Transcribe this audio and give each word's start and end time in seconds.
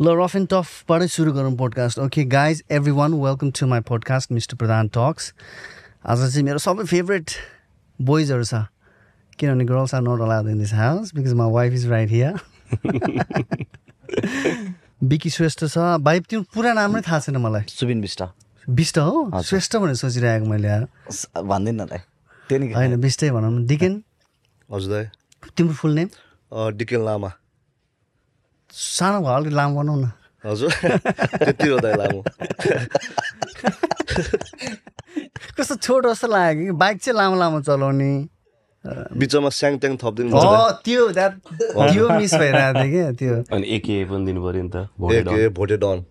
ल 0.00 0.12
rough 0.16 0.34
and 0.36 0.48
टफबाटै 0.52 1.06
सुरु 1.08 1.32
गरौँ 1.32 1.54
podcast 1.56 1.98
okay 1.98 2.24
guys 2.32 2.62
everyone 2.92 3.12
welcome 3.20 3.50
to 3.58 3.66
my 3.66 3.80
podcast 3.88 4.32
mister 4.32 4.56
Pradhan 4.56 4.88
talks 4.94 5.32
आज 6.04 6.18
चाहिँ 6.32 6.42
मेरो 6.46 6.58
सबै 6.60 6.84
फेभरेट 6.84 7.30
बोइजहरू 7.98 8.44
छ। 8.44 8.60
किनभने 9.38 9.64
girls 9.64 9.94
are 9.94 10.02
not 10.02 10.20
allowed 10.22 10.48
in 10.50 10.58
this 10.58 10.72
house 10.74 11.14
because 11.14 11.32
my 11.40 11.50
wife 11.52 11.72
is 11.72 11.86
right 11.90 12.10
here 12.10 12.34
Bikki 15.04 15.30
Shrestha 15.30 15.64
छ। 15.64 15.78
भाइ 16.04 16.20
त्यो 16.28 16.42
पुरा 16.54 16.72
नाम 16.76 16.96
नै 16.96 17.02
थाहा 17.08 17.20
छैन 17.20 17.36
मलाई। 17.40 17.64
सुबिन 17.68 18.00
विष्ट 18.02 18.22
बिष्ट 18.66 18.98
हो? 18.98 19.40
श्रेष्ठ 19.42 19.76
भनेर 19.76 19.94
सोचिरहेको 19.94 20.46
मैले 20.46 20.76
भन्दैन 21.40 21.84
दाइ 21.86 21.98
त्यो 22.48 22.58
नि 22.58 22.72
होइन 22.72 23.00
बिष्टै 23.00 23.30
भनौँ 23.30 23.50
न। 23.50 23.66
डिकेन? 23.66 24.02
हजुर 24.70 25.08
तिम्रो 25.56 25.74
फुल 25.74 25.92
नेम 25.94 26.08
डिकेन 26.76 27.04
लामा। 27.04 27.32
सानो 28.70 29.20
भयो 29.20 29.34
अलिक 29.36 29.52
लामो 29.52 29.82
बनाऊ 29.82 29.96
न 30.00 30.10
हजुर। 30.44 30.70
त्यति 31.42 31.68
हो 31.68 31.78
दाइ 31.78 31.94
लामो। 31.96 32.20
कस्तो 35.58 35.74
छोटो 35.76 36.12
जस्तो 36.12 36.28
लाग्यो 36.28 36.64
कि? 36.64 36.72
बाइक 36.78 36.96
चाहिँ 37.02 37.16
लामो 37.18 37.36
लामो 37.36 37.60
चलाउने। 37.66 38.10
बिचमा 39.18 39.48
स्याङट्याङ 39.50 39.96
थपिदिनु 39.98 40.36
अँ 40.38 40.72
त्यो 40.86 41.02
त्यो 41.10 42.08
मिस 42.18 42.34
भइरहेको 42.34 42.82
थियो 42.82 42.90
क्या 42.92 43.10
त्यो। 43.18 43.34
अनि 43.56 43.66
एके 43.76 44.04
पनि 44.10 44.24
दिनु 44.26 44.40
पऱ्यो 44.44 44.62
नि 44.62 44.70
त 44.70 44.86
एक 45.18 45.54
भोटे 45.58 45.76
डन। 45.82 46.04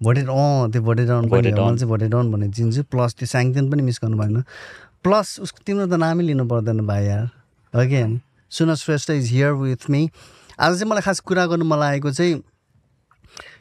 भोटे 0.00 0.20
अँ 0.28 0.70
त्यो 0.72 0.82
भोटे 0.82 1.04
डाउन 1.06 1.28
पनि 1.28 1.50
हो। 1.50 1.56
मैले 1.56 1.76
चाहिँ 1.76 1.88
भोटे 1.88 2.08
डाउन 2.12 2.32
भनेर 2.32 2.50
चिन्छु 2.56 2.82
प्लस 2.92 3.14
त्यो 3.16 3.26
साङतेन 3.32 3.70
पनि 3.70 3.82
मिस 3.88 3.98
गर्नु 4.02 4.16
भएन। 4.20 4.42
प्लस 5.04 5.40
उसको 5.40 5.64
तिम्रो 5.64 5.86
त 5.88 5.96
नामै 5.96 6.22
लिनु 6.28 6.44
पर्दैन 6.52 6.84
भाइ 6.86 7.04
यार। 7.06 7.24
Again 7.72 8.20
soon 8.52 8.74
Shrestha 8.74 9.10
is 9.10 9.30
here 9.32 9.52
with 9.64 9.88
me 9.90 10.02
आज 10.60 10.72
चाहिँ 10.78 10.90
मलाई 10.90 11.02
खास 11.02 11.20
कुरा 11.24 11.46
गर्नु 11.50 11.64
मलाई 11.64 11.88
आएको 11.96 12.10
चाहिँ 12.12 12.34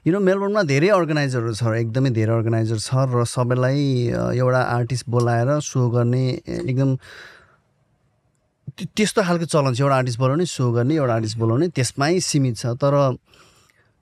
यु 0.08 0.12
नो 0.14 0.20
मेलबोर्नमा 0.20 0.64
धेरै 0.68 0.90
अर्गनाइजरहरू 1.00 1.54
छ 1.56 1.64
एकदमै 1.80 2.10
धेरै 2.12 2.34
अर्गनाइजर 2.36 2.78
छ 2.80 3.08
र 3.16 3.24
सबैलाई 3.24 3.80
एउटा 4.36 4.62
आर्टिस्ट 4.78 5.06
बोलाएर 5.08 5.60
सो 5.64 5.90
गर्ने 5.96 6.24
एकदम 6.68 6.96
त्य- 8.78 8.90
त्यस्तो 8.96 9.22
खालको 9.24 9.46
चलन 9.46 9.74
छ। 9.74 9.82
एउटा 9.82 9.96
आर्टिस्ट 9.96 10.20
बोलाउने 10.20 10.46
सो 10.46 10.72
गर्ने 10.72 10.96
एउटा 10.96 11.14
आर्टिस्ट 11.14 11.38
बोलाउने 11.38 11.68
त्यसमै 11.76 12.20
सीमित 12.20 12.56
छ। 12.58 12.76
तर 12.84 13.16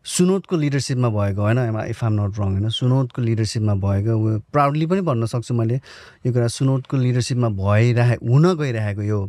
सुनोदको 0.06 0.56
लिडरसिपमा 0.58 1.09
भएको 1.09 1.42
होइन 1.42 1.59
इफ 1.94 2.04
आम 2.04 2.14
नट 2.20 2.39
रङ 2.39 2.50
होइन 2.58 2.70
सुनोदको 2.72 3.22
लिडरसिपमा 3.22 3.73
भएको 3.76 4.14
प्राउडली 4.54 4.86
पनि 4.89 5.02
भन्न 5.09 5.26
सक्छु 5.34 5.54
मैले 5.54 5.82
यो 6.26 6.34
कुरा। 6.34 6.48
सुनोदको 6.48 6.98
लिडरसिपमा 6.98 7.50
भइरहे 7.61 8.16
हुन 8.23 8.45
गइरहेको 8.58 9.02
यो 9.02 9.20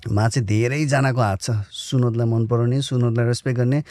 इभेन्टमा 0.00 0.28
चाहिँ 0.28 0.46
धेरैजनाको 0.46 1.20
हात 1.20 1.40
छ। 1.40 1.50
सुनोदलाई 1.68 2.26
मन 2.26 2.46
पराउने 2.46 2.80
सुनोदलाई 2.82 3.26
रेस्पेक्ट 3.26 3.58
गर्ने। 3.58 3.82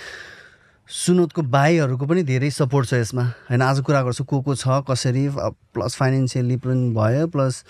सुनोदको 0.90 1.42
भाइहरूको 1.54 2.06
पनि 2.10 2.24
धेरै 2.24 2.50
सपोर्ट 2.50 2.88
छ 2.90 2.94
यसमा। 2.94 3.24
होइन 3.46 3.62
आज 3.62 3.80
कुरा 3.86 4.02
गर्छु 4.04 4.24
को 4.26 4.42
को 4.42 4.56
छ 4.56 4.82
कसरी 4.90 5.30
प्लस 5.74 5.96
फाइनेन्सियली 5.96 6.58
पनि 6.58 6.90
भयो 6.98 7.28
प्लस 7.30 7.64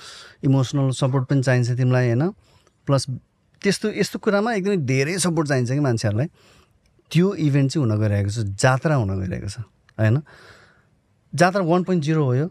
इमोसनल 0.48 0.92
सपोर्ट 0.95 1.28
पनि 1.28 1.42
चाहिन्छ 1.44 1.76
तिमीलाई 1.76 2.08
होइन। 2.08 2.32
प्लस 2.88 3.06
त्यस्तो 3.62 3.92
यस्तो 3.92 4.20
कुरामा 4.23 4.54
एकदमै 4.54 4.78
धेरै 4.88 5.17
सपोर्ट 5.20 5.48
चाहिन्छ 5.48 5.72
कि 5.72 5.80
मान्छेहरूलाई। 5.80 6.28
त्यो 7.12 7.34
इभेन्ट 7.36 7.72
चाहिँ 7.72 7.84
हुन 7.84 8.00
गइरहेको 8.00 8.32
छ 8.32 8.40
जात्रा 8.56 8.95
हुन 8.95 9.12
गइरहेको 9.20 9.50
छ 9.52 9.67
होइन। 10.00 10.23
जात्रा 11.36 11.62
वान 11.67 11.84
पोइन्ट 11.84 12.04
जिरो 12.04 12.23
हो 12.23 12.34
यो। 12.36 12.48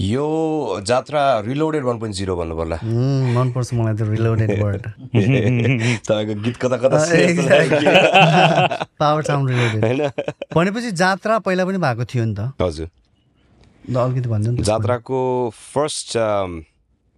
यो 0.00 0.80
जात्रा 0.86 1.40
रिलोडेड 1.40 1.84
वान 1.84 1.98
पोइन्ट 1.98 2.16
जिरो 2.16 2.36
भन्नु 2.36 2.56
पर्ला। 2.56 2.76
मनपर्छ 3.36 3.74
मलाई 3.74 3.94
त्यो 3.96 4.06
रिलोडेड 4.10 4.62
वर्ड। 4.62 4.82
तपाईँको 6.08 6.34
गीत 6.42 6.56
कता 6.56 6.76
कता 6.76 6.98
पावर 9.00 9.22
साउन्ड 9.22 9.50
रिलोडेड 9.50 9.84
होइन? 9.84 10.10
भनेपछि 10.54 10.90
जात्रा 10.92 11.38
पहिला 11.38 11.64
पनि 11.64 11.78
भएको 11.78 12.04
थियो 12.04 12.24
नि 12.24 12.34
त। 12.34 12.52
हजुर। 12.60 12.88
अलिकति 13.96 14.28
भन्नु 14.28 14.62
जात्राको 14.62 15.20
फर्स्ट 15.54 16.16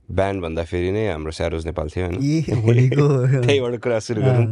ब्यान्ड 0.08 0.42
भन्दाखेरि 0.42 0.90
नै 0.92 1.04
हाम्रो 1.10 1.32
स्यारोज 1.32 1.66
नेपाल 1.66 1.88
थियो 1.88 2.04
होइन? 2.06 2.16
त्यहीबाट 3.46 3.74
कुरा 3.82 3.98
सुरु 3.98 4.22
गरौँ। 4.22 4.46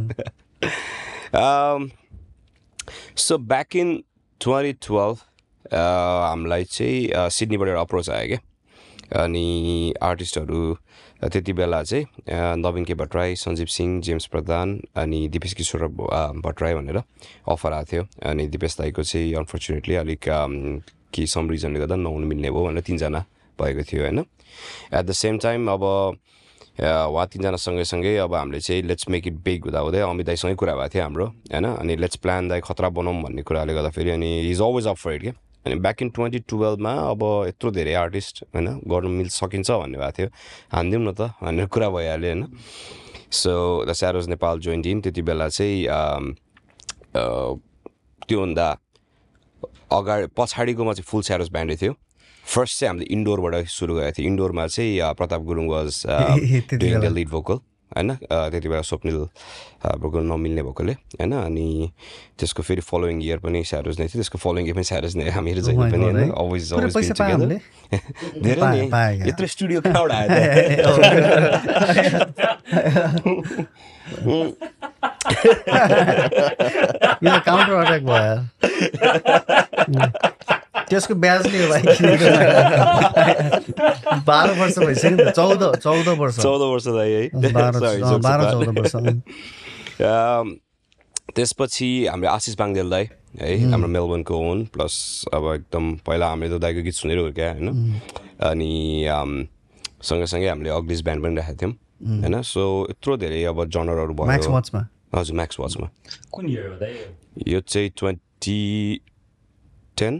So 3.17 3.37
back 3.37 3.75
in 3.75 4.03
twenty 4.41 4.73
twelve 4.87 5.17
हामीलाई 5.71 6.63
चाहिँ 6.63 7.29
सिडनीबाट 7.31 7.67
एउटा 7.69 7.81
अप्रोच 7.81 8.09
आयो 8.09 8.27
क्या। 8.27 8.39
अनि 9.23 9.93
आर्टिस्टहरू 10.03 10.59
त्यति 11.23 11.53
बेला 11.53 11.81
चाहिँ 11.83 12.05
नवीन 12.59 12.85
के 12.85 12.93
भट्टराई 12.93 13.35
सञ्जीव 13.35 13.65
सिंह 13.65 14.01
जेम्स 14.03 14.25
प्रधान 14.27 14.79
अनि 14.95 15.27
दिपेश 15.33 15.53
किशोर 15.53 15.87
भट्टराई 15.87 16.73
भनेर 16.75 16.97
अफर 16.97 17.73
आएको 17.73 17.91
थियो। 17.91 18.03
अनि 18.29 18.47
दिपेश 18.47 18.77
दाईको 18.77 19.03
चाहिँ 19.03 19.33
अनफर्चुनेटली 19.35 19.95
अलिक 19.95 20.23
केही 20.27 21.27
सम 21.27 21.49
रिजनले 21.49 21.79
गर्दा 21.79 21.95
नहुनु 21.95 22.27
मिल्ने 22.27 22.51
भयो 22.51 22.65
भनेर 22.65 22.83
तिनजना 22.83 23.23
भएको 23.59 23.83
थियो 23.87 24.01
होइन। 24.03 24.19
एट 24.19 25.05
द 25.05 25.11
सेम 25.11 25.37
टाइम 25.39 25.71
अब 25.71 25.83
उहाँ 26.77 27.25
तिनजना 27.25 27.57
सँगैसँगै 27.57 28.15
अब 28.21 28.33
हामीले 28.35 28.59
चाहिँ 28.59 28.83
लेट्स 28.83 29.09
मेक 29.09 29.27
इट 29.27 29.33
बिग 29.41 29.65
हुँदाहुँदै 29.65 29.99
अमित 30.03 30.25
दाईसँगै 30.25 30.55
कुरा 30.55 30.75
भएको 30.75 30.93
थियो 30.93 31.03
हाम्रो 31.03 31.25
होइन। 31.25 31.65
अनि 31.65 31.95
लेट्स 31.95 32.15
प्लान 32.21 32.47
दाई 32.47 32.59
खतरा 32.61 32.89
बनाऊँ 32.91 33.23
भन्ने 33.23 33.41
कुराले 33.41 33.73
गर्दाखेरि 33.73 34.09
अनि 34.11 34.29
is 34.51 34.61
always 34.61 34.87
up 34.87 34.97
for 34.97 35.13
it 35.13 35.21
क्या। 35.21 35.33
अनि 35.67 35.75
ब्याक 35.83 36.01
इन 36.01 36.09
ट्वेन्टी 36.15 36.39
टुवेल्भमा 36.47 36.93
अब 37.11 37.21
यत्रो 37.47 37.71
धेरै 37.71 37.93
आर्टिस्ट 37.99 38.43
होइन 38.55 38.67
गर्नु 38.87 39.09
मिल 39.11 39.29
सकिन्छ 39.35 39.69
भन्ने 39.71 39.97
भएको 39.97 40.11
थियो। 40.17 40.27
हानिदिउँ 40.73 41.03
न 41.03 41.11
त 41.11 41.21
भनेर 41.43 41.67
कुरा 41.67 41.89
भइहाल्यो 41.91 42.29
होइन। 42.31 42.43
सो 43.31 43.51
द 43.85 43.91
स्यारोज 43.91 44.27
नेपाल 44.29 44.59
जोइन्ट 44.63 44.85
इन 44.87 45.01
त्यति 45.01 45.21
बेला 45.21 45.47
चाहिँ 45.49 45.77
त्योभन्दा 48.27 48.67
अगाडि 49.91 50.27
पछाडिकोमा 50.37 50.93
चाहिँ 50.93 51.07
फुल 51.07 51.21
स्यारोज 51.23 51.49
ब्यान्डै 51.51 51.75
थियो। 51.75 51.93
फर्स्ट 52.45 52.79
चाहिँ 52.79 52.89
हामीले 52.89 53.05
इन्डोरबाट 53.11 53.67
सुरु 53.67 53.93
गरेको 53.95 54.15
थियो। 54.17 54.27
इन्डोरमा 54.27 54.67
चाहिँ 54.67 55.13
Pratap 55.19 55.41
Gurung 55.43 55.67
was. 55.67 56.03
Lead 57.11 57.29
vocal 57.29 57.59
होइन 57.87 58.13
त्यति 58.13 58.67
बेला 58.69 58.81
स्वप्निल 58.81 59.17
भोकल 59.97 60.23
नमिल्ने 60.23 60.63
भोकलले 60.63 60.93
होइन 60.93 61.33
अनि 61.33 61.67
त्यसको 62.39 62.63
फेरि 62.63 62.81
फलोइङ 62.81 63.21
इयर 63.23 63.39
पनि 63.39 63.63
स्यारोज 63.63 63.99
नै 63.99 64.07
थियो 64.07 64.19
त्यसको 64.19 64.37
फलोइङ 64.37 64.65
इयर 64.65 64.75
पनि 64.75 64.83
स्यारोज 64.83 65.15
नै 65.17 65.29
हामीहरू 65.29 65.61
my 65.71 65.91
पनि 65.91 67.59
धेरै 68.43 68.61
नै। 68.67 68.81
यत्रो 69.29 69.47
स्टुडियो 69.47 69.81
कहाँबाट 69.81 70.11
आयो 70.11 70.29
काउन्टर 77.47 77.73
अट्याक 77.73 78.03
भयो. 78.07 78.35
त्यसको 80.89 81.13
ब्याजले 81.23 81.57
हो 81.63 81.67
भाइ। 81.71 81.81
बाह्र 84.27 84.49
वर्ष 84.59 84.75
भइसक्यो 84.79 85.11
नि 85.11 85.17
चौध 85.31 85.61
चौध 85.83 86.07
वर्ष 86.19 86.35
चौध 86.39 86.61
वर्ष 86.71 86.87
है 86.87 87.29
बाह्र. 87.51 88.43
चौध 88.53 88.69
वर्ष 88.79 88.93
त्यसपछि 91.35 91.87
हाम्रो 92.07 92.27
आशिष 92.29 92.55
बाङ्देल 92.57 92.89
दाई 92.89 93.05
है 93.39 93.57
हाम्रो 93.71 93.87
मेलबर्नको 93.87 94.33
ओन 94.51 94.65
प्लस 94.73 94.93
अब 95.33 95.43
एकदम 95.53 95.85
पहिला 96.07 96.27
हामीले 96.29 96.57
त 96.57 96.61
दाईको 96.61 96.81
गीत 96.83 96.93
सुनेर 96.93 97.17
हुर्क्या 97.17 97.51
होइन? 97.53 97.67
अनि 98.41 98.71
सँगसँगै 100.01 100.47
हामीले 100.47 100.69
अग्लिस 100.69 101.01
ब्यान्ड 101.03 101.23
पनि 101.23 101.35
राखेको 101.35 101.57
थियौँ 101.61 101.73
होइन? 102.21 102.41
सो 102.41 102.87
यत्रो 102.89 103.17
धेरै 103.17 103.43
अब 103.43 103.57
जनरहरू 103.69 104.13
म्याक्स 104.13 104.47
भयो 104.47 104.53
वाचमा 104.53 104.81
हजुर 105.15 105.35
म्याक्स 105.35 105.59
वाचमा 105.59 105.87
कुन 106.31 106.45
हो 106.45 106.51
यो 107.47 107.59
चाहिँ 107.61 107.89
ट्वेन्टी 107.97 108.59
टेन? 109.97 110.13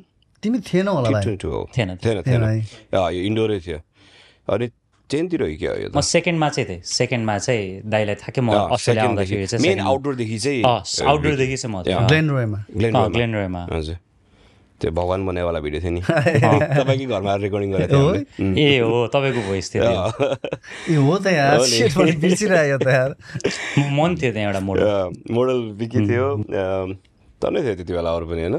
तिमी 0.44 0.60
थिएनौ 0.60 0.94
होला 0.94 1.10
भाइ 1.10 1.24
ट्वेन्टी 1.24 1.42
टू 1.44 1.50
हो। 1.52 1.70
थिएन, 1.78 1.96
थिएन। 1.98 2.44
है। 2.44 2.58
यो 2.94 3.22
इन्डोरै 3.26 3.60
थियो। 3.60 3.80
अनि 4.54 4.68
टेनतिर 5.10 5.42
हो 5.42 5.48
क्या 5.60 5.72
यो 5.82 5.88
म 5.96 6.02
सेकेन्डमा 6.04 6.48
चाहिँ 6.50 6.68
थिएँ। 6.70 6.82
सेकेन्डमा 6.84 7.38
चाहिँ 7.38 7.82
दाइलाई 7.88 8.16
थाहा 8.20 8.32
कि 8.36 8.42
म 8.42 8.50
अस्ट्रेलिया 8.76 9.04
आउँदाखेरि 9.08 9.46
चाहिँ 9.48 9.62
मेन 9.64 9.80
आउटडोरदेखि 9.88 10.38
चाहिँ 10.40 10.62
अँ, 10.64 10.80
आउटडोरदेखि 11.08 11.58
चाहिँ 11.58 11.72
म 11.76 11.84
थिएँ। 11.84 11.96
अँ। 11.96 12.08
ग्लेन 12.08 12.26
रोयमा। 12.30 12.60
ग्लेन 12.76 12.92
अँ, 12.94 13.00
रोयमा। 13.00 13.14
ग्लेन 13.16 13.32
रोयमा। 13.36 13.62
हजुर। 13.72 13.98
त्यो 14.78 14.92
भगवान् 14.94 15.26
बनाएवाला 15.26 15.60
भिडियो 15.66 15.82
थियो 15.82 15.92
नि। 15.92 16.02
तपाईँकै 16.78 17.06
घरमा 17.10 17.34
रेकर्डिङ 17.42 17.70
गरेको 17.72 17.88
थियो 17.88 18.04
हामीले। 18.04 18.62
ए 18.62 18.80
हो 18.86 18.98
तपाईँको 19.10 19.42
भोइस 19.48 19.66
थियो। 19.74 19.84
ए 19.88 20.96
हो 21.02 21.14
त 21.18 21.28
यार। 21.34 21.58
बिर्सिरहेको 22.22 22.78
त 22.84 22.88
यार। 22.94 23.12
मन 23.98 24.12
थियो 24.22 24.32
त्यहाँ 24.38 24.48
एउटा 24.54 24.62
मोडल 24.62 24.86
मोडल 25.34 25.58
विकी 25.82 26.00
थियो। 26.06 26.28
तनै 27.42 27.60
थियो 27.66 27.74
त्यति 27.80 27.94
बेला 27.96 28.10
अरू 28.12 28.26
पनि 28.30 28.42
होइन? 28.46 28.56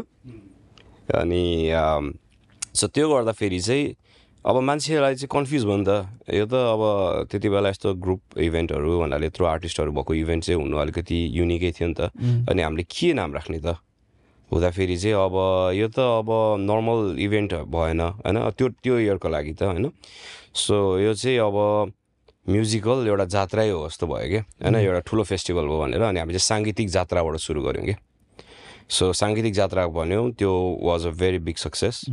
अनि 1.09 1.45
सो 2.75 2.87
त्यो 2.91 3.07
गर्दाखेरि 3.15 3.61
चाहिँ 3.63 3.87
अब 4.49 4.57
मान्छेलाई 4.65 5.15
चाहिँ 5.15 5.29
कन्फ्युज 5.29 5.65
भयो 5.69 5.77
नि 5.77 5.85
त। 5.85 6.09
यो 6.33 6.47
त 6.49 6.55
अब 6.57 6.83
त्यति 7.29 7.49
बेला 7.53 7.69
यस्तो 7.69 8.01
ग्रुप 8.01 8.41
इभेन्टहरू 8.41 8.89
भन्नाले 9.05 9.27
यत्रो 9.29 9.45
आर्टिस्टहरू 9.45 9.93
भएको 9.93 10.13
इभेन्ट 10.25 10.43
चाहिँ 10.45 10.57
हुनु 10.57 10.77
अलिकति 10.89 11.19
युनिकै 11.37 11.71
थियो 11.77 11.89
नि 11.89 11.95
त। 11.95 12.09
अनि 12.49 12.61
हामीले 12.65 12.85
के 12.89 13.13
नाम 13.13 13.37
राख्ने 13.37 13.61
त? 13.61 13.77
हुँदाखेरि 14.51 14.97
चाहिँ 14.97 15.17
अब 15.21 15.37
यो 15.77 15.89
त 15.93 16.01
अब 16.01 16.29
नर्मल 16.65 17.21
इभेन्ट 17.21 17.69
भएन 17.69 18.01
होइन? 18.25 18.37
त्यो 18.57 18.67
त्यो 18.81 18.95
इयरको 19.05 19.29
लागि 19.29 19.53
त 19.53 19.69
होइन? 19.69 19.93
सो 20.57 20.97
यो 20.97 21.13
चाहिँ 21.13 21.39
अब 21.45 21.93
म्युजिकल 22.49 23.05
एउटा 23.05 23.25
जात्रै 23.29 23.69
हो 23.69 23.85
जस्तो 23.85 24.07
भयो 24.09 24.29
क्या 24.33 24.43
होइन? 24.65 24.75
एउटा 24.81 25.01
ठुलो 25.05 25.23
फेस्टिभल 25.29 25.65
हो 25.69 25.77
भनेर 25.77 26.03
अनि 26.09 26.19
हामी 26.25 26.33
चाहिँ 26.33 26.49
साङ्गीतिक 26.49 26.89
जात्राबाट 26.89 27.37
सुरु 27.37 27.61
गऱ्यौँ 27.69 27.85
क्या 27.85 27.99
सो 28.89 29.13
साङ्गीतिक 29.13 29.53
जात्रा 29.53 29.85
भन्यो 29.93 30.41
त्यो 30.41 30.53
was 30.89 31.07
a 31.07 31.13
very 31.21 31.39
big 31.45 31.57
success 31.61 32.09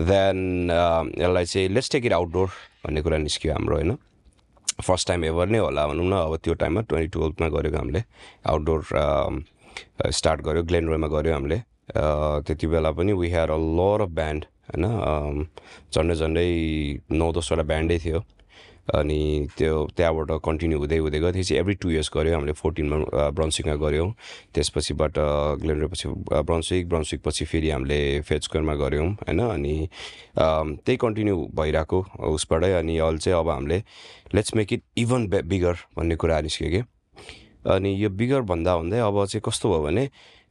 then 0.00 0.70
यसलाई 1.18 1.44
चाहिँ 1.44 1.68
लेट्स 1.68 1.90
टेक 1.90 2.06
इट 2.06 2.12
आउटडोर 2.12 2.48
भन्ने 2.86 3.02
कुरा 3.02 3.18
निस्क्यो 3.18 3.52
हाम्रो 3.52 3.76
होइन 3.76 3.96
फर्स्ट 4.82 5.08
टाइम 5.08 5.24
एभर 5.24 5.46
नै 5.48 5.58
होला। 5.58 5.86
भनौँ 5.86 6.06
न 6.06 6.12
अब 6.12 6.36
त्यो 6.44 6.54
टाइममा 6.54 6.80
ट्वेन्टी 6.90 7.08
टुवेल्भमा 7.14 7.48
गरेको 7.48 7.76
हामीले? 7.78 8.02
आउटडोर 8.46 8.82
स्टार्ट 10.10 10.40
गऱ्यो 10.42 10.62
ग्लेन 10.62 10.88
रोयमा 10.88 11.08
गऱ्यो 11.08 11.34
हामीले? 11.34 11.56
अ, 11.94 12.02
त्यति 12.46 12.66
बेला 12.66 12.90
पनि 12.90 13.12
we 13.12 13.28
had 13.30 13.50
a 13.50 13.58
lot 13.78 14.00
of 14.02 14.10
band 14.18 14.44
होइन 14.74 15.46
झन्डै 15.94 16.14
झन्डै 16.14 16.46
नौ 17.14 17.32
दसवटा 17.32 17.62
ब्यान्डै 17.62 17.98
थियो। 18.04 18.20
अनि 18.84 19.48
त्यो 19.56 19.74
त्यहाँबाट 19.96 20.30
कन्टिन्यू 20.44 20.78
हुँदै 20.78 20.98
हुँदै 20.98 21.18
गयो 21.18 21.32
त्यसपछि 21.32 21.54
एभ्री 21.56 21.74
टु 21.80 21.90
इयर्स 21.90 22.10
गऱ्यो 22.14 22.34
हामीले 22.34 22.52
फोर्टिनमा 22.52 23.30
ब्रन्सिकमा 23.32 23.74
गऱ्यौँ। 23.80 24.10
त्यसपछिबाट 24.54 25.14
ग्लेनर 25.62 25.86
पछि 25.88 26.08
ब्रन्सिक 26.44 26.88
ब्रन्सिक 26.88 27.20
पछि 27.24 27.44
फेरि 27.48 27.70
हामीले 27.70 28.20
फेजकोरमा 28.28 28.74
गऱ्यौँ 28.84 29.08
होइन? 29.24 29.40
अनि 29.40 29.88
त्यही 30.36 30.96
कन्टिन्यू 31.00 31.36
भइरहेको 31.56 31.98
उसबाटै 32.28 32.72
अनि 32.84 32.98
अहिले 32.98 33.18
चाहिँ 33.24 33.38
अब 33.40 33.48
हामीले 33.48 33.78
let's 34.34 34.54
make 34.56 34.72
it 34.72 34.82
even 35.00 35.26
bigger 35.32 35.74
भन्ने 35.96 36.16
कुरा 36.20 36.40
निस्क्यो 36.44 36.70
कि। 36.70 36.82
अनि 37.72 37.90
यो 38.04 38.08
बिगर 38.20 38.40
भन्दा 38.44 38.76
भन्दै 38.76 38.98
अब 39.00 39.24
चाहिँ 39.24 39.42
कस्तो 39.44 39.68
भयो 39.72 39.82
भने 39.82 40.08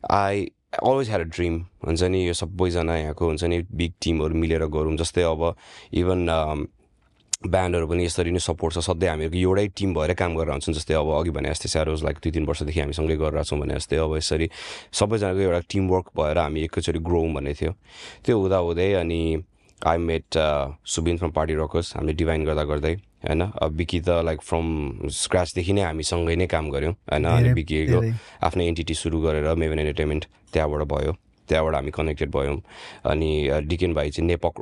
I 0.09 0.49
always 0.73 1.09
had 1.09 1.21
a 1.21 1.29
dream 1.29 1.55
हुन्छ 1.85 2.03
नि? 2.03 2.27
यो 2.27 2.33
सबैजना 2.33 2.97
यहाँको 2.97 3.25
हुन्छ 3.25 3.43
नि? 3.43 3.61
बिग 3.69 3.93
टिमहरू 4.01 4.35
मिलेर 4.35 4.65
गरौँ 4.73 4.97
जस्तै 4.97 5.21
अब 5.21 5.53
इभन 5.93 6.25
ब्यान्डहरू 7.43 7.87
पनि 7.87 8.03
यसरी 8.05 8.31
नै 8.31 8.39
सपोर्ट 8.39 8.73
छ। 8.73 8.79
सधैँ 8.79 9.09
हामीहरूको 9.09 9.37
एउटै 9.37 9.67
टिम 9.75 9.93
भएर 9.93 10.13
काम 10.15 10.31
गरेर 10.35 10.51
हुन्छौँ 10.55 10.73
जस्तै 10.73 10.93
अब 10.95 11.09
अघि 11.19 11.31
भने 11.35 11.49
जस्तै 11.51 11.69
स्यारोज 11.69 12.03
लाइक 12.03 12.17
दुई 12.23 12.31
तिन 12.31 12.45
वर्षदेखि 12.45 12.79
हामी 12.79 12.93
सँगै 12.93 13.15
गरेर 13.19 13.43
छौँ 13.43 13.59
भने 13.59 13.73
जस्तै 13.75 13.97
अब 13.99 14.15
यसरी 14.17 14.47
सबैजनाको 14.91 15.39
एउटा 15.39 15.59
टिम 15.67 15.83
वर्क 15.89 16.07
भएर 16.17 16.37
हामी 16.37 16.59
एकैचोटि 16.63 16.99
ग्रोम 16.99 17.33
भन्ने 17.33 17.53
थियो। 17.53 17.71
त्यो 18.23 18.35
हुँदा 18.39 18.57
हुँदै 18.57 18.91
अनि 19.03 19.21
I 19.81 19.97
met 19.99 20.27
Subin 20.87 21.17
from 21.17 21.31
party 21.35 21.53
rockers 21.59 21.95
हामीले 21.95 22.13
डिभाइन 22.15 22.45
गर्दा 22.45 22.63
गर्दै 22.63 22.93
होइन? 23.27 23.41
अब 23.55 23.71
बिकी 23.75 23.99
त 23.99 24.23
लाइक 24.23 24.39
फ्रम 24.41 24.65
स्क्रचदेखि 25.11 25.73
नै 25.73 25.83
हामी 25.83 26.03
सँगै 26.03 26.35
नै 26.35 26.47
काम 26.47 26.71
गऱ्यौँ 26.71 26.93
होइन? 27.11 27.25
अनि 27.27 27.51
धेरै। 27.51 28.13
आफ्नै 28.43 28.67
एन्टिटी 28.67 28.93
सुरु 28.93 29.19
गरेर 29.19 29.47
मेभेन 29.55 29.79
एन्टरटेनमेन्ट 29.79 30.23
त्यहाँबाट 30.53 30.83
भयो। 30.87 31.11
त्यहाँबाट 31.49 31.75
हामी 31.75 31.91
कनेक्टेड 31.91 32.29
भयौँ। 32.31 32.57
अनि 33.11 33.31
डिकेन 33.67 33.93
भाइ 33.93 34.09
चाहिँ 34.11 34.27
नेपक 34.27 34.55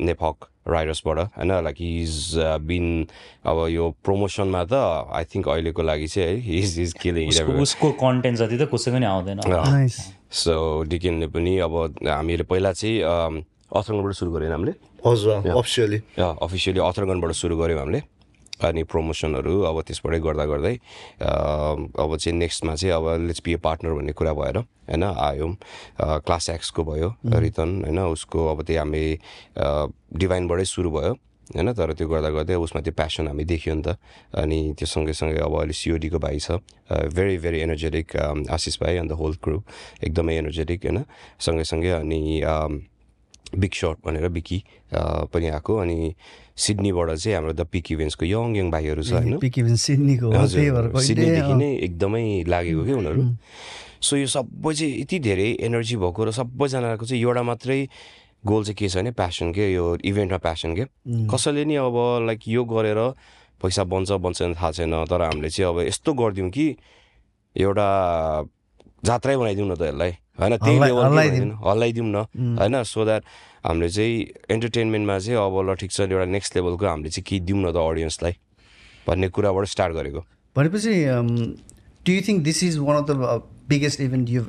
नेपक 0.00 0.36
राइडर्सबाट 0.68 1.18
होइन? 1.18 1.52
लाइक 1.64 1.76
हिज 1.80 2.34
बिन 2.68 2.86
अब 3.46 3.66
यो 3.70 3.84
प्रमोसनमा 4.04 4.64
त 4.64 4.74
आई 4.74 5.24
थिङ्क 5.24 5.48
अहिलेको 5.48 5.82
लागि 5.82 6.06
चाहिँ 6.06 6.28
है 6.28 6.36
हिज 6.44 6.78
इज 6.80 6.92
किलिङ 7.00 7.28
उसको 7.28 7.52
उसको 7.62 7.92
कन्टेन्ट 7.96 8.38
जति 8.38 8.56
त 8.58 8.68
कसैको 8.68 8.98
नि 8.98 9.06
आउँदैन। 9.06 9.40
नाइस 9.48 9.96
सो 10.44 10.82
डिकेनले 10.88 11.26
पनि 11.32 11.58
अब 11.64 11.74
हामीले 12.04 12.44
पहिला 12.44 12.72
चाहिँ 12.72 13.00
अथरगनबाट 13.68 14.12
सुरु 14.12 14.30
गऱ्यौँ 14.32 14.52
हामीले? 14.52 14.72
हजुर 15.06 15.48
अफिसियली 15.56 15.98
अफिसियली 16.18 16.80
अथरगनबाट 16.80 17.32
सुरु 17.32 17.56
गऱ्यौँ 17.56 17.80
हामीले। 17.80 18.00
अनि 18.60 18.82
प्रमोसनहरू 18.84 19.54
अब 19.62 19.80
त्यसबाटै 19.82 20.20
गर्दा 20.20 20.44
गर्दै 20.46 20.74
अब 21.20 22.16
चाहिँ 22.16 22.36
नेक्स्टमा 22.36 22.74
चाहिँ 22.74 22.94
अब 22.94 23.06
लेट्स 23.26 23.42
बी 23.44 23.52
ए 23.52 23.56
पार्टनर 23.60 23.92
भन्ने 23.94 24.12
कुरा 24.14 24.32
भएर 24.34 24.56
होइन 24.58 25.04
आयौँ 25.04 25.52
क्लास 26.20 26.50
एक्सको 26.50 26.84
भयो 26.84 27.14
रितन 27.38 27.70
होइन 27.84 27.98
उसको 28.08 28.38
अब 28.48 28.62
त्यही 28.62 28.78
हामी 28.78 29.04
डिभाइनबाटै 30.16 30.64
सुरु 30.66 30.90
भयो 30.90 31.14
होइन 31.48 31.72
तर 31.72 31.92
त्यो 31.94 32.08
गर्दा 32.08 32.30
गर्दै 32.30 32.54
उसमा 32.58 32.80
त्यो 32.82 32.92
प्यासन 32.92 33.28
हामी 33.28 33.44
देख्यो 33.46 33.74
नि 33.74 33.82
त 33.82 33.96
अनि 34.34 34.58
त्यो 34.76 34.86
सँगैसँगै 34.86 35.40
अब 35.40 35.54
अहिले 35.56 35.72
सिओडीको 35.74 36.18
भाइ 36.18 36.38
छ 36.38 36.60
भेरी 37.10 37.36
भेरी 37.38 37.58
एनर्जेटिक 37.62 38.06
आशिष 38.50 38.76
भाइ 38.78 38.96
अन्त 38.98 39.12
होल 39.14 39.34
क्रु 39.40 39.56
एकदमै 40.02 40.34
एनर्जेटिक 40.38 40.80
होइन 40.84 40.98
सँगैसँगै 41.38 41.90
अनि 41.96 42.20
बिग 43.54 43.72
सर्ट 43.72 43.98
भनेर 44.04 44.28
बिकी 44.28 44.62
पनि 45.32 45.48
आएको 45.48 45.76
अनि 45.76 46.14
सिडनीबाट 46.56 47.10
चाहिँ 47.16 47.36
हाम्रो 47.36 47.52
द 47.52 47.64
पिक 47.72 47.92
इभेन्ट्सको 47.92 48.24
यङ 48.26 48.56
यङ 48.56 48.70
भाइहरू 48.70 49.02
छ 49.02 49.12
होइन? 49.12 49.38
सिडनीदेखि 49.40 51.54
नै 51.54 51.74
एकदमै 51.86 52.44
लागेको 52.44 52.84
क्या 52.84 52.96
उनीहरू। 52.96 53.22
सो 54.00 54.16
यो 54.16 54.26
सबै 54.26 54.74
चाहिँ 54.74 55.00
यति 55.00 55.18
धेरै 55.18 55.56
एनर्जी 55.64 55.96
भएको 55.96 56.24
र 56.24 56.30
सबैजनाको 56.34 57.06
चाहिँ 57.06 57.22
एउटा 57.22 57.42
मात्रै 57.42 57.88
गोल 58.46 58.64
चाहिँ 58.64 58.76
के 58.76 58.88
छ 58.88 58.96
भने 59.00 59.10
प्यासन 59.16 59.52
के 59.52 59.72
यो 59.72 59.96
इभेन्टमा 60.04 60.38
प्यासन 60.38 60.74
के 60.76 60.84
कसैले 61.26 61.64
नि 61.64 61.76
अब 61.82 61.96
लाइक 62.26 62.40
यो 62.48 62.64
गरेर 62.64 63.00
पैसा 63.62 63.84
बन्छ 63.90 64.10
बन्छ 64.22 64.42
थाहा 64.54 64.70
छैन 64.76 65.04
तर 65.10 65.22
हामीले 65.22 65.50
चाहिँ 65.50 65.72
अब 65.72 65.80
यस्तो 65.88 66.12
गरिदिउँ 66.14 66.50
कि 66.50 66.76
एउटा 67.56 67.88
जात्रै 69.04 69.36
बनाइदिउँ 69.36 69.66
न 69.66 69.74
त 69.74 69.82
यसलाई। 69.90 70.12
होइन 70.38 70.56
त्यही 70.56 70.78
लेभलकै 70.78 71.08
हल्लाइदिउँ। 71.66 72.08
न। 72.08 72.16
होइन 72.58 72.82
सो 72.82 73.04
द्याट 73.04 73.22
हामीले 73.66 73.88
चाहिँ 73.90 74.16
इन्टरटेनमेन्टमा 74.54 75.18
चाहिँ 75.18 75.38
अब 75.38 75.54
ल 75.66 75.74
ठिक 75.74 75.90
छ 75.90 76.00
एउटा 76.00 76.24
नेक्स्ट 76.24 76.56
लेभलको 76.56 76.86
हामीले 76.86 77.10
चाहिँ 77.10 77.24
के 77.26 77.38
दिउँ 77.46 77.58
न 77.58 77.72
त 77.72 77.76
अडियन्सलाई 77.76 78.34
भन्ने 79.06 79.28
कुराबाट 79.34 79.64
स्टार्ट 79.74 79.92
गरेको। 79.98 80.20
भनेपछि 80.56 80.92
do 82.06 82.12
you 82.12 82.20
think 82.28 82.42
this 82.44 82.62
is 82.64 82.78
one 82.78 82.96
of 82.96 83.04
the 83.10 83.42
biggest 83.68 84.00
event 84.00 84.28
you 84.30 84.42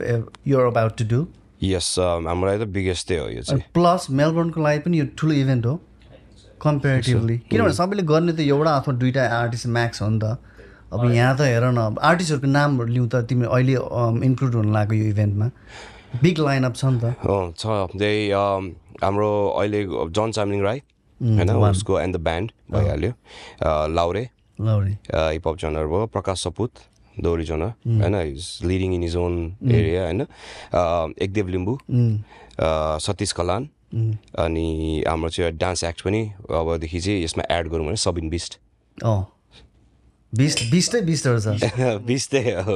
you're 0.48 0.66
about 0.68 0.98
to 0.98 1.06
do 1.10 1.20
यस 1.64 1.96
हाम्रो 2.00 2.48
लागि 2.48 2.60
त 2.64 2.68
बिगेस्टै 2.72 3.18
हो 3.18 3.28
यो 3.30 3.42
चाहिँ। 3.44 3.64
प्लस 3.74 4.08
मेलबर्नको 4.12 4.62
लागि 4.62 4.80
पनि 4.80 5.00
यो 5.00 5.06
ठुलो 5.18 5.34
इभेन्ट 5.34 5.66
हो। 5.66 5.76
कम्पेरिटिभली 6.62 7.38
किनभने 7.50 7.74
सबैले 7.74 8.04
गर्ने 8.04 8.32
त 8.34 8.40
एउटा 8.46 8.72
अथवा 8.78 8.94
दुइटा 8.96 9.22
आर्टिस्ट 9.40 9.68
म्याक्स 9.68 10.02
हो 10.02 10.10
नि 10.10 10.20
त। 10.20 10.26
अब 10.94 11.12
यहाँ 11.14 11.36
त 11.38 11.42
हेर 11.42 11.64
न 11.70 11.96
आर्टिस्टहरूको 12.02 12.48
नामहरू 12.48 12.90
लिउँ 12.94 13.08
त 13.10 13.16
तिमी 13.30 13.46
अहिले 13.46 13.74
इन्क्लुड 14.26 14.54
हुन 14.56 14.74
लाग्यो 14.74 15.04
यो 15.04 15.10
इभेन्टमा 15.10 15.48
बिग 16.24 16.40
लाइनअप 16.40 16.76
छ 16.76 16.86
नि 16.86 17.00
त। 17.00 17.06
छ 17.58 17.64
त्यही 17.94 18.32
हाम्रो 19.04 19.32
अहिले 19.62 19.82
जन 20.18 20.32
चामलिङ 20.38 20.62
राई 20.62 20.82
होइन 21.22 21.50
उसको 21.52 22.00
एन्ड 22.00 22.16
द 22.16 22.20
ब्यान्ड 22.20 22.52
भइहाल्यो। 22.72 23.12
लाउरे 23.96 24.24
लौरी 24.60 24.96
हिपहप 25.14 25.58
जनर 25.58 25.86
भयो 25.88 26.06
प्रकाश 26.14 26.44
सपुत 26.44 26.72
दौरी 27.16 27.44
जनर 27.46 27.72
होइन 27.86 28.16
is 28.16 28.44
leading 28.66 28.94
in 28.94 29.04
is 29.04 29.16
own 29.16 29.36
area 29.72 30.04
होइन। 30.04 30.22
एकदेव 31.22 31.48
लिम्बू। 31.48 31.78
सतीश 33.06 33.32
कलान। 33.32 33.70
अनि 34.40 34.68
हाम्रो 35.08 35.30
चाहिँ 35.30 35.52
डान्स 35.58 35.84
एक्ट 35.84 36.02
पनि 36.02 36.22
अबदेखि 36.50 37.00
चाहिँ 37.00 37.24
यसमा 37.24 37.44
एड 37.56 37.68
गरौँ 37.70 37.86
भने 37.86 37.96
सबिन 37.98 38.30
बिस्ट 38.30 38.60
अँ 40.34 40.38
बिस 40.38 40.56
बिसटै 40.72 41.02
बिसहरू 41.02 41.40
छ 41.40 41.58
बिस्टै 42.08 42.42
हो। 42.62 42.76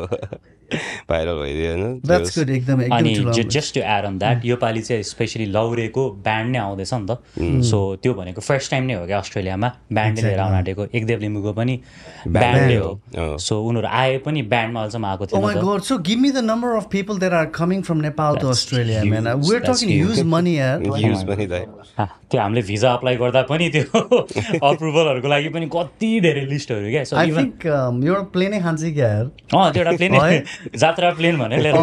भाइरल 1.10 1.36
भइदियो 1.42 1.72
होइन? 1.72 2.00
द्याट्स 2.06 2.38
गुड 2.38 2.50
एकदमै 2.50 2.88
अनि 2.98 3.14
just 3.50 3.74
to 3.76 3.82
add 3.82 4.06
on 4.06 4.18
that 4.20 4.46
योपालि 4.46 4.82
चाहिँ 4.82 5.04
स्पेसली 5.14 5.46
लौरेको 5.56 6.10
ब्यान्ड 6.28 6.52
नै 6.52 6.60
आउँदैछ 6.60 6.94
नि 6.94 7.06
त। 7.10 7.64
सो 7.70 7.80
त्यो 8.04 8.14
भनेको 8.14 8.42
फर्स्ट 8.42 8.72
टाइम 8.72 8.84
नै 8.84 8.94
हो 8.94 9.06
क्या 9.06 9.20
अस्ट्रेलियामा। 9.20 9.72
ब्यान्डले 9.94 10.28
लिएर 10.28 10.40
आउन 10.40 10.54
आँटेको 10.54 10.88
एकदेव 10.94 11.20
लिम्बूको 11.20 11.54
पनि 11.54 11.80
ब्यान्डले 12.28 12.76
हो। 12.76 12.90
हो। 13.18 13.38
सो 13.38 13.62
उनीहरू 13.70 13.88
आए 13.88 14.18
पनि 14.26 14.42
ब्यान्डमा 14.54 14.80
अहिलेसम्म 14.82 15.06
आएको 15.06 15.24
Oh 15.24 15.28
थिएन 15.34 15.44
my 15.44 15.54
त। 15.54 15.64
God, 15.64 15.86
so 15.86 15.98
give 15.98 16.20
me 16.20 16.30
the 16.32 16.42
number 16.42 16.76
of 16.76 16.90
people 16.90 17.18
that 17.24 17.34
are 17.34 17.48
coming 17.48 17.82
from 17.84 18.02
Nepal 18.02 18.36
to 18.36 18.48
That's 18.48 18.58
Australia, 18.58 19.06
man. 19.06 19.28
Uh, 19.28 19.36
huge. 19.38 19.48
We're 19.50 19.60
That's 19.60 19.82
talking 19.82 19.90
huge. 19.90 20.24
money, 20.24 20.56
yeah. 20.58 20.80
Use 20.84 21.24
पनि 21.28 21.48
त 21.48 21.66
हा, 21.98 22.06
त्यो 22.32 22.40
हामीले 22.42 22.62
भिजा 22.68 22.92
अप्लाई 22.94 23.16
गर्दा 23.22 23.42
पनि 23.50 23.70
त्यो 23.74 23.84
अप्रुभलहरूको 24.70 25.28
लागि 25.28 25.50
पनि 25.56 25.68
कति 25.76 26.10
धेरै 26.26 26.46
लिस्टहरू 26.52 26.90
क्या? 26.90 27.04
So 27.04 27.16
think 27.36 27.66
um, 27.66 28.02
you're 28.08 28.24
playing 28.36 28.56
खान्छ 28.64 28.82
क्या 28.94 29.08
यार 29.08 29.26
अँ 29.56 29.72
त्यो 29.74 29.84
एउटा 29.84 29.92
प्लेन 29.98 30.14
जात्रा 30.76 31.12
प्लेन 31.20 31.38
भनेर 31.40 31.60
लिएर 31.60 31.74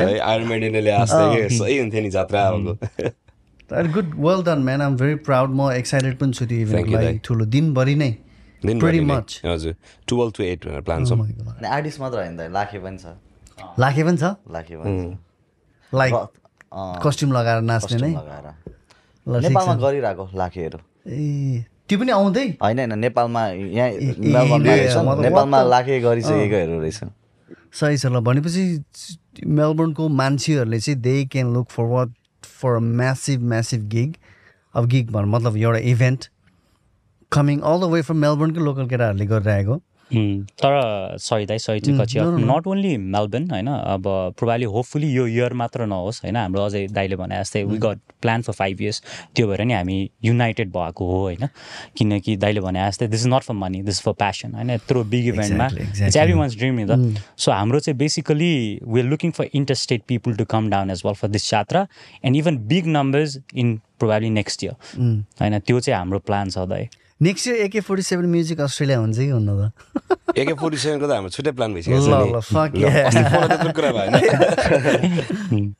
Oh, 0.00 0.20
आयरन 0.20 0.46
मेडेनले 0.48 0.90
आस्थे 0.90 1.24
कि 1.34 1.56
सही 1.56 1.78
हुन्थ्यो 1.78 2.00
नि 2.02 2.10
जात्रा 2.10 2.40
अब। 2.48 2.78
good, 3.92 4.14
well 4.14 4.42
done, 4.42 4.64
man. 4.64 4.80
I'm 4.80 4.96
very 4.96 5.16
proud. 5.16 5.50
म 5.50 5.70
excited 5.72 6.14
पनि 6.18 6.32
छु 6.32 6.46
त्यो 6.46 6.96
दाइ। 6.96 7.18
ठुलो 7.24 7.44
दिनभरि 7.44 7.94
नै। 7.94 8.10
much. 9.04 9.30
हजुर। 9.44 9.74
टुवेल्भ 10.08 10.32
टु 10.36 10.42
एट 10.42 10.66
भनेर 10.66 10.80
प्लान 10.80 11.04
छ। 11.04 11.12
Oh. 11.12 11.20
अनि 11.20 11.68
आर्टिस्ट 11.68 12.00
मात्र 12.00 12.16
होइन 12.18 12.52
लाखे 12.52 12.78
पनि 12.78 12.98
छ। 12.98 13.06
लाखे 13.78 14.02
पनि 14.04 14.16
छ? 14.16 14.24
लाखे 14.50 14.74
लाइक 15.92 16.14
कस्ट्युम 17.04 17.32
लगाएर 17.32 17.60
नाच्ने 17.60 17.98
नै? 18.00 18.12
नेपालमा 19.26 19.74
गरिरहेको 19.84 20.24
लाखेहरू। 20.36 20.78
ए 21.08 21.64
त्यो 21.88 21.98
पनि 21.98 22.10
आउँदै? 22.12 22.46
होइन 22.62 22.78
होइन 22.78 22.92
नेपालमा 22.98 23.42
यहाँ 23.78 23.88
नेपालमा 25.20 25.58
लाखे 25.62 26.00
गरिसकेकोहरू 26.00 26.80
रहेछ। 26.80 26.98
सही 27.72 27.96
छ 27.98 28.06
ल 28.06 28.20
भनेपछि 28.20 28.62
मेलबर्नको 29.46 30.08
मान्छेहरूले 30.08 30.80
चाहिँ 30.80 31.00
they 31.00 31.24
can 31.32 31.52
look 31.54 31.70
forward 31.70 32.12
for 32.44 32.76
a 32.76 32.80
massive 32.80 33.42
massive 33.48 33.88
gig 33.88 34.14
अब 34.74 34.86
गिग 34.86 35.10
भन 35.10 35.24
मतलब 35.28 35.56
एउटा 35.56 35.78
event 35.92 36.24
coming 37.32 37.60
all 37.60 37.80
the 37.80 37.90
way 37.92 38.02
from 38.02 38.16
मेलबर्नकै 38.16 38.60
local 38.64 38.88
केटाहरूले 38.88 39.26
गरिरहेको। 39.26 39.80
तर 40.12 41.16
सरी 41.20 41.46
दाइ 41.46 41.58
sorry 41.58 41.80
to 41.80 41.98
cut 41.98 42.16
not 42.44 42.66
only 42.66 42.96
Melbourne 42.96 43.50
होइन 43.50 43.66
अब 43.68 44.02
प्रोभाइली 44.38 44.64
होपफुली 44.74 45.12
यो 45.12 45.26
इयर 45.26 45.52
मात्र 45.60 45.86
नहोस् 45.86 46.20
होइन 46.24 46.36
हाम्रो 46.36 46.64
अझै 46.64 46.86
दाइले 46.92 47.16
भने 47.16 47.40
जस्तै 47.40 47.62
we 47.64 47.78
got 47.78 47.98
plan 48.22 48.42
for 48.42 48.52
five 48.52 48.80
years 48.82 49.02
त्यो 49.34 49.46
भएर 49.48 49.60
नि 49.64 49.74
हामी 49.74 49.98
युनाइटेड 50.24 50.68
भएको 50.70 51.04
हो 51.06 51.18
होइन। 51.22 51.48
किनकि 51.96 52.36
दाइले 52.36 52.60
भने 52.60 52.86
जस्तै 52.88 53.06
this 53.08 53.20
is 53.20 53.28
not 53.28 53.42
for 53.42 53.54
money 53.54 53.82
this 53.82 54.00
for 54.02 54.12
passion 54.12 54.54
होइन। 54.54 54.70
यत्रो 54.70 55.02
बिग 55.04 55.26
इभेन्टमा. 55.28 55.66
एभ्री 55.66 56.32
वान्स 56.32 56.56
ड्रिम 56.58 56.74
नि 56.74 56.86
त। 56.88 57.22
सो 57.38 57.52
हाम्रो 57.52 57.80
चाहिँ 57.80 57.98
basically 57.98 58.54
we 58.84 59.00
are 59.00 59.06
looking 59.06 59.30
for 59.30 59.48
interstate 59.74 60.02
people 60.08 60.36
to 60.36 60.44
come 60.50 60.70
down 60.70 60.90
as 60.90 61.02
well 61.06 61.14
for 61.14 61.28
this 61.28 61.52
यात्रा 61.52 61.86
and 62.24 62.36
even 62.36 62.58
big 62.68 62.86
numbers 62.96 63.38
in 63.54 63.76
probably 63.98 64.30
next 64.30 64.64
year 64.64 64.74
होइन। 65.40 65.58
त्यो 65.58 65.80
चाहिँ 65.80 65.98
हाम्रो 65.98 66.18
प्लान 66.20 66.50
छ 66.50 66.66
दाइ। 66.68 66.88
Next 67.20 67.46
year 67.48 67.56
AK 67.62 67.80
forty 67.82 68.02
seven 68.02 68.26
music 68.30 68.60
Australia 68.60 68.98
हुन्छ 68.98 69.18
कि 69.18 69.28
हुन्न 69.28 69.50
त? 69.58 69.72
एके 70.38 70.52
फोर्टी 70.60 70.76
सेभेनको 70.78 71.06
त 71.06 71.10
हाम्रो 71.10 71.30
छुट्टै 71.34 71.52
प्लान 71.58 71.74
भइसकेको 71.74 71.98
छ 71.98 72.06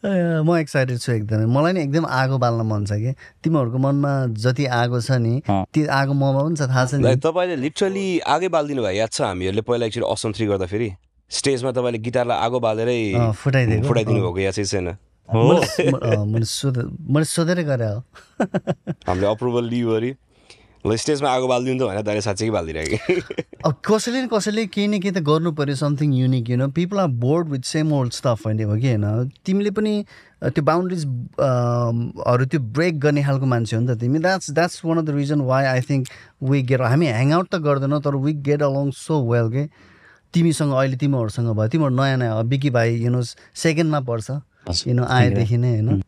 ए, 0.03 0.43
म 0.47 0.57
एक्साइटेड 0.59 0.99
छु 0.99 1.13
एकदमै। 1.13 1.47
मलाई 1.47 1.73
नि 1.73 1.81
एकदम 1.83 2.07
आगो 2.11 2.39
बाल्न 2.43 2.67
मन 2.67 2.85
छ 2.91 2.99
कि। 3.03 3.13
तिमीहरूको 3.45 3.79
मनमा 3.87 4.13
जति 4.35 4.67
आगो 4.81 5.01
छ 5.01 5.11
नि। 5.23 5.35
त्यो 5.47 5.87
आगो 6.01 6.13
ममा 6.19 6.43
पनि 6.43 6.57
छ 6.59 6.69
थाहा 6.75 6.85
छ 6.91 6.95
नि। 6.99 7.15
तपाईँले 7.23 7.57
लिटरली 7.63 8.07
आगै 8.35 8.49
बालिदिनु 8.59 8.83
भयो। 8.83 8.97
याद 8.99 9.11
छ 9.15 9.23
हामीहरूले 9.31 9.63
पहिला 9.63 9.87
एकचोटि 9.87 10.07
असम 10.13 10.31
थ्री 10.35 10.47
गर्दाखेरि? 10.53 10.89
स्टेजमा 11.31 11.71
तपाईँले 11.79 11.99
गिटारलाई 12.03 12.39
आगो 12.47 12.59
बालेरै 12.67 12.99
अँ, 13.15 13.33
फुटाइदिएको। 13.39 13.87
फुटाइदिनु 13.89 14.21
भएको 14.27 14.41
याद 14.43 14.55
चाहिँ 14.59 14.69
छैन? 14.75 14.89
मैले 15.29 17.25
सोधेरै 17.31 17.65
गरेँ 17.69 17.89
हो। 17.95 18.01
हामीले 19.09 19.27
अप्रुभल 19.29 19.65
लियो 19.71 19.91
अरे। 19.97 20.11
ल 20.87 20.97
स्टेजमा 20.97 21.29
आगो 21.31 21.47
बालिदिनु 21.49 21.79
त 21.79 21.89
भने 21.89 22.03
तैँले 22.03 22.21
साँच्चै 22.23 22.51
बालिदिरहेको 22.51 22.97
अब 23.67 23.75
कसैले 23.85 24.23
न 24.23 24.27
कसैले 24.31 24.67
केही 24.67 24.87
न 24.87 25.01
केही 25.03 25.13
त 25.15 25.23
गर्नु 25.27 25.53
पऱ्यो 25.59 25.75
something 25.75 26.13
unique 26.15 26.51
you 26.51 26.57
know 26.57 26.69
people 26.71 26.99
are 27.01 27.09
bored 27.19 27.49
with 27.49 27.65
same 27.67 27.93
old 27.93 28.13
stuff 28.13 28.47
होइन 28.47 28.63
हो 28.65 28.77
कि 28.79 28.89
होइन? 28.89 29.31
तिमीले 29.45 29.71
पनि 29.75 29.93
त्यो 30.55 30.63
बााउन्ड्रिज 30.65 31.05
हरू 31.05 32.45
त्यो 32.47 32.61
ब्रेक 32.79 33.01
गर्ने 33.01 33.23
खालको 33.27 33.47
मान्छे 33.47 33.77
हो 33.77 33.83
नि 33.83 33.89
त 33.89 33.99
तिमी। 34.01 34.19
That's 34.19 34.51
that's 34.55 34.85
one 34.85 34.99
of 34.99 35.05
the 35.05 35.11
reason 35.19 35.41
why 35.51 35.65
I 35.67 35.81
think 35.91 36.07
we 36.51 36.63
get 36.71 36.81
हामी 36.81 37.07
ह्याङ 37.07 37.33
आउट 37.33 37.49
त 37.51 37.63
गर्दैनौँ 37.67 38.01
तर 38.03 38.15
we 38.23 38.33
get 38.47 38.63
along 38.63 38.91
so 38.95 39.19
well 39.33 39.51
के 39.53 39.67
तिमीसँग 40.35 40.73
अहिले 40.73 40.97
तिमीहरूसँग 40.97 41.51
भयो। 41.59 41.69
तिमीहरू 41.75 41.95
नयाँ 41.95 42.17
नयाँ 42.19 42.45
बिकी 42.47 42.71
भाइ 42.71 42.95
यु 43.03 43.11
नो 43.11 43.23
सेकेन्डमा 43.27 44.01
पर्छ। 44.07 44.31
यु 44.87 44.95
नो 44.95 45.05
आएदेखि 45.05 45.57
नै 45.59 45.71
होइन? 45.75 46.03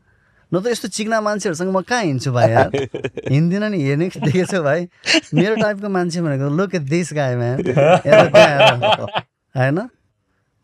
न 0.55 0.61
त 0.61 0.67
यस्तो 0.67 0.89
चिक्ना 0.89 1.21
मान्छेहरूसँग 1.21 1.77
म 1.77 1.81
कहाँ 1.81 2.03
हिँड्छु 2.03 2.33
भाइ 2.33 2.51
यार? 2.51 2.71
हिँड्दिनँ 3.31 3.71
नि 3.71 3.83
हेर्ने 3.83 4.09
देखेको 4.09 4.47
छु 4.47 4.63
भाइ? 4.63 4.89
मेरो 5.35 5.57
टाइपको 5.57 5.89
मान्छे 5.89 6.23
भनेको 6.23 6.57
look 6.57 6.75
at 6.75 6.83
this 6.83 7.13
guy 7.13 7.37
man 7.37 7.63
होइन? 9.55 9.89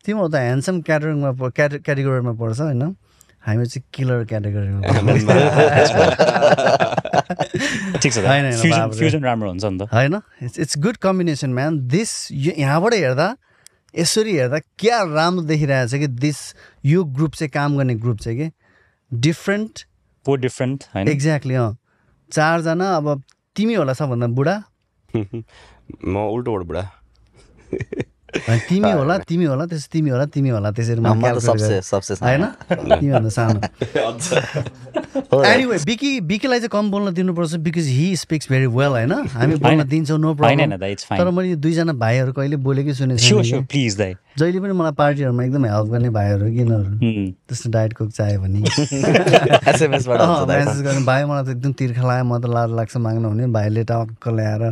तिमीहरू 0.05 0.27
त 0.27 0.35
ह्यान्डसम 0.35 0.81
क्याटेगोरीमा 0.81 1.49
क्याटे 1.49 1.79
क्याटेगोरीमा 1.79 2.33
पर्छ 2.33 2.61
होइन? 2.61 2.95
हामी 3.47 3.65
चाहिँ 3.65 3.83
किलर 3.93 4.25
क्याटेगोरीमा 4.25 4.81
होइन, 9.93 10.21
it's 10.43 10.77
good 10.77 10.97
combination 10.97 11.49
man 11.49 11.87
this 11.87 12.27
यहाँबाट 12.31 12.93
हेर्दा 12.93 13.35
यसरी 13.95 14.35
हेर्दा 14.35 14.59
क्या 14.59 15.03
राम्रो 15.03 15.43
देखिरहेको 15.43 15.87
छ 15.87 15.99
कि 15.99 16.07
दिस 16.07 16.55
यो 16.85 17.03
ग्रुप 17.03 17.33
चाहिँ 17.33 17.49
काम 17.49 17.77
गर्ने 17.77 17.95
ग्रुप 17.95 18.19
चाहिँ 18.19 18.37
कि? 18.37 18.51
डिफ्रेन्ट 19.13 19.79
को 20.25 20.35
डिफ्रेन्ट 20.35 20.83
होइन? 20.95 21.07
एक्ज्याक्टली 21.07 21.53
अँ। 21.53 21.77
चारजना 22.31 22.95
अब 22.95 23.23
तिमी 23.55 23.73
होला 23.73 23.93
सबभन्दा 23.93 24.27
बुढा? 24.27 24.63
म 26.05 26.17
उल्टोबाट 26.17 26.65
बुढा। 26.65 26.91
तिमी 28.69 28.91
होला 28.91 29.17
तिमी 29.29 29.45
होला 29.45 29.65
त्यसपछि 29.65 29.89
तिमी 29.93 30.09
होला 30.09 30.25
तिमी 30.33 30.49
होला 30.49 30.71
त्यसरी 30.71 31.01
होइन 31.01 31.33
सानो। 32.15 32.47
तिमीभन्दा 32.69 33.29
सानो। 33.29 33.59
एनिवे 35.43 35.77
बिकी 35.85 36.11
बिकीलाई 36.29 36.59
चाहिँ 36.59 36.69
कम 36.69 36.91
बोल्न 36.91 37.13
दिनुपर्छ 37.13 37.55
because 37.65 37.87
he 37.87 38.15
speaks 38.17 38.45
very 38.51 38.65
well 38.77 38.91
होइन 38.91 39.13
हामी 39.33 39.55
बोल्न। 39.55 39.87
दिन्छौँ 39.87 40.19
नो 40.19 40.33
प्रब्लम 40.35 40.75
तर 41.09 41.29
मैले 41.29 41.49
यो 41.49 41.57
दुईजना 41.57 41.93
भाइहरू 41.97 42.31
कहिले 42.33 42.57
बोलेकै 42.67 42.93
सुनेको 42.93 43.41
कि। 43.41 43.59
प्लिज 43.71 43.97
दाइ 43.97 44.13
जहिले 44.37 44.59
पनि 44.59 44.73
मलाई 44.77 44.91
पार्टीहरूमा 44.97 45.43
एकदम 45.43 45.65
हेल्प 45.65 45.87
गर्ने 45.91 46.09
भाइहरू 46.13 46.45
कि 46.45 46.59
यिनीहरू 46.59 46.83
उम्, 46.83 47.31
त्यस्तो 47.49 47.69
डाइट 47.71 47.93
कोक 47.97 48.09
चाहियो 48.11 48.39
भने। 48.41 48.59
मेसेज 50.57 50.81
गर्ने 50.81 51.03
भाइ 51.05 51.25
मलाई 51.25 51.43
त 51.43 51.49
एकदम 51.49 51.71
तिर्खा 51.73 52.03
लाग्यो 52.07 52.23
म 52.23 52.37
त 52.37 52.45
लाज 52.45 52.69
लाग्छ 52.77 52.97
माग्नु 52.97 53.29
भने 53.29 53.47
भाइले 53.57 53.83
टक्क 53.89 54.27
ल्याएर 54.27 54.63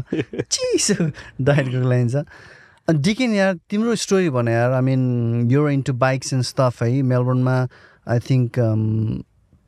चिसो 0.52 1.10
डाइट 1.42 1.66
कोक 1.66 1.86
ल्याइन्छ 1.90 2.16
डिकिन 2.88 3.34
यार 3.34 3.54
तिम्रो 3.70 3.96
स्टोरी 3.96 4.30
भने 4.30 4.52
यार 4.54 4.72
I 4.72 4.82
mean 4.82 5.52
your 5.52 5.70
into 5.72 5.94
bikes 5.94 6.34
and 6.34 6.44
stuff 6.46 6.84
है। 6.84 7.02
मेलबर्नमा 7.02 7.56
आई 8.08 8.20
थिङ्क 8.30 8.60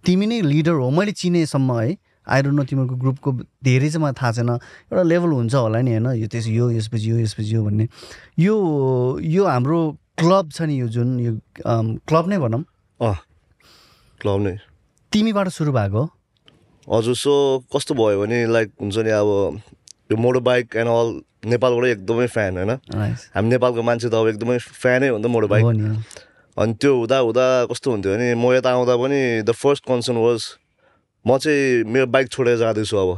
तिमी 0.06 0.26
नै 0.28 0.42
लिडर 0.42 0.72
हो। 0.78 0.90
मैले 0.90 1.12
चिनेसम्म 1.12 1.80
है। 1.80 1.98
आई 2.28 2.42
डोन्ट 2.42 2.56
नो 2.56 2.64
तिमीहरूको 2.70 2.96
ग्रुपको 2.96 3.32
धेरै 3.64 3.90
चाहिँ 3.90 4.04
मलाई 4.04 4.14
थाहा 4.22 4.32
छैन। 4.32 4.50
एउटा 4.50 5.04
लेभल 5.04 5.32
हुन्छ 5.34 5.56
होला 5.56 5.82
नि 5.82 5.92
होइन। 5.98 6.08
यो 6.22 6.28
त्यस 6.28 6.48
यो 6.48 6.70
यसपछि 6.72 7.10
यो 7.12 7.18
यसपछि 7.18 7.56
यो 7.56 7.64
भन्ने। 7.66 7.88
यो 8.40 8.56
यो 9.24 9.46
हाम्रो 9.46 9.80
क्लब 10.18 10.52
छ 10.52 10.62
नि 10.70 10.80
यो 10.80 10.88
जुन 10.88 11.20
यो 11.20 11.34
क्लब 11.66 12.28
नै 12.30 12.38
भनौँ। 12.38 12.64
अँ 13.00 13.16
क्लब 14.22 14.40
नै। 14.46 14.56
तिमीबाट 15.12 15.48
सुरु 15.58 15.72
भएको 15.72 15.98
हो? 15.98 16.06
हजुर 16.88 17.16
सो 17.16 17.34
कस्तो 17.74 17.94
भयो 17.96 18.22
भने 18.22 18.46
लाइक 18.46 18.72
हुन्छ 18.82 18.98
नि 18.98 19.10
अब 19.10 19.62
यो 20.12 20.18
मोटर 20.18 20.40
बाइक 20.40 20.76
एन्ड 20.76 20.90
अल 20.90 21.10
नेपालबाट 21.48 21.86
एकदमै 21.86 22.28
फ्यान 22.28 22.58
होइन. 22.58 22.72
हामी 23.36 23.48
नेपालको 23.50 23.82
मान्छे 23.84 24.08
त 24.10 24.14
अब 24.14 24.28
एकदमै 24.28 24.58
फ्यानै 24.60 25.08
हो 25.10 25.18
नि 25.18 25.24
त 25.24 25.28
मोटर 25.32 25.48
बाइक। 25.48 25.66
अनि 26.58 26.74
त्यो 26.82 26.92
हुँदा 26.98 27.18
हुँदा 27.24 27.46
कस्तो 27.72 27.88
हुन्थ्यो 27.92 28.12
भने 28.14 28.28
म 28.36 28.46
यता 28.54 28.70
आउँदा 28.74 28.96
पनि 28.98 29.20
द 29.46 29.52
फर्स्ट 29.54 29.84
कन्सर्न 29.86 30.18
वाज 30.18 30.40
म 31.26 31.38
चाहिँ 31.38 31.84
मेरो 31.86 32.08
बाइक 32.08 32.28
छोडेर 32.34 32.58
जाँदैछु 32.58 32.96
अब। 32.98 33.10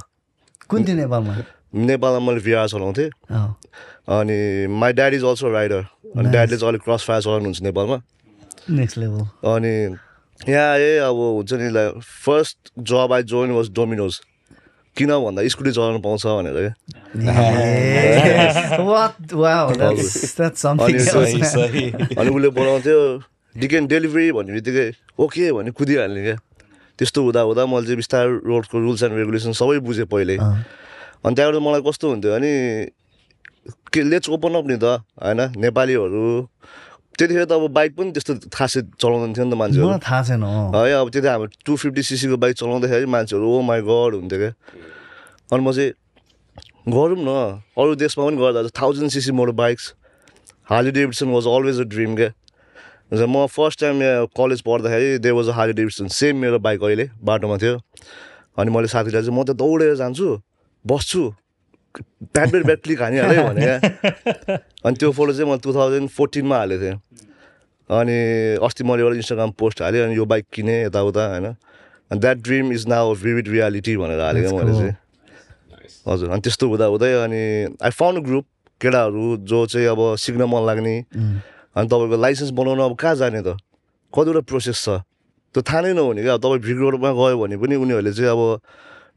कुन 0.69 0.79
थियो 0.86 0.95
नेपालमा? 0.95 1.33
नेपालमा 1.74 2.19
मैले 2.19 2.41
भिआर 2.45 2.67
चलाउँथेँ। 2.67 3.09
अनि 4.09 4.38
my 4.67 4.91
dad 4.93 5.13
is 5.13 5.24
also 5.24 5.50
rider 5.50 5.81
अनि. 6.17 6.29
ड्याडले 6.29 6.57
चाहिँ 6.57 6.69
अलिक 6.69 6.81
क्रस 6.83 7.01
फायर 7.07 7.21
चलाउनुहुन्छ 7.21 7.62
नेपालमा। 7.62 7.98
नेक्स्ट 8.69 8.98
लेभल 8.98 9.21
अनि 9.50 9.74
यहाँ 10.50 10.69
आएँ 10.74 10.98
अब 11.05 11.15
हुन्छ 11.15 11.53
नि 11.53 11.69
like 11.69 12.01
first 12.25 12.57
job 12.79 13.13
I 13.13 13.24
join 13.24 13.51
was 13.51 13.69
Domino's 13.71 14.19
किन 15.00 15.12
भन्दा 15.25 15.48
स्कुटी 15.48 15.72
चलाउनु 15.72 16.00
पाउँछ 16.03 16.24
भनेर 16.27 16.58
क्या 16.60 16.74
What? 18.89 19.15
Wow, 19.34 19.72
that's, 19.72 20.36
that's 20.36 20.60
something 20.60 20.96
अनि 22.20 22.29
उसले 22.29 22.50
बनाउँथ्यो 22.60 23.00
डिकेन 23.56 23.88
डेलिभरी 23.88 24.32
भन्ने 24.32 24.53
बित्तिकै 24.53 24.88
ओके 25.20 25.51
भने 25.51 25.72
कुदिहाल्ने 25.72 26.22
क्या 26.24 26.38
त्यस्तो 27.00 27.20
हुँदा 27.24 27.41
हुँदा 27.48 27.65
मैले 27.65 27.86
चाहिँ 27.86 27.98
बिस्तारै 27.98 28.32
रोडको 28.46 28.75
रुल्स 28.77 29.03
एन्ड 29.03 29.15
रेगुलेसन 29.18 29.51
सबै 29.56 29.79
बुझेँ 29.88 30.06
पहिले 30.12 30.36
अनि 30.38 31.34
त्यहाँबाट 31.36 31.62
मलाई 31.63 31.82
कस्तो 31.88 32.06
हुन्थ्यो 32.12 32.32
भने 32.36 32.51
के 33.94 34.00
लेट्स 34.03 34.29
ओपन 34.29 34.53
अप 34.60 34.65
नि 34.68 34.77
त 34.84 34.86
होइन 35.18 35.41
नेपालीहरू 35.58 36.24
त्यतिखेर 37.20 37.46
त 37.46 37.52
अब 37.52 37.68
बाइक 37.76 37.92
पनि 38.00 38.12
त्यस्तो 38.16 38.34
खासै 38.48 38.82
चलाउँदैन 38.96 39.32
थियो 39.36 39.46
नि 39.46 39.52
त 39.52 39.56
मान्छेहरू। 39.60 40.00
थाहा 40.00 40.22
छैन। 40.24 40.44
है 40.72 40.94
अब 41.04 41.08
त्यति 41.12 41.28
हाम्रो 41.28 41.52
टु 41.68 41.76
फिफ्टी 41.76 42.02
सिसीको 42.10 42.38
बाइक 42.40 42.56
चलाउँदाखेरि 42.64 43.08
मान्छेहरू 43.12 43.44
ओ 43.44 43.60
माई 43.60 43.80
गड 43.84 44.12
हुन्थ्यो 44.16 44.40
क्या। 44.40 44.52
अनि 45.52 45.62
म 45.62 45.72
चाहिँ 45.76 45.92
गरौँ 46.88 47.20
न। 47.20 47.60
अरू 47.76 47.96
देशमा 48.00 48.24
पनि 48.26 48.38
गर्दा 48.40 48.72
thousand 48.72 49.12
CC 49.12 49.32
motor 49.36 49.52
bikes 49.60 49.94
Harley 50.72 50.92
Davidson 50.96 51.28
was 51.36 51.46
always 51.48 51.80
a 51.80 51.88
dream 51.92 52.16
क्या। 52.16 52.32
म 53.12 53.46
फर्स्ट 53.52 53.80
टाइम 53.82 54.02
यहाँ 54.02 54.26
कलेज 54.38 54.62
पढ्दाखेरि 54.64 55.18
they 55.20 55.32
was 55.36 55.48
a 55.50 55.54
Harley 55.60 55.74
Davidson 55.74 56.08
same 56.08 56.38
मेरो 56.40 56.60
बाइक 56.62 56.84
अहिले 56.84 57.10
बाटोमा 57.20 57.58
थियो। 57.58 57.76
अनि 58.58 58.70
मैले 58.72 58.88
साथीलाई 58.88 59.22
चाहिँ 59.28 59.36
म 59.36 59.44
त 59.44 59.58
दौडेर 59.60 59.96
जान्छु 59.98 60.28
बस्छु 60.86 61.24
ब्याट 61.98 62.50
ब्याट 62.51 62.65
ब्याट 62.65 62.79
क्लिक 62.84 63.01
हानिहालेँ 63.01 63.43
भने 63.43 63.62
क्या 63.62 64.58
अनि 64.86 64.96
त्यो 64.96 65.12
फोटो 65.12 65.34
चाहिँ 65.34 65.50
मैले 65.50 65.60
टु 65.63 65.74
थाउजन्ड 65.74 66.10
फोर्टिनमा 66.10 66.58
हालेको 66.58 66.84
थिएँ 66.84 66.98
अनि 67.89 68.17
अस्ति 68.65 68.84
मैले 68.84 69.01
एउटा 69.03 69.15
इन्स्टाग्राम 69.15 69.51
पोस्ट 69.60 69.81
हालेँ 69.81 70.01
अनि 70.03 70.15
यो 70.15 70.25
बाइक 70.25 70.46
किनेँ 70.53 70.86
यताउता 70.86 71.25
होइन 71.27 71.46
अनि 71.46 72.19
that 72.19 72.38
dream 72.46 72.72
is 72.74 72.88
now 72.88 73.13
vivid 73.24 73.48
reality 73.50 73.96
भनेर 73.98 74.19
हालेको 74.19 74.58
मैले. 74.58 74.74
चाहिँ 74.77 74.96
हजुर 76.08 76.29
अनि 76.29 76.41
त्यस्तो 76.41 76.67
हुँदा 76.69 76.86
हुँदै 76.86 77.12
अनि 77.25 77.41
आई 77.81 77.91
फाउन्ड 77.91 78.25
ग्रुप 78.25 78.46
केटाहरू 78.81 79.25
जो 79.50 79.65
चाहिँ 79.65 79.88
अब 79.88 80.01
सिक्न 80.17 80.43
मन 80.53 80.65
लाग्ने 80.65 80.96
अनि 81.75 81.88
तपाईँको 81.89 82.17
लाइसेन्स 82.22 82.51
बनाउनु 82.53 82.84
अब 82.84 82.96
कहाँ 82.96 83.15
जाने 83.15 83.41
त 83.41 83.58
कतिवटा 84.13 84.41
प्रोसेस 84.46 84.77
छ 84.86 84.89
त्यो 85.55 85.62
थाहा 85.65 85.81
नै 85.81 85.93
नहुने 85.98 86.22
क्या 86.22 86.34
अब 86.34 86.41
तपाईँ 86.41 86.62
भिड 86.62 86.77
रोडमा 86.79 87.10
गयो 87.12 87.38
भने 87.41 87.58
पनि 87.58 87.75
उनीहरूले 87.75 88.12
चाहिँ 88.13 88.29
अब 88.29 88.62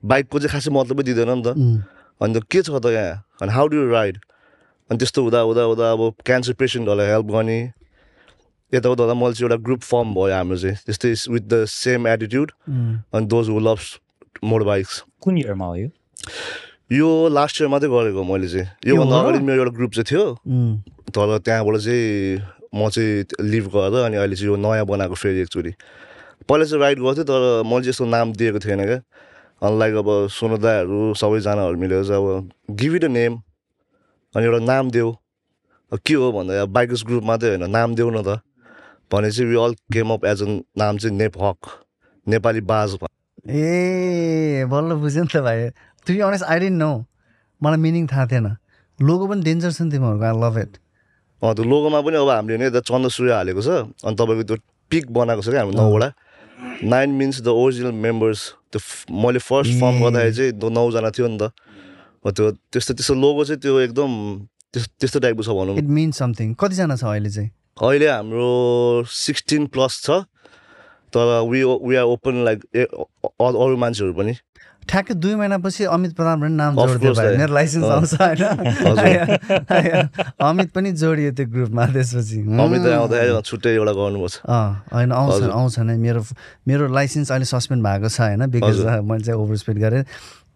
बाइकको 0.05 0.39
चाहिँ 0.39 0.53
खासै 0.53 0.71
मतलबै 0.73 1.03
दिँदैन 1.05 1.31
नि 1.39 1.43
त 1.45 1.49
उम्, 2.23 2.31
अनि 2.31 2.41
त 2.41 2.43
के 2.47 2.63
छ 2.63 2.71
त 2.71 2.87
यहाँ 2.95 3.25
अनि 3.43 3.51
हाउ 3.53 3.67
डु 3.67 3.91
राइड 3.91 4.19
अनि 4.91 4.99
त्यस्तो 4.99 5.23
हुँदा 5.23 5.41
हुँदा 5.43 5.63
हुँदा 5.63 5.93
अब 5.93 6.03
क्यान्सर 6.23 6.53
पेसेन्टहरूलाई 6.55 7.07
हेल्प 7.11 7.27
गर्ने। 7.27 7.59
यताउता 8.73 9.03
हुँदा 9.03 9.15
मैले 9.21 9.35
चाहिँ 9.35 9.51
एउटा 9.51 9.59
ग्रुप 9.67 9.83
फर्म 9.83 10.15
भयो 10.15 10.33
हाम्रो 10.33 10.57
चाहिँ 10.57 10.77
त्यस्तै 10.87 11.13
विथ 11.33 11.45
द 11.51 11.65
सेम 11.69 12.07
एटिट्युड 12.09 12.51
अनि 13.15 13.27
those 13.27 13.49
who 13.51 13.59
loves 13.61 13.87
motor 14.45 14.65
bikes 14.65 15.05
कुन 15.21 15.39
इयरमा 15.39 15.67
हो 15.67 15.77
यो? 15.77 15.89
यो 16.93 17.09
लास्ट 17.29 17.61
इयर 17.61 17.69
मात्रै 17.69 17.89
गरेको 17.89 18.23
मैले 18.25 18.49
चाहिँ। 18.49 18.69
योभन्दा 18.87 19.17
अगाडि 19.21 19.39
मेरो 19.45 19.61
एउटा 19.65 19.73
ग्रुप 19.77 19.93
चाहिँ 19.93 20.07
थियो। 20.09 20.25
उम्, 20.47 20.75
तर 21.13 21.39
त्यहाँबाट 21.45 21.77
चाहिँ 21.85 22.41
म 22.75 22.89
चाहिँ 22.89 23.25
लिभ 23.53 23.67
गरेर 23.77 24.05
अनि 24.09 24.17
अहिले 24.17 24.37
चाहिँ 24.37 24.51
यो 24.53 24.57
नयाँ 24.57 24.87
बनाएको 24.89 25.15
फेरि 25.15 25.41
एकचोटि 25.41 25.73
पहिला 26.49 26.65
चाहिँ 26.65 26.81
राइड 26.83 26.99
गर्थेँ 27.01 27.25
तर 27.25 27.41
मैले 27.65 27.85
चाहिँ 27.85 27.93
यस्तो 27.93 28.05
नाम 28.09 28.33
दिएको 28.33 28.59
थिएन 28.65 28.85
क्या। 28.85 29.01
अनलाइक 29.63 29.95
अब 29.95 30.09
सोनदाहरू 30.35 31.01
सबैजनाहरू 31.15 31.77
मिलेर 31.79 32.05
चाहिँ 32.05 32.23
अब 32.23 32.51
गिभ 32.79 32.95
इट 32.95 33.05
अ 33.05 33.09
नेम 33.09 33.33
अनि 34.35 34.45
एउटा 34.45 34.59
नाम 34.65 34.91
देऊ। 34.91 35.11
अब 35.93 35.99
के 36.07 36.15
हो 36.15 36.31
भन्दा 36.33 36.63
अब 36.63 36.69
बाइकर्स 36.73 37.05
ग्रुप 37.07 37.25
मात्रै 37.25 37.49
होइन 37.51 37.71
नाम 37.71 37.95
देऊ 37.95 38.11
न 38.11 38.23
त। 38.23 38.41
भने 39.13 39.31
चाहिँ 39.31 39.49
we 39.51 39.57
all 39.65 39.75
came 39.93 40.11
up 40.13 40.25
as 40.25 40.43
a 40.43 40.47
नाम 40.83 40.97
चाहिँ 40.99 41.17
नेप 41.17 41.39
हक 41.43 41.59
नेपाली 42.27 42.61
बाज 42.73 42.99
ए 43.43 44.65
बल्ल 44.71 44.95
बुझ्यो 45.03 45.23
नि 45.23 45.29
त 45.29 45.43
भाइ। 45.47 45.69
To 46.07 46.13
be 46.13 46.21
honest 46.21 46.45
I 46.45 46.59
don't 46.59 46.79
know 46.79 46.91
मलाई 47.63 47.79
मिनिङ 47.79 48.07
थाहा 48.13 48.27
थिएन। 48.33 48.47
लोगो 48.99 49.27
पनि 49.31 49.43
डेन्जर 49.43 49.71
छ 49.73 49.81
नि 49.83 49.91
तिमीहरूको 49.91 50.25
आई 50.27 50.35
लभ 50.43 50.59
इट 50.59 50.73
अँ 51.43 51.55
त्यो 51.55 51.65
लोगोमा 51.65 52.01
पनि 52.07 52.17
अब 52.19 52.29
हामीले 52.31 52.59
नै 52.59 52.67
यता 52.67 52.81
चन्द्र 52.91 53.11
सूर्य 53.11 53.33
हालेको 53.35 53.63
छ। 53.63 53.69
अनि 54.07 54.15
तपाईँको 54.19 54.45
त्यो 54.49 54.57
पिक 54.91 55.05
बनाएको 55.11 55.43
छ 55.43 55.49
क्या 55.51 55.61
हाम्रो 55.61 55.77
नौवटा। 55.79 56.09
Nine 56.63 57.11
means 57.21 57.41
the 57.43 57.49
original 57.49 57.93
members 58.07 58.41
त्यो 58.73 58.81
मैले 59.23 59.39
फर्स्ट 59.39 59.73
फर्म 59.81 59.97
गर्दाखेरि 60.05 60.35
चाहिँ 60.37 60.71
नौजना 60.73 61.11
थियो 61.11 61.29
नि 61.29 61.39
त। 61.39 61.51
हो 62.25 62.31
त्यो 62.31 62.51
त्यस्तो 62.73 62.95
त्यस्तो 62.95 63.15
लोगो 63.15 63.45
चाहिँ 63.45 63.61
त्यो 63.61 63.79
एकदम 63.81 64.11
त्यस 64.73 64.85
त्यस्तो 65.01 65.19
टाइपको 65.21 65.43
छ 65.43 65.51
भनौँ। 65.59 65.77
इट 65.79 65.89
मिन्स 65.91 66.19
समथिङ 66.19 66.55
कतिजना 66.55 66.97
छ 66.97 67.05
अहिले 67.05 67.31
चाहिँ? 67.31 67.51
अहिले 67.83 68.09
हाम्रो 68.09 68.51
सिक्सटिन 69.11 69.67
प्लस 69.75 69.95
छ। 70.07 70.23
तर 71.13 71.45
we 71.45 71.61
we 71.67 71.95
are 71.97 72.07
open 72.09 72.35
like 72.45 72.59
अरू 73.37 73.77
मान्छेहरू 73.77 74.13
पनि। 74.17 74.33
ठ्याक्कै 74.89 75.15
दुई 75.15 75.35
महिनापछि 75.35 75.85
अमित 75.85 76.13
प्रधान 76.17 76.41
पनि 76.41 76.55
नाम 76.55 76.77
जोडिदियो 76.77 77.13
भाइ। 77.15 77.37
मेरो 77.37 77.55
लाइसेन्स 77.55 77.85
आउँछ 77.85 78.15
होइन। 78.21 80.09
अमित 80.49 80.73
पनि 80.73 80.93
जोडियो 80.93 81.33
त्यो 81.33 81.47
ग्रुपमा 81.47 81.87
त्यसपछि। 81.87 82.39
छुट्टै 83.43 83.71
एउटा 83.75 83.93
गर्नुपर्छ 83.93 84.35
होइन 84.93 85.13
आउँछ। 85.13 85.43
आउँछ 85.43 85.79
नै। 85.79 85.97
मेरो 85.97 86.23
मेरो 86.69 86.93
लाइसेन्स 86.93 87.33
अहिले 87.33 87.45
सस्पेन्ड 87.45 87.85
भएको 87.87 88.09
छ 88.09 88.21
होइन 88.21 88.47
बिकज। 88.51 88.85
मैले 89.07 89.25
चाहिँ 89.25 89.41
ओभर 89.41 89.57
स्पिड 89.57 89.79
गरेँ। 89.79 90.05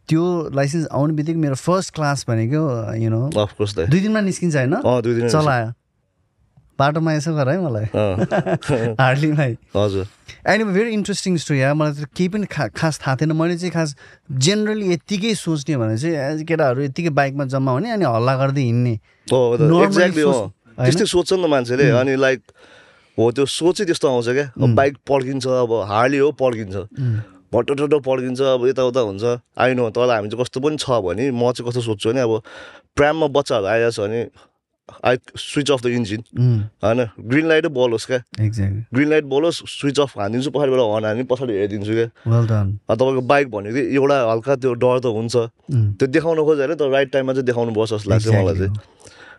त्यो 0.08 0.22
लाइसेन्स 0.54 0.86
आउने 0.92 1.14
बित्तिकै 1.14 1.38
मेरो 1.40 1.54
फर्स्ट 1.54 1.94
क्लास 1.94 2.24
भनेको 2.28 2.62
यु 2.94 3.10
नो 3.10 3.30
दुई 3.90 4.00
दिनमा 4.00 4.20
निस्किन्छ 4.20 4.56
होइन? 4.56 4.74
चलायो। 5.30 5.72
बाटोमा 6.78 7.12
यसो 7.12 7.34
गर 7.34 7.48
है 7.48 7.58
मलाई। 7.60 7.84
हार्डलीमै 9.00 9.52
हजुर। 9.76 10.06
एन्ड 10.46 10.64
भेरी 10.74 10.90
इन्ट्रेस्टिङ 10.94 11.36
स्टोरी 11.42 11.60
यार 11.60 11.74
मलाई 11.74 11.92
त 11.92 12.06
केही 12.14 12.28
पनि 12.28 12.46
खा 12.46 12.66
खास 12.70 13.00
थाहा 13.02 13.16
थिएन। 13.20 13.32
मैले 13.34 13.56
चाहिँ 13.58 13.72
खास 13.74 13.96
जेनरली 14.30 14.92
यत्तिकै 14.92 15.34
सोच्ने 15.34 15.76
भने 15.76 15.96
चाहिँ 15.98 16.44
केटाहरू 16.46 16.82
यत्तिकै 16.86 17.10
बाइकमा 17.18 17.44
जम्मा 17.50 17.72
हुने 17.72 17.90
अनि 17.98 18.04
हल्ला 18.06 18.34
गर्दै 18.42 18.62
हिँड्ने? 18.62 18.94
त्यस्तै 19.26 21.06
सोध्छ 21.06 21.32
नि 21.32 21.42
त 21.42 21.46
मान्छेले। 21.50 21.90
अनि 21.98 22.14
लाइक 22.14 22.40
हो 23.18 23.24
त्यो 23.32 23.44
सोचै 23.48 23.84
त्यस्तो 23.90 24.06
आउँछ 24.06 24.28
क्या। 24.28 24.46
अब 24.54 24.74
बाइक 24.76 24.94
पड्किन्छ 25.08 25.46
अब 25.66 25.72
हार्ली 25.90 26.18
हो 26.22 26.30
पड्किन्छ। 26.36 26.76
भट्टो 27.52 27.98
पड्किन्छ 27.98 28.40
अब 28.54 28.66
यताउता 28.66 29.00
हुन्छ। 29.00 29.24
आइनो 29.58 29.90
तर 29.90 30.10
हामी 30.14 30.28
चाहिँ 30.30 30.40
कस्तो 30.42 30.60
पनि 30.60 30.76
छ 30.76 30.86
भने 31.02 31.30
म 31.32 31.50
चाहिँ 31.56 31.66
कस्तो 31.66 31.80
सोध्छु 31.80 32.06
भने 32.12 32.20
अब 32.22 32.32
प्राममा 32.94 33.26
बच्चाहरू 33.34 33.66
आइरहेको 33.66 33.90
छ 33.90 34.00
भने 34.04 34.20
I 35.04 35.16
switch 35.36 35.70
off 35.70 35.82
the 35.82 35.86
engine 35.92 36.22
होइन 36.84 37.04
ग्रिन 37.26 37.46
लाइटै 37.48 37.68
बलोस् 37.70 38.06
क्या 38.06 38.18
एक्ज्याक्टली 38.40 38.82
ग्रिन 38.94 39.08
लाइट 39.10 39.24
बलोस् 39.26 39.58
स्विच 39.68 40.00
अफ 40.00 40.18
हानिदिन्छु 40.18 40.50
पछाडिबाट 40.50 40.80
हर्न 40.84 41.04
हानि 41.06 41.22
पछाडि 41.26 41.52
हेरिदिन्छु 41.54 41.92
क्या 41.92 42.64
तपाईँको 42.90 43.20
बाइक 43.26 43.50
भनेको 43.50 43.82
एउटा 43.92 44.16
हल्का 44.30 44.56
त्यो 44.56 44.74
डर 44.76 44.98
त 45.00 45.12
हुन्छ 45.12 45.36
त्यो 45.96 46.06
देखाउनु 46.08 46.44
खोज्यो 46.44 46.74
तर 46.76 46.90
राइट 46.90 47.12
टाइममा 47.12 47.32
चाहिँ 47.32 47.46
देखाउनु 47.46 47.74
पर्छ 47.74 47.92
जस्तो 47.92 48.10
लाग्छ 48.10 48.26
मलाई 48.30 48.56
चाहिँ 48.56 48.72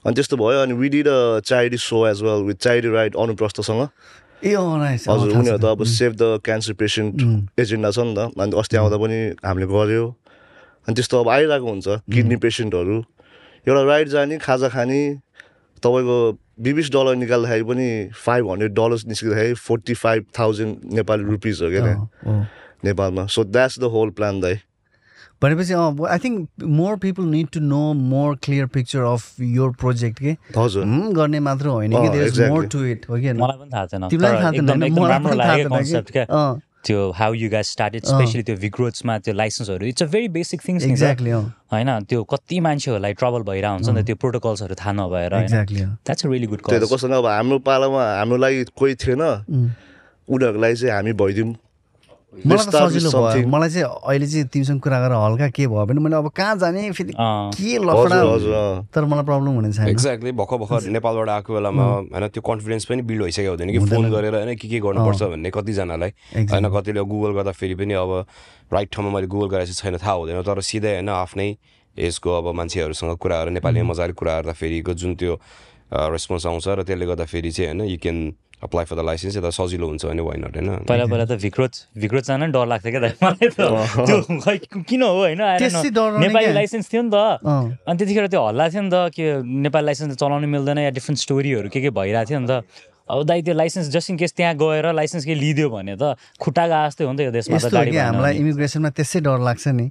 अनि 0.05 0.15
त्यस्तो 0.15 0.37
भयो 0.37 0.61
अनि 0.61 0.73
we did 0.75 1.07
a 1.07 1.19
childy 1.45 1.77
so 1.79 2.05
as 2.07 2.21
well 2.23 2.43
with 2.43 2.57
childy 2.61 2.89
right 2.91 3.15
अनुप्रस्थसँग 3.17 3.81
ए 4.43 4.53
हजुर 4.53 5.31
उनीहरू 5.33 5.57
त 5.57 5.65
अब 5.65 5.83
save 5.89 6.13
the 6.15 6.39
cancer 6.43 6.73
patient 6.77 7.59
agenda 7.59 7.91
छ 7.91 7.99
नि 8.05 8.13
त 8.13 8.31
अनि 8.37 8.59
अस्ति 8.59 8.77
आउँदा 8.77 8.97
पनि 8.99 9.17
हामीले 9.43 9.67
गऱ्यो 9.67 10.03
अनि 10.87 10.95
त्यस्तो 10.95 11.19
अब 11.19 11.29
आइरहेको 11.29 11.67
हुन्छ 11.67 11.87
किडनी 12.07 12.35
पेसेन्टहरू 12.43 12.97
एउटा 13.67 13.81
राइड 13.83 14.07
जाने 14.09 14.37
खाजा 14.39 14.67
खाने 14.69 14.99
तपाईँको 15.83 16.37
बिस 16.63 16.89
डलर 16.91 17.15
निकाल्दाखेरि 17.15 17.63
पनि 17.63 17.87
फाइभ 18.25 18.49
हन्ड्रेड 18.51 18.73
डलर्स 18.75 19.05
निस्किँदाखेरि 19.07 19.53
forty 19.67 19.93
five 20.03 20.25
thousand 20.39 20.93
Nepali 20.93 21.23
rupees 21.23 21.61
हो 21.61 21.69
क्या। 21.69 22.47
नेपालमा। 22.85 23.25
So 23.35 23.43
that's 23.43 23.79
the 23.79 23.83
whole 23.93 24.09
plan 24.17 24.39
दाइ 24.41 24.59
भनेपछि 25.41 25.73
I 25.73 26.17
think 26.23 26.47
more 26.65 26.95
people 26.97 27.23
need 27.31 27.47
to 27.53 27.59
know 27.59 27.81
more 27.93 28.35
clear 28.43 28.65
picture 28.73 29.01
of 29.05 29.39
your 29.39 29.71
project 29.79 30.19
के? 30.19 30.33
गर्ने 31.17 31.39
मात्र 31.39 31.67
होइन 31.67 31.91
कि 31.91 31.97
अँ, 31.97 32.11
there 32.13 32.27
is 32.27 32.39
more. 32.49 32.65
To 32.67 32.83
it 32.85 33.05
हो 33.09 33.17
कि? 33.17 33.33
मलाई 33.33 33.57
पनि 33.57 33.69
थाहा 33.73 33.85
थिएन 33.85 34.07
तिमीलाई 34.09 34.41
थाहा 34.41 34.51
थिएन 34.51 34.67
त्यो 36.87 36.99
how 37.19 37.33
you 37.33 37.49
guys 37.49 37.65
started 37.67 38.03
specially 38.11 38.43
त्यो 38.47 38.55
भिग्रोजमा 38.65 39.17
त्यो 39.25 39.33
लाइसेन्सहरू 39.33 39.85
it's 39.85 40.03
a 40.03 40.07
very 40.15 40.27
basic 40.37 40.61
things 40.67 40.83
exactly 40.85 41.31
होइन 41.73 41.89
त्यो 42.09 42.23
कति 42.33 42.59
मान्छेहरूलाई 42.67 43.13
ट्रबल 43.21 43.41
भइरहेको 43.49 43.73
हुन्छ 43.75 43.89
नि 43.89 44.01
त 44.01 44.05
त्यो 44.07 44.15
प्रोटोकल्सहरू 44.23 44.75
थाहा 44.81 44.93
नभएर 44.99 45.33
द्याट्स 45.47 46.25
अ 46.25 46.29
रियली 46.29 46.47
गुड 46.47 46.61
त 46.61 46.73
कज 46.73 46.89
कस्तो 46.93 47.13
अब 47.19 47.25
हाम्रो 47.35 47.59
पालामा 47.67 48.03
हाम्रो 48.19 48.37
लागि 48.45 48.63
कोही 48.79 48.95
थिएन। 49.03 49.21
उनीहरूको 50.27 50.59
लागि 50.61 50.75
चाहिँ 50.75 50.93
हामी 50.95 51.13
भइदिउँ। 51.23 51.53
मलाई 52.33 52.65
त 52.67 52.75
सजिलो 52.75 53.09
भयो. 53.11 53.47
मलाई 53.47 53.69
चाहिँ 53.69 53.87
अहिले 54.03 54.27
चाहिँ 54.27 54.47
तिमीसँग 54.51 54.79
कुरा 54.83 54.99
गरेर 54.99 55.15
हल्का 55.15 55.47
के 55.55 55.67
भयो 55.67 55.85
भने 55.87 55.99
मैले 56.03 56.15
अब 56.15 56.27
कहाँ 56.35 56.55
जाने 56.59 56.91
फेरि। 56.91 57.13
के 57.15 57.77
लफडा। 57.79 58.19
तर 58.91 59.05
मलाई 59.07 59.23
प्रब्लम 59.23 59.51
हुने 59.57 59.71
छैन। 59.73 59.87
एक्ज्याक्टली 59.87 60.31
भर्खर 60.35 60.57
भर्खर 60.59 60.89
नेपालबाट 60.95 61.29
आएको 61.29 61.53
बेलामा 61.53 61.83
होइन 62.11 62.27
त्यो 62.27 62.41
कन्फिडेन्स 62.43 62.85
पनि 62.85 63.01
बिल्ड 63.07 63.23
भइसकेको 63.23 63.51
हुँदैन 63.51 63.69
कि? 63.71 63.79
फोन 63.79 64.11
गरेर 64.11 64.35
होइन 64.35 64.55
के 64.59 64.67
के 64.67 64.79
गर्नुपर्छ 64.79 65.23
भन्ने 65.23 65.49
कतिजनालाई। 65.55 66.11
होइन 66.51 66.65
कतिले 66.75 67.01
गुगल 67.07 67.31
गर्दा 67.39 67.51
फेरि 67.55 67.75
पनि 67.79 67.93
अब 67.95 68.11
राइट 68.75 68.89
ठाउँमा 68.91 69.09
मैले 69.15 69.27
गुगल 69.31 69.47
गरेको 69.55 69.73
छैन 69.73 69.97
थाहा 69.97 70.13
हुँदैन। 70.19 70.43
तर 70.43 70.61
सिधै 70.61 70.93
होइन 70.99 71.09
आफ्नै 71.09 71.49
एजको 71.97 72.29
अब 72.37 72.53
मान्छेहरूसँग 72.53 73.17
कुरा 73.17 73.35
गरेर 73.41 73.53
नेपालीमा 73.57 73.87
मजाले 73.89 74.13
कुरा 74.13 74.33
गर्दाखेरिको 74.37 74.93
जुन 74.93 75.15
त्यो 75.15 75.33
रेस्पोन्स 75.89 76.45
आउँछ 76.45 76.67
र 76.67 76.83
त्यसले 76.83 77.05
गर्दाखेरि 77.07 77.51
चाहिँ 77.55 77.71
होइन 77.71 77.89
you 77.89 77.97
can 77.97 78.17
apply 78.63 78.85
for 78.89 78.95
the 78.95 79.05
licence 79.05 79.37
यता 79.37 79.49
सजिलो 79.53 79.87
हुन्छ 79.87 80.05
भने 80.05 80.21
वाइन 80.25 80.43
होइन? 80.43 80.69
पहिला 80.89 81.05
पहिला 81.05 81.25
त 81.29 81.37
भिक्रोज 81.41 81.73
भिक्रोज 82.01 82.23
जान 82.25 82.43
नि 82.43 82.51
डर 82.57 82.65
लाग्थ्यो 82.65 82.91
क्या 82.91 83.01
दाइ 83.05 83.13
मलाई 83.21 83.49
त। 83.53 83.59
त्यो 83.61 84.17
खै 84.41 84.57
किन 84.81 85.01
हो 85.03 85.13
होइन? 85.13 85.41
नेपाली? 86.25 86.53
लाइसेन्स 86.57 86.85
थियो 86.89 87.01
नि 87.05 87.11
त। 87.13 87.37
अनि 87.45 87.97
त्यतिखेर 87.97 88.27
त्यो 88.33 88.41
हल्ला 88.47 88.65
थियो 88.73 88.81
नि 88.81 88.89
त 88.89 89.13
कि 89.13 89.23
नेपाली 89.45 89.85
लाइसेन्स 89.85 90.17
चलाउनु 90.17 90.47
मिल्दैन 90.49 90.77
या 90.89 90.91
डिफ्रेन्ट 90.97 91.19
स्टोरीहरू 91.21 91.69
के 91.69 91.79
के 91.85 91.89
भइरहेको 91.93 92.29
थियो 92.29 92.39
नि 92.41 92.49
त। 92.49 92.65
अब 93.09 93.23
दाइ 93.23 93.41
त्यो 93.41 93.53
लाइसेन्स 93.55 93.87
जस्ट 93.89 94.09
इन 94.11 94.17
केस 94.17 94.33
त्यहाँ 94.37 94.53
गएर 94.55 94.91
लाइसेन्स 94.93 95.23
के 95.25 95.35
लिइदियो 95.35 95.69
भने 95.69 95.95
त 95.95 96.15
खुट्टाको 96.39 96.77
जस्तै 96.87 97.03
हो 97.07 97.11
नि 97.11 97.17
त 97.17 97.21
यो 97.27 97.31
देशमा 97.31 97.57
त 97.57 97.71
गाडी 97.71 97.97
हामीलाई। 97.97 98.33
इमिग्रेसनमा 98.37 98.89
त्यसै 98.91 99.19
डर 99.23 99.39
लाग्छ 99.47 99.65
नि। 99.71 99.85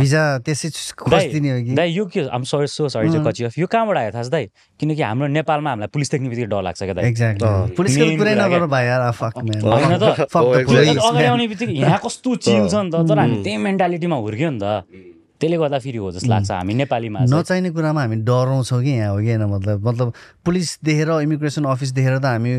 भिजा 0.00 0.22
त्यसै 0.40 0.68
खोजिदिने 0.96 1.50
हो 1.52 1.58
कि? 1.62 1.72
दाइ 1.76 1.88
यो 1.92 2.04
के 2.08 2.20
आम 2.32 2.42
सरी 2.48 2.66
सो 2.72 2.88
सरी 2.88 3.08
चाहिँ 3.12 3.24
कची 3.28 3.44
अफ 3.44 3.58
यो 3.60 3.66
कहाँबाट 3.68 3.96
आयो 3.96 4.10
थाहा 4.16 4.24
छ 4.24 4.30
दाइ? 4.32 4.44
किनकि 4.80 5.02
हाम्रो 5.02 5.26
नेपालमा 5.36 5.70
हामीलाई 5.70 5.90
पुलिस 5.92 6.08
देख्ने 6.10 6.28
बित्तिकै 6.32 6.48
डर 6.48 6.62
लाग्छ 6.62 6.80
क्या 6.82 6.94
दाइ। 6.96 7.04
एक्ज्याक्टली 7.12 7.76
पुलिसको 7.76 8.04
कुरै 8.18 8.34
नगर। 8.40 8.66
भाइ 8.72 8.84
यार। 8.86 9.02
फक 9.12 9.36
म्यान 9.44 9.60
होइन 9.62 9.94
त। 10.00 10.26
Police, 10.32 10.96
अगाडि. 10.96 11.26
आउने 11.28 11.46
बित्तिकै 11.52 11.72
यहाँ 11.76 12.00
कस्तो 12.00 12.30
चिल 12.40 12.68
छ 12.72 12.74
नि 12.74 12.90
त। 12.90 13.04
तर 13.04 13.18
हामी 13.20 13.42
त्यही 13.44 13.56
मेन्टालिटीमा 13.68 14.16
हुर्क्यो 14.16 14.50
नि 14.50 14.58
त। 14.58 15.11
त्यसले 15.42 15.56
गर्दा 15.58 15.78
फेरि 15.82 15.98
हो 15.98 16.10
जस्तो 16.14 16.30
लाग्छ 16.30 16.50
हामी 16.54 16.74
नेपालीमा 16.86 17.18
चाहिँ। 17.18 17.34
नचाहिने 17.34 17.70
कुरामा 17.74 18.00
हामी 18.00 18.16
डराउँछौँ 18.22 18.82
कि 18.82 18.90
यहाँ 18.90 19.10
हो 19.10 19.18
कि 19.18 19.30
होइन 19.34 19.44
मतलब 19.50 19.86
मतलब 19.88 20.12
पुलिस 20.46 20.78
देखेर 20.86 21.10
इमिग्रेसन 21.26 21.64
अफिस 21.74 21.90
देखेर 21.98 22.18
त 22.18 22.24
हामी 22.30 22.52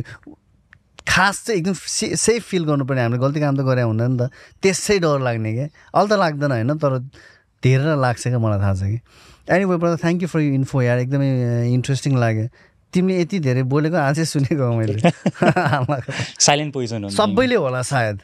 खास 1.07 1.43
चाहिँ 1.45 1.59
एकदम 1.59 1.73
से 1.73 2.15
सेफ 2.15 2.43
फिल 2.43 2.63
गर्नुपर्ने 2.65 3.01
हामीले 3.01 3.19
गल्ती 3.23 3.39
काम 3.39 3.55
त 3.55 3.61
गरे 3.63 3.81
हुँदैन 3.87 4.11
नि 4.11 4.17
त। 4.19 4.29
त्यसै 4.63 4.99
डर 4.99 5.19
लाग्ने 5.23 5.51
क्या 5.53 5.67
अहिले 5.95 6.09
त 6.11 6.19
लाग्दैन 6.19 6.51
होइन 6.51 6.71
तर 6.83 6.99
धेरै 7.63 7.95
लाग्छ 8.03 8.23
क्या 8.27 8.39
मलाई 8.39 8.59
थाहा 8.59 8.73
छ 8.75 8.83
कि। 8.91 8.99
Any 9.47 9.65
वेबाट 9.71 9.99
thank 10.03 10.21
you 10.21 10.27
for 10.27 10.39
you 10.39 10.53
info 10.59 10.81
यार 10.81 10.99
एकदमै 10.99 11.29
इन्ट्रेस्टिङ 11.71 12.17
लाग्यो। 12.19 12.47
तिमीले 12.93 13.21
यति 13.21 13.39
धेरै 13.39 13.63
बोलेको 13.71 13.97
आजै 13.97 14.25
सुनेको 14.25 14.63
हो 14.63 14.73
मैले। 14.79 14.99
साइलेन्ट 16.47 16.73
पोइजन 16.73 17.09
सबैले 17.09 17.55
होला 17.55 17.81
सायद। 17.81 18.17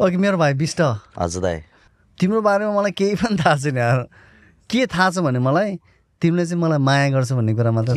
ओके 0.00 0.16
मेरो 0.16 0.36
भाइ 0.38 0.54
बिस्ट 0.54 0.80
हजुर 1.18 1.42
दाइ 1.42 1.60
तिम्रो 2.20 2.40
बारेमा 2.42 2.72
मलाई 2.78 2.90
केही 2.98 3.14
पनि 3.14 3.36
थाहा 3.38 3.56
छैन 3.56 3.76
यार 3.78 3.98
के 4.70 4.86
थाहा 4.86 5.10
छ 5.10 5.18
भने 5.26 5.38
मलाई 5.38 5.78
तिमीले 6.22 6.44
चाहिँ 6.46 6.62
मलाई 6.62 6.78
माया 6.78 7.10
गर्छ 7.10 7.32
भन्ने 7.32 7.54
कुरा 7.54 7.70
मात्र। 7.70 7.94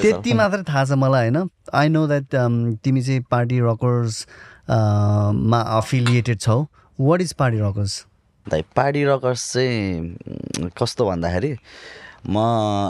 त्यति 0.00 0.32
मात्रै 0.32 0.62
थाहा 0.68 0.84
छ 0.84 0.90
मलाई 0.96 1.28
होइन 1.28 1.48
आई 1.74 1.88
नो 1.88 2.06
द्याट 2.06 2.24
तिमी 2.84 3.02
चाहिँ 3.02 3.20
पार्टी 3.30 3.60
रकर्स 3.60 4.26
मा 5.52 5.60
अफिलिएटेड 5.76 6.38
छौ 6.40 6.58
वाट 7.00 7.20
इज 7.20 7.32
पार्टी 7.44 7.58
रकर्स 7.60 7.92
दाइ 8.46 8.62
पार्टी 8.76 9.04
रकर्स 9.04 9.40
चाहिँ 9.52 10.70
कस्तो 10.80 11.02
भन्दाखेरि 11.10 11.52
म 12.28 12.36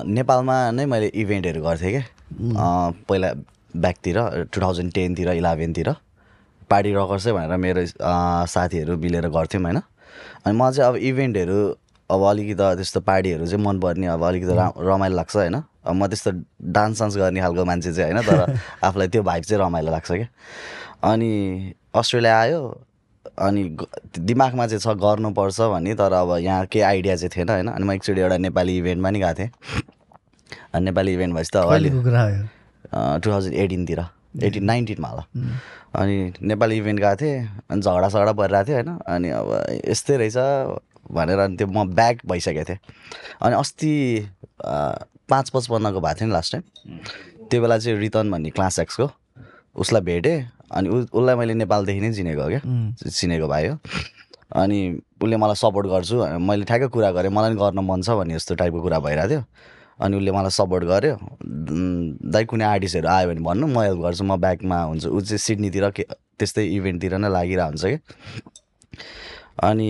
नेपालमा 0.07 0.57
नै 0.71 0.87
मैले 0.87 1.09
इभेन्टहरू 1.27 1.61
गर्थेँ 1.63 1.91
क्या 1.91 2.05
पहिला 2.33 3.33
ब्याकतिर 3.77 4.19
टु 4.53 4.61
थाउजन्ड 4.61 4.93
टेनतिर 4.95 5.29
इलेभेनतिर 5.31 5.91
पार्टी 6.71 6.93
रकर्सै 6.95 7.33
भनेर 7.33 7.57
मेरो 7.57 7.87
साथीहरू 8.47 8.97
मिलेर 8.97 9.29
गर्थ्यौँ 9.29 9.63
होइन। 9.63 9.79
अनि 10.47 10.57
मलाई 10.57 10.73
चाहिँ 10.73 10.91
अब 10.91 10.97
इभेन्टहरू 10.97 11.59
अब 12.11 12.23
अलिकति 12.31 12.55
त्यस्तो 12.55 13.01
पार्टीहरू 13.01 13.47
चाहिँ 13.47 13.65
मनपर्ने 13.65 14.07
अब 14.07 14.23
अलिकति 14.25 14.55
रा 14.55 14.73
रमाइलो 14.79 15.17
लाग्छ 15.17 15.37
होइन। 15.37 15.55
अब 15.55 15.95
म 15.95 16.07
त्यस्तो 16.07 16.31
डान्स 16.75 16.99
सान्स 16.99 17.17
गर्ने 17.17 17.41
खालको 17.41 17.65
मान्छे 17.65 17.93
चाहिँ 17.93 18.13
होइन 18.13 18.27
तर 18.27 18.57
आफूलाई 18.85 19.09
त्यो 19.09 19.23
भाइब 19.23 19.45
चाहिँ 19.45 19.63
रमाइलो 19.63 19.91
लाग्छ 19.91 20.11
क्या। 20.13 20.27
अनि 21.13 21.31
अस्ट्रेलिया 21.95 22.41
आयो 22.41 22.61
अनि 23.39 23.63
दिमागमा 24.19 24.67
चाहिँ 24.67 24.81
छ 24.81 24.99
गर्नुपर्छ 24.99 25.61
भन्ने 25.61 25.95
तर 25.95 26.13
अब 26.13 26.37
यहाँ 26.39 26.67
केही 26.67 26.83
आइडिया 26.85 27.17
चाहिँ 27.17 27.31
थिएन 27.37 27.49
होइन। 27.51 27.69
अनि 27.69 27.85
म 27.85 27.93
एकचोटि 27.93 28.21
एउटा 28.21 28.37
नेपाली 28.39 28.77
इभेन्टमा 28.79 29.11
नि 29.11 29.19
गएको 29.21 29.35
थिएँ। 29.39 29.51
नेपाली 30.81 31.13
इभेन्ट 31.15 31.35
भएपछि 31.35 31.51
त 31.53 31.57
अहिले 31.57 31.91
टु 33.21 33.31
थाउजन्ड 33.31 33.55
एटिनतिर 33.55 34.01
एटिन 34.45 34.65
नाइन्टिनमा 34.65 35.09
होला। 35.09 35.25
अनि 36.01 36.33
नेपाली 36.43 36.77
इभेन्ट 36.79 37.01
गएको 37.01 37.17
थिएँ 37.21 37.39
अनि 37.71 37.81
झगडा 37.83 38.09
सगडा 38.09 38.33
परिरहेको 38.33 38.67
थियो 38.67 38.77
होइन 38.77 38.99
अनि 39.15 39.29
अब 39.31 39.49
यस्तै 39.89 40.17
रहेछ 40.17 40.37
भनेर 41.11 41.39
अनि 41.39 41.57
त्यो 41.57 41.67
म 41.67 41.85
ब्याक 41.95 42.17
भइसकेको 42.27 42.65
थिएँ। 42.69 42.79
अनि 43.43 43.55
अस्ति 43.57 43.93
पाँच 44.63 45.51
पचपन्नको 45.51 46.01
भएको 46.01 46.19
थियो 46.21 46.27
नि 46.27 46.33
लास्ट 46.33 46.53
टाइम 46.53 46.63
त्यो 47.51 47.61
बेला 47.63 47.79
चाहिँ 47.79 47.99
रितन 47.99 48.31
भन्ने 48.31 48.51
क्लास 48.51 48.79
एक्सको 48.79 49.11
उसलाई 49.77 50.03
भेटेँ 50.03 50.39
अनि 50.71 50.89
उ 50.89 50.97
उसलाई 51.11 51.35
मैले 51.35 51.55
नेपालदेखि 51.55 52.01
नै 52.01 52.13
चिनेको 52.15 52.43
हो 52.43 52.49
क्या। 52.49 53.11
चिनेको 53.11 53.47
भाइ 53.49 53.67
हो। 53.67 53.79
अनि 54.63 54.79
उसले 55.23 55.37
मलाई 55.37 55.55
सपोर्ट 55.59 55.87
गर्छु 55.87 56.17
मैले 56.39 56.65
ठ्याक्कै 56.65 56.89
कुरा 56.95 57.11
गरेँ 57.11 57.31
मलाई 57.31 57.51
पनि 57.51 57.61
गर्न 57.61 57.79
मन 57.87 58.03
छ 58.03 58.11
भन्ने 58.19 58.35
जस्तो 58.35 58.55
टाइपको 58.55 58.83
कुरा 58.83 58.99
भइरहेको 58.99 59.31
थियो। 59.31 59.43
अनि 60.01 60.17
उसले 60.17 60.33
मलाई 60.33 60.51
सपोर्ट 60.57 60.85
गर्यो। 60.91 61.15
दाइ 62.33 62.45
कुनै 62.51 62.65
आर्टिस्टहरू 62.65 63.09
आयो 63.09 63.29
भने 63.29 63.41
भन्नु 63.45 63.67
म 63.67 63.79
हेल्प 63.85 64.01
गर्छु 64.01 64.25
म 64.25 64.37
ब्याकमा 64.41 64.77
हुन्छु। 64.83 65.09
ऊ 65.13 65.21
चाहिँ 65.21 65.39
सिडनीतिर 65.39 65.91
के 65.97 66.03
त्यस्तै 66.41 66.65
इभेन्टतिर 66.77 67.15
नै 67.21 67.29
लागिरहेको 67.29 67.69
हुन्छ 67.69 67.85
कि। 67.85 67.97
अनि 69.69 69.89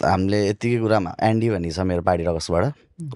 हामीले 0.00 0.38
यत्तिकै 0.48 0.78
कुरामा 0.80 1.10
एन्डी 1.28 1.48
भन्ने 1.50 1.70
छ 1.70 1.78
मेरो 1.84 2.02
पार्टी 2.08 2.24
रकसबाट। 2.24 2.64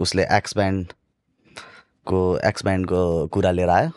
उसले 0.04 0.22
एक्स 0.36 0.56
ब्यान्डको 0.56 2.20
एक्स 2.48 2.64
ब्यान्डको 2.64 3.00
कुरा 3.32 3.50
लिएर 3.56 3.70
आयो। 3.70 3.90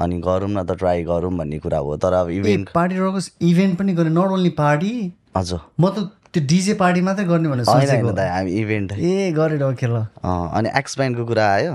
अनि 0.00 0.16
गरौँ 0.26 0.50
न 0.50 0.62
त 0.66 0.74
ट्राई 0.78 1.02
गरौँ 1.04 1.30
भन्ने 1.38 1.58
कुरा 1.62 1.78
हो। 1.78 1.96
तर 2.02 2.12
अब 2.12 2.28
इभेन्ट 2.30 2.68
पार्टी 2.74 2.96
रकर्स 2.98 3.30
इभेन्ट 3.42 3.78
पनि 3.78 3.92
गर्ने 3.94 4.10
नट 4.10 4.30
ओन्ली 4.34 4.50
पार्टी 4.58 4.92
हजुर। 5.36 5.60
म 5.80 5.90
त 5.90 6.10
त्यो 6.34 6.42
डिजे 6.46 6.74
पार्टी 6.78 7.00
मात्रै 7.02 7.24
गर्ने 7.26 7.48
भनेर 7.48 7.64
सोचेको। 7.66 8.14
हामी 8.14 8.50
इभेन्ट 8.62 8.92
ए 8.92 9.32
गरेर 9.34 9.62
हो 9.62 9.74
खेल। 9.74 9.90
अँ, 9.90 10.50
अनि 10.54 10.68
एक्स 10.78 10.96
ब्यान्डको 10.98 11.24
कुरा 11.26 11.46
आयो। 11.54 11.74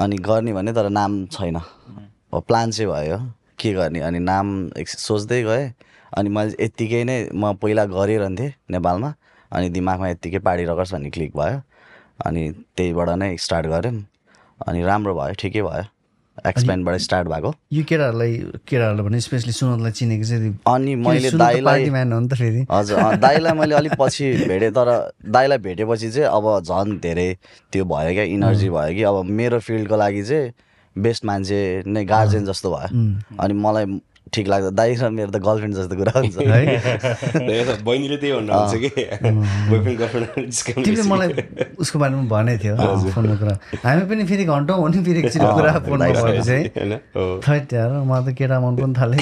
अनि 0.00 0.16
गर्ने 0.20 0.52
भने 0.52 0.72
तर 0.72 0.88
नाम 0.92 1.24
छैन। 1.32 1.56
अब 1.56 2.42
प्लान 2.44 2.70
चाहिँ 2.70 2.90
भयो 2.92 3.18
के 3.56 3.72
गर्ने? 3.72 4.00
अनि 4.00 4.18
नाम 4.20 4.46
सोच्दै 4.84 5.42
गएँ। 5.48 5.72
अनि 6.16 6.28
मैले 6.28 6.56
यत्तिकै 6.60 7.02
नै 7.04 7.32
म 7.32 7.56
पहिला 7.56 7.84
गरिरहन्थेँ 7.88 8.52
नेपालमा। 8.68 9.10
अनि 9.52 9.68
दिमागमा 9.72 10.08
यत्तिकै 10.08 10.38
पार्टी 10.44 10.64
रकर्स 10.68 10.92
भन्ने 10.94 11.10
क्लिक 11.10 11.32
भयो। 11.36 11.60
अनि 12.26 12.42
त्यहीबाट 12.76 13.08
नै 13.16 13.36
स्टार्ट 13.40 13.66
गऱ्यौँ। 13.66 13.96
अनि 14.68 14.78
राम्रो 14.84 15.14
भयो 15.16 15.34
ठिकै 15.40 15.62
भयो। 15.64 15.84
एक्स 16.46 16.64
ब्यान्डबाट 16.64 17.00
स्टार्ट 17.00 17.28
भएको। 17.28 17.54
यो 17.72 17.84
केटाहरूलाई 17.84 18.32
केटाहरूलाई 18.68 19.06
भने 19.06 19.20
स्पेसली 19.20 19.52
सुनतलाई 19.52 19.92
चिनेको 19.92 20.24
चाहिँ 20.24 20.54
अनि 20.66 20.94
मैले 20.94 21.30
दाइलाई 21.30 21.88
त 21.88 22.34
फेरि। 22.34 22.66
हजुर 22.70 22.98
अँ, 22.98 23.16
दाइलाई 23.16 23.52
मैले 23.58 23.74
अलिक 23.74 23.92
पछि 24.00 24.32
भेटेँ 24.48 24.70
तर 24.70 24.88
दाइलाई 25.26 25.58
भेटेपछि 25.58 26.10
चाहिँ 26.10 26.28
अब 26.28 26.62
झन् 26.62 26.98
धेरै 27.02 27.28
त्यो 27.72 27.84
भयो 27.84 28.12
क्या 28.14 28.24
इनर्जी 28.36 28.68
भयो 28.70 28.94
कि। 28.94 29.02
अब 29.02 29.24
मेरो 29.24 29.58
फिल्डको 29.58 29.96
लागि 29.96 30.22
चाहिँ 30.22 30.52
बेस्ट 30.96 31.24
मान्छे 31.24 31.58
नै 31.86 32.04
गार्जेन 32.04 32.44
जस्तो 32.46 32.70
भयो। 32.70 32.88
अनि 33.40 33.54
मलाई 33.54 33.84
ठिक 34.32 34.48
लाग्छ। 34.48 34.72
दाइ 34.78 34.94
र 34.94 35.08
मेरो 35.10 35.30
त 35.30 35.36
गर्लफ्रेन्ड 35.42 35.74
जस्तो 35.76 35.94
कुरा 35.96 36.12
हुन्छ। 36.20 36.36
है? 36.48 37.82
बहिनीले 37.84 38.16
त्यही 38.16 38.32
भन्नुहुन्छ 38.32 38.74
कि? 38.82 38.90
बोयफ्रेन्ड 39.70 39.98
गर्लफ्रेन्ड 39.98 40.52
तिमीले 40.84 41.04
मलाई 41.08 41.30
उसको 41.78 41.96
बारेमा 41.98 42.22
भनेको 42.28 42.62
थियो 42.62 42.74
फोनमा 43.14 43.36
कुरा। 43.42 43.54
हामी 43.84 44.02
पनि 44.10 44.22
फेरि 44.30 44.44
घन्टौँ 44.44 44.76
हो 44.78 44.86
नि 44.88 44.98
फेरि 45.04 45.18
एकचोटि 45.24 45.46
कुरा 45.58 45.70
फोनमा 45.88 46.06
भएपछि 46.08 46.50
है 46.50 46.60
होइन? 46.76 46.92
हो। 47.16 47.24
थैट 47.48 47.72
यार 47.72 47.90
मलाई 48.10 48.22
त 48.26 48.36
केटा 48.38 48.56
मन 48.60 48.74
पनि 48.76 48.94
थाल्यो 48.98 49.20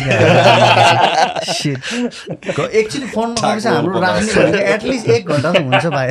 एकचोटि 2.81 3.07
फोनमा 3.15 3.39
गएपछि 3.47 3.69
हाम्रो 3.69 3.95
राख्ने 4.01 4.31
भनेको 4.35 4.59
एटलिस्ट 4.75 5.07
एक 5.17 5.23
घन्टा 5.27 5.49
त 5.53 5.55
हुन्छ 5.63 5.85
भाइ। 5.97 6.09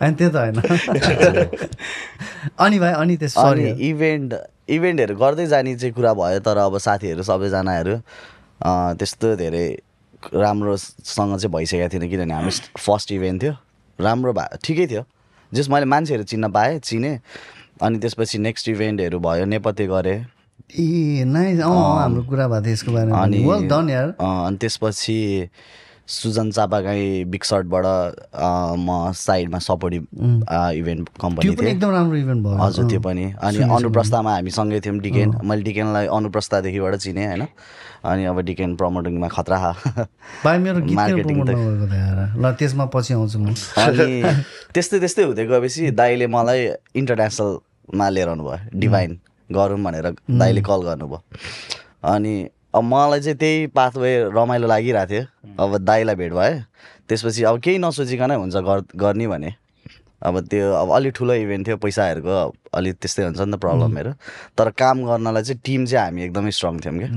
अनि 0.00 0.14
त्यो 0.18 0.28
त 0.28 0.36
होइन। 0.36 0.56
अनि 2.58 2.76
भाइ 2.78 2.92
अनि 2.92 3.14
त्यस 3.16 3.34
इभेन्ट 3.90 4.30
इभेन्टहरू 4.68 5.16
गर्दै 5.16 5.46
जाने 5.46 5.74
चाहिँ 5.76 5.94
कुरा 5.94 6.12
भयो 6.14 6.40
तर 6.40 6.56
अब 6.58 6.78
साथीहरू 6.78 7.22
सबैजनाहरू 7.22 7.94
त्यस्तो 8.98 9.36
धेरै 9.36 9.66
राम्रोसँग 10.34 11.36
चाहिँ 11.38 11.52
भइसकेको 11.54 11.88
थिएन 11.92 12.08
किनभने 12.10 12.34
हामी 12.34 12.50
फर्स्ट 12.78 13.12
इभेन्ट 13.12 13.42
थियो। 13.42 13.54
राम्रो 13.98 14.32
भए 14.32 14.58
ठिकै 14.64 14.86
थियो। 14.86 15.02
जस 15.52 15.68
मैले 15.70 15.86
मान्छेहरू 15.86 16.24
चिन्न 16.24 16.50
पाएँ 16.52 16.78
चिनेँ। 16.78 17.18
अनि 17.82 17.98
त्यसपछि 17.98 18.38
नेक्स्ट 18.38 18.68
इभेन्टहरू 18.68 19.18
भयो 19.18 19.44
नेपथ्य 19.44 19.86
गरेँ। 19.86 20.18
ए 20.74 21.24
नाइस 21.24 21.60
हाम्रो 21.60 22.22
कुरा 22.28 22.48
भएको 22.48 22.64
थियो 22.64 22.72
यसको 22.72 22.92
बारेमा। 22.92 23.22
अनि 23.22 23.38
वेल 23.46 23.68
डन 23.68 23.90
यार। 23.90 24.08
अँ, 24.20 24.46
अनि 24.46 24.56
त्यसपछि 24.58 25.18
सुजन 26.08 26.50
चापागाई 26.50 27.24
बिग 27.28 27.42
सर्टबाट 27.44 27.84
म 28.80 29.12
साइडमा 29.12 29.58
सपोर्टिभ 29.60 30.04
इभेन्ट 30.80 31.08
कम्पनी 31.20 31.50
पनि 31.50 31.56
थिएँ। 31.56 31.70
एकदम 31.70 31.90
राम्रो 31.90 32.16
इभेन्ट 32.16 32.40
भयो। 32.44 32.56
हजुर 32.56 32.84
त्यो। 32.88 33.00
पनि। 33.00 33.24
अनि 33.36 33.58
अनुप्रस्थामा 33.76 34.32
हामी 34.34 34.50
सँगै 34.50 34.80
थियौँ 34.80 34.98
डिकेन 35.04 35.28
मैले 35.44 35.62
डिकेनलाई 35.62 36.06
अनुप्रस्थादेखिबाट 36.08 36.94
चिनेँ 36.96 37.26
होइन। 37.26 37.44
अनि 38.08 38.24
अब 38.24 38.40
डिकेन 38.40 38.76
प्रमोटिङमा 38.80 39.28
खतरा। 39.28 39.58
ल 42.40 42.44
त्यसमा 42.58 42.84
पछि 42.88 43.12
आउँछु 43.14 43.38
म। 43.38 43.52
अनि 43.52 44.08
त्यस्तै 44.74 44.98
त्यस्तै 44.98 45.22
हुँदै 45.28 45.44
गएपछि 45.44 45.90
दाइले 45.92 46.26
मलाई 46.26 46.60
इन्टरनेसनलमा 46.96 48.06
लिएर 48.08 48.28
आउनुभयो। 48.28 48.78
डिभाइन 48.80 49.18
गरौँ 49.50 49.80
भनेर 49.84 50.06
दाइले 50.24 50.60
कल 50.64 50.80
गर्नुभयो। 50.88 51.20
अनि 52.08 52.34
अब 52.74 52.82
मलाई 52.82 53.20
चाहिँ 53.20 53.38
त्यही 53.38 53.66
पाथवे 53.66 54.24
रमाइलो 54.24 54.68
लागिरहेको 54.68 55.10
थियो। 55.10 55.24
अब 55.62 55.78
दाइलाई 55.78 56.14
भेट 56.14 56.32
भयो। 56.32 56.62
त्यसपछि 57.08 57.42
अब 57.42 57.60
केही 57.60 57.78
नसोचिकन 57.78 58.30
हुन्छ 58.30 58.56
गर- 58.56 58.96
गर्ने 58.96 59.26
भने। 59.26 59.54
अब 60.22 60.46
त्यो 60.46 60.72
अब 60.72 60.90
अलिक 60.90 61.12
ठुलो 61.16 61.34
इभेन्ट 61.34 61.66
थियो 61.66 61.76
पैसाहरूको 61.76 62.54
अलिक 62.74 62.94
त्यस्तै 62.94 63.22
हुन्छ 63.22 63.40
नि 63.40 63.52
त 63.52 63.60
प्रब्लमहरू। 63.60 64.12
तर 64.58 64.70
काम 64.70 65.06
गर्नलाई 65.06 65.42
चाहिँ 65.42 65.60
टिम 65.64 65.86
चाहिँ 65.86 66.04
हामी 66.04 66.22
एकदमै 66.22 66.50
स्ट्रङ 66.50 66.78
थियौँ 66.78 66.98
क्या। 66.98 67.08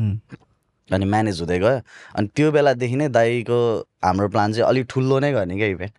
अनि 0.95 1.05
म्यानेज 1.05 1.39
हुँदै 1.39 1.59
गयो। 1.59 1.81
अनि 2.15 2.27
त्यो 2.35 2.51
बेलादेखि 2.51 2.95
नै 2.95 3.09
दाइको 3.09 3.87
हाम्रो 4.05 4.29
प्लान 4.29 4.53
चाहिँ 4.53 4.65
अलिक 4.69 4.85
ठुलो 4.89 5.19
नै 5.19 5.31
गर्ने 5.31 5.55
क्या 5.55 5.67
इभेन्ट। 5.67 5.93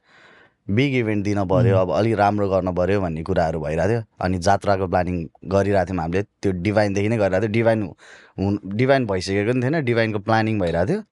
बिग 0.70 0.94
इभेन्ट 0.94 1.24
दिन 1.24 1.44
पऱ्यो 1.44 1.76
अब 1.76 1.90
अलिक 1.90 2.14
राम्रो 2.14 2.48
गर्न 2.48 2.74
पऱ्यो 2.74 3.00
भन्ने 3.00 3.22
कुराहरू 3.22 3.60
भइरहेको 3.60 3.90
थियो। 3.90 4.02
अनि 4.20 4.38
जात्राको 4.38 4.86
प्लानिङ 4.86 5.28
गरिरहेको 5.44 5.92
थियौँ 5.92 6.02
हामीले। 6.02 6.22
त्यो 6.22 6.52
डिभाइनदेखि 6.52 7.08
नै 7.08 7.16
गरिरहेको 7.16 7.42
थियो। 7.42 7.52
डिभाइन 7.52 7.94
हुन् 8.38 8.58
डिभाइन 8.76 9.06
भइसकेको 9.06 9.52
पनि 9.52 9.62
थिएन 9.62 9.84
डिभाइनको 9.84 10.18
प्लानिङ 10.18 10.60
भइरहेको 10.60 10.86
थियो। 10.92 11.02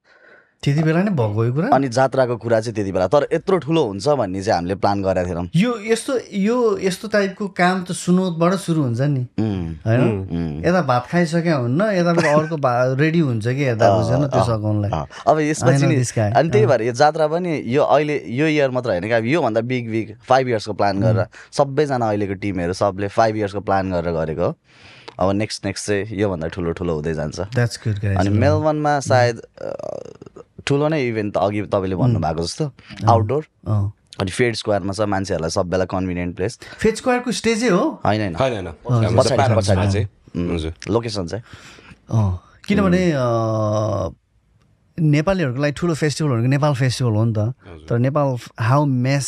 त्यति 0.61 0.83
बेला 0.85 1.01
नै 1.01 1.11
भएको 1.17 1.45
यो 1.45 1.53
कुरा? 1.53 1.67
अनि 1.73 1.87
जात्राको 1.89 2.37
कुरा 2.37 2.59
चाहिँ 2.61 2.75
त्यति 2.75 2.91
बेला। 2.93 3.07
तर 3.09 3.25
यत्रो 3.33 3.57
ठुलो 3.65 3.81
हुन्छ 3.81 4.07
भन्ने 4.13 4.41
चाहिँ 4.45 4.55
हामीले 4.55 4.75
प्लान 4.77 5.01
गरेका 5.01 5.25
थिएनौँ। 5.25 5.49
यो 5.57 5.71
यस्तो 5.89 6.13
यो 6.37 6.57
यस्तो 6.77 7.07
टाइपको 7.09 7.47
काम 7.57 7.81
त 7.89 7.97
सुनोतबाट 7.97 8.53
सुरु 8.61 8.81
हुन्छ 8.81 9.01
नि। 9.01 9.25
होइन। 9.81 10.61
यता 10.61 10.81
भात 10.85 11.07
खाइसक्यो 11.09 11.57
हुन्न 11.65 11.81
यता 11.97 12.11
अर्को 12.13 12.57
रेडी 12.93 13.19
हुन्छ 13.19 13.45
कि 13.47 13.63
यता 13.73 13.85
बुझेन 13.89 14.21
त्यो 14.29 14.43
सघाउनलाई 14.45 14.91
अब 15.25 15.37
नि 15.41 16.05
guy. 16.13 16.29
अनि 16.29 16.49
त्यही 16.49 16.65
भएर 16.65 16.81
यो 16.81 16.93
जात्रा 16.93 17.27
पनि 17.27 17.61
यो 17.65 17.81
अहिले 17.81 18.21
यो 18.29 18.45
इयर 18.53 18.69
मात्र 18.69 18.89
होइन 18.89 19.09
कि 19.09 19.13
अब 19.17 19.25
योभन्दा 19.25 19.61
बिग 19.65 19.89
बिग 19.89 20.15
फाइभ 20.29 20.47
इयर्सको 20.47 20.73
प्लान 20.77 21.01
गरेर 21.01 21.25
सबैजना 21.57 22.05
अहिलेको 22.05 22.33
टिमहरू 22.37 22.73
सबले 22.77 23.07
फाइभ 23.09 23.35
इयर्सको 23.35 23.61
प्लान 23.65 23.91
गरेर 23.91 24.13
गरेको 24.13 24.45
हो। 24.45 24.53
अब 25.19 25.31
नेक्स्ट 25.31 25.65
नेक्स्ट 25.65 25.87
चाहिँ 25.87 26.19
योभन्दा 26.19 26.47
ठुलो 26.47 26.71
ठुलो 26.71 26.93
हुँदै 26.95 27.13
जान्छ। 27.13 27.39
अनि 28.17 28.29
मेलबर्नमा 28.29 28.99
सायद 28.99 29.41
ठुलो 30.67 30.87
नै 30.87 30.99
इभेन्ट 31.07 31.33
त 31.33 31.37
अघि 31.37 31.61
तपाईँले 31.67 31.95
भन्नुभएको 31.95 32.41
जस्तो। 32.41 32.65
आउटडोर 33.09 33.43
अनि 34.21 34.31
फेड 34.31 34.55
स्क्वायरमा 34.55 34.93
छ 34.93 35.01
मान्छेहरूलाई 35.09 35.49
सबैलाई 35.49 35.87
कन्भिनियन्ट 35.89 36.35
प्लेस 36.35 36.59
फेज 36.77 36.95
स्क्वायरको 37.01 37.31
स्टेजै 37.31 37.69
हो? 37.69 37.83
होइन 38.05 38.35
पार्कमा 38.37 39.21
पछाडि। 39.57 39.87
चाहिँ। 39.91 40.07
लोकेसन 40.89 41.25
अँ, 41.27 42.39
किनभने 42.67 43.01
अँ, 43.11 44.15
नेपालीहरूको 44.97 45.61
लागि 45.61 45.73
ठुलो 45.79 45.93
फेस्टिभल 45.95 46.29
भनेको 46.31 46.49
नेपाल 46.49 46.73
फेस्टिभल 46.75 47.11
हो 47.11 47.23
नि 47.25 47.33
त। 47.33 47.53
तर 47.89 47.97
Nepal 47.99 48.27
how 48.59 48.85
mess 48.85 49.27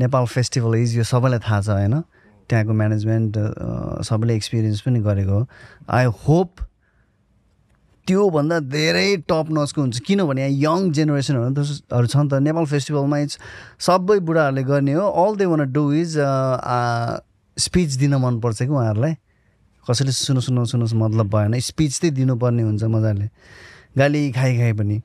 Nepal 0.00 0.24
festival 0.26 0.74
is 0.74 0.96
यो 0.98 1.04
सबैलाई 1.04 1.38
थाहा 1.38 1.60
छ 1.60 1.68
होइन? 1.68 2.02
त्यहाँको 2.48 2.72
म्यानेजमेन्ट 2.72 3.32
सबैले 4.08 4.34
एक्सपिरियन्स 4.36 4.80
पनि 4.80 5.00
गरेको 5.00 5.32
हो। 5.32 5.46
आई 5.88 6.04
होप 6.24 6.50
त्योभन्दा 8.06 8.58
धेरै 8.72 9.08
टप 9.28 9.46
नचको 9.52 9.80
हुन्छ। 9.80 10.00
किनभने 10.00 10.40
यहाँ 10.40 10.52
यङ 10.64 10.90
जेनेरेसनहरू 10.96 11.54
त्यसहरू 11.54 12.06
छ 12.08 12.16
नि 12.16 12.28
त। 12.28 12.40
नेपाल 12.40 12.64
फेस्टिभलमा 12.64 13.18
इट्स 13.18 13.38
सबै 13.84 14.18
बुढाहरूले 14.24 14.62
गर्ने 14.64 14.92
हो। 14.96 15.04
All 15.04 15.36
they 15.36 15.44
want 15.44 15.72
do 15.72 15.84
is 15.92 16.16
speech 17.56 17.90
दिन 18.00 18.14
मनपर्छ 18.16 18.58
कि 18.62 18.72
उहाँहरूलाई। 18.72 19.14
कसैले 19.84 20.12
सुन्नु 20.12 20.40
सुन्नु 20.40 20.64
सुन्नुहोस् 20.72 20.94
मतलब 20.94 21.26
भएन। 21.36 21.60
स्पिच 21.60 22.00
चाहिँ 22.00 22.14
दिनुपर्ने 22.14 22.62
हुन्छ 22.62 22.84
मजाले। 22.96 23.28
गाली 23.98 24.22
खाइ 24.32 24.56
खाए 24.56 24.72
पनि। 24.72 24.96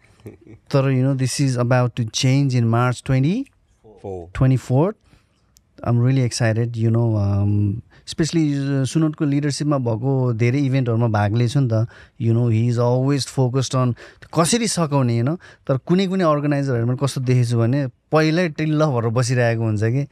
तर 0.71 0.89
you 0.91 1.03
know 1.03 1.13
this 1.19 1.39
is 1.41 1.57
about 1.59 1.91
to 1.95 2.03
change 2.03 2.55
in 2.55 2.65
March 2.71 3.03
twenty 3.05 3.35
twenty 4.05 4.57
fourth 4.57 4.95
I'm 5.83 6.05
really 6.05 6.21
excited 6.21 6.77
you 6.77 6.89
know 6.89 7.03
specially 8.07 8.43
सुनोटको 8.85 9.25
लिडरसिपमा 9.25 9.77
भएको 9.77 10.11
धेरै 10.33 10.59
इभेन्टहरूमा 10.59 11.07
भाग 11.07 11.35
लिएछु 11.35 11.59
नि 11.59 11.69
त 11.71 11.87
you 12.21 12.33
know 12.33 12.47
he 12.49 12.67
is 12.67 12.79
always 12.79 13.27
focused 13.27 13.75
on 13.75 13.95
कसरी 14.33 14.67
सघाउने 14.67 15.19
होइन 15.19 15.35
तर 15.67 15.77
कुनै 15.87 16.07
कुनै 16.07 16.23
अर्गनाइजरहरूमा 16.23 16.95
कस्तो 16.95 17.21
देखेको 17.21 17.49
छु 17.49 17.57
भने 17.57 17.87
पहिल्यै 18.11 18.49
टिल्ल 18.59 18.85
भएर 18.85 19.09
बसिरहेको 19.09 19.63
हुन्छ 19.63 19.83
कि 19.83 20.07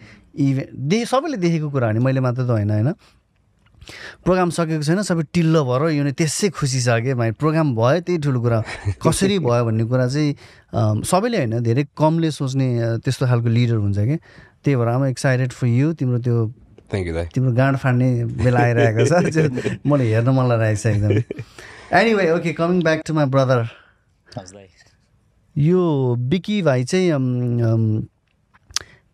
इभेन्ट 0.49 0.75
दे 0.91 1.05
सबैले 1.05 1.37
देखेको 1.37 1.69
कुरा 1.69 1.87
हो 1.87 1.93
नि 1.93 1.99
मैले 1.99 2.19
मात्र 2.19 2.43
त 2.43 2.49
होइन 2.49 2.71
होइन? 2.71 2.93
प्रोग्राम 4.23 4.49
सकेको 4.49 4.83
छैन 4.83 5.01
सबै 5.01 5.23
टिल्लो 5.33 5.63
भएर 5.65 5.89
यो 5.91 6.03
नै 6.03 6.11
त्यसै 6.13 6.49
खुसी 6.53 6.79
छ 6.81 7.01
कि 7.01 7.13
भाइ 7.13 7.31
प्रोग्राम 7.33 7.75
भयो 7.75 7.99
त्यही 8.07 8.17
ठुलो 8.21 8.39
कुरा 8.41 8.59
कसरी 9.01 9.39
भयो 9.47 9.65
भन्ने 9.65 9.83
कुरा 9.89 10.07
चाहिँ 10.07 11.03
सबैले 11.03 11.37
होइन 11.37 11.59
धेरै 11.59 11.83
कमले 11.97 12.31
सोच्ने 12.31 12.67
त्यस्तो 13.03 13.25
खालको 13.27 13.49
लिडर 13.49 13.75
हुन्छ 13.81 13.99
कि। 13.99 14.17
त्यही 14.65 14.75
भएर 14.75 14.87
आम 14.87 15.05
एक्साइटेड 15.05 15.51
फर 15.51 15.67
यु 15.67 15.93
तिम्रो 15.99 16.19
त्यो 16.25 16.37
थ्याङ्क 16.91 17.07
यू 17.07 17.13
दाइ 17.13 17.25
तिम्रो 17.33 17.51
गाँड 17.55 17.77
फाड्ने 17.77 18.09
बेला 18.43 18.59
आइरहेको 18.59 19.03
छ। 19.05 19.11
मलाई 19.87 20.07
हेर्न 20.07 20.29
मन 20.29 20.45
लागिरहेको 20.49 20.81
छ 20.81 20.85
एकदम। 20.87 21.11
Anyway 21.99 22.25
okay 22.31 22.53
coming 22.53 22.77
back 22.83 22.99
to 23.07 23.13
my 23.13 23.25
brother 23.35 23.59
यो 25.55 25.81
बिकी 26.29 26.61
भाइ 26.63 26.83
चाहिँ 26.83 27.09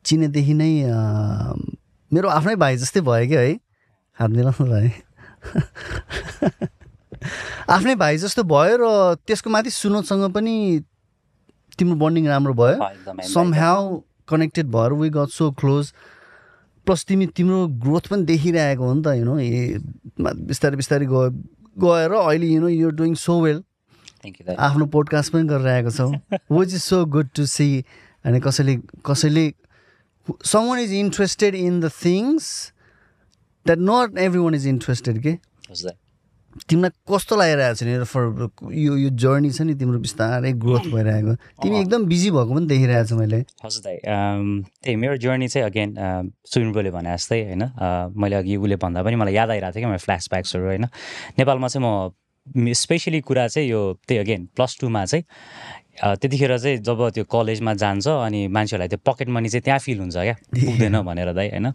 चिनेदेखि 0.06 0.54
नै 0.54 0.72
मेरो 2.12 2.28
आफ्नै 2.30 2.56
भाइ 2.56 2.78
जस्तै 2.78 3.02
भयो 3.02 3.28
कि 3.28 3.36
है। 3.36 3.54
हात 4.18 4.30
मिलाउनु 4.32 4.66
भाइ 4.72 4.88
आफ्नै 7.70 7.96
भाइ 7.96 8.18
जस्तो 8.18 8.44
भयो 8.52 8.76
र 8.82 8.86
त्यसको 9.28 9.50
माथि 9.50 9.70
सुनोदसँग 9.70 10.24
पनि 10.34 10.56
तिम्रो 11.80 11.96
बन्डिङ 12.04 12.28
राम्रो 12.28 12.54
भयो। 12.54 12.76
सम 13.34 13.54
ह्याउ 13.54 13.82
कनेक्टेड 14.30 14.66
भएर 14.76 14.94
we 15.02 15.10
got 15.18 15.30
so 15.36 15.52
close 15.62 15.92
plus 16.88 17.06
तिमी 17.06 17.26
तिम्रो 17.38 17.68
ग्रोथ 17.84 18.08
पनि 18.12 18.24
देखिरहेको 18.26 18.84
हो 18.84 18.94
नि 18.94 19.02
त 19.04 19.14
यु 19.18 19.26
नो 19.26 19.38
ए 19.40 19.80
बिस्तारै 20.20 20.76
बिस्तारै 20.78 21.06
गयो। 21.06 21.30
गएर 21.84 22.12
अहिले 22.18 22.48
you 22.48 22.62
know 22.62 22.68
you're 22.68 22.94
doing 22.96 23.14
so 23.22 23.40
well 23.42 23.64
आफ्नो 24.58 24.86
पोडकास्ट 24.96 25.34
पनि 25.34 25.48
गरिरहेको 25.48 25.92
छौ। 25.92 26.08
Which 26.52 26.74
is 26.74 26.82
so 26.82 27.06
good 27.16 27.30
to 27.36 27.46
see 27.46 27.70
अनि 28.26 28.40
कसैले 28.48 28.76
कसैले 29.06 29.46
someone 30.68 30.80
is 30.80 30.94
interested 30.94 31.56
in 31.56 31.80
the 31.80 31.92
things 32.04 32.50
that 33.66 33.80
not 33.92 34.18
everyone 34.42 34.56
is 34.56 34.68
interested 34.68 35.22
के 35.24 35.38
तिमीलाई 36.66 36.92
कस्तो 37.06 37.36
लागिरहेको 37.38 37.76
छ 37.76 37.84
नि? 37.84 37.94
फर 38.04 38.24
यो 38.74 38.94
यो 38.98 39.10
जर्नी 39.14 39.50
छ 39.52 39.62
नि 39.62 39.74
तिम्रो 39.78 40.00
बिस्तारै 40.00 40.52
ग्रोथ 40.58 40.86
भइरहेको। 40.90 41.34
तिमी 41.62 41.80
एकदम 41.80 42.06
बिजी 42.10 42.30
भएको 42.32 42.54
पनि 42.56 42.66
देखिरहेको 42.68 43.08
छु 43.08 43.16
मैले। 43.16 43.40
हजुर 43.66 43.82
दाइ 43.86 43.98
त्यही 44.04 44.96
मेरो 44.96 45.18
जर्नी 45.22 45.48
चाहिँ 45.48 45.66
अगेन 45.70 45.90
सुनिबोले 46.46 46.92
भने 46.92 47.14
जस्तै 47.14 47.42
होइन? 47.44 47.64
मैले 48.18 48.36
अघि 48.36 48.56
उसले 48.58 48.76
भन्दा 48.82 49.04
पनि 49.04 49.16
मलाई 49.16 49.34
याद 49.34 49.50
आइरहेको 49.54 49.76
थियो 49.76 49.86
कि 49.86 49.92
मेरो 49.92 50.04
फ्ल्यासब्याक्सहरू 50.08 50.66
होइन? 50.66 50.86
नेपालमा 51.38 51.68
चाहिँ 51.68 51.86
म 51.86 52.16
स्पेसली 52.48 53.20
कुरा 53.28 53.48
चाहिँ 53.48 53.68
यो 53.70 53.82
त्यही 54.08 54.20
अगेन 54.20 54.46
प्लस 54.56 54.78
टूमा 54.82 55.04
चाहिँ 55.06 55.24
त्यतिखेर 55.98 56.58
चाहिँ 56.58 56.78
जब 56.86 57.00
त्यो 57.16 57.24
कलेजमा 57.26 57.74
जान्छ 57.74 58.08
अनि 58.08 58.48
मान्छेहरूलाई 58.54 58.90
त्यो 58.90 59.00
पकेट 59.06 59.30
मनी 59.30 59.50
चाहिँ 59.50 59.64
त्यहाँ 59.66 59.80
फिल 59.80 60.00
हुन्छ 60.00 60.18
क्या? 60.18 60.36
पुग्दैन 60.54 61.02
भनेर 61.02 61.34
दाइ 61.34 61.48
होइन? 61.50 61.68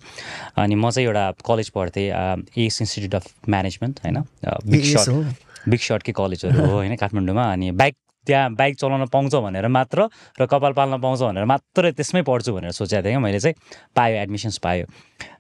अनि 0.57 0.75
म 0.75 0.91
चाहिँ 0.91 1.07
एउटा 1.07 1.25
कलेज 1.47 1.69
पढ्थेँ 1.75 2.07
एस 2.55 2.77
इन्स्टिट्युट 2.83 3.15
अफ 3.15 3.25
म्यानेजमेन्ट 3.49 4.01
होइन? 4.05 4.19
बिग 4.67 4.85
सर्ट 4.95 5.69
बिग 5.69 5.81
सर्टकै 5.81 6.13
कलेजहरू 6.13 6.59
हो 6.67 6.73
होइन 6.73 6.97
काठमाडौँमा 6.97 7.45
अनि 7.53 7.71
बाइक 7.83 7.95
त्यहाँ 8.27 8.55
बाइक 8.55 8.77
चलाउन 8.79 9.07
पाउँछ 9.13 9.35
भनेर 9.35 9.67
मात्र 9.69 10.09
र 10.41 10.47
कपाल 10.47 10.73
पाल्न 10.73 11.01
पाउँछ 11.01 11.21
भनेर 11.23 11.45
मात्र 11.45 11.91
त्यसमै 11.93 12.23
पढ्छु 12.23 12.53
भनेर 12.53 12.71
सोचेको 12.71 13.03
थिएँ 13.03 13.13
क्या। 13.13 13.21
मैले 13.21 13.41
चाहिँ 13.41 13.55
पायो 13.97 14.17
एडमिसन्स 14.23 14.59
पायो। 14.59 14.87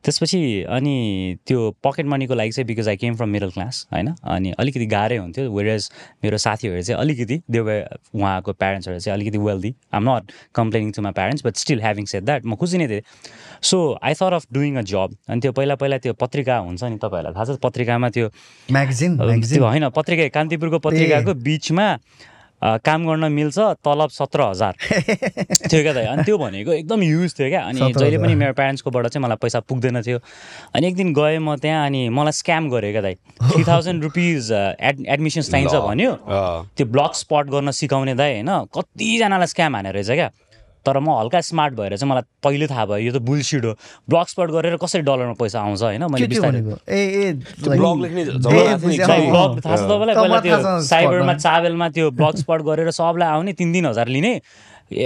त्यसपछि 0.05 0.39
अनि 0.67 0.95
त्यो 1.47 1.59
पकेट 1.85 2.07
मनीको 2.07 2.35
लागि 2.35 2.51
चाहिँ 2.51 2.67
because 2.67 2.89
I 2.89 2.97
came 2.97 3.15
from 3.17 3.29
middle 3.29 3.51
class 3.51 3.87
होइन? 3.93 4.09
अनि 4.25 4.51
अलिकति 4.59 4.87
गाह्रै 4.87 5.17
हुन्थ्यो। 5.17 5.51
वेरेज 5.53 5.91
मेरो 6.25 6.37
साथीहरू 6.39 6.83
चाहिँ 6.83 7.01
अलिकति 7.01 7.41
देव 7.51 7.71
उहाँको 8.15 8.53
प्यारेन्ट्सहरू 8.53 8.99
चाहिँ 8.99 9.19
अलिकति 9.19 9.39
wealthy 9.39 9.75
I'm 9.95 10.09
not 10.11 10.33
complaining 10.55 10.91
to 10.93 11.03
my 11.03 11.13
parents 11.13 11.47
but 11.47 11.57
still 11.57 11.81
having 11.81 12.05
said 12.07 12.25
that 12.25 12.47
म 12.47 12.57
खुसी 12.57 12.79
नै 12.79 12.89
थिएँ। 12.89 13.03
So 13.63 13.79
I 14.03 14.15
thought 14.15 14.33
of 14.33 14.47
doing 14.53 14.77
a 14.77 14.83
job 14.83 15.15
अनि 15.29 15.41
त्यो 15.41 15.53
पहिला 15.53 15.75
पहिला 15.79 15.99
त्यो 15.99 16.15
पत्रिका 16.19 16.59
हुन्छ 16.59 16.83
नि 16.85 16.99
तपाईँहरूलाई 16.99 17.35
थाहा 17.35 17.45
छ 17.45 17.59
पत्रिकामा 17.63 18.09
त्यो 18.11 18.29
म्यागजिन 18.69 19.19
होइन 19.63 19.89
पत्रिका 19.95 20.29
कान्तिपुरको 20.35 20.79
पत्रिकाको 20.79 21.35
बिचमा 21.47 21.87
काम 22.63 23.07
गर्न 23.07 23.33
मिल्छ 23.33 23.59
तलब 23.83 24.11
सत्र 24.11 24.41
हजार। 24.43 24.75
थियो 25.67 25.83
क्या 25.83 25.93
दाइ 25.93 26.05
अनि 26.07 26.23
त्यो 26.25 26.39
भनेको 26.39 26.73
एकदम 26.73 27.03
युज 27.03 27.35
थियो 27.39 27.49
क्या। 27.49 27.61
अनि 27.63 27.81
जहिले 27.93 28.19
पनि 28.19 28.35
मेरो 28.35 28.53
प्यारेन्ट्सकोबाट 28.55 29.07
चाहिँ 29.07 29.25
मलाई 29.25 29.37
पैसा 29.43 29.61
पुग्दैन 29.67 30.03
थियो। 30.03 30.19
अनि 30.75 30.87
एक 30.87 30.95
दिन 30.97 31.13
गएँ 31.15 31.39
म 31.39 31.57
त्यहाँ 31.59 31.87
अनि 31.87 32.09
मलाई 32.09 32.33
स्क्याम 32.33 32.71
गरेँ 32.71 32.93
क्या 32.93 33.03
दाइ 33.03 33.15
three 33.51 33.65
thousand 33.65 34.03
rupees 34.03 34.53
ad 34.53 35.05
admissions 35.09 35.51
चाहिन्छ 35.51 35.75
भन्यो। 35.75 36.13
त्यो 36.77 36.87
ब्लक 36.87 37.15
स्पट 37.15 37.47
गर्न 37.51 37.71
सिकाउने 37.75 38.15
दाइ 38.15 38.33
होइन? 38.33 38.51
कतिजनालाई 38.71 39.47
स्क्याम 39.47 39.77
हानेर 39.77 39.95
रहेछ 39.95 40.11
क्या। 40.11 40.31
तर 40.87 40.99
म 40.99 41.11
हल्का 41.19 41.41
स्मार्ट 41.41 41.75
भएर 41.75 41.97
चाहिँ 41.97 42.11
मलाई 42.11 42.23
पहिले 42.43 42.67
थाहा 42.67 42.85
भयो 42.87 42.99
यो 43.07 43.13
त 43.13 43.23
बुलसिड 43.23 43.65
हो। 43.65 43.73
ब्लग 44.11 44.27
स्पट 44.27 44.51
गरेर 44.51 44.77
कसरी 44.83 45.03
डलरमा 45.03 45.35
पैसा 45.39 45.61
आउँछ 45.61 45.83
होइन? 45.83 46.03
मैले 46.11 46.27
थाहा 49.63 49.77
छ 49.77 49.83
तपाईँलाई? 49.87 50.15
पहिला 50.15 50.41
त्यो 50.41 50.81
साइबरमा 50.83 51.35
चाबेलमा 51.35 51.89
त्यो 51.89 52.11
ब्लग 52.19 52.35
स्पट 52.43 52.61
गरेर 52.63 52.91
सबलाई 52.91 53.29
आउने 53.29 53.53
तिन 53.53 53.73
तिन 53.73 53.87
हजार 53.87 54.09
लिने। 54.09 54.41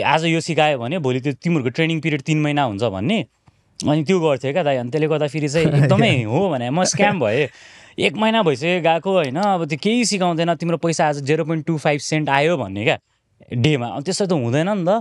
आज 0.03 0.25
यो 0.27 0.41
सिकायो 0.41 0.79
भने 0.79 0.99
भोलि 0.99 1.21
त्यो 1.21 1.33
तिमीहरूको 1.45 1.71
ट्रेनिङ 1.77 2.01
पिरियड 2.01 2.23
तिन 2.23 2.41
महिना 2.43 2.63
हुन्छ 2.73 2.83
भन्ने। 2.83 3.19
अनि 3.81 4.05
त्यो 4.05 4.21
गर्थ्यो 4.21 4.53
क्या 4.53 4.63
दाइ। 4.63 4.77
अनि 4.77 4.91
त्यसले 4.91 5.09
गर्दाखेरि 5.09 5.49
चाहिँ 5.49 5.67
एकदमै 5.85 6.23
हो 6.25 6.49
भने 6.51 6.71
म 6.71 6.85
स्क्याम 6.85 7.21
भएँ। 7.21 7.49
एक 7.99 8.17
महिना 8.17 8.43
भइसक्यो 8.43 8.81
गएको 8.85 9.13
होइन? 9.13 9.37
अब 9.37 9.65
त्यो 9.69 9.79
केही 9.83 10.05
सिकाउँदैन। 10.05 10.55
तिम्रो 10.61 10.77
पैसा 10.77 11.09
आज 11.09 11.23
zero 11.25 11.45
point 11.45 11.67
two 11.67 11.77
five 11.77 12.01
cent 12.01 12.29
आयो 12.29 12.57
भन्ने 12.57 12.85
क्या। 12.85 12.99
डेमा। 13.53 13.87
अनि 13.87 14.05
त्यस्तो 14.05 14.27
त 14.27 14.33
हुँदैन 14.33 14.69
नि 14.69 14.85
त। 14.85 15.01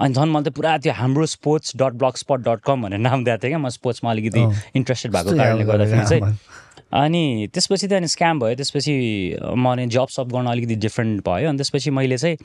अनि 0.00 0.14
झन् 0.14 0.30
मैले 0.32 0.50
त 0.50 0.54
पुरा 0.54 0.76
त्यो 0.78 0.92
हाम्रो 0.92 1.26
sports 1.26 1.76
dot 1.76 1.92
blog 2.02 2.16
spot 2.16 2.40
dot 2.48 2.60
com 2.66 2.82
भनेर 2.82 2.98
नाम 2.98 3.24
दिएको 3.24 3.42
थिएँ 3.42 3.50
क्या। 3.50 3.58
म 3.58 3.68
स्पोर्ट्समा 3.68 4.10
अलिकति 4.10 4.42
इन्ट्रेस्टेड 4.76 5.12
भएको 5.12 5.36
कारणले 5.36 5.64
गर्दाखेरि 5.64 6.06
चाहिँ। 6.08 6.22
अनि 6.94 7.48
त्यसपछि 7.54 7.86
त 7.88 7.92
अनि 7.98 8.08
स्क्याम 8.08 8.40
भयो 8.40 8.54
त्यसपछि 8.54 8.94
म 9.56 9.64
अनि 9.72 9.86
जब 9.90 10.08
सप 10.14 10.28
गर्न 10.30 10.46
अलिकति 10.46 10.74
डिफ्रेन्ट 10.86 11.26
भयो। 11.26 11.48
अनि 11.48 11.58
त्यसपछि 11.58 11.90
मैले 11.90 12.16
चाहिँ 12.18 12.36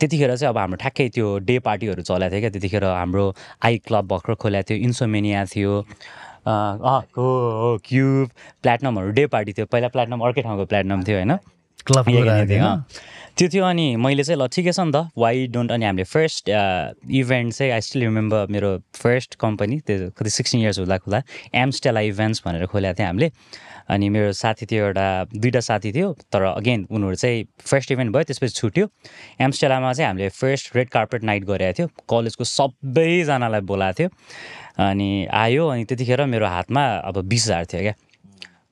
त्यतिखेर 0.00 0.36
चाहिँ 0.36 0.48
अब 0.52 0.58
हाम्रो 0.58 0.76
ठ्याक्कै 0.80 1.08
त्यो 1.14 1.26
डे 1.44 1.58
पार्टीहरू 1.68 2.02
चलाएको 2.02 2.32
थियो 2.32 2.40
क्या। 2.40 2.50
त्यतिखेर 2.50 2.84
हाम्रो 2.84 3.24
आई 3.64 3.78
क्लब 3.84 4.04
भर्खर 4.08 4.34
खोलेको 4.40 4.68
थियो 4.70 4.78
इन्सोमेनिया 4.88 5.44
थियो। 5.52 5.72
हो 6.48 7.78
क्युब 7.84 8.28
प्लेटनमहरू 8.62 9.10
डे 9.12 9.26
पार्टी 9.28 9.52
थियो। 9.52 9.66
पहिला 9.68 9.88
प्लेटनम 9.92 10.20
अर्कै 10.24 10.42
ठाउँको 10.42 10.64
प्लेटनम 10.72 11.02
थियो 11.04 11.16
होइन? 11.16 11.36
क्लब 11.84 12.04
त्यो 13.40 13.48
थियो 13.48 13.64
अनि 13.64 13.96
मैले 13.96 14.20
चाहिँ 14.20 14.36
ल 14.36 14.52
ठिकै 14.52 14.72
छ 14.76 14.84
नि 14.84 14.92
त। 14.92 15.08
वाइ 15.16 15.48
डोन्ट 15.48 15.72
अनि 15.72 15.84
हामीले 15.88 16.04
फर्स्ट 16.04 16.52
इभेन्ट 16.52 17.52
चाहिँ 17.56 17.72
आई 17.72 17.80
स्टिल 17.80 18.02
रिमेम्बर 18.04 18.52
मेरो 18.52 18.70
फर्स्ट 18.92 19.40
कम्पनी 19.40 19.78
त्यो 19.80 20.12
कति 20.12 20.30
सिक्सटिन 20.30 20.60
इयर्स 20.60 20.78
हुँदा 20.84 20.98
खुला 21.00 21.22
एम्स्टेला 21.48 22.00
इभेन्ट्स 22.12 22.42
भनेर 22.44 22.66
खोलेको 22.68 23.00
थियो 23.00 23.06
हामीले। 23.08 23.28
अनि 23.88 24.08
मेरो 24.12 24.32
साथी 24.36 24.66
थियो 24.68 24.84
एउटा 24.92 25.06
दुइटा 25.40 25.60
साथी 25.64 25.92
थियो 25.96 26.12
तर 26.28 26.42
अगेन 26.60 26.84
उनीहरू 26.92 27.16
चाहिँ 27.16 27.64
फर्स्ट 27.64 27.92
इभेन्ट 27.96 28.12
भयो 28.12 28.24
त्यसपछि 28.28 28.54
छुट्यो 28.60 28.84
एम्स्टेलामा 29.40 29.92
चाहिँ 29.96 30.08
हामीले 30.12 30.28
फर्स्ट 30.36 30.76
रेड 30.76 30.88
कार्पेट 30.92 31.24
नाइट 31.24 31.44
गरेको 31.48 31.72
थियो। 31.80 31.86
कलेजको 32.12 32.44
सबैजनालाई 32.44 33.60
बोलाएको 33.64 33.96
थियो। 33.96 34.08
अनि 34.84 35.10
आयो 35.32 35.66
अनि 35.66 35.84
त्यतिखेर 35.88 36.24
मेरो 36.28 36.46
हातमा 36.46 36.84
अब 37.08 37.24
बिस 37.24 37.48
हजार 37.48 37.64
थियो 37.72 37.82
क्या। 37.88 37.94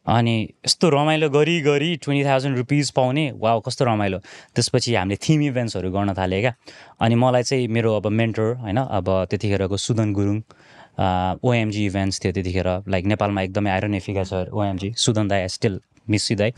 अनि 0.08 0.34
यस्तो 0.66 0.88
रमाइलो 0.90 1.28
गरी 1.30 1.60
गरी 1.60 1.90
ट्वेन्टी 2.02 2.24
थाउजन्ड 2.24 2.56
रुपिज 2.56 2.90
पाउने 2.96 3.24
वा 3.36 3.58
कस्तो 3.66 3.84
रमाइलो। 3.84 4.18
त्यसपछि 4.56 4.94
हामीले 4.94 5.16
थिम 5.20 5.42
इभेन्ट्सहरू 5.42 5.90
गर्न 5.92 6.14
थालेँ 6.18 6.40
क्या। 6.40 6.54
अनि 7.00 7.14
मलाई 7.14 7.42
चाहिँ 7.42 7.68
मेरो 7.68 7.94
अब 7.96 8.06
मेन्टर 8.20 8.54
होइन 8.64 8.78
अब 8.78 9.06
त्यतिखेरको 9.30 9.76
सुदन 9.76 10.12
गुरुङ 10.12 10.40
ओएमजी 11.44 11.84
इभेन्ट्स 11.86 12.24
थियो 12.24 12.32
त्यतिखेर। 12.32 12.68
लाइक 12.88 13.04
नेपालमा 13.04 13.42
एकदमै 13.42 13.70
आइरन 13.70 13.94
एफिका 13.94 14.24
छ 14.24 14.48
ओएमजी 14.48 14.92
सुदन 14.96 15.28
दाई 15.28 15.48
स्टिल 15.48 15.80
मिस 16.10 16.32
दाई 16.32 16.50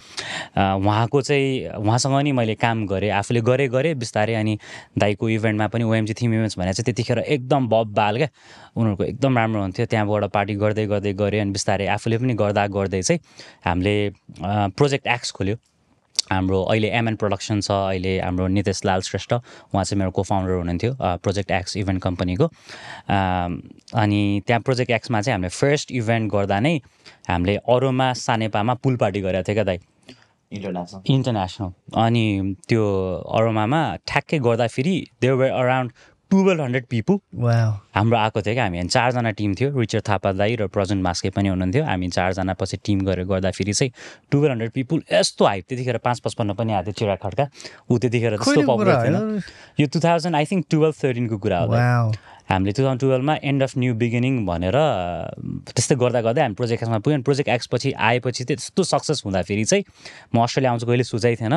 उहाँको 0.57 1.21
चाहिँ 1.23 1.69
उहाँसँग 1.79 2.21
नि 2.23 2.33
मैले 2.33 2.55
काम 2.55 2.87
गरेँ 2.87 3.11
आफूले 3.11 3.41
गरेँ 3.41 3.69
गरेँ 3.69 3.95
बिस्तारै 3.95 4.35
अनि 4.35 4.59
दाईको 4.99 5.29
इभेन्टमा 5.29 5.67
पनि 5.69 5.85
ओएमजी 5.85 6.15
थिम 6.15 6.35
इभेन्ट्स 6.35 6.59
भनेर 6.59 6.73
चाहिँ 6.73 6.85
त्यतिखेर 6.85 7.19
एकदम 7.19 7.69
बब 7.69 7.93
बाल 7.95 8.17
क्या। 8.17 8.29
उनीहरूको 8.77 9.05
एकदम 9.05 9.39
राम्रो 9.39 9.61
हुन्थ्यो 9.61 9.87
त्यहाँबाट 9.87 10.25
पार्टी 10.31 10.55
गर्दै 10.55 10.87
गर्दै 10.87 11.13
गऱ्यो 11.13 11.41
अनि 11.41 11.51
बिस्तारै 11.53 11.87
आफूले 11.97 12.19
पनि 12.19 12.35
गर्दा 12.35 12.67
गर्दै 12.67 13.03
चाहिँ 13.03 13.21
हामीले 13.67 13.95
प्रोजेक्ट 14.77 15.07
एक्स 15.07 15.31
खोल्यो। 15.31 15.57
हाम्रो 16.33 16.63
अहिले 16.63 16.89
एमएन 16.99 17.17
प्रडक्सन 17.23 17.61
छ 17.61 17.71
अहिले 17.71 18.19
हाम्रो 18.21 18.47
नितेश 18.57 18.85
लाल 18.87 19.01
श्रेष्ठ 19.03 19.33
उहाँ 19.35 19.85
चाहिँ 19.85 19.99
मेरो 19.99 20.11
को 20.11 20.23
फाउन्डर 20.23 20.53
हुनुहुन्थ्यो 20.55 20.93
प्रोजेक्ट 21.27 21.51
एक्स 21.51 21.77
इभेन्ट 21.77 22.03
कम्पनीको 22.03 22.47
अनि 24.03 24.21
त्यहाँ 24.47 24.61
प्रोजेक्ट 24.63 24.91
एक्समा 24.91 25.21
चाहिँ 25.21 25.35
हामीले 25.35 25.49
फर्स्ट 25.61 25.93
इभेन्ट 25.93 26.33
गर्दा 26.33 26.61
नै 26.61 26.77
हामीले 27.29 27.57
अरूमा 27.77 28.13
सानेपामा 28.27 28.75
पुल 28.83 28.97
पार्टी 29.03 29.21
गरेको 29.21 29.49
थियो 29.49 29.55
क्या 29.55 29.65
दाइ। 29.65 29.79
इन्टरनेसनल 30.53 31.13
इन्टरनेसनल 31.15 31.71
अनि 32.05 32.25
त्यो 32.69 32.85
अरोमामा 33.39 33.81
ठ्याक्कै 34.07 34.39
गर्दाखेरि 34.47 34.95
there 35.23 35.35
were 35.41 35.51
around 35.51 35.91
twelve 36.31 36.61
hundred 36.61 36.85
people 36.91 37.19
वा 37.43 37.55
हाम्रो 37.95 38.17
आएको 38.19 38.43
थियो 38.43 38.55
क्या 38.55 38.65
हामी 38.65 38.85
चारजना 38.87 39.31
टिम 39.39 39.55
थियो 39.61 39.69
रिचर 39.79 40.01
थापा 40.09 40.33
दाई 40.33 40.57
र 40.57 40.67
प्रजुन 40.71 41.03
मास्के 41.03 41.31
पनि 41.35 41.49
हुनुहुन्थ्यो। 41.49 41.85
हामी 41.85 42.09
चारजना 42.09 42.55
पछि 42.55 42.77
टिम 42.87 43.01
गरेर 43.07 43.25
गर्दाखेरि 43.27 43.73
चाहिँ 43.73 43.93
टुवेल्भ 44.31 44.53
हन्ड्रेड 44.53 44.71
पिपुल 44.71 45.03
यस्तो 45.13 45.45
हाइप 45.45 45.65
त्यतिखेर 45.69 45.99
पाँच 46.07 46.19
पचपन्न 46.25 46.55
पनि 46.55 46.73
आएको 46.73 46.87
थियो 46.87 46.99
चिरा 46.99 47.17
खड्का 47.19 47.45
ऊ 47.91 47.99
त्यतिखेर 47.99 48.37
त्यस्तो 48.39 48.63
पपुलर 48.63 48.95
थिएन? 49.05 49.17
यो 49.81 49.87
two 49.93 49.99
thousand 50.01 50.37
I 50.37 50.45
think 50.51 50.67
twelve 50.71 50.95
थर्टिनको 51.03 51.39
कुरा 51.39 51.59
हो 51.59 52.13
हामीले 52.51 52.73
टु 52.75 52.83
थाउजन्ड 52.83 53.01
टुवेल्भमा 53.01 53.35
एन्ड 53.47 53.63
अफ 53.63 53.73
न्यू 53.79 53.95
बिगिनिङ 53.95 54.35
भनेर 54.47 54.77
त्यस्तै 55.71 55.95
गर्दा 56.03 56.21
गर्दै 56.27 56.43
हामी 56.43 56.55
प्रोजेक्ट 56.59 56.83
एक्समा 56.83 56.99
पुग्यौँ। 56.99 57.23
प्रोजेक्ट 57.23 57.49
एक्स 57.49 57.67
पछि 57.75 57.93
आएपछि 57.95 58.45
चाहिँ 58.45 58.57
त्यस्तो 58.59 58.83
सक्सेस 58.91 59.23
हुँदाखेरि 59.27 59.65
चाहिँ 59.71 59.85
म 60.35 60.43
अस्ट्रेलिया 60.43 60.71
आउँछु 60.71 60.87
कहिले 60.87 61.05
सोचै 61.07 61.35
थिएन। 61.43 61.55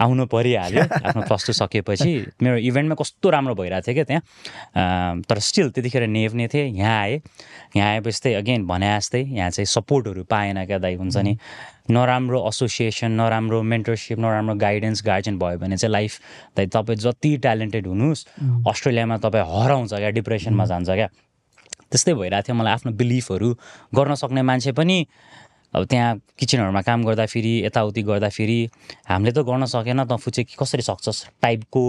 आउनु 0.00 0.26
परिहाल्यो 0.26 0.82
आफ्नो 1.08 1.22
प्लस 1.28 1.46
टू 1.46 1.52
सकेपछि। 1.52 2.12
मेरो 2.42 2.56
इभेन्टमा 2.68 2.94
कस्तो 3.00 3.30
राम्रो 3.30 3.54
भइरहेको 3.54 3.86
थियो 3.86 3.94
क्या 3.94 4.04
त्यहाँ। 4.04 5.22
तर 5.28 5.38
स्टिल 5.38 5.70
त्यतिखेर 5.70 6.06
नेभ्ने 6.06 6.48
थिएँ 6.48 6.68
यहाँ 6.76 7.00
आएँ। 7.00 7.20
यहाँ 7.76 7.90
आएपछि 7.90 8.20
चाहिँ 8.20 8.36
अगेन 8.36 8.66
भने 8.66 8.88
जस्तै 8.96 9.22
यहाँ 9.22 9.50
चाहिँ 9.50 9.66
सपोर्टहरू 9.66 10.24
पाएन 10.24 10.64
क्या 10.66 10.78
दाइ 10.78 10.94
हुन्छ 11.00 11.16
नि। 11.16 11.36
नराम्रो 11.90 12.38
एसोसिएसन 12.48 13.10
नराम्रो 13.20 13.62
मेन्टरसिप 13.62 14.18
नराम्रो 14.18 14.54
गाइडेन्स 14.58 15.02
गार्जियन 15.06 15.38
भयो 15.38 15.58
भने 15.58 15.76
चाहिँ 15.76 15.92
लाइफ 15.92 16.12
दाइ 16.56 16.66
तपाईँ 16.66 16.98
जति 16.98 17.36
ट्यालेन्टेड 17.42 17.86
हुनुहोस् 17.86 18.26
अस्ट्रेलियामा 18.68 19.16
तपाईँ 19.22 19.44
हराउँछ 19.46 19.94
क्या 19.94 20.10
डिप्रेसनमा 20.10 20.64
जान्छ 20.66 20.90
क्या। 20.90 21.08
त्यस्तै 21.86 22.12
भइरहेको 22.18 22.46
थियो 22.46 22.56
मलाई 22.58 22.72
आफ्नो 22.72 22.92
बिलिफहरू 22.98 23.48
गर्न 23.94 24.14
सक्ने 24.18 24.42
मान्छे 24.42 24.72
पनि 24.74 24.98
अब 25.76 25.84
त्यहाँ 25.84 26.10
किचनहरूमा 26.38 26.82
काम 26.82 27.04
गर्दाखेरि 27.04 27.52
यताउति 27.66 28.02
गर्दाखेरि 28.02 28.60
हामीले 29.08 29.32
त 29.32 29.38
गर्न 29.44 29.64
सकेन 29.68 30.04
त 30.04 30.16
फुचे 30.16 30.42
कसरी 30.56 30.82
सक्छस् 30.82 31.20
टाइपको। 31.42 31.82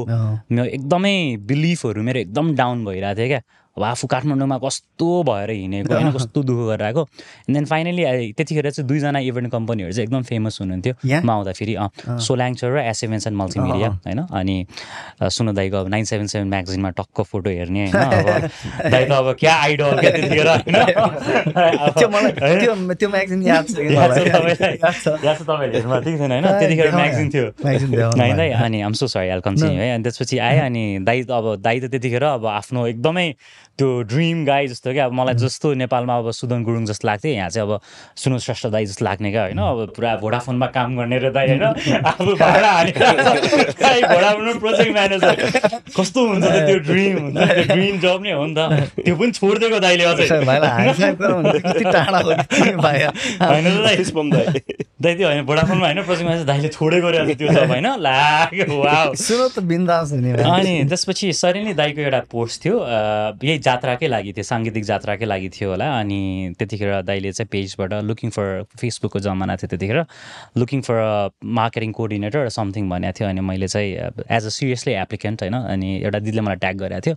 मेरो 0.52 0.66
एकदमै 0.78 1.16
बिलिफहरू 1.48 2.04
मेरो 2.04 2.20
एकदम 2.20 2.46
डाउन 2.56 2.86
भइरहेको 2.86 3.16
थियो 3.16 3.28
क्या 3.28 3.42
अब 3.78 3.84
आफू 3.84 4.08
काठमाडौँमा 4.08 4.58
कस्तो 4.58 5.08
भएर 5.24 5.50
हिँडेको 5.52 5.94
होइन 5.94 6.12
कस्तो 6.12 6.40
दुःख 6.44 6.60
गरेर 6.68 6.84
आएको। 6.84 7.02
एन्ड 7.46 7.54
देन 7.54 7.66
फाइनली 7.66 8.04
त्यतिखेर 8.34 8.70
चाहिँ 8.72 8.88
दुईजना 8.88 9.20
इभेन्ट 9.22 9.52
कम्पनीहरू 9.52 9.92
चाहिँ 9.94 10.06
एकदम 10.08 10.22
फेमस 10.24 10.58
हुनुहुन्थ्यो? 10.62 10.94
म 11.22 11.30
आउँदाखेरि 11.32 11.74
सोल्याङ्चर 12.20 12.70
र 12.74 12.78
एसएभेन्स 12.90 13.28
एन्ड 13.28 13.38
मल्टिमिडिया 13.38 13.90
होइन 14.02 14.20
अनि 14.32 14.56
अ, 15.22 15.28
सुनु 15.30 15.52
दाईको 15.54 15.78
अब 15.78 15.88
नाइन 15.88 16.04
सेभेन 16.06 16.28
सेभेन 16.28 16.48
म्यागजिनमा 16.50 16.90
टक्क 16.98 17.22
फोटो 17.24 17.50
हेर्ने 17.52 17.86
होइन 17.86 17.94
अब 17.94 18.90
दाई 18.92 19.06
त 19.06 19.12
अब 19.14 19.28
क्या 19.40 19.54
आइडल 19.58 20.00
क्या 20.00 20.12
त्यतिखेर 20.12 20.48
होइन। 20.48 20.76
त्यतिखेर 26.60 26.92
म्यागजिन 26.94 27.30
थियो। 27.30 27.46
होइन 28.18 28.36
दाइ। 28.42 28.50
अनि 28.58 28.82
आम 28.82 28.94
सो 28.94 29.08
सरी 29.08 29.40
कन्टिन्यू 29.42 29.80
है 29.80 29.94
अनि 29.94 30.04
त्यसपछि 30.04 30.38
आएँ 30.40 30.60
अनि 30.62 30.84
दाइ 31.04 31.24
त 31.24 31.32
अब 31.32 31.56
दाइ 31.62 31.80
त 31.80 31.92
त्यतिखेर 31.92 32.24
अब 32.26 32.46
आफ्नो 32.48 32.86
एकदमै 32.88 33.28
त्यो 33.78 33.90
ड्रिम 34.10 34.46
गाई 34.46 34.68
जस्तो 34.68 34.92
क्या 34.94 35.06
अब 35.06 35.14
मलाई 35.14 35.34
जस्तो 35.38 35.74
नेपालमा 35.78 36.14
अब 36.18 36.32
सुदन 36.34 36.64
गुरुङ 36.66 36.86
जस्तो 36.86 37.08
लाग्थ्यो 37.08 37.32
यहाँ 37.32 37.50
चाहिँ 37.50 37.68
अब 37.70 37.80
सुनु 38.18 38.38
श्रेष्ठ 38.42 38.68
दाई 38.74 38.86
जस्तो 38.86 39.06
लाग्ने 39.06 39.32
क्या 39.32 39.44
होइन? 39.44 39.60
अब 39.62 39.94
पुरा 39.96 40.16
भोडाफोनमा 40.18 40.68
काम 40.74 40.98
गर्ने 40.98 41.18
र 41.22 41.30
दाइ 41.30 41.48
होइन? 41.48 41.64
आफू 42.02 42.34
भाडा 42.42 42.72
भोडाफोनमा 44.08 44.54
प्रोजेक्ट 44.60 44.92
म्यानेजर 44.98 45.36
कस्तो 45.94 46.20
हुन्छ 46.28 46.46
त 46.46 46.48
त्यो 46.68 46.78
ड्रिम 46.90 47.18
हुन्छ 47.18 47.38
नि, 47.38 47.46
त्यो 47.48 47.64
ड्रिम 47.76 47.96
जब 48.02 48.20
नै 48.26 48.32
हो 48.34 48.46
नि 48.46 48.54
त। 48.58 48.60
त्यो 49.06 49.16
पनि 49.16 49.32
छोडिदिएको 49.38 49.78
दाइले 49.80 50.04
अझै। 50.10 50.26
सर, 50.26 50.42
दाइ 50.42 50.60
दाई? 50.66 50.86
त्यो 55.08 55.28
होइन 55.28 55.46
भोडाफोनमा 55.46 55.86
होइन 55.86 56.02
प्रोजेक्ट 56.04 56.26
म्यानेजर 56.28 56.48
दाइले 56.50 56.70
छोडेको 56.74 57.08
रहेछ 57.14 57.38
त्यो 57.38 57.48
जब 57.54 57.70
होइन? 57.70 57.88
लाग्यो 58.02 58.66
वाउ 58.74 59.14
सुन 59.14 59.48
त 59.54 59.60
बिन्दास 59.70 60.12
हुने 60.12 60.34
भाइ। 60.34 60.44
अनि 60.50 60.74
त्यसपछि 60.90 61.26
सडनली 61.34 61.74
दाईको 61.78 62.02
एउटा 62.02 62.22
पोस्ट 62.34 62.56
थियो 62.66 62.76
यही 62.82 63.58
जात्राकै 63.68 64.08
लागि 64.08 64.32
थियो 64.36 64.46
साङ्गीतिक 64.52 64.84
जात्राकै 64.92 65.26
लागि 65.26 65.50
थियो 65.56 65.70
होला। 65.72 65.88
अनि 66.00 66.20
त्यतिखेर 66.60 66.92
दाईले 67.10 67.32
चाहिँ 67.38 67.50
पेजबाट 67.52 67.94
लुकिङ 68.10 68.30
फर 68.36 68.48
फेसबुकको 68.80 69.20
जमाना 69.28 69.56
थियो 69.60 69.70
त्यतिखेर। 69.74 70.00
Looking 70.58 70.80
for 70.88 70.98
marketing 71.60 71.92
coordinator 72.00 72.50
something 72.58 72.84
भनेको 72.90 73.14
थियो। 73.18 73.28
अनि 73.30 73.42
मैले 73.42 73.68
चाहिँ 73.68 73.92
एज 74.38 74.44
अ 74.46 74.52
सिरियसली 74.58 74.94
एप्लिकेन्ट 75.04 75.38
होइन? 75.44 75.56
अनि 75.74 75.90
एउटा 76.06 76.20
दिदीले 76.20 76.42
मलाई 76.48 76.60
ट्याग 76.64 76.76
गरेको 76.84 77.02
थियो। 77.06 77.16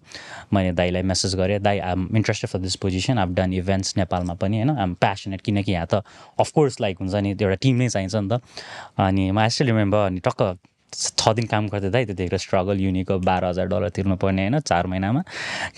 मैले 0.55 0.73
दाईलाई 0.81 1.03
मेसेज 1.13 1.35
गरेँ 1.41 1.59
दाई 1.63 1.79
I'm 1.91 2.09
interested 2.17 2.51
for 2.51 2.59
this 2.67 2.77
position 2.83 3.19
of 3.19 3.35
done 3.35 3.53
events 3.61 3.97
नेपालमा 3.97 4.35
पनि 4.43 4.57
होइन? 4.61 4.71
आम 4.71 4.95
प्यासनेट 5.01 5.41
किनकि 5.41 5.73
यहाँ 5.73 5.87
त 5.87 6.03
अफकोर्स 6.41 6.81
लाइक 6.81 6.97
हुन्छ 7.01 7.15
नि 7.15 7.31
एउटा 7.39 7.57
टिम 7.63 7.77
नै 7.77 7.89
चाहिन्छ 7.89 8.15
नि 8.17 8.29
त। 8.29 8.41
अनि 8.99 9.31
म 9.31 9.47
स्टिल 9.49 9.67
रिमेम्बर 9.67 10.07
अनि 10.07 10.21
टक्क 10.27 10.41
छ 10.93 11.29
दिन 11.35 11.47
काम 11.47 11.69
गर्थेँ 11.69 11.91
दाइ 11.91 12.05
त्यतिखेर 12.07 12.39
स्ट्रगल 12.39 12.81
युनिको 12.81 13.19
बाह्र 13.19 13.45
हजार 13.45 13.67
डलर 13.67 13.89
तिर्नुपर्ने 13.95 14.43
होइन 14.43 14.59
चार 14.61 14.87
महिनामा। 14.87 15.23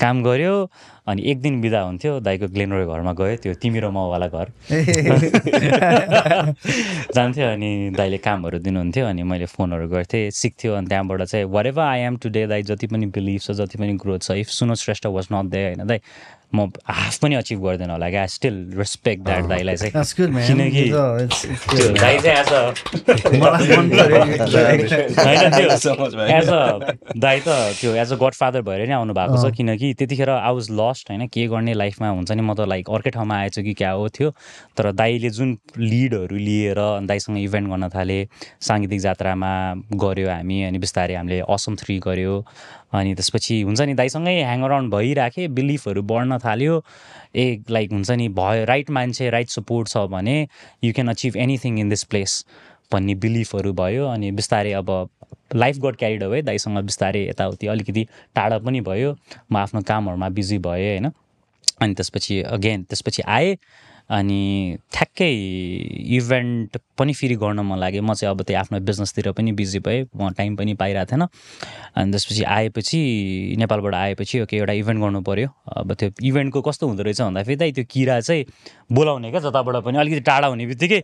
काम 0.01 0.23
गऱ्यो 0.25 0.71
अनि 1.09 1.23
एक 1.31 1.41
दिन 1.43 1.61
बिदा 1.61 1.81
हुन्थ्यो 1.83 2.21
दाइको 2.21 2.49
ग्लेनोरे 2.49 2.87
घरमा 2.87 3.13
गयो 3.13 3.37
त्यो 3.43 3.55
तिमी 3.63 3.81
र 3.81 3.91
मवाला 3.91 4.29
घर। 4.29 4.51
जान्थ्यो 7.15 7.47
अनि 7.47 7.91
दाइले 7.97 8.19
कामहरू 8.19 8.59
दिनुहुन्थ्यो 8.59 9.07
अनि 9.07 9.23
मैले 9.23 9.47
फोनहरू 9.47 9.89
गर्थेँ 9.89 10.31
सिक्थ्यो 10.31 10.75
अनि 10.75 10.87
त्यहाँबाट 10.87 11.23
चाहिँ 11.23 11.45
what 11.45 11.67
ever 11.67 11.83
I 11.83 12.01
am 12.01 12.17
today 12.23 12.47
दाइ 12.47 12.63
जति 12.63 12.87
पनि 12.87 13.07
बिलिभ 13.11 13.41
छ 13.41 13.51
जति 13.59 13.79
पनि 13.79 13.93
ग्रोथ 13.99 14.19
छ 14.23 14.31
इफ 14.39 14.49
सुनो 14.49 14.75
श्रेष्ठ 14.75 15.07
वाज 15.07 15.29
नट 15.33 15.51
दे 15.51 15.65
होइन 15.65 15.87
दाइ। 15.87 16.01
म 16.55 16.69
हाफ 16.85 17.19
पनि 17.23 17.35
अचिभ 17.35 17.59
गर्दैन 17.65 17.91
होला 17.91 18.09
क्या 18.11 18.21
आई 18.21 18.29
स्टिल 18.29 18.57
रेस्पेक्ट 18.79 19.25
द्याट 19.25 19.45
दाइलाई 19.49 19.77
चाहिँ. 19.77 19.93
किनकि 20.47 20.85
एज 22.33 22.49
अ 26.49 26.79
दाइ 27.17 27.39
त। 27.41 27.49
त्यो 27.81 27.95
एज 27.95 28.13
अ 28.13 28.17
गड 28.23 28.35
फादर 28.35 28.61
भएर 28.63 28.87
नै 28.89 28.95
आउनु 28.95 29.13
भएको 29.15 29.37
छ 29.43 29.45
किनकि 29.57 29.93
त्यतिखेर 29.99 30.31
आई 30.31 30.53
वाज 30.55 30.67
लस्ट 30.81 31.11
होइन 31.11 31.27
के 31.33 31.47
गर्ने 31.49 31.75
लाइफमा 31.75 32.09
हुन्छ 32.09 32.31
नि 32.33 32.43
म 32.43 32.55
त 32.55 32.61
लाइक 32.69 32.91
अर्कै 32.91 33.11
ठाउँमा 33.11 33.37
आएछु 33.39 33.63
कि 33.63 33.75
क्या 33.75 33.91
हो 33.91 34.09
थियो। 34.09 34.31
तर 34.77 34.93
दाइले 34.93 35.31
जुन 35.31 35.59
लिडहरू 35.79 36.37
लिएर 36.37 36.79
अनि 36.79 37.07
दाइसँग 37.07 37.39
इभेन्ट 37.39 37.69
गर्न 37.71 37.89
थाले 37.95 38.19
साङ्गीतिक 38.69 39.01
जात्रामा 39.01 39.53
गऱ्यो 40.05 40.29
हामी 40.29 40.63
अनि 40.69 40.79
बिस्तारै 40.79 41.15
हामीले 41.15 41.41
असम 41.49 41.77
थ्री 41.81 41.99
गऱ्यो। 42.07 42.35
अनि 42.93 43.15
त्यसपछि 43.15 43.61
हुन्छ 43.63 43.81
नि 43.81 43.95
दाइसँगै 43.95 44.35
ह्याङ 44.43 44.63
अराउन्ड 44.63 44.95
भइराखेँ 44.95 45.49
बिलिफहरू 45.49 46.03
बढ्न 46.03 46.39
थाल्यो। 46.39 46.83
ए 47.37 47.45
लाइक 47.71 47.93
हुन्छ 47.93 48.11
नि 48.11 48.29
भयो 48.29 48.65
राइट 48.65 48.91
मान्छे 48.91 49.31
राइट 49.31 49.49
सपोर्ट 49.51 49.89
छ 49.89 50.05
भने 50.13 50.37
you 50.85 50.93
can 50.93 51.09
achieve 51.09 51.37
anything 51.37 51.79
in 51.81 51.89
this 51.89 52.05
place 52.05 52.45
भन्ने 52.93 53.15
बिलिफहरू 53.17 53.73
भयो। 53.73 54.07
अनि 54.07 54.31
बिस्तारै 54.33 54.73
अब 54.73 54.91
लाइफ 55.55 55.79
गड 55.79 55.97
क्यारिड 55.97 56.23
है 56.23 56.43
दाइसँग 56.43 56.79
बिस्तारै 56.85 57.29
यताउति 57.29 57.67
अलिकति 57.67 58.07
टाढा 58.35 58.59
पनि 58.59 58.81
भयो। 58.81 59.17
म 59.53 59.57
आफ्नो 59.57 59.81
कामहरूमा 59.83 60.29
बिजी 60.29 60.59
भएँ 60.59 60.89
होइन। 60.89 61.11
अनि 61.81 61.95
त्यसपछि 61.95 62.41
अगेन 62.53 62.83
त्यसपछि 62.85 63.23
आएँ। 63.23 63.57
अनि 64.13 64.77
ठ्याक्कै 64.93 65.31
इभेन्ट 66.17 66.77
पनि 66.99 67.13
फेरि 67.17 67.35
गर्न 67.41 67.61
मन 67.65 67.79
लाग्यो। 67.81 68.03
म 68.03 68.13
चाहिँ 68.13 68.35
अब 68.35 68.43
त्यो 68.45 68.59
आफ्नो 68.61 68.81
बिजनेसतिर 68.85 69.33
पनि 69.33 69.53
बिजी 69.57 69.79
भएँ। 69.81 70.05
म 70.13 70.31
टाइम 70.37 70.57
पनि 70.57 70.75
पाइरहेको 70.77 71.11
थिएन। 71.11 71.23
अनि 71.97 72.11
त्यसपछि 72.13 72.43
आएपछि 72.45 73.01
नेपालबाट 73.59 73.95
आएपछि 73.95 74.41
ओके 74.45 74.57
एउटा 74.57 74.73
इभेन्ट 74.73 75.01
गर्नु 75.01 75.21
पऱ्यो 75.25 75.49
अब 75.81 75.93
त्यो 75.97 76.09
इभेन्टको 76.29 76.61
कस्तो 76.61 76.85
हुँदो 76.89 77.03
रहेछ 77.03 77.21
भन्दाखेरि 77.21 77.57
दाइ 77.57 77.73
त्यो 77.73 77.85
किरा 77.89 78.21
चाहिँ 78.21 78.45
बोलाउने 78.93 79.31
क्या 79.33 79.41
जताबाट 79.49 79.77
पनि। 79.81 79.99
अलिकति 79.99 80.21
टाढा 80.29 80.47
हुने 80.53 80.67
बित्तिकै 80.67 81.01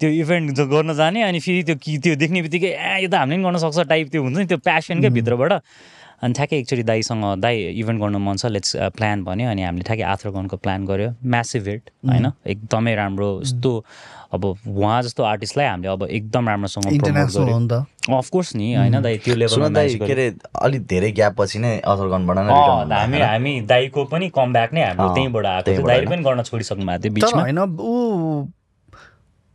त्यो 0.00 0.10
इभेन्ट 0.20 0.60
गर्न 0.60 0.92
जाने 1.00 1.22
अनि 1.22 1.40
फेरि 1.40 1.62
त्यो 1.64 1.76
कि 1.80 1.98
त्यो 2.04 2.14
देख्ने 2.20 2.42
बित्तिकै 2.44 2.76
ए 2.76 3.02
यो 3.02 3.08
त 3.08 3.14
हामीले 3.14 3.40
पनि 3.40 3.44
गर्न 3.44 3.56
सक्छ 3.64 3.88
टाइप 3.88 4.06
त्यो 4.12 4.20
हुन्छ 4.22 4.36
नि 4.36 4.46
त्यो 4.52 4.58
प्यासन 4.60 5.00
क्या 5.00 5.10
भित्रबाट। 5.16 5.52
अनि 6.22 6.32
ठ्याक्कै 6.34 6.56
एकचोटि 6.58 6.82
दाईसँग 6.82 7.24
दाई 7.40 7.56
इभेन्ट 7.80 8.00
गर्नु 8.00 8.18
मन 8.18 8.36
छ 8.36 8.46
लेट्स 8.46 8.76
प्लान 8.96 9.24
भन्यो 9.24 9.50
अनि 9.50 9.62
हामीले 9.62 9.84
ठ्याक्कै 9.88 10.04
आथ्रोगनको 10.04 10.56
प्लान 10.56 10.86
गऱ्यो 10.86 11.10
म्यासिभ 11.24 11.68
हिट 11.68 11.90
होइन? 12.08 12.26
एकदमै 12.46 12.94
राम्रो 12.94 13.28
यस्तो 13.42 13.72
अब 14.32 14.44
उहाँ 14.44 15.02
जस्तो 15.02 15.22
आर्टिस्टलाई 15.24 15.66
हामीले 15.66 15.88
अब 15.92 16.02
एकदम 16.10 16.48
राम्रोसँग 16.48 16.84
अफकोर्स 18.10 18.54
नि 18.56 18.74
होइन? 18.74 19.00
दाइ 19.02 19.18
त्यो 19.24 19.34
लेभलमा 19.34 19.68
के 19.82 20.12
अरे 20.12 20.26
अलिक 20.62 20.86
धेरै 20.86 21.10
ग्याप 21.12 21.34
पछि 21.40 21.58
नै 21.58 21.78
अथरगनबाट 21.78 22.36
नै 22.36 22.42
अँ, 22.42 22.48
return 22.52 22.92
हामी 22.94 23.20
हामी 23.20 23.60
दाईको 23.72 24.04
पनि 24.12 24.28
कम 24.36 24.52
ब्याक 24.52 24.72
नै 24.74 24.84
हाम्रो 24.84 25.08
त्यहीँबाट 25.14 25.46
आएको 25.46 25.70
थियो। 25.72 25.82
होइन? 25.82 26.08
पनि 26.10 26.22
गर्न 26.22 26.42
छोडिसक्नु 26.42 26.86
भएको 26.86 27.02
थियो 27.02 27.10
तर 27.10 27.14
बिचमा। 27.14 27.42
होइन 27.42 27.58
ऊ 27.58 28.46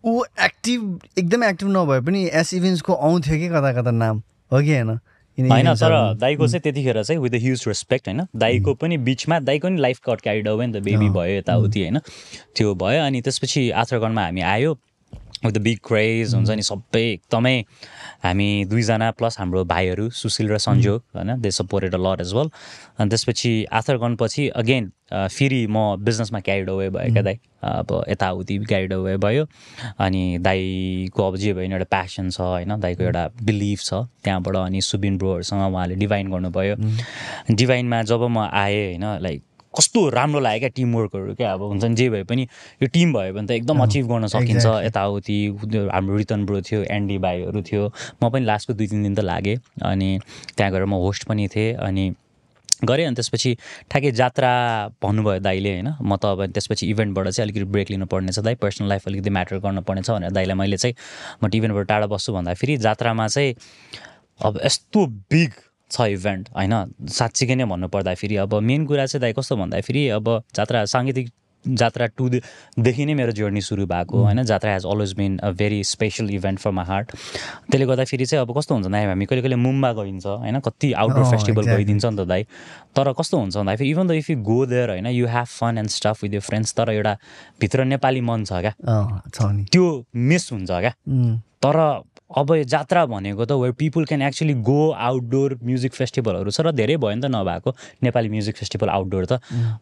ऊ 0.04 0.24
एक्टिभ 0.46 1.00
एकदमै 1.18 1.50
एक्टिभ 1.50 1.70
नभए 1.70 2.00
पनि 2.02 2.30
एस 2.34 2.54
इभेन्ट्सको 2.54 2.94
आउँथ्यो 2.94 3.38
कि 3.38 3.48
कता 3.50 3.72
कता 3.74 3.92
नाम? 3.92 4.22
हो 4.52 4.62
कि 4.62 4.74
होइन? 4.76 5.00
होइन 5.40 5.74
तर। 5.74 6.16
दाईको 6.20 6.48
चाहिँ 6.48 6.62
त्यतिखेर 6.62 7.04
चाहिँ 7.04 7.22
विथ 7.22 7.34
ह्युज 7.42 7.64
रेस्पेक्ट 7.68 8.08
होइन? 8.08 8.22
दाईको 8.36 8.74
पनि 8.74 8.98
बिचमा 8.98 9.40
दाईको 9.40 9.68
पनि 9.68 9.82
लाइफ 9.82 10.00
कट 10.06 10.22
क्यारिड 10.22 10.48
भयो 10.48 10.62
नि 10.62 10.74
त 10.74 10.84
बेबी 10.84 11.10
भयो 11.10 11.38
यताउति 11.38 11.82
होइन? 11.82 12.00
त्यो 12.56 12.76
भयो 12.76 13.04
अनि 13.04 13.22
त्यसपछि 13.22 13.70
आथ्रगनमा 13.72 14.24
हामी 14.26 14.42
आयो 14.42 14.78
विथ 15.46 15.52
द 15.52 15.58
बिग 15.58 15.80
क्रेज 15.88 16.36
हुन्छ 16.36 16.50
नि 16.50 16.62
सबै 16.62 17.02
एकदमै 17.02 17.64
हामी 18.26 18.50
दुईजना 18.70 19.10
प्लस 19.20 19.40
हाम्रो 19.40 19.64
भाइहरू 19.66 20.10
सुशील 20.12 20.52
र 20.52 20.58
सन्जोग 20.58 21.02
होइन 21.16 21.40
they 21.42 21.52
supported 21.54 21.96
a 21.96 21.98
lot 22.02 22.22
as 22.22 22.34
well 22.34 22.50
अनि 23.00 23.10
त्यसपछि 23.10 23.54
आथर 23.72 23.98
गर्नुपछि 23.98 24.48
अगेन 24.62 24.92
फेरि 25.14 25.66
म 25.70 25.96
बिजनेसमा 26.02 26.40
क्यारिड 26.40 26.70
अवे 26.70 26.90
भयो 26.90 27.14
क्या 27.14 27.24
दाइ। 27.24 27.38
अब 27.64 28.04
यताउति 28.10 28.58
क्यारिड 28.68 28.94
अवे 28.94 29.16
भयो। 29.18 29.46
अनि 30.00 30.38
दाईको 30.42 31.28
अब 31.28 31.36
जे 31.38 31.54
भयो 31.54 31.64
एउटा 31.64 31.86
प्यासन 31.86 32.30
छ 32.30 32.42
होइन 32.42 32.80
दाईको 32.82 33.04
एउटा 33.04 33.28
बिलिभ 33.44 33.80
छ 33.80 33.94
त्यहाँबाट 34.24 34.56
अनि 34.56 34.82
सुबिन 34.82 35.18
ब्रोहरूसँग 35.18 35.62
उहाँले 35.74 35.96
डिभाइन 35.96 36.32
गर्नुभयो। 36.32 36.76
डिभाइनमा 37.52 38.02
जब 38.04 38.28
म 38.28 38.50
आएँ 38.52 38.86
होइन 38.86 39.06
लाइक 39.22 39.44
कस्तो 39.78 40.10
राम्रो 40.10 40.40
लाग्यो 40.40 40.60
क्या 40.60 40.70
टिमवर्कहरू 40.76 41.34
क्या? 41.36 41.54
अब 41.54 41.62
हुन्छ 41.62 41.84
नि 41.84 41.96
जे 41.96 42.10
भए 42.10 42.24
पनि 42.24 42.44
यो 42.82 42.88
टिम 42.88 43.14
भयो 43.14 43.34
भने 43.34 43.48
त 43.48 43.52
एकदम 43.52 43.80
अचिभ 43.84 44.06
गर्न 44.08 44.28
सकिन्छ। 44.28 44.66
यताउति 44.88 45.38
हाम्रो 45.94 46.18
रिटर्न 46.18 46.46
ब्रो 46.46 46.62
थियो 46.62 46.84
एन्डी 46.84 47.18
भाइहरू 47.18 47.62
थियो। 47.62 47.84
म 48.24 48.30
पनि 48.30 48.46
लास्टको 48.46 48.74
दुई 48.74 48.88
तिन 48.88 49.04
दिन 49.04 49.16
त 49.16 49.20
लागेँ। 49.20 49.58
अनि 49.84 50.20
त्यहाँ 50.58 50.72
गएर 50.72 50.86
म 50.86 50.94
होस्ट 51.04 51.24
पनि 51.28 51.48
थिएँ। 51.48 51.74
अनि 51.76 52.06
गरेँ 52.84 53.06
अनि 53.08 53.16
त्यसपछि 53.16 53.52
ठ्याक्कै 53.92 54.12
जात्रा 54.12 54.52
भन्नुभयो 55.04 55.40
दाइले 55.40 55.72
होइन? 55.72 55.90
म 56.04 56.16
त 56.16 56.26
अब 56.26 56.46
त्यसपछि 56.52 56.88
इभेन्टबाट 56.92 57.28
चाहिँ 57.32 57.46
अलिकति 57.48 57.72
ब्रेक 57.72 57.90
लिनुपर्ने 57.92 58.32
छ 58.32 58.40
दाइ 58.44 58.56
पर्सनल 58.60 58.90
लाइफ 58.90 59.08
अलिकति 59.08 59.30
म्याटर 59.30 59.60
गर्नुपर्ने 59.64 60.02
छ 60.04 60.10
भनेर 60.12 60.32
दाइलाई 60.32 60.56
मैले 60.56 60.78
चाहिँ 60.78 60.96
म 61.40 61.48
इभेन्टबाट 61.48 61.88
टाढा 61.88 62.08
बस्छु 62.12 62.34
भन्दाखेरि 62.34 62.78
जात्रामा 62.84 63.28
चाहिँ 63.28 63.56
अब 64.44 64.60
यस्तो 64.66 65.06
बिग 65.32 65.52
छ 65.92 66.02
इभेन्ट 66.12 66.50
होइन? 66.56 66.74
साँच्चीकै 67.00 67.56
नै 67.56 67.66
भन्नुपर्दाखेरि 67.66 68.36
अब 68.44 68.54
मेन 68.62 68.86
कुरा 68.86 69.06
चाहिँ 69.06 69.22
दाइ 69.22 69.34
कस्तो 69.34 69.56
भन्दाखेरि 69.56 70.08
अब 70.18 70.28
जात्रा 70.56 70.86
साङ्गीतिक 70.86 71.32
जात्रा 71.66 72.06
टुदेखि 72.14 73.06
नै 73.06 73.14
मेरो 73.18 73.32
जर्नी 73.34 73.62
सुरु 73.62 73.86
भएको 73.90 74.18
होइन? 74.24 74.44
Jatra 74.46 74.74
has 74.74 74.86
always 74.86 75.14
been 75.18 75.38
a 75.38 75.50
very 75.58 75.84
special 75.84 76.30
event 76.30 76.60
for 76.60 76.72
my 76.72 76.86
heart 76.86 77.12
त्यसले 77.12 77.86
गर्दाखेरि 77.86 78.26
चाहिँ 78.26 78.46
अब 78.46 78.54
कस्तो 78.58 78.76
हुन्छ 78.76 78.86
भन्दाखेरि 78.86 79.10
हामी 79.10 79.26
कहिले 79.26 79.42
कहिले 79.42 79.56
मुम्बा 79.58 79.92
गइन्छ 79.94 80.26
होइन? 80.26 80.60
कति 80.62 80.92
आउटडोर 80.94 81.26
फेस्टिभल 81.32 81.66
गइदिन्छ 81.66 82.06
नि 82.06 82.18
त 82.18 82.28
दाइ। 82.30 82.44
तर 82.94 83.14
कस्तो 83.18 83.38
हुन्छ 83.38 83.58
भन्दाखेरि 83.58 83.90
even 83.90 84.08
the 84.08 84.12
if 84.22 84.30
you 84.30 84.38
go 84.46 84.66
there 84.66 84.90
होइन? 84.90 85.08
You 85.10 85.26
have 85.28 85.50
fun 85.58 85.78
and 85.78 85.90
stuff 85.90 86.24
with 86.24 86.34
your 86.34 86.46
friends 86.46 86.74
तर 86.78 86.90
एउटा 86.94 87.18
भित्र 87.62 87.86
नेपाली 87.86 88.22
मन 88.22 88.46
छ 88.46 88.62
क्या। 88.62 88.74
त्यो 89.74 90.06
मिस 90.14 90.52
हुन्छ 90.54 90.70
क्या। 90.70 90.94
तर 91.66 91.78
अब 92.30 92.52
यो 92.52 92.64
जात्रा 92.66 93.06
भनेको 93.06 93.46
त 93.46 93.52
where 93.54 93.74
people 93.78 94.06
can 94.06 94.22
actually 94.22 94.54
go 94.66 94.80
outdoor 94.92 95.60
music 95.62 95.94
फेस्टिभलहरू 95.94 96.50
छ 96.50 96.62
र 96.66 96.72
धेरै 96.74 96.98
भयो 96.98 97.14
नि 97.16 97.22
त 97.22 97.30
नभएको 97.30 97.70
नेपाली 98.02 98.30
म्युजिक 98.30 98.56
फेस्टिभल 98.58 98.90
आउटडोर 98.90 99.26
त। 99.26 99.34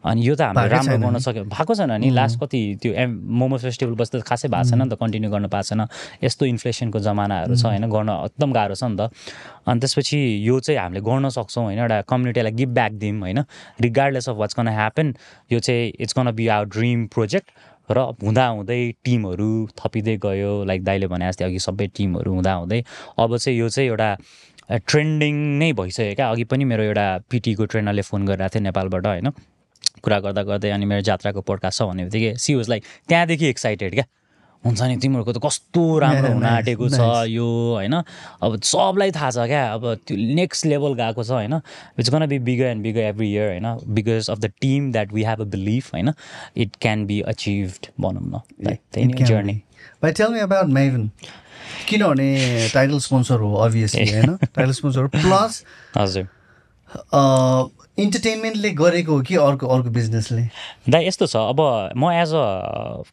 अनि 0.04 0.20
यो 0.20 0.34
त 0.36 0.52
हामीले 0.52 0.68
राम्रो 0.68 0.98
गर्न 1.00 1.18
सक्यो। 1.24 1.44
भएको 1.48 1.74
छैन 1.74 1.92
नि। 2.04 2.10
लास्ट 2.12 2.36
कति 2.40 2.60
त्यो 2.82 2.92
एम 2.92 3.10
मोमो 3.40 3.56
फेस्टिभल 3.64 3.94
बस्दा 3.96 4.20
खासै 4.20 4.48
भएको 4.52 4.68
छैन 4.68 4.82
नि 4.82 4.88
त 4.92 5.00
कन्टिन्यू 5.00 5.30
गर्न 5.32 5.48
पाएको 5.48 5.68
छैन। 5.72 5.88
यस्तो 6.20 6.44
इन्फ्लेसनको 6.44 6.98
जमानाहरू 7.00 7.56
छ 7.56 7.64
होइन 7.64 7.88
गर्न 7.88 8.10
एकदम 8.28 8.52
गाह्रो 8.52 8.76
छ 8.76 8.84
नि 8.92 8.96
त। 9.00 9.08
अनि 9.64 9.80
त्यसपछि 9.80 10.20
यो 10.44 10.60
चाहिँ 10.60 10.80
हामीले 10.80 11.00
गर्न 11.00 11.32
सक्छौँ 11.32 11.64
होइन 11.64 11.78
एउटा 11.80 12.00
कम्युनिटीलाई 12.04 12.52
गिभ 12.52 12.70
ब्याक 12.76 12.92
दिउँ 13.00 13.20
होइन। 13.24 13.40
Regardless 13.80 14.28
of 14.28 14.36
what's 14.36 14.54
gonna 14.54 14.68
happen 14.68 15.14
यो 15.48 15.58
चाहिँ 15.64 15.92
it's 15.96 16.12
gonna 16.12 16.30
be 16.36 16.44
our 16.52 16.66
dream 16.68 17.06
project 17.08 17.48
र 17.90 17.98
हुँदाहुँदै 18.22 18.80
टिमहरू 19.04 19.50
थपिँदै 19.78 20.16
गयो 20.24 20.52
लाइक 20.64 20.84
दाइले 20.84 21.06
भने 21.06 21.28
जस्तै 21.28 21.44
अघि 21.44 21.58
सबै 21.58 21.86
टिमहरू 21.96 22.30
हुँदाहुँदै। 22.34 22.80
अब 23.18 23.36
चाहिँ 23.36 23.58
यो 23.58 23.68
चाहिँ 23.68 23.88
एउटा 23.90 24.08
ट्रेन्डिङ 24.88 25.34
नै 25.58 25.72
भइसक्यो 25.72 26.14
क्या। 26.14 26.30
अघि 26.30 26.44
पनि 26.48 26.64
मेरो 26.64 26.82
एउटा 26.82 27.06
पिटीको 27.30 27.64
ट्रेनरले 27.64 28.02
फोन 28.02 28.24
गरिरहेको 28.26 28.54
थियो 28.54 28.62
नेपालबाट 28.62 29.06
होइन? 29.06 29.28
कुरा 30.02 30.18
गर्दा 30.20 30.42
गर्दै 30.42 30.70
अनि 30.70 30.84
मेरो 30.86 31.02
जात्राको 31.08 31.40
पोडकास्ट 31.40 31.78
छ 31.78 31.82
भन्ने 31.88 32.04
बित्तिकै 32.04 32.34
सी 32.40 32.54
वाज 32.54 32.68
लाइक 32.68 32.82
त्यहाँदेखि 33.08 33.46
एक्साइटेड 33.46 33.92
क्या। 33.94 34.04
हुन्छ 34.64 34.82
नि 34.82 34.96
तिमीहरूको 34.96 35.32
त 35.32 35.40
कस्तो 35.44 35.98
राम्रो 35.98 36.32
हुन 36.32 36.44
आँटेको 36.44 36.88
छ 36.88 37.00
यो 37.28 37.46
होइन? 37.74 37.94
अब 38.42 38.60
सबलाई 38.62 39.10
थाहा 39.10 39.30
छ 39.30 39.46
क्या 39.46 39.62
अब 39.72 39.94
त्यो 40.06 40.16
नेक्स्ट 40.34 40.66
लेभल 40.66 40.94
गएको 40.94 41.24
छ 41.24 41.30
होइन? 41.30 41.54
It's 41.98 42.10
gonna 42.10 42.26
be 42.26 42.38
bigger 42.38 42.64
and 42.64 42.82
bigger 42.82 43.00
every 43.00 43.32
year 43.32 43.48
होइन? 43.48 43.68
Because 43.94 44.30
of 44.30 44.38
the 44.38 44.52
team 44.60 44.90
that 44.92 45.12
we 45.12 45.24
have 45.24 45.40
a 45.40 45.44
believe 45.44 45.90
होइन? 45.94 46.12
इट 46.56 46.76
क्यान 46.80 47.06
बी 47.06 47.20
अचिभड 47.20 47.86
भनौँ 48.00 48.22
न। 48.22 48.74
त्यही 48.92 49.06
नै 49.06 49.24
जर्नी 49.24 49.60
किनभने 51.88 52.68
टाइटल 52.74 52.98
स्पोन्सर 52.98 53.40
हो 53.40 53.54
अभियसली 53.54 54.10
होइन? 54.12 54.36
टाइटल 54.36 54.72
स्पोन्सर 54.72 55.06
प्लस 55.06 55.64
हजुर। 55.98 56.26
इन्टरटेनमेन्टले 57.98 58.70
गरेको 58.74 59.12
हो 59.12 59.22
कि 59.22 59.34
अर्को 59.38 59.66
अर्को 59.70 59.90
बिजनेसले 59.90 60.42
दा 60.90 60.98
यस्तो 60.98 61.26
छ। 61.26 61.36
अब 61.36 61.60
म 61.96 62.10
एज 62.12 62.32
अ 62.34 62.44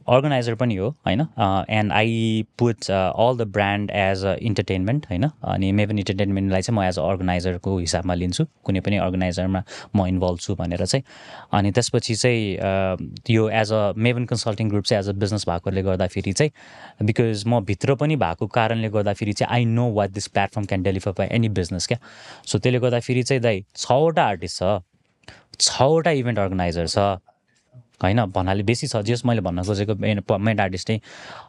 अर्गनाइजर 0.09 0.55
पनि 0.57 0.75
हो 0.75 0.87
होइन? 1.07 1.21
And 1.69 1.91
I 1.93 2.45
put 2.59 2.89
all 2.89 3.37
the 3.37 3.47
brand 3.53 3.91
as 3.93 4.23
a 4.25 4.33
entertainment 4.41 5.05
होइन? 5.09 5.29
अनि 5.53 5.71
मेभन 5.71 5.99
इन्टरटेनमेन्टलाई 5.99 6.61
चाहिँ 6.61 6.77
म 6.79 6.83
एज 6.83 6.97
अ 6.99 7.03
अर्गनाइजरको 7.03 7.77
हिसाबमा 7.77 8.13
लिन्छु। 8.13 8.45
कुनै 8.65 8.79
पनि 8.81 8.97
अर्गनाइजरमा 8.97 9.63
म 9.95 10.05
इन्भल्भ 10.07 10.39
छु 10.39 10.55
भनेर 10.55 10.85
चाहिँ। 10.85 11.03
अनि 11.53 11.71
त्यसपछि 11.71 12.15
चाहिँ 12.15 12.41
यो 13.29 13.47
as 13.61 13.73
a 13.73 13.93
Maven 13.97 14.25
consulting 14.33 14.69
group 14.69 14.83
चाहिँ 14.83 15.03
एज 15.03 15.09
अ 15.09 15.13
बिजनेस 15.21 15.45
भएकोले 15.49 15.83
गर्दाखेरि 15.83 16.33
चाहिँ 16.33 17.05
बिकज 17.05 17.43
म 17.47 17.59
भित्र 17.69 17.95
पनि 18.01 18.15
भएको 18.15 18.47
कारणले 18.49 18.89
गर्दाखेरि 18.89 19.33
चाहिँ 19.33 19.53
I 19.53 19.65
know 19.77 19.89
what 19.93 20.09
this 20.17 20.27
platform 20.33 20.65
can 20.65 20.83
deliver 20.83 21.11
by 21.21 21.27
any 21.37 21.49
business 21.61 21.87
क्या? 21.87 21.99
सो 22.47 22.59
त्यसले 22.59 22.79
गर्दाखेरि 22.79 23.23
चाहिँ 23.23 23.41
दाइ 23.43 23.63
छवटा 23.77 24.25
आर्टिस्ट 24.25 24.57
छ। 24.57 24.70
छवटा 25.61 26.11
इभेन्ट 26.11 26.39
अर्गनाइजर 26.39 26.87
छ। 26.87 26.97
होइन 28.03 28.19
भन्नाले 28.33 28.63
बेसी 28.65 28.87
छ 28.87 29.01
जस 29.05 29.21
मैले 29.25 29.41
भन्न 29.45 29.63
खोजेको 29.63 29.95
मेन 29.95 30.21
मेन 30.25 30.59
आर्टिस्ट 30.59 30.87
चाहिँ 30.87 31.01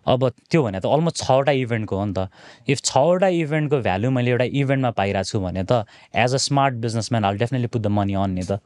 अब 0.07 0.29
त्यो 0.51 0.63
भने 0.63 0.81
त 0.81 0.87
अलमोस्ट 0.87 1.17
छवटा 1.25 1.53
इभेन्टको 1.61 1.97
हो 1.97 2.05
नि 2.05 2.13
त। 2.13 2.29
इफ 2.69 2.81
छवटा 2.85 3.29
इभेन्टको 3.41 3.81
भ्यालु 3.81 4.11
मैले 4.13 4.31
एउटा 4.31 4.45
इभेन्टमा 4.61 4.91
पाइरहेको 5.01 5.31
छु 5.33 5.41
भने 5.41 5.65
त 5.65 5.85
as 6.13 6.35
a 6.35 6.41
smart 6.47 6.75
businessman 6.85 7.25
I'll 7.25 7.39
definitely 7.39 7.69
put 7.73 7.83
the 7.83 7.87
money 7.89 8.15
on 8.21 8.31
नि 8.31 8.45
त। 8.45 8.61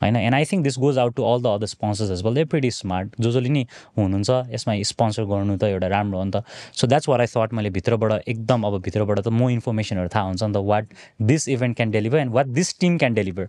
होइन 0.00 0.16
and 0.16 0.34
I 0.34 0.44
think 0.44 0.62
this 0.64 0.78
goes 0.78 0.98
out 0.98 1.14
to 1.16 1.22
all 1.24 1.42
the 1.42 1.46
other 1.58 1.66
sponsors 1.66 2.10
as 2.10 2.22
well 2.24 2.34
they 2.34 2.44
pretty 2.54 2.70
smart 2.70 3.20
जो 3.20 3.30
जसले 3.32 3.48
नि 3.48 3.66
हुनुहुन्छ 3.98 4.30
यसमा 4.54 4.74
स्पोन्सर 4.94 5.24
गर्नु 5.26 5.56
त 5.56 5.64
एउटा 5.74 5.88
राम्रो 5.90 6.18
हो 6.18 6.24
नि 6.24 6.30
त। 6.30 6.44
So 6.78 6.86
that's 6.86 7.08
what 7.08 7.20
I 7.20 7.26
thought 7.34 7.52
मैले 7.52 7.70
भित्रबाट 7.76 8.28
एकदम 8.28 8.62
अब 8.62 8.80
भित्रबाट 8.86 9.18
त 9.18 9.28
म 9.28 9.48
इन्फर्मेसनहरू 9.58 10.08
थाहा 10.14 10.24
हुन्छ 10.30 10.42
नि 10.42 10.52
त 10.54 10.62
what 10.70 10.84
this 11.22 11.48
event 11.48 11.76
can 11.76 11.90
deliver 11.90 12.18
and 12.18 12.32
what 12.34 12.46
this 12.58 12.78
team 12.80 12.98
can 12.98 13.14
deliver 13.14 13.48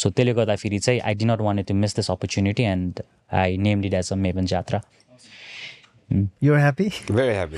so 0.00 0.10
त्यसले 0.10 0.32
गर्दाखेरि 0.34 0.78
चाहिँ 0.78 1.00
I 1.00 1.14
didn't 1.24 1.40
want 1.48 1.66
to 1.68 1.74
miss 1.74 1.96
this 1.96 2.10
opportunity 2.10 2.62
and 2.74 3.02
I 3.42 3.56
name 3.66 3.80
did 3.82 3.94
as 3.94 4.12
a 4.12 4.16
Maven 4.26 4.46
Jatra 4.54 4.80
you're 6.42 6.58
happy 6.60 6.84
very 7.12 7.32
happy 7.34 7.56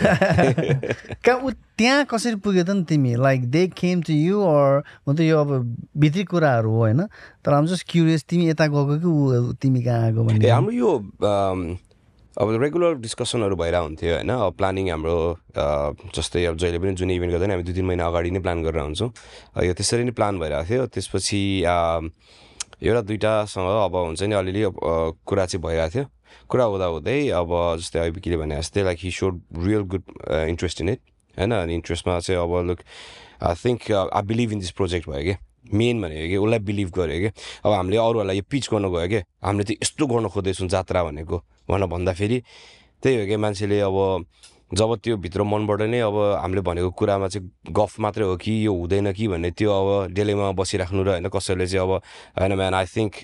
कहाँ 1.24 1.38
ऊ 1.46 1.50
त्यहाँ 1.78 2.04
कसरी 2.10 2.34
पुग्यो 2.44 2.64
त 2.64 2.70
नि 2.70 2.82
तिमी? 2.84 3.14
Like 3.16 3.44
they 3.50 3.66
came 3.78 4.00
to 4.02 4.12
you 4.12 4.40
or 4.42 4.82
म 5.08 5.14
त 5.14 5.20
यो 5.20 5.38
अब 5.40 5.50
भित्री 6.02 6.24
कुराहरू 6.32 6.70
हो 6.70 6.78
होइन? 6.78 7.00
तर 7.44 7.52
आम 7.54 7.66
जस्ट 7.66 7.86
क्युरियस 7.90 8.24
तिमी 8.28 8.48
यता 8.48 8.66
गएको 8.66 8.98
कि 8.98 9.06
ऊ 9.06 9.52
तिमी 9.62 9.82
कहाँ 9.82 10.02
आएको 10.04 10.24
भन्ने 10.24 10.50
हाम्रो 10.50 10.72
यो 10.72 10.90
अब 12.40 12.48
रेगुलर 12.56 12.94
डिस्कसनहरू 13.04 13.56
भइरहेको 13.60 13.84
हुन्थ्यो 13.84 14.12
होइन। 14.16 14.30
अब 14.32 14.52
प्लानिङ 14.56 14.88
हाम्रो 14.90 15.16
जस्तै 16.16 16.44
अब 16.48 16.56
जहिले 16.56 16.78
पनि 16.80 16.96
जुन 16.96 17.10
इभेन्ट 17.12 17.32
गर्दा 17.36 17.46
नि 17.46 17.52
हामी 17.52 17.64
दुई 17.68 17.74
तिन 17.76 17.84
महिना 17.84 18.06
अगाडि 18.08 18.30
नै 18.32 18.40
प्लान 18.40 18.64
गरेर 18.64 18.80
हुन्छौँ 18.80 19.10
यो 19.68 19.72
त्यसरी 19.76 20.04
नै 20.08 20.16
प्लान 20.16 20.40
भइरहेको 20.40 20.64
थियो। 20.64 20.82
त्यसपछि 20.88 21.40
एउटा 21.68 23.00
दुइटासँग 23.04 23.68
अब 23.84 23.94
हुन्छ 24.16 24.22
नि 24.24 24.34
अलिअलि 24.40 24.62
कुरा 24.72 25.44
चाहिँ 25.52 25.60
भइरहेको 25.60 25.92
थियो। 25.92 26.04
कुरा 26.48 26.64
हुँदा 26.64 26.86
हुँदै 26.96 27.18
अब 27.28 27.50
जस्तै 27.76 28.08
अभिकीले 28.08 28.36
भने 28.40 28.56
जस्तै 28.64 28.88
like 28.88 28.98
he 29.04 29.10
showed 29.20 29.34
real 29.60 29.84
good 29.92 30.04
interest 30.48 30.80
in 30.80 30.88
it 30.96 31.00
होइन। 31.36 31.52
अनि 31.60 31.74
इन्ट्रेस्टमा 31.76 32.18
चाहिँ 32.24 32.40
अब 32.40 32.52
look 32.72 32.80
I 33.44 33.54
think 33.60 33.80
I 34.16 34.22
believe 34.24 34.48
in 34.56 34.58
this 34.64 34.72
project 34.80 35.12
भयो 35.12 35.24
कि। 35.28 35.36
मेन 35.64 36.02
भनेको 36.02 36.28
कि? 36.28 36.36
उसलाई 36.36 36.58
बिलिभ 36.60 36.90
गर्यो 36.90 37.18
कि? 37.20 37.30
अब 37.64 37.72
हामीले 37.72 37.96
अरूहरूलाई 37.98 38.36
यो 38.36 38.44
पिच 38.50 38.68
गर्नु 38.70 38.90
गयो 38.90 39.08
कि? 39.08 39.20
हामीले 39.40 39.64
चाहिँ 39.64 39.78
यस्तो 39.82 40.06
गर्न 40.06 40.28
खोज्दैछौँ 40.28 40.68
जात्रा 40.68 41.04
भनेको 41.04 41.36
भनेर 41.68 41.86
भन्दाखेरि 41.88 42.38
त्यही 43.02 43.16
हो 43.16 43.26
कि? 43.26 43.36
मान्छेले 43.36 43.80
अब 43.80 43.96
जब 44.70 44.94
त्यो 44.96 45.16
भित्र 45.18 45.42
मनबाट 45.42 45.82
नै 45.84 46.00
अब 46.00 46.16
हामीले 46.38 46.60
भनेको 46.62 46.90
कुरामा 46.92 47.28
चाहिँ 47.28 47.50
गफ 47.70 47.98
मात्रै 48.00 48.24
हो 48.24 48.36
कि 48.36 48.54
यो 48.66 48.72
हुँदैन 48.72 49.12
कि 49.12 49.28
भन्ने 49.28 49.50
त्यो 49.52 49.70
अब 49.70 50.12
डेलीमा 50.14 50.50
बसिराख्नु 50.54 51.02
र 51.02 51.08
होइन 51.10 51.28
कसैले 51.28 51.66
चाहिँ 51.66 51.82
अब 51.82 51.92
होइन 52.38 52.52
म्यान 52.54 52.74
आई 52.74 52.86
थिङ्क 52.86 53.14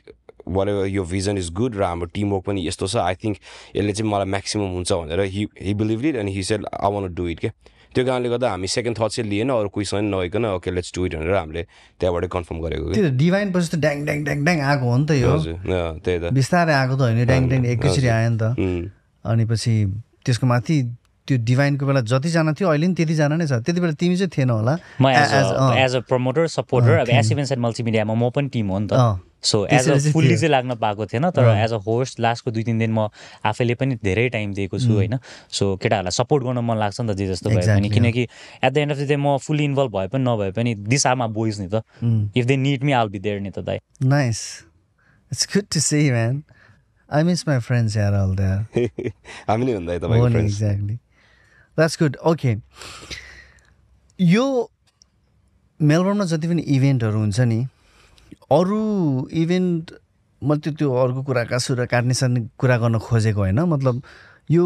एभर 0.49 0.69
यो 0.89 1.05
भिजन 1.05 1.39
इज 1.39 1.53
गुड 1.53 1.77
र 1.77 1.83
हाम्रो 1.85 2.07
टिमवर्क 2.09 2.45
पनि 2.45 2.67
यस्तो 2.67 2.87
छ 2.87 2.97
आई 2.99 3.15
थिङ्क 3.15 3.37
यसले 3.77 3.93
चाहिँ 3.93 4.11
मलाई 4.11 4.27
म्याक्सिमम् 4.27 4.75
हुन्छ 4.75 4.93
भनेर 4.93 5.21
हि 5.21 5.47
हि 5.63 5.75
बिलिभ 5.75 6.05
इट 6.05 6.17
अनि 6.17 6.33
he 6.33 6.43
said 6.43 6.67
I 6.67 6.93
want 6.93 7.15
do 7.15 7.29
it 7.29 7.41
क्या 7.41 7.51
त्यो 7.97 8.05
कारणले 8.05 8.29
गर्दा 8.29 8.49
हामी 8.53 8.69
सेकेन्ड 8.69 8.97
थट 8.99 9.11
चाहिँ 9.17 9.31
लिएन 9.31 9.51
अरू 9.57 9.69
कोहीसँग 9.73 10.05
नगइकन 10.15 10.45
ओके 10.53 10.71
लेट्स 10.77 10.93
डु 10.97 11.07
इट 11.07 11.15
भनेर 11.17 11.35
हामीले 11.35 11.63
त्यहाँबाट 12.01 12.25
कन्फर्म 12.37 12.59
गरेको 12.61 12.93
त्यो 12.93 13.11
डिभाइन 13.17 13.53
पछि 13.57 13.69
त 13.73 13.81
ड्याङ 13.81 14.05
ड्याङ 14.05 14.19
ड्याङ 14.25 14.45
ड्याङ 14.45 14.59
आएको 14.61 14.85
हो 14.85 14.97
नि 15.01 15.07
त 15.09 15.11
यो। 15.17 15.33
हजुर 15.33 15.57
त्यही 16.05 16.19
त। 16.21 16.33
बिस्तारै 16.37 16.75
आएको 16.77 16.95
त 16.97 17.01
होइन 17.01 17.25
ड्याङ 17.25 17.49
ड्याङ 17.49 17.63
एकैचोटि 17.73 18.09
आयो 18.13 18.29
नि 18.31 18.39
त। 18.39 18.45
अनि 19.25 19.45
पछि 19.49 19.73
त्यसको 20.25 20.47
माथि 20.47 20.77
त्यो 21.27 21.37
डिभाइनको 21.43 21.87
बेला 21.87 22.01
जतिजना 22.07 22.53
थियो 22.55 22.69
अहिले 22.71 22.87
पनि 22.87 22.95
त्यतिजना 22.95 23.37
नै 23.37 23.47
छ। 23.47 23.53
त्यति 23.67 23.81
बेला 23.81 23.95
तिमी 24.01 24.17
चाहिँ 24.17 24.31
थिएन 24.37 24.51
होला। 24.51 24.75
म 25.01 25.11
as 25.11 25.31
as 25.85 25.95
a. 25.95 26.01
Promoter 26.09 26.47
supporter 26.47 26.95
अब 27.05 27.09
एस 27.11 27.33
इभेन्ट्स 27.33 27.53
एन्ड 27.53 27.63
मल्टिमिडियामा 27.63 28.15
म 28.15 28.31
पनि 28.31 28.49
टिम 28.55 28.67
हो 28.71 28.79
नि 28.79 28.89
त। 28.93 29.21
So 29.47 29.67
as 29.67 29.89
a 29.91 29.99
fully. 30.13 30.37
चाहिँ 30.37 30.51
लाग्न 30.51 30.75
पाएको 30.83 31.07
थिएन 31.07 31.31
तर 31.31 31.51
एज 31.55 31.73
अ 31.73 31.81
होस्ट 31.87 32.21
लास्टको 32.21 32.51
दुई 32.51 32.63
तिन 32.67 32.79
दिन 32.79 32.93
म 32.93 33.09
आफैले 33.47 33.75
पनि 33.75 33.95
धेरै 34.03 34.29
टाइम 34.35 34.55
दिएको 34.55 34.79
छु 34.79 34.93
होइन। 34.93 35.19
सो 35.51 35.77
केटाहरूलाई 35.83 36.15
सपोर्ट 36.19 36.45
गर्न 36.45 36.59
मन 36.63 36.77
लाग्छ 36.79 37.01
नि 37.01 37.13
त 37.13 37.17
जे 37.19 37.27
जस्तो 37.27 37.51
भए 37.51 37.55
पनि 37.55 37.63
Exactly, 37.63 37.93
किनकि 37.95 38.23
at 38.65 38.73
the 38.73 38.79
end 38.79 38.93
of 38.93 38.99
the 38.99 39.09
day 39.09 39.17
म 39.17 39.37
फुल्ली 39.43 39.65
इन्भल्भ 39.65 39.91
भए 39.97 40.09
पनि 40.15 40.25
नभए 40.25 40.51
पनि 40.57 40.75
दिस 40.75 41.07
आर 41.07 41.15
मा 41.23 41.27
बोइज 41.39 41.61
नि 41.61 41.69
त। 41.71 41.83
If 42.37 42.45
they 42.47 42.57
need 42.57 42.85
me 42.85 42.93
I'll 42.99 43.09
be 43.09 43.19
there 43.19 43.41
नि 43.41 43.51
त 43.51 43.67
दाइ। 43.67 43.79
Nice. 44.03 44.67
It's 45.31 45.47
good 45.47 45.71
to 45.71 45.81
see, 45.81 46.11
man. 46.11 46.45
I 47.09 47.23
miss 47.23 47.47
my 47.47 47.59
friends 47.61 47.95
here 47.95 48.15
all 48.19 48.35
there. 48.35 48.67
हामी 49.47 49.65
नै 49.67 49.99
friends 49.99 50.39
exactly 50.39 50.99
that's 51.77 51.99
good 52.03 52.17
okay 52.27 52.55
यो 54.19 54.45
मेलबर्नमा 55.81 56.25
जति 56.25 56.49
पनि 56.49 56.63
इभेन्टहरू 56.77 57.19
हुन्छ 57.19 57.41
नि 57.41 57.67
अरू 58.53 58.81
इभेन्ट 59.43 59.93
मैले 60.43 60.61
त्यो 60.61 60.73
त्यो 60.73 60.93
अर्को 61.03 61.23
कुराका 61.23 61.59
सुरा 61.59 61.85
काट्ने 61.87 62.15
साट्ने 62.15 62.41
कुरा 62.59 62.77
गर्न 62.79 62.99
खोजेको 62.99 63.41
होइन। 63.41 63.61
मतलब 63.61 64.03
यो 64.51 64.65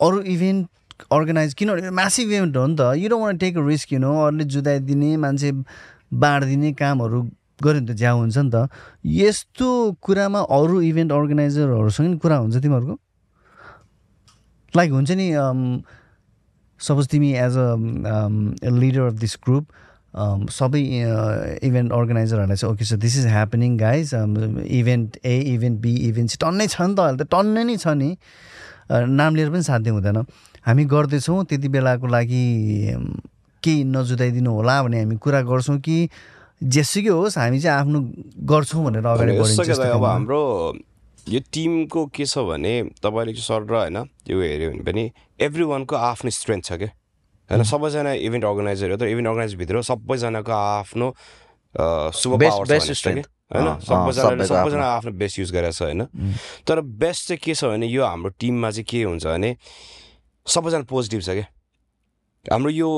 अरू 0.00 0.20
इभेन्ट 0.34 0.68
अर्गनाइज 1.12 1.54
किनभने 1.54 1.90
म्यासिभ 1.90 2.28
इभेन्ट 2.28 2.56
हो 2.56 2.66
नि 2.66 2.76
त। 2.76 2.92
You 2.98 3.18
want 3.18 3.36
take 3.38 3.54
risk 3.58 3.92
you 3.92 3.98
know 3.98 4.12
अरूले 4.26 4.44
जुदाइदिने 4.44 5.16
मान्छे 5.16 5.52
बाँडिदिने 6.14 6.72
कामहरू 6.72 7.22
गऱ्यो 7.62 7.80
भने 7.80 7.92
त 7.92 7.96
ज्याउ 7.98 8.18
हुन्छ 8.18 8.38
नि 8.38 8.50
त। 8.54 8.68
यस्तो 9.04 9.68
कुरामा 10.02 10.40
अरू 10.50 10.80
इभेन्ट 10.80 11.12
अर्गनाइजरहरूसँग 11.12 12.18
कुरा 12.18 12.36
हुन्छ 12.36 12.56
तिमीहरूको? 12.56 12.98
लाइक 14.74 14.90
हुन्छ 14.90 15.10
नि 15.10 15.26
सपोज 16.80 17.06
तिमी 17.08 17.32
as 17.44 17.56
a 17.58 17.68
leader 18.78 19.06
of 19.06 19.14
this 19.24 19.36
group 19.46 19.66
सबै 20.50 20.80
इभेन्ट 21.68 21.92
अर्गनाइजरहरूलाई 21.92 22.56
चाहिँ 22.56 22.72
okay 22.74 22.84
sir 22.84 22.96
this 23.04 23.18
is 23.18 23.26
happening 23.26 23.76
guys 23.78 24.14
event 24.80 25.18
A 25.24 25.38
event 25.54 25.80
B 25.80 25.94
event 26.08 26.30
C 26.30 26.36
टन्नै 26.44 26.66
छ 26.66 26.80
नि 26.82 26.94
त 26.94 27.00
अहिले 27.00 27.24
त 27.24 27.28
टन्नै 27.34 27.64
नै 27.70 27.76
छ 27.76 27.94
नि 28.02 28.10
नाम 29.20 29.34
लिएर 29.36 29.50
पनि 29.50 29.62
साध्य 29.62 29.90
हुँदैन 29.90 30.22
हामी 30.66 30.84
गर्दैछौँ 30.94 31.44
त्यति 31.50 31.68
बेलाको 31.74 32.06
लागि 32.06 32.44
अम, 32.94 33.04
केही 33.62 33.84
नजुदाइदिनु 33.92 34.50
होला 34.52 34.82
भने 34.82 35.00
हामी 35.02 35.16
कुरा 35.24 35.40
गर्छौँ 35.50 35.78
कि 35.86 35.96
जेसुकै 36.74 37.08
होस् 37.18 37.38
हामी 37.38 37.60
चाहिँ 37.60 37.78
आफ्नो 37.80 38.00
गर्छौँ 38.52 38.84
भनेर 38.84 39.06
अगाडि 39.06 39.32
बढिन्छ 39.38 39.70
त, 39.70 39.80
अब। 39.92 40.04
हाम्रो 40.04 40.42
यो 41.28 41.40
टिमको 41.52 42.06
के 42.14 42.24
छ 42.24 42.38
भने 42.48 42.72
तपाईँले 43.02 43.32
सर 43.36 43.62
र 43.68 43.74
होइन 43.74 43.96
त्यो 44.24 44.40
हेऱ्यो 44.40 44.70
भने 44.70 44.82
पनि 44.82 45.04
एभ्री 45.40 45.64
वानको 45.70 45.96
आफ्नो 45.96 46.30
स्ट्रेन्थ 46.30 46.64
छ 46.64 46.72
क्या 46.80 46.88
होइन 47.50 47.62
सबैजना 47.64 48.12
इभेन्ट 48.24 48.44
अर्गनाइजर 48.44 48.90
हो 48.90 48.96
तर 48.96 49.08
इभेन्ट 49.08 49.28
अर्गनाइजरभित्र 49.28 49.82
सबैजनाको 49.82 50.52
आफ्नो 50.52 51.06
होइन 53.48 53.68
सबैजनाले 53.80 54.44
सबैजना 54.46 54.86
आफ्नो। 54.86 55.12
बेस्ट 55.12 55.38
युज 55.38 55.52
गरेको 55.52 55.72
छ 55.72 55.82
होइन। 55.82 56.04
तर 56.66 56.80
बेस्ट 56.80 57.28
चाहिँ 57.28 57.40
के 57.44 57.54
छ 57.54 57.64
भने 57.64 57.86
यो 57.86 58.04
हाम्रो 58.04 58.30
टिममा 58.40 58.70
चाहिँ 58.70 58.84
के 58.88 59.02
हुन्छ 59.02 59.24
भने 59.26 59.56
सबैजना 60.46 60.82
पोजिटिभ 60.88 61.20
छ 61.20 61.28
क्या 61.36 61.46
हाम्रो 62.52 62.70
यो 62.70 62.88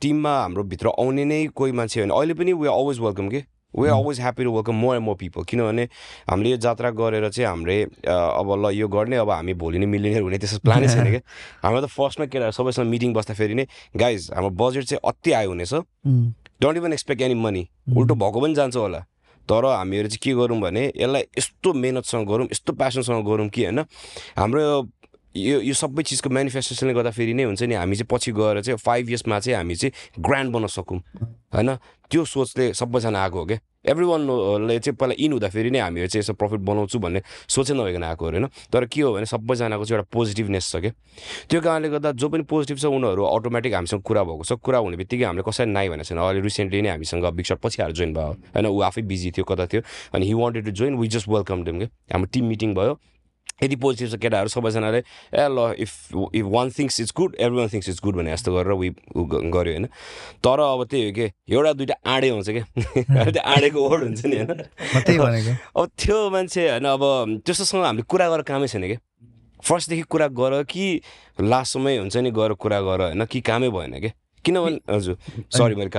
टिममा 0.00 0.32
हाम्रो 0.40 0.62
भित्र 0.70 0.88
आउने 0.98 1.24
नै 1.24 1.46
कोही 1.54 1.72
मान्छे 1.72 2.00
होइन। 2.00 2.10
अहिले 2.10 2.34
पनि 2.34 2.52
वी 2.52 2.66
आर 2.66 2.74
अलवेज 2.74 2.98
वेलकम 3.00 3.28
के? 3.30 3.40
We 3.74 3.88
always 3.88 4.20
happy 4.20 4.44
to 4.44 4.50
welcome 4.52 4.74
more 4.74 4.94
and 4.96 5.04
more 5.04 5.14
people 5.20 5.42
किनभने 5.48 5.82
हामीले 6.30 6.50
यो 6.50 6.56
जात्रा 6.64 6.90
गरेर 6.96 7.28
चाहिँ 7.28 7.48
हामीले 7.48 7.82
अ, 7.82 8.12
अब 8.12 8.52
ल 8.64 8.70
यो 8.74 8.88
गर्ने 8.88 9.16
अब 9.16 9.30
हामी 9.30 9.54
भोलि 9.60 9.78
नै 9.78 9.86
मिलिनियर 9.86 10.22
हुने 10.22 10.38
त्यस्तो 10.38 10.58
प्लानै 10.64 10.88
छैन 10.88 11.10
क्या। 11.10 11.20
हाम्रो 11.64 11.80
त 11.82 11.90
फर्स्टमा 11.90 12.26
केटाहरू 12.30 12.52
सबैसँग 12.56 12.86
मिटिङ 12.88 13.12
बस्दाखेरि 13.18 13.54
नै 13.60 13.66
गाइज 13.98 14.30
हाम्रो 14.34 14.50
बजेट 14.62 14.84
चाहिँ 14.86 15.00
अति 15.10 15.32
आयो 15.40 15.48
हुनेछ। 15.50 15.74
Don't 16.62 16.76
even 16.78 16.92
expect 16.92 17.22
any 17.28 17.34
money 17.42 17.68
उल्टो 17.96 18.14
भएको 18.14 18.40
पनि 18.40 18.54
जान्छ 18.54 18.76
होला। 18.76 19.04
तर 19.48 19.64
हामीहरू 19.64 20.08
चाहिँ 20.08 20.18
के 20.22 20.32
गरौँ 20.40 20.58
भने 20.60 20.82
यसलाई 20.96 21.22
यस्तो 21.38 21.72
मेहनतसँग 21.82 22.26
गरौँ 22.28 22.46
यस्तो 22.52 22.72
प्यासनसँग 22.80 23.24
गरौँ 23.26 23.48
कि 23.54 23.64
होइन 23.64 23.78
हाम्रो 24.38 24.62
यो 25.36 25.60
यो 25.60 25.74
सबै 25.76 26.02
चिजको 26.02 26.30
मेनिफेस्टेसनले 26.32 26.94
गर्दाखेरि 26.96 27.34
नै 27.36 27.44
हुन्छ 27.44 27.62
नि 27.68 27.74
हामी 27.76 27.96
चाहिँ 27.96 28.08
पछि 28.08 28.32
गएर 28.32 28.60
चाहिँ 28.64 28.78
फाइभ 28.80 29.04
इयर्समा 29.08 29.38
चाहिँ 29.40 29.56
हामी 29.56 29.74
चाहिँ 29.76 29.92
ग्रान्ड 30.16 30.52
बन्न 30.52 30.66
सकौँ। 30.66 30.98
होइन? 31.52 31.76
त्यो 32.10 32.24
सोचले 32.24 32.72
सबैजना 32.72 33.22
आएको 33.22 33.38
हो 33.38 33.46
क्या? 33.46 33.58
एभ्री 33.86 34.04
वानले 34.06 34.78
चाहिँ 34.78 34.96
पहिला 34.96 35.14
इन 35.18 35.32
हुँदाखेरि 35.32 35.70
नै 35.70 35.78
हामीहरू 35.78 36.08
चाहिँ 36.08 36.22
यसो 36.22 36.32
प्रफिट 36.34 36.60
बनाउँछु 36.60 36.98
भन्ने 36.98 37.20
सोचै 37.46 37.74
नभइकन 37.74 38.02
आएको 38.02 38.24
होइन? 38.24 38.46
तर 38.72 38.86
के 38.86 39.00
हो 39.00 39.12
भने 39.14 39.26
सबैजनाको 39.26 39.84
चाहिँ 39.84 39.98
एउटा 39.98 40.08
पोजिटिभनेस 40.10 40.70
छ 40.72 40.76
क्या? 40.82 40.92
त्यो 41.50 41.60
कारणले 41.60 41.88
गर्दा 41.94 42.12
जो 42.18 42.28
पनि 42.28 42.42
पोजिटिभ 42.50 42.78
छ 42.78 42.84
उनीहरू 42.90 43.22
अटोमेटिक 43.22 43.74
हामीसँग 43.74 44.02
कुरा 44.02 44.22
भएको 44.24 44.44
छ। 44.44 44.52
कुरा 44.58 44.78
हुने 44.78 44.96
बित्तिकै 44.96 45.24
हामीले 45.24 45.42
कसैलाई 45.46 45.72
नाइ 45.72 45.88
भनेको 45.88 46.08
छैन। 46.08 46.18
अहिले 46.18 46.40
रिसेन्टली 46.42 46.82
नै 46.82 46.90
हामीसँग 46.98 47.26
बिग 47.30 47.46
सट 47.46 47.58
पछि 47.62 47.82
आएर 47.82 47.92
जोइन 47.92 48.14
भयो। 48.14 48.32
होइन? 48.54 48.66
ऊ 48.66 48.80
आफै 48.90 49.02
बिजी 49.02 49.30
थियो 49.38 49.44
कता 49.44 49.66
थियो? 49.66 49.82
अनि 50.14 50.26
he 50.26 50.34
wanted 50.34 50.64
to 50.64 50.70
join 50.70 50.96
we 50.98 51.08
just 51.08 51.28
welcome 51.28 51.62
them 51.62 51.78
के 51.78 51.86
हाम्रो 52.10 52.28
टिम 52.32 52.44
मिटिङ 52.46 52.74
भयो। 52.74 52.98
यदि 53.60 53.76
पोजिटिभ 53.76 54.08
छ 54.10 54.20
केटाहरू 54.20 54.48
सबैजनाले 54.48 54.98
ए 54.98 55.46
ल 55.48 55.74
if 55.78 55.92
if 56.34 56.44
one 56.46 56.70
things 56.70 57.00
is 57.00 57.12
good 57.16 57.36
every 57.38 57.56
one 57.58 57.68
things 57.68 57.88
is 57.88 58.00
good 58.04 58.16
भने 58.16 58.32
जस्तो 58.32 58.52
गरेर 58.54 58.72
वी 58.74 58.88
उ 59.16 59.24
ग- 59.24 59.42
गऱ्यो 59.50 59.72
होइन। 59.72 59.86
तर 60.44 60.60
अब 60.60 60.84
त्यही 60.84 61.04
हो 61.06 61.12
कि 61.12 61.26
एउटा 61.54 61.72
दुइटा 61.72 61.94
आँडे 62.06 62.28
हुन्छ 62.28 62.48
क्या 62.50 62.64
त्यो 63.32 63.42
आँडेको 63.42 63.88
वर्ड 63.88 64.02
हुन्छ 64.04 64.24
नि 64.26 64.36
होइन। 64.36 64.50
अब 65.76 65.90
त्यो 65.96 66.18
मान्छे 66.30 66.68
होइन 66.70 66.84
अब 66.86 67.02
त्यस्तोसँग 67.46 67.84
हामीले 67.84 68.02
कुरा 68.04 68.28
गरेर 68.28 68.42
कामै 68.44 68.68
छैन 68.68 68.86
क्या 68.86 68.98
फर्स्टदेखि 69.60 70.02
कुरा 70.12 70.26
गर 70.36 70.62
कि 70.68 70.84
लास्टसम्मै 71.40 71.96
हुन्छ 71.96 72.16
नि 72.16 72.30
गएर 72.30 72.52
कुरा 72.60 72.80
गर 72.80 73.00
होइन 73.02 73.24
कि 73.24 73.40
कामै 73.40 73.68
भएन 73.72 73.98
क्या 74.00 74.12
किनभने 74.44 74.78
हजुर 74.94 75.16
सरी 75.50 75.74
मैले 75.74 75.90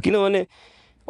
किनभने 0.00 0.40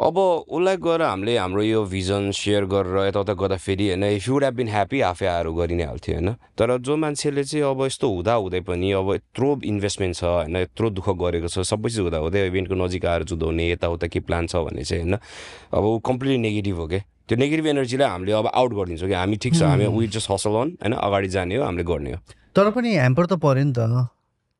अब 0.01 0.17
उसलाई 0.17 0.77
गएर 0.81 1.01
हामीले 1.01 1.37
हाम्रो 1.37 1.61
यो 1.61 1.83
भिजन 1.85 2.31
सेयर 2.33 2.65
गरेर 2.65 2.97
यताउता 3.07 3.33
गर्दाखेरि 3.37 3.87
होइन 3.87 4.03
if 4.17 4.27
you'd 4.27 4.43
have 4.43 4.53
been 4.55 4.67
happy 4.67 5.01
आफै 5.05 5.25
आएर 5.29 5.47
गरि 5.53 5.75
नै 5.77 5.85
हाल्थ्यो 5.85 6.15
होइन। 6.15 6.29
तर 6.57 6.77
जो 6.81 6.95
मान्छेले 6.97 7.43
चाहिँ 7.43 7.65
अब 7.69 7.85
यस्तो 7.85 8.09
हुँदा 8.09 8.33
हुँदै 8.33 8.61
पनि 8.65 8.91
अब 8.97 9.13
यत्रो 9.13 9.49
इन्भेस्टमेन्ट 9.61 10.15
छ 10.17 10.23
होइन 10.25 10.55
यत्रो 10.57 10.89
दुःख 10.89 11.09
गरेको 11.21 11.47
छ 11.47 11.61
सबै 11.69 11.89
चिज 11.89 11.99
हुँदा 12.01 12.17
हुँदै 12.17 12.47
इभेन्टको 12.49 12.75
नजिक 12.81 13.05
आएर 13.05 13.23
जुदाउने 13.29 13.69
यताउता 13.71 14.07
के 14.09 14.19
प्लान 14.25 14.47
छ 14.49 14.65
भने 14.65 14.83
चाहिँ 14.83 15.03
होइन 15.05 15.15
अब 15.17 15.83
ऊ 15.85 15.99
कम्प्लिटली 16.01 16.37
नेगेटिभ 16.49 16.75
हो 16.81 16.87
क्या। 16.87 17.01
त्यो 17.29 17.37
नेगेटिभ 17.37 17.67
एनर्जीलाई 17.67 18.09
हामीले 18.09 18.31
अब 18.41 18.47
आउट 18.57 18.73
गरिदिन्छौँ 18.73 19.09
कि 19.09 19.15
हामी 19.15 19.37
ठिक 19.37 19.53
छ 19.53 19.61
हामी 19.69 19.85
वी 19.85 20.07
जस्ट 20.17 20.31
हसल 20.31 20.55
अन 20.65 20.75
होइन 20.81 20.93
अगाडि 20.97 21.29
जाने 21.29 21.55
हो 21.55 21.63
हामीले 21.63 21.85
गर्ने 21.85 22.11
हो। 22.11 22.19
तर 22.57 22.73
पनि 22.73 22.89
ह्याम्पर 22.97 23.25
त 23.25 23.33
पऱ्यो 23.37 23.63
नि 23.69 23.73
त। 23.77 24.09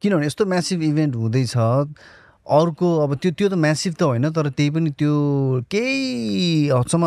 किनभने 0.02 0.26
यस्तो 0.26 0.46
म्यासिभ 0.46 0.82
इभेन्ट 0.84 1.16
हुँदैछ 1.16 1.58
अर्को 2.52 2.88
अब 3.00 3.16
त्यो 3.16 3.32
त्यो 3.32 3.50
त 3.50 3.54
म्यासिभ 3.54 3.94
त 4.00 4.04
होइन 4.04 4.30
तर 4.30 4.50
त्यही 4.50 4.70
पनि 4.70 4.90
त्यो 5.00 5.14
केही 5.72 6.70
हदसम्म 6.70 7.06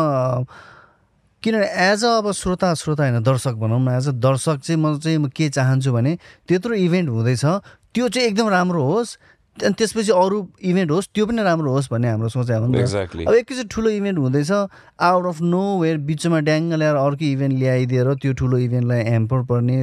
किनभने 1.43 1.67
एज 1.85 2.05
अ 2.05 2.11
अब 2.17 2.31
श्रोता 2.31 2.73
श्रोता 2.73 3.03
होइन 3.03 3.23
दर्शक 3.23 3.53
भनौँ 3.61 3.79
न 3.79 3.97
एज 3.97 4.07
अ 4.09 4.11
दर्शक 4.11 4.57
चाहिँ 4.65 4.81
म 4.81 4.97
चाहिँ 4.99 5.17
म 5.17 5.29
के 5.29 5.49
चाहन्छु 5.49 5.93
भने 5.93 6.17
त्यत्रो 6.47 6.73
इभेन्ट 6.73 7.09
हुँदैछ। 7.09 7.45
त्यो 7.93 8.07
चाहिँ 8.09 8.27
एकदम 8.27 8.49
राम्रो 8.49 8.83
होस्। 8.83 9.17
अनि 9.63 9.73
त्यसपछि 9.79 10.11
अरू 10.11 10.37
इभेन्ट 10.67 10.91
होस् 10.91 11.07
त्यो 11.15 11.25
पनि 11.25 11.43
राम्रो 11.43 11.71
होस् 11.71 11.87
भन्ने 11.91 12.07
हाम्रो 12.09 12.29
सोचाइ 12.29 12.59
हो 12.59 12.67
नि 12.67 12.79
एक्ज्याक्टली 12.79 13.25
अब 13.25 13.33
एकैचोटि 13.33 13.67
ठुलो 13.71 13.89
इभेन्ट 13.89 14.19
हुँदैछ 14.19 14.51
आउट 14.51 15.25
अफ 15.25 15.41
नो 15.41 15.63
वेयर 15.79 15.97
बिचमा 16.09 16.39
ड्याङ्ग 16.47 16.73
ल्याएर 16.73 16.95
अर्को 16.95 17.25
इभेन्ट 17.25 17.59
ल्याइदिएर 17.59 18.13
त्यो 18.19 18.33
ठुलो 18.35 18.57
इभेन्टलाई 18.67 19.01
ह्याम्पर 19.09 19.43
पर्ने 19.47 19.77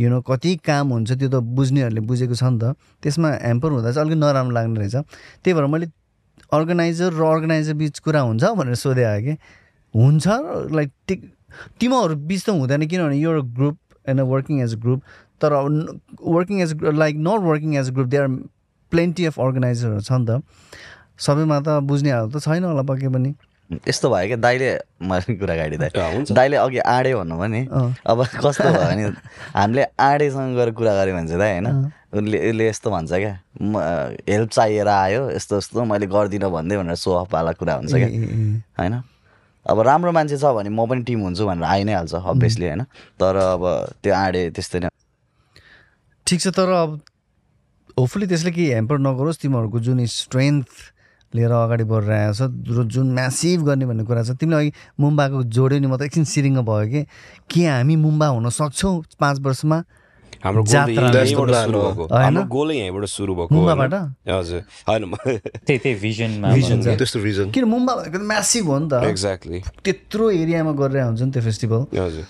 यु 0.00 0.10
नो 0.10 0.20
कति 0.30 0.56
काम 0.64 0.88
हुन्छ 0.96 1.12
त्यो 1.12 1.28
त 1.28 1.42
बुझ्नेहरूले 1.60 2.00
बुझेको 2.08 2.34
छ 2.34 2.42
नि 2.44 2.58
त। 2.58 2.74
त्यसमा 3.02 3.28
ह्याम्पर 3.44 3.68
हुँदा 3.70 3.92
चाहिँ 3.92 4.08
अलिक 4.08 4.18
नराम्रो 4.24 4.54
लाग्ने 4.54 4.80
रहेछ। 4.80 4.96
त्यही 5.44 5.54
भएर 5.54 5.66
मैले 5.76 5.86
अर्गनाइजर 6.52 7.12
र 7.12 7.22
अर्गनाइजर 7.28 7.74
बिच 7.84 7.98
कुरा 8.00 8.20
हुन्छ 8.32 8.44
भनेर 8.56 8.74
सोधे 8.80 9.04
आयो 9.04 9.20
कि 9.24 9.34
हुन्छ 9.94 10.26
लाइक 10.72 10.90
टिक 11.08 11.20
टिमहरू 11.80 12.16
बिच 12.16 12.44
त 12.44 12.50
हुँदैन 12.56 12.86
किनभने 12.88 13.16
यो 13.20 13.42
group 13.42 13.76
and 14.08 14.20
working 14.32 14.60
as 14.62 14.74
a 14.74 14.78
group 14.80 15.00
तर 15.40 15.52
working 16.24 16.60
as 16.62 16.72
like 16.82 17.16
not 17.28 17.40
working 17.44 17.76
as 17.76 17.90
a 17.90 17.94
group 17.94 18.08
they 18.08 18.16
are 18.16 18.28
plenty 18.90 19.24
of 19.26 19.40
अर्गनाइजरहरू 19.40 20.00
छ 20.00 20.12
नि 20.12 20.26
त। 20.26 20.42
सबैमा 21.18 21.58
त 21.60 21.68
बुझ्ने 21.84 22.10
हाल 22.10 22.30
त 22.30 22.38
छैन 22.40 22.64
होला 22.64 22.82
पक्कै 22.88 23.08
पनि। 23.08 23.34
यस्तो 23.88 24.08
भयो 24.08 24.26
क्या 24.26 24.36
दाइले 24.40 24.68
मैले 25.04 25.34
कुरा 25.36 25.54
गाडी। 25.56 25.76
दाइ 25.76 25.90
दाइले 26.32 26.56
अघि 26.56 26.78
आँडे 26.78 27.14
भन्नुभयो 27.14 27.48
नि। 27.52 27.62
अँ। 27.68 27.94
अब 28.06 28.24
कस्तो 28.40 28.64
भयो 28.64 28.84
भने 28.88 29.04
हामीले 29.52 29.84
आँडेसँग 30.00 30.56
गएर 30.56 30.70
कुरा 30.72 30.92
गऱ्यो 30.96 31.14
भने 31.14 31.28
चाहिँ 31.28 31.38
दाइ 31.38 31.52
होइन? 31.52 31.92
उसले 32.08 32.38
उसले 32.48 32.68
यस्तो 32.68 32.90
भन्छ 32.90 33.12
क्या 33.12 33.34
म 33.60 33.76
हेल्प 34.24 34.50
चाहिएर 34.50 34.88
आयो 34.88 35.22
यस्तो 35.36 35.56
यस्तो 35.58 35.84
मैले 35.84 36.06
गर्दिनँ 36.08 36.48
भन्दै 36.48 36.76
भनेर 36.80 36.96
सो 36.96 37.12
अफ 37.20 37.34
वाला 37.34 37.52
कुरा 37.60 37.74
हुन्छ 37.74 37.92
क्या। 37.92 38.08
होइन? 38.80 38.94
अब 39.66 39.80
राम्रो 39.84 40.12
मान्छे 40.16 40.36
छ 40.40 40.48
भने 40.56 40.72
म 40.72 40.88
पनि 40.88 41.02
टिम 41.04 41.20
हुन्छु 41.28 41.44
भनेर 41.44 41.64
आइ 41.68 41.84
नै 41.84 41.92
हाल्छ 41.92 42.14
अभियसली 42.24 42.66
होइन? 42.66 42.82
तर 43.20 43.36
अब 43.36 43.62
त्यो 44.00 44.14
आँडे 44.16 44.42
त्यस्तै 44.56 44.78
नै 44.80 44.88
ठिक 46.26 46.40
छ 46.40 46.48
तर 46.56 46.68
अब 46.72 47.00
होपफुली 47.98 48.26
त्यसले 48.30 48.50
केही 48.54 48.70
ह्याम्पर 48.70 48.96
नगरोस् 49.02 49.42
तिमीहरूको 49.42 49.78
जुन 49.82 49.98
स्ट्रेन्थ 50.06 50.70
लिएर 51.34 51.52
अगाडि 51.52 51.84
बढिरहेको 51.84 52.32
छ 52.32 52.42
र 52.72 52.86
जुन 52.88 53.06
म्यासिभ 53.12 53.60
गर्ने 53.66 53.84
भन्ने 53.90 54.04
कुरा 54.06 54.22
छ 54.22 54.30
तिमीले 54.38 54.56
अघि 54.56 54.70
मुम्बाको 55.02 55.42
जोड्यो 55.50 55.78
नि 55.82 55.88
म 55.90 55.98
त 55.98 56.06
एकछिन 56.06 56.24
सिरिङ्ग 56.24 56.62
भयो 56.62 56.86
कि? 56.88 57.02
के 57.50 57.60
हामी 57.66 57.96
मुम्बा 57.98 58.26
हुन 58.38 58.48
सक्छौँ 58.48 59.18
पाँच 59.18 59.36
वर्षमा? 59.42 59.78
हाम्रो 60.38 60.62
किन 67.50 67.64
मुम्बा 67.66 67.92
भनेको 67.98 68.18
म्यासिभ 68.22 68.64
हो 68.70 68.78
नि 68.78 68.88
त। 68.88 69.02
एक्ज्याक्टली 69.04 69.58
त्यत्रो 69.84 70.24
एरियामा 70.30 70.72
गरेर 70.78 71.02
हुन्छ 71.02 71.22
नि 71.22 71.30
त्यो 71.34 71.42
फेस्टिभल 71.42 71.80
हजुर। 71.98 72.24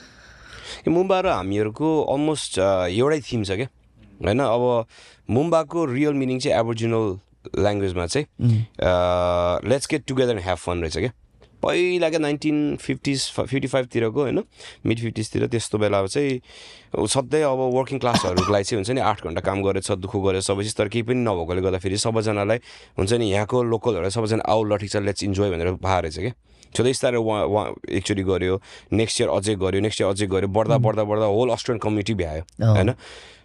यो 0.89 0.91
मुम्बा 0.91 1.17
र 1.21 1.27
हामीहरूको 1.39 1.89
अलमोस्ट 2.09 2.53
एउटै 2.59 3.21
थिम 3.21 3.43
छ 3.45 3.51
क्या? 3.61 3.69
होइन? 4.25 4.41
अब 4.41 4.65
मुम्बाको 5.29 5.85
रियल 5.85 6.15
मिनिङ 6.15 6.39
चाहिँ 6.39 6.59
एबोरिजिनल 6.59 7.19
ल्याङ्ग्वेजमा 7.63 8.07
चाहिँ 8.07 8.27
let's 9.71 9.89
get 9.91 10.05
together 10.09 10.31
and 10.31 10.43
have 10.45 10.59
fun 10.59 10.81
रहेछ 10.81 10.99
क्या। 10.99 11.13
पहिला 11.63 12.09
क्या 12.11 12.19
नाइन्टिन 12.19 12.59
फिफ्टिज 12.81 13.23
फिफ्टी 13.37 13.67
फाइभतिरको 13.67 14.21
होइन 14.23 14.43
मिड 14.87 14.99
फिफ्टिजतिर 14.99 15.47
त्यस्तो 15.47 15.79
बेला 15.79 16.05
चाहिँ 16.07 16.41
सधैँ 16.95 17.43
अब 17.45 17.61
वर्किङ 17.75 17.99
क्लासहरूको 17.99 18.53
लागि 18.53 18.65
चाहिँ 18.65 18.79
हुन्छ 18.79 18.91
नि 18.95 19.01
आठ 19.03 19.25
घन्टा 19.27 19.41
काम 19.43 19.63
गरेछ 19.63 19.91
दुःख 19.99 20.17
गरेछ 20.17 20.45
सबै 20.45 20.63
चिज 20.63 20.77
तर 20.77 20.89
केही 20.89 21.03
पनि 21.03 21.21
नभएकोले 21.27 21.63
गर्दाखेरि 21.63 21.97
सबैजनालाई 21.99 22.59
हुन्छ 22.99 23.13
नि 23.13 23.31
यहाँको 23.33 23.63
लोकलहरू 23.75 24.11
सबैजना 24.11 24.43
आउ 24.47 24.63
ल 24.65 24.77
ठिक 24.79 24.91
छ 24.91 24.97
लेट्स 25.03 25.25
इन्जोय 25.25 25.51
भनेर 25.51 25.69
रहेछ 25.83 26.19
क्या। 26.19 26.33
सो 26.69 26.85
त्यस्ताहरू 26.85 27.23
उहाँ 27.23 27.45
उहाँ 27.45 27.67
एकचोटि 27.91 28.23
गऱ्यो 28.23 28.61
नेक्स्ट 28.93 29.21
इयर 29.21 29.29
अझै 29.31 29.55
गऱ्यो 29.57 29.81
नेक्स्ट 29.81 30.01
इयर 30.01 30.11
अझै 30.11 30.27
गऱ्यो 30.29 30.49
बढ्दा 30.53 30.77
बढ्दा 30.79 31.05
बढ्दा 31.11 31.27
होल 31.27 31.51
अस्ट्रेलियन 31.51 31.81
कम्युनिटी 31.81 32.15
भ्यायो। 32.15 32.43
होइन? 32.63 32.95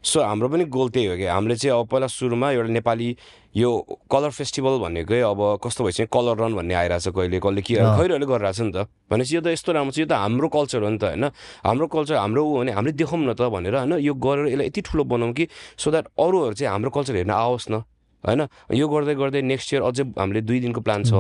सो 0.03 0.21
हाम्रो 0.21 0.47
पनि 0.51 0.65
गोल 0.67 0.89
त्यही 0.91 1.05
हो 1.07 1.15
कि। 1.17 1.25
हामीले 1.31 1.55
चाहिँ 1.55 1.79
अब 1.79 1.87
पहिला 1.87 2.07
सुरुमा 2.07 2.51
एउटा 2.51 2.69
नेपाली 2.75 3.07
यो 3.55 3.69
कलर 4.11 4.29
फेस्टिभल 4.29 4.77
भनेकै 4.83 5.19
अब 5.23 5.39
कस्तो 5.63 5.83
भइसक्यो 5.83 6.07
कलर 6.11 6.35
रन 6.43 6.53
भन्ने 6.59 6.73
आइरहेछ 6.75 7.07
कहिले 7.15 7.39
कहिले 7.39 7.61
के। 7.63 7.73
खैरहरूले 7.79 8.25
गरिरहेछ 8.27 8.59
नि 8.67 8.71
त। 8.75 8.91
भनेपछि 9.07 9.35
यो 9.35 9.41
त 9.41 9.47
यस्तो 9.55 9.71
राम्रो 9.71 9.91
छ 9.95 9.99
यो 10.03 10.07
त 10.11 10.13
हाम्रो 10.19 10.47
कल्चर 10.51 10.83
हो 10.83 10.89
नि 10.91 10.99
त 10.99 11.03
होइन। 11.15 11.25
हाम्रो 11.63 11.87
कल्चर 11.87 12.15
हाम्रो 12.19 12.41
ऊ 12.43 12.51
भने 12.59 12.71
हामीले 12.75 12.93
देखाउँ 12.99 13.19
न 13.23 13.31
त 13.31 13.47
भनेर 13.47 13.75
होइन। 13.79 13.93
यो 14.03 14.13
गरेर 14.13 14.45
यसलाई 14.51 14.67
यति 14.67 14.81
ठुलो 14.91 15.03
बनाऊँ 15.07 15.33
कि 15.33 15.47
सो 15.79 15.87
द्याट 15.91 16.05
अरूहरू 16.19 16.53
चाहिँ 16.59 16.71
हाम्रो 16.73 16.89
कल्चर 16.91 17.15
हेर्न 17.23 17.31
आओस् 17.31 17.71
न 17.71 17.75
होइन। 18.23 18.41
यो 18.75 18.85
गर्दै 18.91 19.15
गर्दै 19.15 19.41
नेक्स्ट 19.41 19.73
इयर 19.73 19.81
अझै 19.87 20.03
हामीले 20.19 20.41
दुई 20.43 20.59
दिनको 20.67 20.81
प्लान 20.83 21.03
छ। 21.07 21.13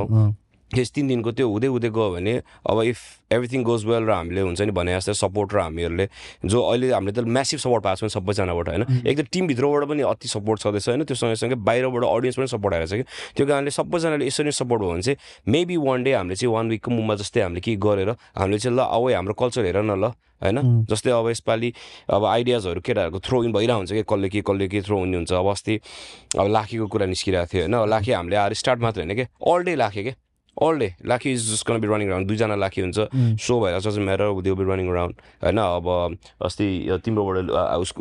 यस 0.77 0.91
तिन 0.91 1.07
दिनको 1.07 1.31
त्यो 1.31 1.47
हुँदै 1.49 1.67
हुँदै 1.67 1.89
गयो 1.89 2.09
भने 2.13 2.33
अब 2.69 2.81
इफ 2.81 2.99
एभ्रिथिङ 3.33 3.63
गोज 3.63 3.85
वेल 3.85 4.03
र 4.05 4.11
हामीले 4.13 4.41
हुन्छ 4.41 4.61
नि 4.61 4.71
भने 4.71 4.93
जस्तै 4.93 5.13
सपोर्ट 5.13 5.53
र 5.53 5.59
हामीहरूले 5.59 6.05
जो 6.45 6.61
अहिले 6.61 6.91
हामीले 6.93 7.13
त 7.13 7.25
म्यासिभ 7.25 7.59
सपोर्ट 7.59 7.83
पाएको 7.83 7.99
छौँ 8.05 8.09
सबैजनाबाट 8.09 8.67
होइन? 8.69 8.83
एक 9.07 9.17
त 9.19 9.25
टिमभित्रबाट 9.33 9.83
पनि 9.89 10.01
अति 10.05 10.27
सपोर्ट 10.27 10.59
छँदैछ 10.61 10.89
होइन? 10.89 11.03
त्यो 11.03 11.15
सँगसँगै 11.17 11.55
बाहिरबाट 11.65 12.03
अडियन्स 12.03 12.37
पनि 12.37 12.47
सपोर्ट 12.47 12.73
आइरहेको 12.73 12.93
छ 12.93 13.01
कि? 13.01 13.33
त्यो 13.35 13.45
कारणले 13.47 13.71
सबैजनाले 13.73 14.25
यसरी 14.27 14.45
नै 14.45 14.51
सपोर्ट 14.53 14.81
भयो 14.81 14.91
भने 14.93 15.01
चाहिँ 15.01 15.17
मेबी 15.49 15.77
वान 15.77 16.03
डे 16.03 16.13
हामीले 16.13 16.35
चाहिँ 16.35 16.53
वान 16.53 16.69
विकको 16.69 16.91
मुम्बा 16.91 17.15
जस्तै 17.21 17.41
हामीले 17.41 17.61
के 17.65 17.75
गरेर 17.81 18.09
हामीले 18.37 18.59
चाहिँ 18.61 18.77
ल 18.77 18.81
अब 18.85 19.09
हाम्रो 19.17 19.33
कल्चर 19.33 19.65
हेर 19.65 19.81
न 19.81 19.97
ल 19.97 20.13
होइन? 20.43 20.85
जस्तै 20.91 21.11
अब 21.11 21.29
यसपालि 21.29 21.69
अब 22.11 22.25
आइडियाजहरू 22.25 22.81
केटाहरूको 22.83 23.19
थ्रो 23.23 23.43
इन 23.43 23.51
भइरहेको 23.53 23.77
हुन्छ 23.79 23.91
कि? 23.93 24.03
कसले 24.03 24.29
के 24.29 24.41
कसले 24.43 24.67
के 24.67 24.81
थ्रो 24.83 24.97
इन 25.07 25.15
हुन्छ? 25.23 25.31
अब 25.33 25.47
अस्ति 25.47 25.79
अब 26.37 26.47
लाखीको 26.51 26.87
कुरा 26.87 27.05
निस्किरहेको 27.09 27.49
थियो 27.49 27.61
होइन? 27.63 27.89
लाखी 27.89 28.11
हामीले 28.11 28.35
आएर 28.35 28.53
स्टार्ट 28.53 28.79
मात्र 28.83 29.01
होइन 29.01 29.15
कि? 29.15 29.25
अल 29.39 29.63
डे 29.63 29.75
लाखे 29.75 30.03
के? 30.03 30.13
All 30.61 30.77
day 30.79 30.93
Lakhe 31.05 31.31
is 31.33 31.51
just 31.51 31.65
gonna 31.67 31.77
be 31.81 31.87
running 31.87 32.09
round 32.09 32.27
दुईजना 32.27 32.55
लाखी 32.55 32.81
हुन्छ 32.81 32.97
सो 33.41 33.59
भएर 33.61 33.79
just 33.79 33.99
matter 33.99 34.41
they 34.41 34.53
be 34.53 34.63
running 34.63 34.91
round 34.93 35.15
होइन 35.43 35.57
अब 35.57 36.17
अस्ति 36.45 36.67
तिम्रोबाट 37.05 37.49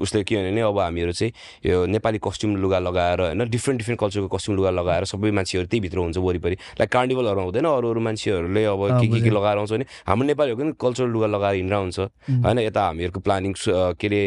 उसले 0.02 0.22
के 0.24 0.36
भने 0.36 0.50
नि 0.50 0.60
अब 0.60 0.78
हामीहरू 0.78 1.12
चाहिँ 1.12 1.32
यो 1.66 1.84
नेपाली 1.86 2.18
कस्ट्युम 2.24 2.56
लुगा 2.56 2.78
लगाएर 2.78 3.20
होइन 3.20 3.48
डिफ्रेन्ट 3.50 3.78
डिफ्रेन्ट 3.78 4.00
कल्चरको 4.00 4.28
कस्ट्युम 4.36 4.56
लुगा 4.56 4.70
लगाएर 4.70 5.04
सबै 5.04 5.30
मान्छेहरू 5.30 5.66
त्यही 5.68 5.80
भित्र 5.80 5.98
हुन्छ 5.98 6.18
वरिपरि। 6.18 6.56
लाइक 6.80 6.90
कार्निभलहरू 6.92 7.40
हुँदैन 7.40 7.64
अरू 7.64 7.90
अरू 7.90 8.00
मान्छेहरूले 8.00 8.64
अब 8.64 9.00
के 9.00 9.06
के 9.08 9.20
के 9.20 9.30
लगाएर 9.30 9.58
आउँछ 9.58 9.72
भने 9.72 9.84
हाम्रो 10.06 10.26
नेपालीहरूको 10.26 10.62
पनि 10.62 10.72
कल्चरल 10.80 11.10
लुगा 11.10 11.26
लगाएर 11.26 11.54
हिँडेर 11.56 11.78
हुन्छ। 11.78 11.98
होइन 12.44 12.58
यता 12.58 12.82
हामीहरूको 12.86 13.20
प्लानिङ 13.20 13.52
के 13.64 14.06
अरे 14.06 14.22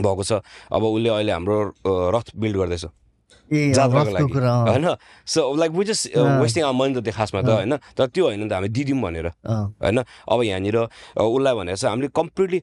भएको 0.00 0.22
छ। 0.24 0.32
अब 0.72 0.82
उसले 0.82 1.08
अहिले 1.08 1.32
हाम्रो 1.32 1.56
रथ 2.16 2.36
बिल्ड 2.36 2.56
गर्दैछ। 2.56 2.84
होइन? 3.52 4.86
So 5.26 5.40
like 5.56 5.70
we 5.72 5.84
just 5.84 6.16
wasting 6.16 6.62
our 6.64 6.76
money 6.76 6.94
त 6.96 7.04
त्यो 7.04 7.12
खासमा 7.12 7.40
त 7.42 7.48
होइन? 7.48 7.76
तर 7.96 8.06
त्यो 8.08 8.24
होइन 8.24 8.40
नि 8.40 8.48
त 8.48 8.52
हामी 8.52 8.68
दिदिउँ 8.68 9.00
भनेर। 9.02 9.26
होइन? 9.46 9.98
अब 10.02 10.38
यहाँनिर 10.42 10.76
उसलाई 11.20 11.54
भनेर 11.54 11.76
चाहिँ 11.76 11.90
हामीले 11.92 12.08
कम्प्लिटली 12.14 12.60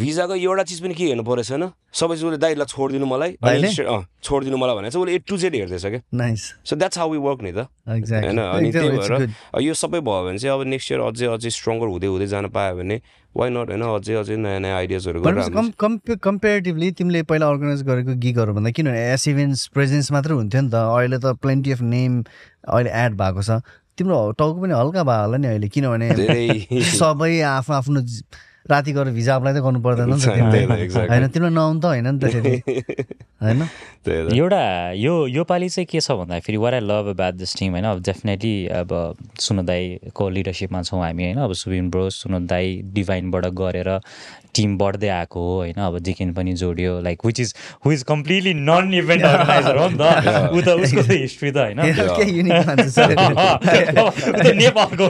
भिजाको 0.00 0.34
एउटा 0.34 0.62
चिज 0.70 0.80
पनि 0.82 0.94
के 0.94 1.04
हेर्नु 1.10 1.24
परेको 1.28 1.48
छैन 1.50 1.64
सबै 2.00 2.14
चिज 2.16 2.24
उसले 2.24 2.38
दाइलाई 2.44 2.66
छोडिदिनु 2.72 3.06
मलाई। 3.06 3.30
अँ, 3.42 4.00
छोडिदिनु 4.22 4.56
मलाई 4.56 4.74
भनेर 4.76 4.90
चाहिँ 4.90 5.02
उसले 5.04 5.14
ए 5.14 5.18
टु 5.28 5.36
जेड 5.36 5.54
हेर्दैछ 5.54 5.86
क्या। 5.86 6.00
Nice 6.16 6.42
so 6.64 6.76
that's 6.76 6.98
how 6.98 7.10
we 7.10 7.18
work 7.26 7.40
नि 7.42 7.52
त। 7.52 7.66
होइन 7.86 8.38
अनि 8.40 8.72
त्यही 8.72 8.88
भएर 8.96 9.62
यो 9.66 9.74
सबै 9.74 10.00
भयो 10.00 10.22
भने 10.26 10.38
चाहिँ 10.38 10.54
अब 10.56 10.66
नेक्स्ट 10.72 10.92
इयर 10.92 11.00
अझै 11.00 11.26
अझै 11.36 11.50
स्ट्रङ्गर 11.56 11.86
हुँदै 11.94 12.06
हुँदै 12.06 12.26
जान 12.32 12.48
पायो 12.54 12.76
भने 12.80 12.96
वाइ 13.34 13.48
नट 13.50 13.68
होइन? 13.70 13.82
अझै 13.82 14.14
अझै 14.22 14.36
नयाँ 14.36 14.60
नयाँ 14.60 14.76
आइडियाजहरू 14.78 15.18
कम्पेरिटिभली 16.22 16.90
तिमीले 16.98 17.22
पहिला 17.30 17.46
अर्गनाइज 17.50 17.82
गरेको 17.90 18.14
गिगहरू 18.24 18.54
भन्दा 18.54 18.70
किनभने 18.78 19.02
एस 19.12 19.28
इभेन्ट्स 19.28 19.66
प्रेजेन्स 19.74 20.10
मात्रै 20.12 20.34
हुन्थ्यो 20.34 20.60
नि 20.60 20.70
त। 20.70 20.74
अहिले 20.74 21.18
त 21.18 21.36
प्लेन्टी 21.42 21.72
अफ 21.72 21.80
नेम 21.92 22.22
अहिले 22.68 22.90
एड 23.04 23.12
भएको 23.20 23.42
छ। 23.42 23.60
तिम्रो 23.98 24.18
टाउको 24.38 24.60
पनि 24.64 24.72
हल्का 24.74 25.02
भयो 25.04 25.22
होला 25.24 25.36
नि 25.36 25.46
अहिले 25.48 25.68
किनभने 25.68 26.08
सबै 27.00 27.32
आफ्नो 27.44 27.74
आफ्नो 27.76 28.00
राति 28.70 28.92
गएर 28.92 29.10
भिजा 29.12 29.36
अप्लाई 29.36 29.52
त 29.54 29.62
गर्नु 29.62 29.80
पर्दैन. 29.80 30.12
होइन 30.12 31.28
तिमीलाई 31.28 31.54
नआउनु 31.54 31.80
त 31.80 31.84
होइन 31.86 32.06
नि 32.08 32.18
त 32.18 32.30
फेरि 32.30 32.54
होइन? 33.42 33.62
एउटा 34.34 34.60
यो 34.96 35.14
यो 35.28 35.44
पालि 35.44 35.68
चाहिँ 35.68 35.86
के 35.86 36.00
छ 36.00 36.12
भन्दाखेरि 36.12 36.56
what 36.56 36.74
I 36.74 36.80
love 36.82 37.06
about 37.10 37.34
this 37.34 37.54
team 37.56 37.72
होइन 37.72 37.84
अब 37.86 38.02
डेफिनेटली 38.02 38.54
अब 38.78 38.90
सुनोद 39.40 39.66
दाईको 39.66 40.28
लिडरसिपमा 40.30 40.82
छौँ 40.82 41.00
हामी 41.00 41.24
होइन 41.24 41.38
अब 41.40 41.52
सुबिन 41.54 41.90
ब्रो 41.90 42.08
सुनोद 42.12 42.46
दाई 42.48 42.76
डिभाइनबाट 42.94 43.46
गरेर 43.54 43.88
टिम 44.54 44.78
बढ्दै 44.78 45.08
आएको 45.08 45.40
हो 45.40 45.56
होइन? 45.56 45.74
अब 45.80 45.98
जिकिन 45.98 46.32
पनि 46.32 46.52
जोड्यो 46.52 47.00
like 47.00 47.26
which 47.26 47.40
is 47.40 47.54
who 47.86 47.92
is 47.92 48.02
completely 48.02 48.54
non 48.54 48.94
event 48.94 49.24
organizer 49.24 49.76
हो 49.76 49.88
नि 49.88 49.96
त। 50.00 50.02
ऊ 50.54 50.60
त 50.60 50.68
उसको 50.68 51.02
त 51.02 51.10
हिस्ट्री 51.10 51.50
त 51.50 51.56
होइन? 51.56 51.80
छ। 52.90 52.98
नेपालको. 54.60 55.06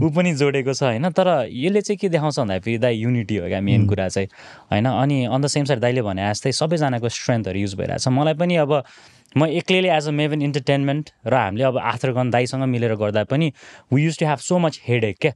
ऊ 0.06 0.10
पनि 0.10 0.34
जोडेको 0.34 0.72
छ 0.72 0.82
होइन? 0.82 1.10
तर 1.10 1.28
यसले 1.50 1.80
चाहिँ 1.80 1.98
के 1.98 2.08
देखाउँछ 2.08 2.38
भन्दाखेरि 2.38 2.78
दाइ 2.78 2.94
युनिटी 2.96 3.36
हो 3.36 3.48
क्या 3.48 3.60
मेन 3.60 3.86
कुरा 3.86 4.08
चाहिँ 4.08 4.28
होइन? 4.72 4.86
अनि 4.86 5.24
अन 5.24 5.42
द 5.42 5.46
सेम 5.46 5.64
साइड 5.64 5.80
दाइले 5.80 6.02
भने 6.02 6.30
जस्तै 6.30 6.52
सबैजनाको 6.52 7.08
स्ट्रेन्थहरू 7.08 7.58
युज 7.58 7.74
भइरहेछ 7.74 8.08
मलाई 8.08 8.34
पनि 8.34 8.56
अब 8.56 8.82
म 9.36 9.46
एक्लैले 9.60 9.88
एज 9.90 10.08
अ 10.08 10.10
मेभन 10.10 10.42
इन्टरटेनमेन्ट 10.42 11.10
र 11.26 11.34
हामीले 11.34 11.64
अब 11.64 11.78
आथरगन 11.78 12.30
दाईसँग 12.30 12.62
मिलेर 12.74 12.94
गर्दा 12.96 13.24
पनि 13.24 13.52
we 13.92 14.02
use 14.04 14.18
to 14.18 14.26
have 14.26 14.38
so 14.38 14.58
much 14.58 14.80
head 14.88 15.04
क्या? 15.20 15.32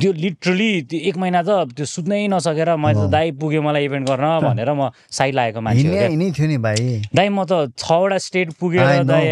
त्यो 0.00 0.12
लिटरली 0.12 0.70
त्यो 0.90 1.00
एक 1.08 1.16
महिना 1.16 1.42
त 1.42 1.74
त्यो 1.76 1.84
सुत्नै 1.86 2.26
नसकेर 2.28 2.76
मैले 2.76 3.00
त 3.00 3.10
दाई 3.10 3.30
पुग्यो 3.40 3.62
मलाई 3.62 3.84
इभेन्ट 3.84 4.08
गर्न 4.08 4.26
भनेर 4.46 4.72
म 4.72 4.90
साइड 5.10 5.34
लागेको 5.34 5.60
मान्छे 5.60 6.46
नि 6.46 6.56
भाइ। 6.58 7.00
दाई 7.14 7.28
म 7.28 7.44
त 7.44 7.72
छवटा 7.78 8.18
स्टेट 8.18 8.52
पुगेर. 8.60 9.02
दाई 9.04 9.26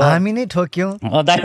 हामी 0.00 0.32
नै 0.32 0.46
ठोक्यौँ। 0.50 0.90
दाई 1.24 1.38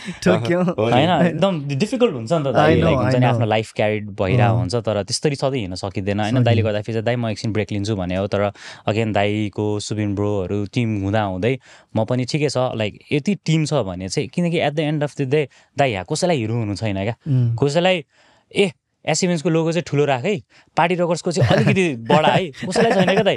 ठोक्यौँ। 0.24 0.64
होइन 0.64 1.10
एकदम 1.10 1.60
डिफिकल्ट 1.68 2.14
हुन्छ 2.14 2.32
नि 2.32 2.42
त 2.44 2.56
हुन्छ 2.56 3.14
नि 3.14 3.20
know. 3.20 3.28
आफ्नो 3.30 3.46
लाइफ 3.46 3.72
क्यारिड 3.76 4.10
भइरहेको 4.20 4.56
हुन्छ 4.56 4.74
तर 4.86 5.02
त्यसरी 5.02 5.36
सधैँ 5.36 5.60
हिँड्न 5.60 5.74
सकिँदैन। 5.76 6.20
होइन 6.20 6.42
दाइले 6.44 6.62
गर्दाखेरि 6.62 6.94
चाहिँ 6.94 7.04
दाइ 7.04 7.16
म 7.16 7.28
एकछिन 7.30 7.52
ब्रेक 7.52 7.72
लिन्छु 7.72 7.96
भने 7.96 8.16
हो 8.16 8.26
तर 8.26 8.50
अगेन 8.86 9.12
दाईको 9.12 9.66
सुबिन 9.80 10.14
ब्रोहरू 10.14 10.64
टिम 10.72 10.96
हुँदा 11.02 11.22
हुँदै 11.22 11.56
म 11.96 12.04
पनि 12.04 12.24
ठिकै 12.24 12.48
छ 12.48 12.70
लाइक 12.76 12.98
यति 13.12 13.34
टिम 13.46 13.64
छ 13.64 13.82
भने 13.86 14.08
चाहिँ 14.08 14.28
किनकि 14.28 14.58
at 14.58 14.72
the 14.72 14.80
end 14.80 15.02
of 15.04 15.16
the 15.16 15.28
day 15.30 15.48
दाइ 15.78 15.92
यहाँ 15.92 16.04
कसैलाई 16.12 16.38
हिरो 16.38 16.54
हुनु 16.54 16.74
छैन 16.76 17.02
क्या? 17.02 17.14
कसैलाई 17.62 18.04
ए 18.52 18.70
एसिमेन्सको 19.04 19.48
लोगो 19.48 19.72
चाहिँ 19.72 19.84
ठुलो 19.86 20.04
राख 20.04 20.24
है। 20.24 20.36
पार्टी 20.76 20.94
रकर्सको 20.94 21.32
चाहिँ 21.32 21.50
अलिकति 21.50 21.84
बडा 22.08 22.28
है। 22.28 22.50
कसैलाई 22.50 22.92
छैन 22.92 23.12
क्या 23.12 23.22
दाइ? 23.22 23.36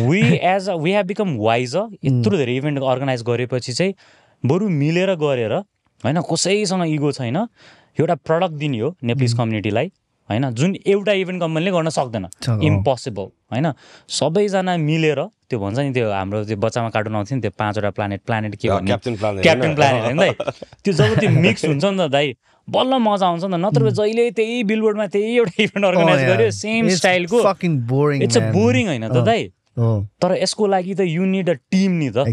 We 0.00 0.20
as 0.20 0.68
we 0.82 0.92
have 0.92 1.06
become 1.06 1.36
wise 1.38 1.76
यत्रो 1.76 2.36
धेरै 2.36 2.56
इभेन्ट 2.56 2.82
अर्गनाइज 2.84 3.22
गरेपछि 3.26 3.72
चाहिँ 3.72 3.94
बरु 4.44 4.68
मिलेर 4.68 5.14
गरेर 5.16 5.52
होइन 5.52 6.20
कसैसँग 6.32 6.84
इगो 6.94 7.12
छैन। 7.12 7.36
एउटा 8.00 8.14
प्रडक्ट 8.28 8.54
दिने 8.54 8.78
हो 8.78 8.94
नेप्लिस 9.04 9.34
कम्युनिटीलाई 9.34 9.92
होइन 10.30 10.50
जुन 10.58 10.74
एउटा 10.86 11.12
इभेन्ट 11.22 11.40
कम्पनीले 11.42 11.70
गर्न 11.70 11.88
सक्दैन। 11.98 12.24
इम्पोसिबल 12.68 13.26
होइन? 13.52 13.72
सबैजना 14.18 14.76
मिलेर 14.76 15.20
त्यो 15.50 15.58
भन्छ 15.60 15.78
नि 15.78 15.92
त्यो 15.94 16.10
हाम्रो 16.10 16.44
त्यो 16.44 16.56
बच्चामा 16.56 16.88
कार्टुन 16.90 17.14
आउँथ्यो 17.16 17.36
नि 17.36 17.42
त्यो 17.42 17.52
पाँचवटा 17.58 17.90
प्लानेट 17.96 18.20
प्लानेट 18.26 18.54
के 18.56 18.68
भन्ने? 18.68 18.86
क्याप्टेन 18.86 19.16
प्लान 19.16 19.42
क्याप्टेन 19.42 19.74
प्लानेट 19.74 20.02
होइन 20.04 20.18
दाइ 20.18 20.32
त्यो 20.84 20.92
जब 20.92 21.18
त्यो 21.20 21.30
मिक्स 21.30 21.64
हुन्छ 21.64 21.84
नि 21.84 21.98
त 21.98 22.10
दाइ 22.10 22.34
बल्ल 22.68 22.98
मजा 22.98 23.26
आउँछ 23.26 23.44
नि 23.44 23.50
त। 23.52 23.60
नत्र 23.64 23.90
जहिले 23.98 24.30
त्यही 24.38 24.62
बिलबोर्डमा 24.70 25.06
त्यही 25.14 25.36
एउटा 25.36 25.62
इभेन्ट 25.62 25.86
अर्गनाइज 25.86 26.26
गर्यो 26.28 26.50
सेम 26.50 26.88
स्टाइलको 26.98 27.38
इट्स 28.26 28.36
अ 28.36 28.50
बोरिङ 28.52 28.86
होइन 28.88 29.08
त 29.08 29.24
दाइ। 29.24 29.42
हो 29.78 29.88
तर 30.22 30.32
यसको 30.42 30.66
लागि 30.66 30.94
त 30.94 31.00
यु 31.06 31.24
निड 31.24 31.50
अ 31.50 31.54
टिम 31.70 31.92
नि 32.02 32.10
त. 32.10 32.26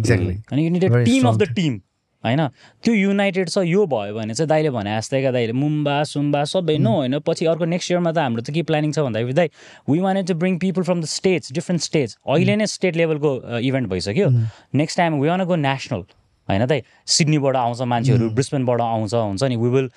अनि 0.51 0.65
you 0.65 0.69
need 0.71 0.83
a 0.83 1.03
team 1.05 1.27
of 1.27 1.35
the 1.37 1.53
team 1.55 1.79
होइन? 2.24 2.47
त्यो 2.84 2.93
युनाइटेड 2.93 3.49
छ 3.49 3.57
यो 3.67 3.86
भयो 3.86 4.13
भने 4.15 4.34
चाहिँ 4.34 4.47
दाइले 4.49 4.69
भने 4.69 4.97
जस्तै 4.97 5.21
क्या 5.21 5.32
दाइले 5.32 5.53
मुम्बा 5.53 5.95
सुम्बा 6.07 6.43
सबै 6.53 6.78
नो 6.80 6.93
होइन 6.97 7.19
पछि 7.19 7.45
अर्को 7.45 7.65
नेक्स्ट 7.65 7.91
इयरमा 7.91 8.11
त 8.11 8.17
हाम्रो 8.17 8.41
त 8.41 8.51
के 8.51 8.63
प्लानिङ 8.63 8.91
छ 8.91 8.99
भन्दाखेरि 9.03 9.34
दाइ 9.34 9.47
we 9.89 9.99
wanted 9.99 10.28
to 10.28 10.36
bring 10.39 10.57
people 10.59 10.84
from 10.84 11.01
the 11.01 11.05
states 11.11 11.53
different 11.53 11.82
states 11.84 12.17
अहिले 12.26 12.55
नै 12.55 12.65
स्टेट 12.67 12.95
लेभलको 12.95 13.59
इभेन्ट 13.59 13.89
भइसक्यो। 13.89 14.28
Next 14.74 14.97
time 14.97 15.19
we 15.21 15.28
want 15.30 15.43
go 15.43 15.55
national 15.55 16.03
होइन 16.49 16.65
त 16.67 16.84
सिडनीबाट 17.07 17.55
आउँछ 17.55 17.82
मान्छेहरू 17.88 18.30
ब्रिस्बेनबाट 18.36 18.82
आउँछ 18.82 19.13
हुन्छ 19.13 19.43
नि? 19.43 19.55
वी 19.55 19.69
विल 19.71 19.88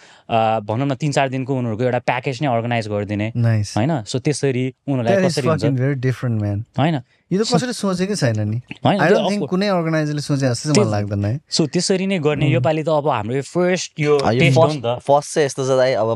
भनौँ 0.63 0.87
न 0.87 0.95
तिन 0.95 1.13
चार 1.13 1.29
दिनको 1.29 1.55
उनीहरूको 1.59 1.83
एउटा 1.83 1.99
प्याकेज 2.07 2.43
नै 2.43 2.49
अर्गनाइज 2.49 2.89
गरिदिने। 2.89 3.27
होइन? 3.35 3.93
सो 4.07 4.19
त्यसरी 4.23 4.65
उनीहरूलाई 4.87 5.27
कसरी 5.27 5.49
हुन्छ? 5.49 5.65
होइन? 6.79 6.97
यो 7.27 7.43
त 7.43 7.51
कसैले 7.51 7.75
सोचेकै 7.75 8.15
छैन 8.15 8.39
नि। 8.39 8.59
कुनै 9.51 9.67
अर्गनाइजरले 9.67 10.23
सोचे 10.23 10.47
जस्तो 10.47 10.71
चाहिँ 10.71 10.79
मलाई 10.79 10.93
लाग्दैन 10.95 11.25
है। 11.27 11.35
सो 11.51 11.67
त्यसरी 11.67 12.07
नै 12.07 12.19
गर्ने 12.23 12.47
योपालि 12.55 12.83
त 12.87 12.89
अब 13.03 13.09
हाम्रो 13.11 13.43
फर्स्ट 13.43 13.99
यो 13.99 14.15
फर्स्ट 14.23 15.35
चाहिँ 15.35 15.47
यस्तो 15.51 15.63
छ 15.67 15.71
दाइ 15.75 15.93
अब 15.99 16.09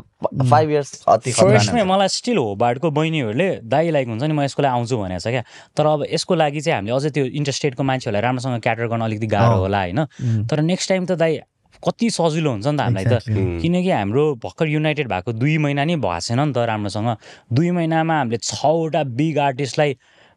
फाइभ 0.46 0.70
इयर्स 0.70 0.90
अति 1.10 1.30
फर्स्टमै। 1.34 1.82
मलाई 1.82 2.08
स्टिल 2.14 2.38
हो 2.38 2.54
बाटको 2.54 2.90
बहिनीहरूले 2.94 3.48
दाइ 3.66 3.90
लाइक 3.90 4.06
हुन्छ 4.06 4.22
नि 4.22 4.34
म 4.38 4.46
यसको 4.46 4.62
लागि 4.62 4.70
आउँछु 4.70 4.96
भनेको 5.02 5.18
छ 5.18 5.34
क्या। 5.34 5.42
तर 5.74 5.86
अब 5.98 6.06
यसको 6.14 6.34
लागि 6.38 6.60
चाहिँ 6.62 6.78
हामीले 6.78 6.94
अझै 6.94 7.10
त्यो 7.10 7.24
इन्टरस्टेटको 7.26 7.82
मान्छेहरूलाई 7.82 8.22
राम्रोसँग 8.22 8.62
क्याटर 8.62 8.86
गर्न 8.86 9.02
अलिकति 9.10 9.26
गाह्रो। 9.34 9.58
होला 9.66 9.80
होइन। 9.82 10.46
तर 10.46 10.62
नेक्स्ट 10.62 10.88
टाइम 10.94 11.10
त 11.10 11.18
दाइ 11.18 11.42
कति 11.82 12.06
सजिलो 12.12 12.50
हुन्छ 12.54 12.66
नि 12.70 12.76
त 12.78 12.80
हामीलाई 12.86 13.04
त. 13.10 13.26
किनकि 13.58 13.90
हाम्रो 13.90 14.24
भर्खर 14.38 14.66
युनाइटेड 14.78 15.06
भएको 15.10 15.32
दुई 15.34 15.58
महिना 15.58 15.82
नै 15.90 15.98
भएको 15.98 16.22
छैन 16.22 16.38
नि 16.38 16.52
त 16.54 16.62
राम्रोसँग। 16.70 17.10
दुई 17.50 17.70
महिनामा 17.74 18.14
हामीले 18.14 18.38
छवटा 18.38 19.02
बिग 19.10 19.38
आर्टिस्टलाई 19.50 19.90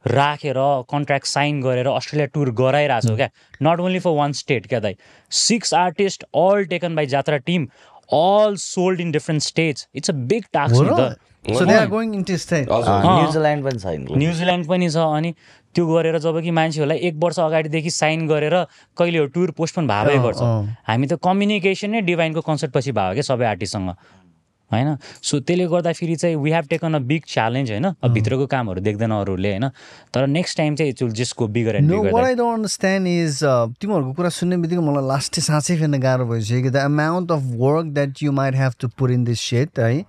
राखेर 0.05 0.55
कन्ट्र्याक्ट 0.91 1.27
साइन 1.27 1.61
गरेर 1.61 1.87
अस्ट्रेलिया 1.87 2.27
टुर 2.33 2.51
गराइरहेको 2.55 3.07
छौँ 3.07 3.17
क्या 3.17 3.29
not 3.63 3.79
only 3.79 3.99
for 3.99 4.13
one 4.17 4.31
state 4.33 4.67
क्या 4.67 4.79
दाइ? 4.79 4.95
Six 5.31 5.73
artist 5.73 6.23
all 6.23 6.65
taken 6.71 6.95
by 6.95 7.05
Jatra 7.15 7.37
team 7.49 7.67
all 8.13 8.55
sold 8.59 8.99
in 9.01 9.11
different 9.11 9.41
states 9.43 9.87
it's 9.95 10.09
a 10.09 10.13
big 10.31 10.43
task. 10.53 11.17
New Zealand 11.45 11.91
पनि 11.91 13.77
छ 13.79 13.85
यिनको। 13.85 14.15
न्युजिल्यान्ड 14.15 14.67
पनि 14.67 14.89
छ 14.89 14.95
अनि 14.95 15.33
त्यो 15.75 15.85
गरेर 15.87 16.17
जब 16.19 16.39
कि 16.41 16.51
मान्छेहरूलाई 16.51 16.97
एक 17.07 17.15
वर्ष 17.19 17.39
अगाडिदेखि 17.39 17.89
साइन 17.91 18.27
गरेर 18.27 18.55
कहिले 18.97 19.17
हो 19.17 19.25
टुर 19.35 19.51
पोस्टपोन 19.57 19.87
भएकै 19.87 20.17
गर्छ। 20.23 20.41
हामी 20.87 21.07
त 21.07 21.13
कम्युनिकेसन 21.23 21.89
नै 21.89 22.01
डिभाइनको 22.07 22.41
कन्सर्ट 22.41 22.71
पछि 22.73 22.91
भयो 22.91 23.13
क्या 23.13 23.25
सबै 23.27 23.45
आर्टिस्टसँग 23.45 23.89
होइन? 24.73 24.97
सो 25.21 25.39
त्यसले 25.39 25.65
गर्दाखेरि 25.67 26.15
चाहिँ 26.15 26.35
we 26.35 26.51
have 26.51 26.65
taken 26.69 26.93
a 26.93 26.99
big 26.99 27.23
challenge 27.27 27.71
होइन? 27.71 27.85
अब 28.03 28.11
भित्रको 28.13 28.45
कामहरू 28.47 28.81
देख्दैन 28.81 29.11
अरूहरूले 29.11 29.49
होइन? 29.49 29.69
तर 30.13 30.27
नेक्स्ट 30.27 30.57
टाइम 30.57 30.75
चाहिँ 30.75 30.91
it 30.91 31.03
will 31.03 31.13
just 31.13 31.37
go 31.39 31.47
bigger 31.47 31.75
and 31.75 31.91
bigger 31.91 32.23
I 32.25 32.35
don't 32.35 32.53
understand 32.53 33.07
is 33.07 33.39
तिमीहरूको 33.81 34.13
कुरा 34.13 34.29
सुन्ने 34.39 34.57
बित्तिकै 34.57 34.81
मलाई 34.81 35.07
लास्टै 35.07 35.41
साँच्चै 35.41 35.77
फेर्न 35.77 35.99
गाह्रो 35.99 36.25
भइसक्यो 36.25 36.61
कि 36.63 36.69
the 36.69 36.85
amount 36.91 37.31
of 37.31 37.41
work 37.63 37.85
that 37.93 38.23
you 38.23 38.31
might 38.31 38.55
have 38.55 38.73
to 38.79 38.87
put 38.97 39.11
in 39.11 39.23
this 39.23 39.41
set 39.41 39.79
है 39.79 40.05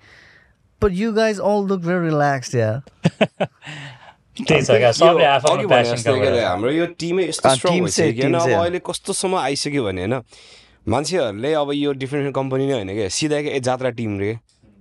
but 0.83 0.93
you 0.93 1.12
guys 1.12 1.41
all 1.41 1.67
look 1.69 1.81
very 1.81 2.05
relax 2.05 2.55
गरेर। 6.19 6.45
हाम्रो 6.45 6.71
यो 6.71 6.87
टिमै 6.99 7.25
यस्तो 7.29 7.49
अब 7.49 7.89
चाहिँ- 7.89 8.61
अहिले 8.61 8.79
कस्तोसम्म 8.87 9.35
आइसक्यो 9.37 9.85
भने 9.85 10.01
होइन? 10.01 10.23
मान्छेहरूले 10.89 11.53
अब 11.55 11.71
यो 11.73 11.93
डिफ्रेन्ट 11.93 12.35
कम्पनी 12.35 12.67
नै 12.67 12.73
होइन 12.73 12.95
क्या? 12.95 13.09
सिधा 13.09 13.41
क्या 13.43 13.55
ए 13.55 13.61
जात्रा 13.61 13.91
टिम 13.91 14.19
रे। 14.19 14.39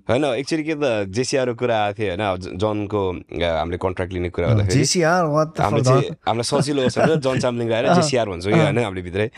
होइन 0.07 0.23
एक्चुअली 0.25 0.63
के 0.63 0.75
त 0.75 1.07
जेसिआरको 1.09 1.55
कुरा 1.55 1.75
आएको 1.79 1.97
थियो 1.97 2.09
होइन 2.11 2.57
जनको 2.59 3.01
हामीले 3.41 3.77
कन्ट्र्याक्ट 3.79 4.13
लिने 4.13 4.29
कुरा 4.29 4.47
गर्दाखेरि 4.49 4.85
हामीलाई 6.25 6.43
सजिलो 6.43 6.87
जन 7.19 7.39
चाम्लिङ 7.39 7.71
आएर 7.71 7.93
जेसिआर 7.93 8.29
भन्छौँ 8.29 8.53
कि 8.53 8.59
होइन 8.59 8.79
हामीले 8.79 9.01
भित्रै 9.01 9.29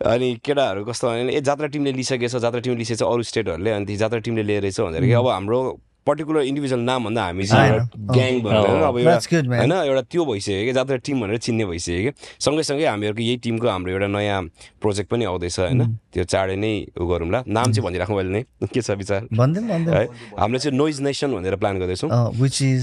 अनि 0.00 0.28
केटाहरू 0.44 0.84
कस्तो 0.84 1.08
भने 1.08 1.34
ए 1.34 1.40
जात्रा 1.42 1.66
टिमले 1.74 1.92
लिइसकेछ 1.92 2.36
जात्रा 2.36 2.60
टिमले 2.60 2.78
लिइसकेछ 2.78 3.02
अरू 3.04 3.22
स्टेटहरूले 3.24 3.70
अनि 3.72 3.86
ती 3.86 3.96
जात्रा 3.96 4.18
टिमले 4.20 4.42
लिएर 4.42 4.62
रहेछ 4.62 5.00
कि 5.00 5.12
अब 5.12 5.28
हाम्रो 5.28 5.60
पर्टिकुलर 6.06 6.40
इन्डिभिजुअल 6.42 6.82
नाम 6.82 7.04
भन्दा 7.04 7.22
हामी 7.24 7.44
चाहिँ। 7.46 7.70
एउटा 7.72 7.84
ग्याङ 8.14 8.40
भनेर 8.42 8.66
होइन, 8.66 8.82
अब 8.82 8.96
man. 8.98 9.58
होइन 9.58 9.72
एउटा 9.72 10.02
त्यो 10.12 10.24
भइसक्यो 10.24 10.64
कि 10.66 10.72
जात्रा 10.72 10.96
टिम 11.06 11.20
भनेर 11.22 11.38
चिन्ने 11.46 11.64
भइसक्यो 11.72 12.00
कि 12.02 12.10
सँगैसँगै 12.44 12.86
हामीहरूको 12.86 13.22
यही 13.22 13.36
टिमको 13.46 13.68
हाम्रो 13.68 13.92
एउटा 13.92 14.08
नयाँ 14.16 14.40
प्रोजेक्ट 14.82 15.08
पनि 15.10 15.24
आउँदैछ 15.30 15.58
होइन 15.60 15.80
त्यो 16.12 16.24
चाँडै 16.24 16.56
नै 16.56 16.72
उ 16.98 17.04
गरौँला 17.06 17.42
नाम 17.46 17.72
चाहिँ 17.72 17.84
भनिराखौँ 17.86 18.16
मैले 18.16 18.30
नै 18.30 18.42
के 18.66 18.80
छ 18.82 18.90
विचार 18.98 19.20
है 19.30 20.06
हामीले 20.38 20.58
चाहिँ 20.58 20.76
नोइज 20.78 21.00
नेसन 21.06 21.30
भनेर 21.38 21.56
प्लान 21.62 21.78
गर्दैछौँ 21.78 22.10
which 22.40 22.56
is 22.62 22.82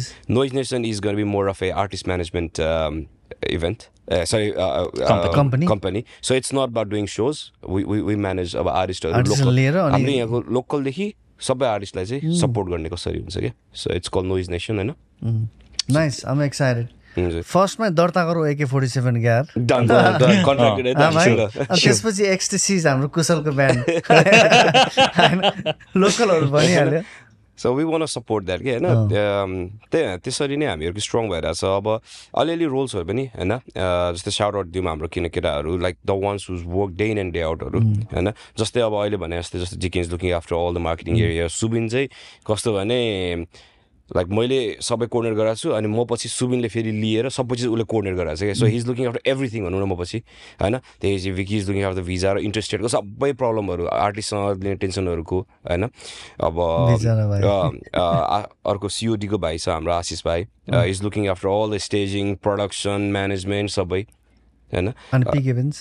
artist 1.79 2.07
management 2.07 2.59
um, 2.59 3.07
event. 3.43 3.89
Uh, 4.11 4.25
sorry, 4.25 4.55
uh, 4.55 4.61
uh, 4.61 5.07
Company. 5.07 5.33
Company. 5.33 5.65
company. 5.65 6.05
So 6.21 6.33
it's 6.33 6.51
not 6.51 6.69
about 6.69 6.89
doing 6.89 7.05
shows. 7.05 7.51
We 7.63 7.83
we, 7.83 8.01
we 8.01 8.15
manage 8.15 8.55
अब 8.55 8.67
आर्टिस्टहरू 8.67 9.13
हाम्रो 9.91 10.11
यहाँको 10.11 10.41
लोकलदेखि 10.57 11.13
सबै 11.47 11.65
आर्टिस्टलाई 11.67 12.05
चाहिँ 12.05 12.35
सपोर्ट 12.39 12.69
गर्ने 12.69 12.89
कसरी 12.89 13.19
हुन्छ 13.19 13.37
क्या? 13.37 13.51
So 13.73 13.93
it's 13.93 14.09
call 14.13 14.25
noise 14.25 14.49
nation 14.49 14.75
होइन? 14.75 14.93
नाइस 15.91 16.25
आम 16.25 16.41
एक्साइटेड 16.43 16.87
फर्स्टमै 17.43 17.89
दर्ता 17.89 18.23
गरौँ 18.25 18.47
एके 18.49 18.65
फोर्टी 18.65 18.87
सेभेन 18.87 19.15
ग्यार 19.21 19.45
त्यसपछि 21.75 22.23
एक्सटेसिज 22.25 22.87
हाम्रो 22.87 23.07
कुशलको 23.07 23.51
ब्यान्ड 23.51 23.79
होइन। 25.19 25.41
लोकलहरू 25.97 26.47
भनिहाल्यो। 26.51 27.01
So 27.59 27.73
we 27.75 27.83
want 27.83 28.05
support 28.05 28.45
that 28.45 28.61
कि 28.63 28.71
होइन 28.71 29.67
त्यही 29.91 30.17
त्यसरी 30.23 30.57
नै 30.57 30.65
हामीहरूको 30.65 31.01
स्ट्रङ 31.03 31.29
भइरहेछ 31.29 31.63
अब 31.65 31.87
अलिअलि 32.39 32.65
रोल्सहरू 32.71 33.05
पनि 33.05 33.25
होइन? 33.35 33.53
जस्तै 34.15 34.31
साउट 34.31 34.55
आउट 34.55 34.67
दिउँ 34.73 34.85
हाम्रो 34.87 35.07
किन 35.11 35.27
केटाहरू 35.29 35.77
like 35.77 35.95
the 36.05 36.11
ones 36.23 36.49
whose 36.49 36.63
work 36.67 36.91
day 36.99 37.05
in 37.11 37.17
and 37.17 37.33
day 37.33 37.41
out 37.49 37.79
होइन? 38.15 38.31
जस्तै 38.59 38.81
अब 38.81 38.93
अहिले 39.01 39.17
भने 39.19 39.39
जस्तै 39.39 39.59
जस्तै 39.59 39.77
जिकिन्स 39.87 40.11
looking 40.11 40.31
after 40.39 40.55
all 40.55 40.73
the 40.73 40.77
marketing 40.87 41.19
area 41.19 41.47
Subin 41.51 41.89
चाहिँ 41.89 42.07
कस्तो 42.47 42.73
भने 42.73 42.99
लाइक 44.15 44.27
मैले 44.33 44.59
सबै 44.81 45.05
कोर्डिनेट 45.07 45.37
गराएको 45.37 45.59
छु 45.59 45.69
अनि 45.69 45.87
म 45.87 46.05
पछि 46.09 46.29
सुबिनले 46.29 46.67
फेरि 46.69 46.91
लिएर 46.91 47.29
सबै 47.29 47.55
चिज 47.55 47.67
उसले 47.67 47.83
कोर्डिनेट 47.85 48.17
गराएको 48.17 48.37
छ 48.37 48.43
क्या। 48.43 48.53
So 48.53 48.65
he's 48.65 48.87
looking 48.87 49.07
after 49.07 49.21
everything 49.31 49.63
भनौँ 49.65 49.79
न 49.79 49.85
म 49.85 49.95
पछि 49.95 50.17
होइन? 50.61 50.77
त्यही 51.01 51.19
चाहिँ 51.19 51.35
Vicky 51.37 51.57
is 51.57 51.69
looking 51.69 51.83
after 51.89 52.01
visa 52.09 52.29
र 52.33 52.37
इन्ट्रेस्टेडको 52.49 52.87
सबै 52.89 53.31
प्रब्लमहरू 53.41 53.85
आर्टिस्टसँग 53.87 54.63
लिने 54.63 54.75
टेन्सनहरूको 54.83 55.39
होइन? 55.39 55.83
अब 56.41 56.55
अर्को 58.65 58.87
सिओडीको 58.89 59.37
भाइ 59.37 59.57
छ 59.57 59.69
हाम्रो 59.69 59.93
आशिष 59.93 60.25
भाइ। 60.25 60.47
Is 60.89 61.03
looking 61.03 61.27
after 61.29 61.47
all 61.49 61.69
the 61.75 61.77
staging 61.81 62.35
production 62.45 63.11
management 63.13 63.69
सबै 63.71 64.01
होइन? 64.71 64.87
पिक 65.13 65.45
इभेन्ट्स 65.47 65.77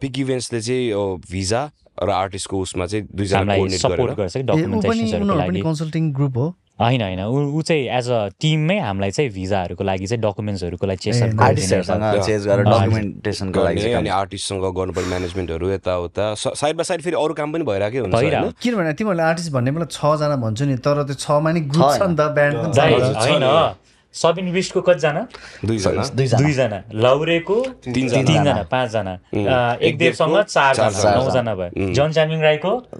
पिक 0.00 0.18
इभेन्ट्सले 0.18 0.60
चाहिँ 0.60 0.84
यो 0.90 1.02
भिजा 1.30 1.62
र 2.02 2.10
आर्टिस्टको 2.10 2.60
उसमा 2.60 2.86
चाहिँ 2.86 3.06
दुईजना 3.14 3.56
कोर्डिनेट 3.56 3.82
गरेर। 3.86 5.62
कन्सल्टिङ 5.62 6.12
ग्रुप 6.12 6.36
हो? 6.36 6.46
होइन 6.80 7.02
होइन। 7.02 7.20
ऊ 7.20 7.62
चाहिँ 7.62 7.86
एज 7.96 8.08
अ 8.10 8.28
टिममै 8.40 8.78
हामीलाई 8.78 9.10
चाहिँ 9.10 9.30
भिजाहरूको 9.30 9.84
लागि 9.84 10.06
चाहिँ 10.06 10.20
डकुमेन्ट्सहरूको 10.22 10.86
लागि 10.86 11.10
गरेर 12.46 12.64
डकुमेन्टेसनको 12.66 13.64
लागि 13.64 13.92
अनि 13.94 14.10
आर्टिस्टसँग 14.10 14.64
गर्नुपर्ने 14.78 15.08
म्यानेजमेन्टहरू 15.08 15.70
यताउता। 15.70 16.34
साइड 16.34 16.76
बाई 16.76 16.84
साइड 16.84 17.00
फेरि 17.02 17.16
अरू 17.16 17.34
काम 17.38 17.52
पनि 17.52 17.64
भइरहेकै 17.70 17.98
हुन्छ 17.98 18.14
किनभने 18.62 18.92
तिमीहरूले 18.98 19.22
आर्टिस्ट 19.22 19.52
भन्ने 19.54 19.70
बेला 19.70 19.86
छजना 19.92 20.36
भन्छु 20.42 20.64
नि 20.66 20.76
तर 20.82 21.02
त्यो 21.06 21.14
छमा 21.14 21.50
नि 21.52 21.60
ग्रुप 21.70 21.90
छ। 21.94 22.02
नि 22.02 22.16
त 22.18 22.20
ब्यान्ड 22.34 22.58
छ 24.14 24.16
सबिन 24.24 24.50
विस्टको 24.52 24.80
कतिजना? 24.80 25.26
दुईजना। 25.64 26.82
लौरेको 26.94 27.60
तिनजना। 27.84 28.62
पाँचजना। 28.70 29.18
एक 29.82 29.98
देवसँग 29.98 30.42
चारजना। 30.42 31.14
नौजना 31.14 31.54
भयो। 31.54 31.92
जन 31.94 32.12
चामिङ 32.12 32.40
राईको 32.42 32.82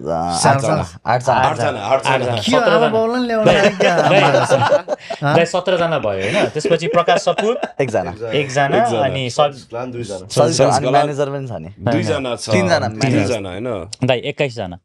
सत्रजना। 5.55 5.99
भयो 5.99 6.21
होइन? 6.21 6.45
त्यसपछि 6.51 6.87
प्रकाश 6.89 7.21
सपुर 7.21 7.61
एकजना। 7.81 8.15
एकजना 8.35 8.85
अनि 9.05 9.31
सब 9.31 9.53
छ 10.31 10.51
छ। 10.51 10.61
दाइ 14.05 14.19
एक्काइसजना। 14.19 14.79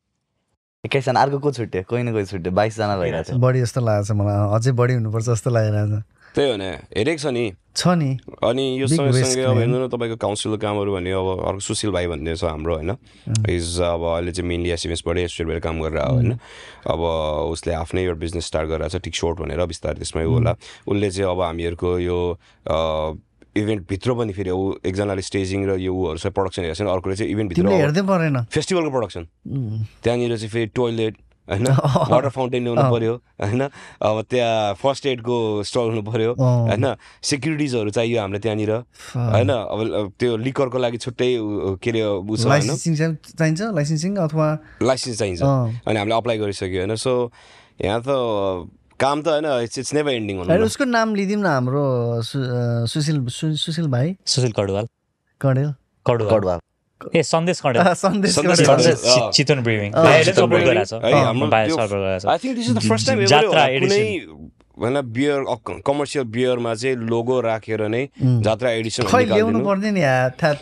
एकैजना 0.86 1.22
अर्को 1.22 1.40
को 1.40 1.52
छुट्यो? 1.52 1.84
कोही 1.90 2.04
न 2.04 2.12
कोही 2.12 2.26
छुट्यो। 2.26 2.52
बाइसजना 2.56 2.98
भइरहेको 2.98 3.34
छ 3.34 3.36
बढी 3.44 3.62
जस्तो 3.62 3.82
लागेको 3.84 4.06
छ 4.06 4.12
मलाई। 4.16 4.56
अझै 4.56 4.72
बढी 4.80 4.94
हुनुपर्छ 4.94 5.26
जस्तो 5.26 5.50
लागिरहेको 5.52 6.02
त्यही 6.36 6.50
हो 6.52 6.58
नि। 6.58 6.70
हेरेको 6.98 7.22
छ 7.22 7.28
नि। 7.34 7.46
छ 7.76 7.88
नि। 7.96 8.10
अनि 8.44 8.66
यो 8.82 8.88
सँगसँगै 8.88 9.44
अब. 9.44 9.58
हेर्नु 9.58 9.78
न 9.80 9.88
तपाईँको 9.88 10.18
काउन्सिलको 10.20 10.58
कामहरू 10.60 10.92
भने 10.94 11.12
अब 11.12 11.28
अर्को 11.48 11.62
सुशील 11.64 11.92
भाइ 11.96 12.08
भन्ने 12.12 12.36
छ 12.36 12.44
हाम्रो 12.44 12.74
होइन। 12.76 12.92
इज 13.48 13.68
अब 13.80 14.04
अहिले 14.04 14.32
चाहिँ 14.32 14.48
मेनली 14.50 14.70
एसएमएसबाटै 14.76 15.28
स्टेटबाट 15.28 15.64
काम 15.64 15.76
गरेर 15.80 15.98
आयो 16.00 16.14
होइन। 16.14 16.32
अब 16.88 17.00
उसले 17.56 17.74
आफ्नै 17.74 18.04
एउटा 18.04 18.20
बिजनेस 18.20 18.46
स्टार्ट 18.46 18.68
गरेर 18.70 18.88
छ 18.90 19.00
टिक 19.00 19.16
सोर्ट 19.16 19.36
भनेर 19.40 19.64
बिस्तारै 19.66 19.98
त्यसमै 20.04 20.26
होला। 20.28 20.54
उसले 20.86 21.10
चाहिँ 21.12 21.30
अब 21.32 21.40
हामीहरूको 21.42 21.90
यो 22.04 22.20
इभेन्टभित्र 23.50 24.14
पनि 24.14 24.34
फेरि 24.34 24.52
ऊ 24.52 24.64
एकजनाले 24.86 25.22
स्टेजिङ 25.26 25.60
र 25.66 25.72
यो 25.82 25.94
उहरू 25.94 26.20
चाहिँ 26.20 26.34
प्रडक्सन 26.36 26.64
हेर्छ 26.70 26.82
अर्कोले 26.84 27.16
चाहिँ 27.16 27.32
इभेन्टभित्र 27.32 27.70
हेर्दै 27.70 28.04
परेन। 28.06 28.38
फेस्टिभलको 28.46 28.92
प्रडक्सन 28.92 29.24
त्यहाँनिर 30.04 30.38
चाहिँ 30.38 30.50
फेरि 30.50 30.68
टोइलेट 30.76 31.16
होइन? 31.50 31.68
वाटर 32.10 32.30
फाउन्टेन 32.30 32.64
ल्याउनु 32.64 32.84
पर्यो 32.94 33.14
होइन? 33.42 33.62
अब 34.02 34.16
त्यहाँ 34.30 34.74
फर्स्ट 34.82 35.06
एडको 35.06 35.38
स्टल 35.66 35.86
हुनु 35.92 36.02
पर्यो 36.06 36.32
अँ। 36.34 36.46
होइन? 36.70 36.86
सेक्युरिटिजहरू 37.24 37.90
चाहियो 37.90 38.22
हामीलाई 38.22 38.40
त्यहाँनिर 38.40 38.72
होइन? 38.72 39.50
अब 39.50 39.80
अब 40.00 40.12
त्यो 40.20 40.38
लिकरको 40.38 40.78
लागि 40.78 40.98
छुट्टै 40.98 41.30
के 41.84 41.90
अरे 41.90 42.02
चाहिन्छ? 42.78 43.62
लाइसेन्सिङ 43.76 44.16
अथवा 44.18 44.48
लाइसेन्स 44.84 45.18
चाहिन्छ। 45.20 45.42
अनि 45.42 45.98
हामीले 45.98 46.16
अप्लाई 46.16 46.38
गरिसक्यो 46.38 46.80
होइन? 46.80 46.96
सो 46.96 47.32
यहाँ 47.82 48.02
त 48.06 48.70
काम 49.00 49.22
त 49.24 49.28
होइन? 49.28 49.46
इट्स 49.64 49.78
इट्स 49.80 49.94
नेभर 49.94 50.12
एन्डिङ 50.14 50.38
होइन 50.38 50.52
हुनु 50.52 50.66
उसको 50.66 50.86
नाम 50.86 51.16
लिदिउँ 51.16 51.42
न 51.42 51.46
हाम्रो 51.48 51.84
सुशील 52.88 53.26
सुशील 53.28 53.88
भाइ। 53.90 54.16
सुशील 54.26 54.52
कडुवाल। 54.54 54.88
कडेल 55.42 55.72
कडुवाल। 56.06 56.34
कडवा 56.36 56.56
ए 57.16 57.22
सन्देश 57.24 57.62
कडेल। 57.66 57.84
चितवन 59.34 59.60
ब्रिविङ 59.64 59.92
जात्रा 63.28 63.66
एडिसन। 63.68 64.48
होइन 64.80 64.96
बियर 65.16 65.40
कमर्सियल 65.86 66.26
बियरमा 66.34 66.74
चाहिँ 66.82 66.96
लोगो 67.12 67.40
राखेर 67.42 67.82
नै 67.92 68.04
जात्रा 68.48 68.70
एडिसन 68.72 69.04
ल्याउनु 69.28 69.60
पर्ने 69.66 69.92
नि 69.92 70.02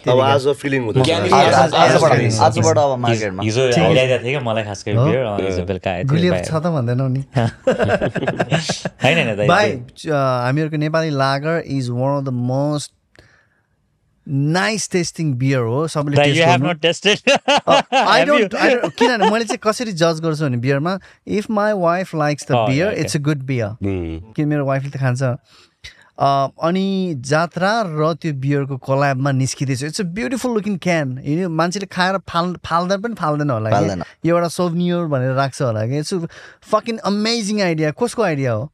अब 0.10 0.20
आज 0.28 0.48
फिलिङ 0.62 0.82
आजबाट 2.42 2.78
अब 2.78 2.98
मार्केटमा 2.98 3.44
हिजो 3.44 3.62
थियो 4.24 4.40
मलाई 4.42 4.64
खास 4.64 4.84
गरी? 4.88 4.96
बियर? 4.98 5.26
हिजो 5.46 5.64
बेलुका। 5.70 5.92
छ 6.50 6.52
त 6.54 6.66
भन्दैनौ 6.74 7.08
नि। 7.14 7.22
होइन 9.06 9.18
भाइ 9.48 9.68
हामीहरूको 10.10 10.78
Nepali 10.78 11.10
lager 11.24 11.56
is 11.78 11.90
one 11.90 12.18
of 12.18 12.24
the 12.26 12.34
most 12.50 12.92
nice 14.28 14.90
testing 14.92 15.34
beer 15.34 15.60
हो 15.60 15.88
सबैले 15.88 16.16
डोन्ट 18.26 18.56
किनभने 19.00 19.30
मैले 19.32 19.46
चाहिँ 19.46 19.60
कसरी 19.64 19.92
जज 19.94 20.20
गर्छु 20.22 20.44
भने 20.46 20.58
बियरमा 20.58 20.98
if 21.40 21.50
my 21.52 21.74
wife 21.74 22.16
likes 22.16 22.48
the 22.52 22.56
Oh, 22.56 22.68
beer 22.70 22.94
it's 22.94 23.16
a 23.16 23.20
good 23.20 23.44
beer. 23.44 23.78
किन 24.36 24.48
मेरो 24.48 24.66
वाइफले 24.66 24.90
त 24.90 24.98
खान्छ। 25.00 25.24
अ, 26.20 26.50
अनि 26.68 26.86
जात्रा 27.30 27.72
र 27.88 28.14
त्यो 28.22 28.34
बियरको 28.44 28.78
कलाबमा 28.78 29.32
निस्किँदैछ। 29.32 29.84
It's 29.84 30.02
a 30.02 30.04
beautiful 30.18 30.54
looking 30.54 30.78
can 30.82 31.18
यो 31.24 31.50
मान्छेले 31.50 31.86
खाएर 31.86 32.18
फाल 32.30 32.56
फाल्दा 32.66 32.98
पनि 32.98 33.14
फाल्दैन 33.16 33.50
होला। 33.50 33.70
यो 34.26 34.36
एउटा 34.36 34.48
सोभनियर 34.58 35.06
भनेर 35.14 35.34
राख्छ 35.38 35.62
होला। 35.62 35.86
कि 35.88 35.98
इट्स 36.00 36.14
फकिङ 36.72 36.98
अमेजिङ 37.12 37.62
आइडिया 37.62 37.92
कसको 38.02 38.24
आइडिया 38.24 38.52
हो? 38.52 38.72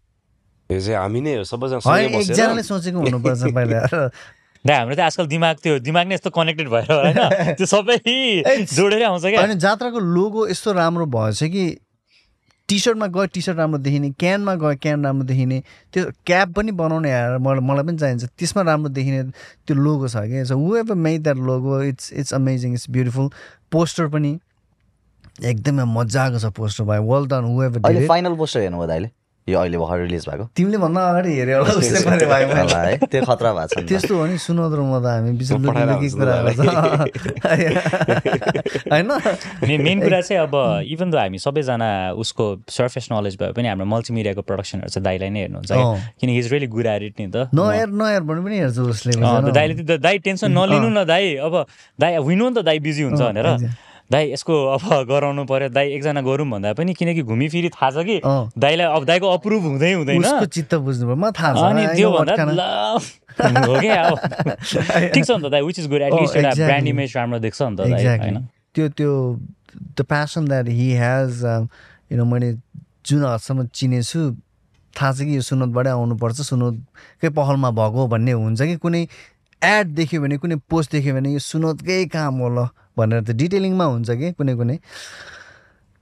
यो 0.70 0.80
चाहिँ 0.80 0.98
हामी 0.98 1.22
नै 1.22 1.36
हो। 1.36 1.44
सबैजना 1.44 1.80
होइन 1.84 2.08
सँगै 2.08 2.18
बसेर। 2.18 2.32
एकजनाले 2.32 2.64
सोचेको 2.64 3.00
हुनुपर्छ 3.00 3.44
पहिला। 3.60 4.10
दाइ 4.68 4.78
हाम्रो 4.78 4.96
त 4.96 5.00
आजकल 5.00 5.28
दिमाग 5.28 5.56
त्यो 5.64 5.80
दिमाग 5.84 6.08
नै 6.08 6.16
यस्तो 6.16 6.30
कनेक्टेड 6.36 6.68
भएर 6.70 6.92
होला 6.92 7.28
होइन? 7.28 7.56
त्यो 7.60 7.66
सबै 7.68 7.98
जोडेरै 8.74 9.04
आउँछ 9.04 9.26
क्या। 9.26 9.40
होइन 9.42 9.58
जात्राको 9.60 10.00
लोगो 10.00 10.48
यस्तो 10.48 10.72
राम्रो 10.74 11.06
भएछ 11.16 11.44
कि 11.56 11.64
टी 12.70 12.78
सर्टमा 12.80 13.08
गयो 13.16 13.26
टी 13.36 13.42
सर्ट 13.42 13.58
राम्रो 13.58 13.78
देखिने 13.84 14.10
क्यानमा 14.24 14.54
गयो 14.56 14.76
क्यान 14.82 15.04
राम्रो 15.06 15.26
देखिने 15.28 15.58
त्यो 15.94 16.04
क्याप 16.26 16.54
पनि 16.56 16.72
बनाउने 16.80 17.12
आएर 17.12 17.38
मलाई 17.44 17.66
मलाई 17.70 17.84
पनि 17.86 17.98
चाहिन्छ। 17.98 18.24
त्यसमा 18.40 18.62
राम्रो 18.70 18.90
देखिने 18.96 19.24
त्यो 19.68 19.76
लोगो 19.76 20.08
छ 20.08 20.24
कि। 20.32 20.46
So 20.48 20.58
who 20.58 20.76
ever 20.84 20.96
made 20.96 21.24
that 21.24 21.38
logo 21.50 21.82
it's 21.92 22.14
it's 22.24 22.34
amazing 22.34 22.74
it's 22.74 22.90
beautiful 22.90 23.30
poster 23.72 24.08
पनि 24.16 24.32
एकदमै 25.44 25.84
मजाको 25.92 26.40
छ 26.40 26.54
पोस्टर 26.56 26.84
भाइ। 26.88 27.00
वेल 27.12 27.28
डन 27.36 27.52
एभर 27.68 27.80
अहिले 27.84 28.08
फाइनल 28.08 28.36
पोस्टर 28.40 28.60
हेर्नुभयो 28.60 28.88
दाइले 28.88 29.10
यो 29.48 29.60
अहिले 29.60 29.78
भर्खर 29.78 30.00
रिलिज 30.08 30.26
भएको। 30.30 30.44
तिमीले 30.56 30.78
भन्दा 30.80 31.02
अगाडि 31.10 31.30
हेऱ्यो 31.36 31.58
होला 31.60 31.74
उसले 31.84 32.00
पनि 32.08 32.26
भाइ 32.32 32.44
है 32.48 32.96
त्यो 33.12 33.22
खतरा 33.28 33.52
भएको 33.54 33.82
छ। 33.82 33.84
त्यस्तो 33.92 34.16
हो 34.16 34.24
नि 34.26 34.38
सुनाउँदो 34.40 34.76
र 34.80 34.82
म 34.88 35.04
त 35.04 35.06
हामी 35.12 35.32
होइन? 38.94 39.10
मेन 39.84 39.98
कुरा 40.02 40.22
चाहिँ 40.22 40.42
अब 40.48 40.56
इभन 40.88 41.12
दो 41.12 41.18
हामी 41.18 41.38
सबैजना 41.44 42.12
उसको 42.24 42.46
सर्फेस 42.70 43.08
नलेज 43.12 43.36
भए 43.42 43.52
पनि 43.52 43.68
हाम्रो 43.68 43.86
मल्टिमिडियाको 43.86 44.42
प्रडक्सनहरू 44.48 44.90
चाहिँ 44.90 45.04
दाइलाई 45.04 45.30
नै 45.30 45.40
हेर्नुहुन्छ। 45.44 45.72
क्या 45.72 46.14
किनकि 46.20 46.38
is 46.40 46.48
really 46.54 46.68
good 46.68 46.86
at 46.88 47.04
it 47.04 47.20
नि 47.20 47.28
त। 47.28 47.36
नहेर 47.52 47.88
नहेर 47.92 48.22
भने 48.24 48.42
पनि 48.48 48.58
हेर्छ 48.64 48.80
उसले। 48.80 49.12
दाइले 49.52 49.98
दाइ 49.98 50.18
टेन्सन 50.24 50.52
नलिनु 50.52 50.90
न 50.90 51.04
दाइ 51.04 51.36
अब 51.44 51.66
दाइ 52.00 52.18
विनु 52.24 52.50
नि 52.50 52.56
त 52.56 52.60
दाइ 52.64 52.80
बिजी 52.80 53.04
हुन्छ 53.04 53.22
भनेर. 53.22 53.48
दाइ 54.14 54.32
यसको 54.32 54.54
अब 54.78 54.84
गराउनु 55.12 55.44
पर्यो। 55.50 55.70
दाइ 55.74 55.88
एकजना 55.98 56.22
गरौँ 56.22 56.48
भन्दा 56.50 56.74
पनि 56.78 56.94
किनकि 56.94 57.22
घुमिफिरी 57.26 57.70
थाहा 57.74 57.90
छ 57.92 58.06
कि 58.06 58.18
अँ। 58.22 58.54
दाइलाई 58.54 58.88
अब 58.98 59.04
दाइको 59.10 59.28
अप्रुभ 59.38 59.64
हुँदै 59.64 59.92
हुँदैन। 59.94 60.46
चित्त 60.46 60.74
बुझ्नु 60.86 61.16
म 61.16 61.32
थाहा 61.32 61.54
छ। 61.54 61.64
अनि 61.74 61.84
त्यो 61.98 62.10
भन्दा 62.14 62.34
हो 63.66 63.74
क्या 63.82 64.02
अब 64.04 64.18
ठिक 65.14 65.24
छ 65.26 65.30
नि 65.32 65.42
त 65.42 65.50
दाइ 65.50 65.62
which 65.66 65.80
is 65.80 65.88
good 65.90 66.02
at least 66.02 66.36
एउटा. 66.38 66.54
ब्रान्ड 66.54 66.88
इमेज 66.88 67.10
राम्रो 67.18 67.40
देख्छ 67.42 67.62
नि 67.62 67.76
त. 67.76 67.80
होइन? 68.22 68.38
त्यो 68.76 68.86
त्यो 68.94 69.12
the 69.98 70.02
passion 70.06 70.46
that 70.46 70.68
he 70.70 70.88
has 71.02 71.44
you 72.12 72.18
know 72.18 72.26
मैले 72.30 72.54
जुन 73.10 73.26
हदसम्म 73.26 73.66
चिनेछु 73.74 74.20
थाहा 74.94 75.12
छ 75.18 75.26
कि 75.26 75.36
यो 75.36 75.42
सुनोदबाटै 75.42 75.90
आउनुपर्छ। 75.90 76.38
सुनोदकै 76.54 77.30
पहलमा 77.34 77.70
भएको 77.74 78.02
भन्ने 78.14 78.32
हुन्छ 78.38 78.62
कि 78.62 78.76
कुनै 78.78 79.02
एड 79.62 79.88
देख्यो 79.98 80.22
भने 80.22 80.38
कुनै 80.38 80.56
पोस्ट 80.70 80.92
देख्यो 80.92 81.14
भने 81.18 81.34
यो 81.34 81.42
सुनोदकै 81.42 82.06
काम 82.14 82.38
हो 82.38 82.50
ल। 82.54 82.70
भनेर 82.98 83.22
त 83.24 83.30
डिटेलिङमा 83.34 83.86
हुन्छ 83.86 84.10
कि 84.10 84.32
कुनै 84.38 84.54
कुनै। 84.56 84.78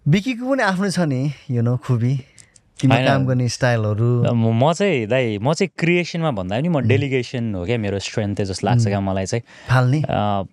बिकीको 0.05 0.43
पनि 0.49 0.63
आफ्नो 0.63 0.89
छ 0.89 0.99
नि 1.07 1.21
यु 1.49 1.61
नो 1.61 1.77
खुबी। 1.85 2.13
काम 2.81 3.25
गर्ने 3.29 3.45
स्टाइलहरू। 3.45 4.33
म 4.33 4.73
चाहिँ 4.73 5.05
दाइ 5.05 5.37
म 5.37 5.53
चाहिँ 5.53 5.69
क्रिएसनमा 5.77 6.31
भन्दा 6.33 6.57
पनि 6.57 6.69
म 6.69 6.81
डेलिगेसन 6.89 7.53
हो 7.53 7.65
क्या 7.69 7.77
मेरो 7.77 7.99
स्ट्रेन्थ 8.01 8.37
चाहिँ 8.37 8.49
जस्तो 8.49 8.65
लाग्छ 8.67 8.85
क्या 8.89 8.99
मलाई 8.99 9.25
चाहिँ। 9.29 9.43
फाल्ने। 9.69 9.99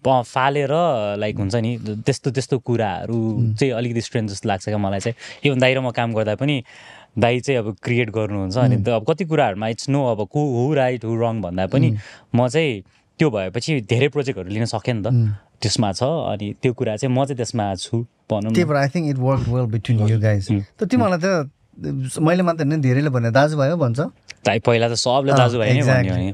फालेर 0.04 0.72
लाइक 1.16 1.36
हुन्छ 1.40 1.54
नि 1.56 1.70
त्यस्तो 2.04 2.30
त्यस्तो 2.36 2.58
कुराहरू 2.68 3.20
चाहिँ 3.56 3.72
अलिकति 3.72 4.00
स्ट्रेन्थ 4.04 4.28
जस्तो 4.30 4.48
लाग्छ 4.48 4.64
क्या 4.68 4.78
मलाई 4.78 5.00
चाहिँ। 5.00 5.16
इभन 5.48 5.58
दाइ 5.58 5.72
र 5.74 5.80
म 5.80 5.90
काम 5.96 6.12
गर्दा 6.12 6.36
पनि 6.36 6.56
दाइ 7.16 7.40
चाहिँ 7.40 7.58
अब 7.64 7.80
क्रिएट 7.80 8.10
गर्नुहुन्छ 8.12 8.56
अनि 8.60 8.76
त 8.84 8.88
अब 9.00 9.08
कति 9.08 9.24
कुराहरूमा 9.24 9.68
इट्स 9.72 9.88
नो 9.88 10.04
अब 10.12 10.28
को 10.28 10.40
हु 10.52 10.74
राइट 10.76 11.04
हु 11.08 11.16
रङ 11.16 11.40
भन्दा 11.40 11.66
पनि 11.72 11.96
म 12.36 12.48
चाहिँ 12.48 12.84
त्यो 13.18 13.30
भएपछि 13.32 13.80
धेरै 13.88 14.08
प्रोजेक्टहरू 14.12 14.52
लिन 14.52 14.68
सकेँ 14.68 14.94
नि 14.94 15.02
त। 15.02 15.08
त्यसमा 15.62 15.92
छ 15.92 16.02
अनि 16.32 16.46
त्यो 16.62 16.72
कुरा 16.72 16.96
चाहिँ 16.96 17.14
म 17.14 17.24
चाहिँ 17.24 17.36
त्यसमा 17.36 17.64
छु 17.84 17.96
भनौँ 18.30 18.52
त्यही 18.54 18.64
भएर 18.64 18.76
I 18.76 18.88
think 18.94 19.06
it 19.10 19.18
work 19.28 19.48
well 19.48 19.66
between 19.72 19.96
you 20.08 20.20
guys 20.20 20.44
त 20.78 20.80
तिमीहरूलाई 20.90 21.20
त 21.22 22.20
मैले 22.20 22.42
मात्र 22.42 22.64
होइन 22.66 22.80
धेरैले 22.80 23.10
भने 23.14 23.30
दाजुभाइ 23.30 23.70
हो 23.70 23.76
भन्छ। 23.78 24.00
पहिला 24.46 24.88
त 24.88 24.94
सबले 24.98 25.32
दाजुभाइ 25.32 25.68
नै 25.72 25.82
भन्यो 25.82 26.32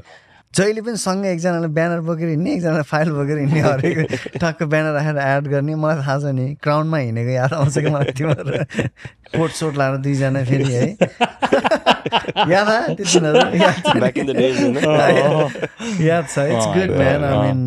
जहिले 0.53 0.81
पनि 0.81 0.97
सँगै 0.97 1.31
एकजनाले 1.33 1.67
ब्यानर 1.75 1.99
बोकेर 2.07 2.29
हिँड्ने 2.29 2.51
एकजनाले 2.53 2.83
फाइल 2.87 3.09
बोकेर 3.11 3.37
हिँड्ने 3.37 3.61
हरेक 3.61 3.97
टक्क 4.43 4.63
ब्यानर 4.71 4.91
राखेर 4.95 5.17
एड 5.19 5.47
गर्ने 5.51 5.75
मलाई 5.75 5.97
थाहा 5.99 6.15
छ 6.19 6.31
नि 6.31 6.45
क्राउनमा 6.63 6.97
हिँडेको 6.97 7.31
याद 7.31 7.53
आउँछ 7.53 7.75
कि 7.77 7.89
मलाई 7.91 8.11
तिमीहरू? 8.15 8.51
कोट 9.35 9.51
सोट 9.51 9.73
लाएर 9.77 9.97
दुईजना 10.05 10.43
फेरि 10.47 10.71
है। 10.71 10.87
याद 12.55 12.67
आयो 12.71 12.95
त्यो 12.95 13.05
दिनहरू 13.19 13.41
याद 16.07 16.23
छ। 16.31 16.47
It's 16.55 16.67
good 16.71 16.91
man 16.97 17.23
I. 17.23 17.35
Mean 17.43 17.59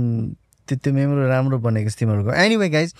त्यो 0.68 0.76
त्यो 0.84 0.92
मेमोरी 0.94 1.28
राम्रो 1.28 1.58
बनेको 1.64 1.90
छ 1.90 1.96
तिमीहरूको। 1.98 2.32
एनिवे 2.44 2.68
गाइज 2.68 2.90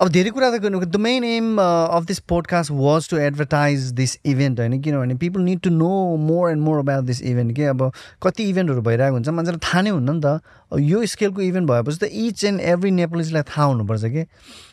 अब 0.00 0.08
धेरै 0.14 0.30
कुरा 0.30 0.48
त 0.50 0.58
गर्नु 0.62 0.78
the 0.80 0.96
main 0.96 1.24
aim 1.24 1.46
of 1.58 2.04
this 2.06 2.18
podcast 2.30 2.70
was 2.70 3.08
to 3.10 3.16
advertise 3.18 3.86
this 3.98 4.12
event 4.32 4.60
होइन? 4.60 4.80
किनभने 4.80 5.14
people 5.18 5.40
need 5.42 5.60
to 5.60 5.70
know 5.70 5.90
more 6.26 6.50
and 6.50 6.62
more 6.62 6.78
about 6.78 7.04
this 7.04 7.22
event 7.22 7.54
के? 7.56 7.64
अब 7.64 7.82
कति 8.22 8.48
इभेन्टहरू 8.50 8.82
भइरहेको 8.82 9.14
हुन्छ 9.14 9.28
मान्छेलाई 9.28 9.58
थाहा 9.64 9.82
नै 9.82 9.90
हुन्न 9.90 10.14
नि 10.14 10.20
त। 10.24 10.40
यो 10.90 11.04
स्केलको 11.06 11.40
इभेन्ट 11.42 11.68
भएपछि 11.70 11.98
त 11.98 12.10
इच 12.14 12.44
एन्ड 12.44 12.60
एभ्री 12.60 12.90
नेपालिजलाई 12.90 13.42
थाहा 13.50 13.66
हुनुपर्छ 13.66 14.04
कि? 14.04 14.22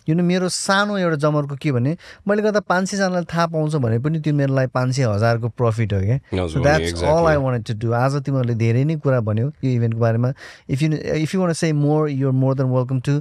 यो 0.10 0.16
मेरो 0.16 0.50
सानो 0.50 0.98
एउटा 0.98 1.18
जमरको 1.26 1.56
के 1.58 1.72
भने 1.72 1.98
मैले 2.28 2.42
गर्दा 2.46 2.60
पाँच 2.70 2.90
सयजनालाई 2.90 3.26
थाहा 3.34 3.46
पाउँछ 3.58 3.76
भने 3.82 4.00
पनि 4.06 4.20
त्यो 4.22 4.34
मेरो 4.34 4.54
लागि 4.54 4.70
पाँच 4.78 4.96
सय 4.96 5.10
हजारको 5.10 5.50
प्रफिट 5.58 5.94
हो 5.94 6.00
क्या 6.06 6.46
that's 6.62 7.02
all. 7.02 7.26
I 7.34 7.42
want 7.42 7.68
to 7.72 7.74
do 7.82 7.98
आज 7.98 8.22
तिमीहरूले 8.22 8.56
धेरै 8.62 8.84
नै 8.86 8.96
कुरा 9.02 9.20
भन्यो 9.26 9.50
यो 9.50 9.72
इभेन्टको 9.72 10.00
बारेमा। 10.06 10.34
If 10.70 10.82
you 10.84 10.94
if 11.26 11.36
you 11.36 11.42
want 11.42 11.54
say 11.58 11.74
more 11.82 12.10
you're 12.14 12.40
more 12.46 12.56
than 12.62 12.74
welcome 12.78 13.00
to 13.10 13.20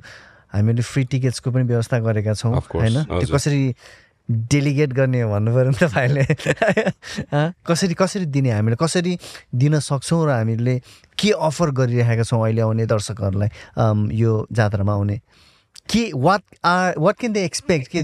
हामीले 0.55 0.82
फ्री 0.82 1.05
टिकट्सको 1.05 1.50
पनि 1.50 1.64
व्यवस्था 1.64 1.98
गरेका 1.98 2.34
छौँ 2.34 2.55
होइन? 2.55 3.02
त्यो। 3.05 3.34
कसरी 3.34 3.74
डेलिगेट 4.30 4.92
गर्ने 4.92 5.20
हो 5.20 5.30
भन्नु 5.30 5.52
पऱ्यो 5.55 5.70
नि 5.70 5.76
त 5.76 5.84
भाइले? 5.94 6.22
हँ? 7.34 7.52
कसरी 7.66 7.94
कसरी 7.94 8.26
दिने 8.26 8.50
हामीले? 8.50 8.76
कसरी 8.80 9.18
दिन 9.55 9.78
सक्छौँ 9.78 10.26
र 10.26 10.30
हामीले 10.30 10.80
के 11.18 11.30
अफर 11.30 11.70
गरिरहेका 11.70 12.22
छौँ 12.22 12.42
अहिले 12.44 12.62
आउने 12.62 12.86
दर्शकहरूलाई 12.86 13.48
यो 14.16 14.46
जात्रामा 14.52 14.92
आउने? 14.92 15.20
के 15.92 16.11
what 16.16 16.42
are 16.64 16.94
what 16.98 17.16
can 17.18 17.32
they 17.32 17.44
expect 17.44 17.88
के? 17.94 18.02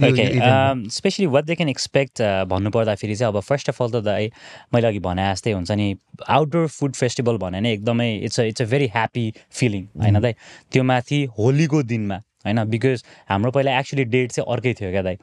Specially 0.90 1.26
what 1.26 1.44
they 1.44 1.54
can 1.54 1.68
expect 1.68 2.22
भन्नुपर्दाखेरि 2.48 3.14
चाहिँ 3.16 3.32
अब 3.32 3.40
फर्स्ट 3.40 3.68
अफ 3.68 3.82
अल 3.82 3.90
त 3.90 4.04
दाइ 4.04 4.30
मैले 4.74 4.86
अघि 4.86 4.98
भने 4.98 5.32
जस्तै 5.32 5.52
हुन्छ 5.52 5.70
नि 5.72 5.96
आउटडोर 6.28 6.66
फुड 6.68 6.94
फेस्टिभल 6.94 7.36
भने 7.38 7.60
नै 7.60 7.72
एकदमै 7.72 8.14
it's 8.16 8.40
a 8.40 8.42
it's 8.42 8.62
a 8.62 8.64
very 8.64 8.86
happy 8.86 9.32
feeling 9.50 9.86
होइन 9.96 10.20
दाइ 10.20 10.34
त्यो 10.72 10.82
माथि 10.82 11.24
होलीको 11.38 11.82
दिनमा 11.82 12.20
होइन? 12.44 12.64
बिकज 12.70 13.04
हाम्रो 13.28 13.50
पहिला 13.50 13.78
एक्चुली 13.78 14.04
डेट 14.06 14.32
चाहिँ 14.32 14.52
अर्कै 14.54 14.74
थियो 14.80 14.90
क्या 14.90 15.02
दाइ। 15.02 15.16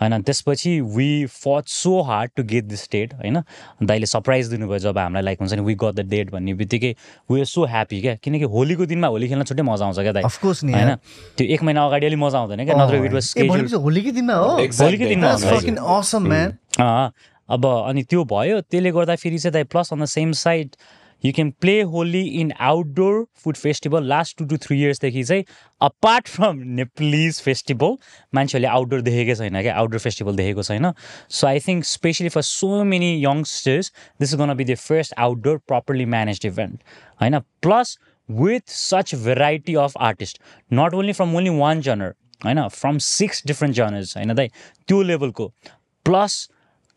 होइन? 0.00 0.22
त्यसपछि 0.22 0.80
we 0.96 1.26
fought 1.26 1.68
so 1.68 2.00
hard 2.02 2.30
to 2.36 2.42
get 2.44 2.64
this 2.64 2.88
date 2.92 3.14
होइन? 3.14 3.40
दाइले 3.82 4.06
सरप्राइज 4.06 4.48
दिनुभयो 4.48 4.78
जब 4.78 4.98
हामीलाई 4.98 5.22
लाइक 5.22 5.38
हुन्छ 5.40 5.52
नि 5.52 5.62
वी 5.62 5.74
गट 5.74 5.94
द 5.94 6.00
डेट 6.08 6.30
भन्ने 6.30 6.54
बित्तिकै 6.54 6.94
वी 7.30 7.38
आर 7.40 7.46
सो 7.46 7.64
ह्याप्पी 7.66 8.00
क्या। 8.00 8.14
किनकि 8.24 8.44
होलीको 8.56 8.86
दिनमा 8.86 9.08
होली 9.08 9.28
खेल्न 9.28 9.44
छुट्टै 9.44 9.62
मजा 9.62 9.84
आउँछ 9.84 9.98
क्या 9.98 10.12
दाइ। 10.12 10.22
नि 10.64 10.72
होइन। 10.72 10.94
त्यो 11.36 11.46
एक 11.46 11.62
महिना 11.62 11.84
अगाडि 11.86 12.06
अलिक 12.06 12.18
मजा 12.18 12.38
आउँदैन 12.38 12.64
क्या 12.64 12.76
नत्र 12.76 13.04
इट 13.04 13.12
वाज 13.12 13.74
होलीकै 13.74 14.10
दिनमा 14.10 14.34
हो? 14.34 14.50
होलीकै 14.56 15.06
दिनमा 15.06 15.28
अब 17.48 17.66
अनि 17.66 18.02
त्यो 18.02 18.24
भयो 18.26 18.60
त्यसले 18.60 18.90
गर्दाखेरि 18.90 19.38
चाहिँ 19.38 19.52
दाइ 19.52 19.64
plus 19.70 19.92
on 19.92 20.00
the 20.02 20.04
same 20.10 20.32
side 20.34 20.68
you 21.26 21.32
can 21.32 21.50
play 21.60 21.80
Holi 21.92 22.22
in 22.40 22.52
outdoor 22.70 23.26
food 23.44 23.56
festival 23.56 24.08
last 24.08 24.38
two 24.38 24.44
two 24.44 24.56
three 24.66 24.80
इयर्सदेखि 24.80 25.24
चाहिँ 25.24 25.44
अपार्ट 25.80 26.28
फ्रम 26.28 26.58
नेप्लिज 26.80 27.40
फेस्टिभल 27.42 27.96
मान्छेहरूले 28.34 28.68
आउटडोर 28.72 29.00
देखेकै 29.02 29.34
छैन 29.34 29.62
क्या 29.62 29.76
आउटडोर 29.76 30.00
फेस्टिभल 30.00 30.36
देखेको 30.36 30.62
छैन। 30.62 30.92
So 31.30 31.46
I 31.46 31.60
think 31.68 31.84
specially 31.84 32.28
for 32.28 32.42
so 32.50 32.82
many 32.84 33.14
youngsters 33.24 33.92
this 34.20 34.34
is 34.34 34.40
gonna 34.40 34.54
be 34.56 34.64
the 34.64 34.74
first 34.82 35.14
outdoor 35.28 35.58
properly 35.68 36.04
manage 36.16 36.46
event 36.46 36.80
होइन 37.22 37.38
plus 37.62 37.98
with 38.28 38.68
such 38.68 39.12
variety 39.12 39.76
of 39.76 39.92
artists 39.96 40.38
not 40.70 40.94
only 40.94 41.12
from 41.12 41.34
only 41.36 41.50
one 41.50 41.82
genre 41.82 42.12
होइन 42.44 42.68
from 42.70 42.98
six 43.00 43.42
different 43.42 43.76
genres 43.76 44.14
होइन 44.16 44.34
दाइ 44.34 44.48
त्यो 44.88 45.02
लेभलको 45.02 45.46
plus 46.06 46.48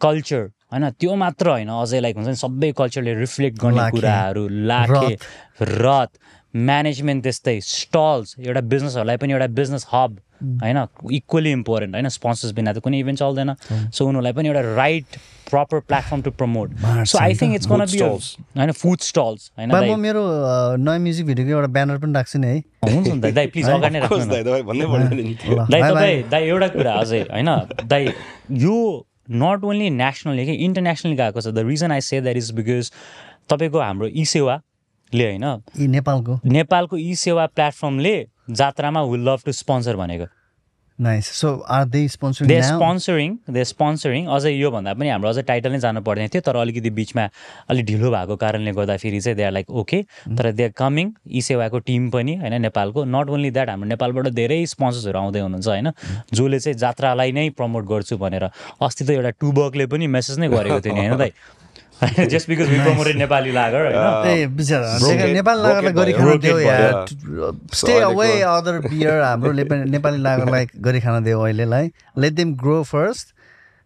culture 0.02 0.50
होइन 0.72 0.90
त्यो 1.00 1.16
मात्र 1.16 1.50
होइन 1.50 1.70
अझै 1.76 2.00
लाइक 2.02 2.16
हुन्छ 2.18 2.30
नि 2.30 2.36
सबै 2.46 2.72
कल्चरले 2.78 3.14
रिफ्लेक्ट 3.20 3.58
गर्ने 3.62 3.90
कुराहरू 3.92 4.48
लाखे 4.72 5.14
रथ। 5.62 6.12
म्यानेजमेन्ट 6.54 7.24
त्यस्तै 7.24 7.60
स्टल्स 7.64 8.36
एउटा 8.40 8.62
बिजनेसहरूलाई 8.70 9.18
पनि 9.18 9.34
एउटा 9.34 9.48
बिजनेस 9.58 9.86
हब 9.94 10.18
होइन 10.62 10.78
इक्वली 11.14 11.52
इम्पोर्टेन्ट 11.52 11.94
होइन 11.96 12.08
स्पोन्सर्स 12.10 12.52
बिना 12.60 12.74
त 12.74 12.80
कुनै 12.86 13.00
इभेन्ट 13.00 13.20
चल्दैन। 13.20 13.54
सो 13.92 14.06
उनीहरूलाई 14.08 14.34
पनि 14.34 14.48
एउटा 14.48 14.62
right 14.76 15.18
proper 15.52 15.80
platform 15.90 16.22
to 16.22 16.32
promote 16.40 16.70
so 17.12 17.18
I 17.20 17.36
think 17.42 17.56
it's 17.56 17.68
gonna 17.68 17.86
be 17.92 18.00
होइन 18.00 18.72
फुड 18.72 19.00
स्टल्स 19.10 19.52
होइन 19.58 19.76
म 19.76 20.00
मेरो 20.00 20.24
नयाँ 20.86 21.00
म्युजिक 21.00 21.26
भिडियोको 21.26 21.52
एउटा 21.52 21.68
ब्यानर 21.78 21.98
पनि 21.98 22.14
राख्छु 22.14 22.40
नि 22.40 22.48
है। 22.48 22.58
हुन्छ 22.86 23.08
नि 23.08 23.20
दाइ 23.26 23.32
दाइ 23.32 23.48
प्लिज 23.54 23.70
अगाडि 23.70 23.94
नै 23.94 24.00
राख्नु। 24.00 24.26
दाइ 24.26 25.82
तपाईँ 25.82 26.24
दाइ 26.30 26.44
एउटा 26.48 26.68
कुरा 26.78 26.94
अझै 27.04 27.22
होइन 27.30 27.50
दाइ 27.86 28.04
यो 28.64 28.76
नट 29.32 29.64
ओन्ली 29.64 29.90
नेसनली 29.90 30.46
कि 30.46 30.54
इन्टरनेसनली 30.66 31.16
गएको 31.16 31.42
छ। 31.42 31.48
The 31.48 31.66
reason 31.68 31.92
I 31.92 32.02
say 32.02 32.22
that 32.22 32.38
is 32.38 32.52
because 32.52 32.92
तपाईँको 33.50 33.80
हाम्रो 33.80 34.08
ई 34.08 34.26
सेवाले 34.26 35.26
होइन? 35.26 35.46
नेपालको। 35.90 36.40
नेपालको 36.46 36.98
ई 36.98 37.16
सेवा 37.16 37.46
प्लेटफर्मले 37.46 38.16
जात्रामा 38.50 39.02
विल 39.04 39.30
लभ 39.30 39.40
टु 39.46 39.52
स्पोन्सर 39.52 39.96
भनेको। 39.96 40.26
So 41.22 41.50
are 41.70 41.86
they 41.86 42.08
sponsoring 42.08 42.48
they 42.50 42.60
now 42.60 42.78
sponsoring 42.78 43.36
they 43.50 43.64
sponsoring 43.64 44.26
अझै 44.28 44.52
योभन्दा 44.52 44.94
पनि 44.94 45.10
हाम्रो 45.10 45.30
अझै 45.30 45.42
टाइटल 45.42 45.72
नै 45.72 45.80
जानु 45.80 46.02
पर्ने 46.02 46.28
थियो 46.28 46.42
तर 46.42 46.56
अलिकति 46.56 46.90
बिचमा 46.90 47.28
अलिक 47.70 47.86
ढिलो 47.86 48.12
भएको 48.12 48.36
कारणले 48.36 48.72
गर्दाखेरि 48.72 49.20
चाहिँ 49.20 49.38
दे 49.38 49.44
आर 49.44 49.52
लाइक 49.52 49.70
ओके 49.82 50.02
तर 50.38 50.52
दे 50.52 50.64
आर 50.64 50.74
कमिङ 50.78 51.12
ई 51.30 51.42
सेवाको 51.42 51.80
टिम 51.88 52.10
पनि 52.10 52.36
होइन 52.36 52.62
नेपालको। 52.62 53.06
नट 53.06 53.30
ओन्ली 53.30 53.52
द्याट 53.52 53.70
हाम्रो 53.70 53.90
नेपालबाट 53.90 54.28
धेरै 54.42 54.60
स्पोन्सर्सहरू 54.66 55.20
आउँदै 55.20 55.40
हुनुहुन्छ 55.40 55.68
होइन। 55.68 55.92
जसले 56.34 56.60
चाहिँ 56.60 56.78
जात्रालाई 56.78 57.32
नै 57.32 57.50
प्रमोट 57.56 57.84
गर्छु 57.86 58.18
भनेर 58.18 58.44
अस्ति 58.44 59.06
त 59.06 59.10
एउटा 59.10 59.32
टुबकले 59.40 59.86
पनि 59.88 60.08
मेसेज 60.18 60.40
नै 60.40 60.50
गरेको 60.50 60.80
थियो 60.82 60.94
नि 60.94 61.00
होइन 61.00 61.18
दाइ 61.18 61.32
just 62.00 62.50
because 62.50 62.70
we 62.70 62.78
promoted 62.84 63.18
Nepali 63.18 63.52
lager 63.52 63.92
होइन 63.94 65.34
नेपाल 65.34 65.58
लागरलाई 65.62 65.92
broken 65.92 65.96
गरी 65.96 66.14
भयो, 66.14 66.20
खान 66.20 66.28
broken 66.28 66.42
दियो 66.42 66.56
भयो, 66.56 66.64
यार 66.68 67.56
स्टे 67.74 68.00
अवे 68.00 68.30
अदर 68.42 68.80
बियर 68.88 69.22
हाम्रो 69.22 69.52
नेपाली 69.96 70.22
लागरलाई 70.22 70.68
गरी 70.80 71.00
खान 71.02 71.24
दियो 71.24 71.42
अहिलेलाई 71.42 71.92
लेट 72.18 72.34
देम 72.34 72.56
ग्रो 72.64 72.82
फर्स्ट 72.84 73.36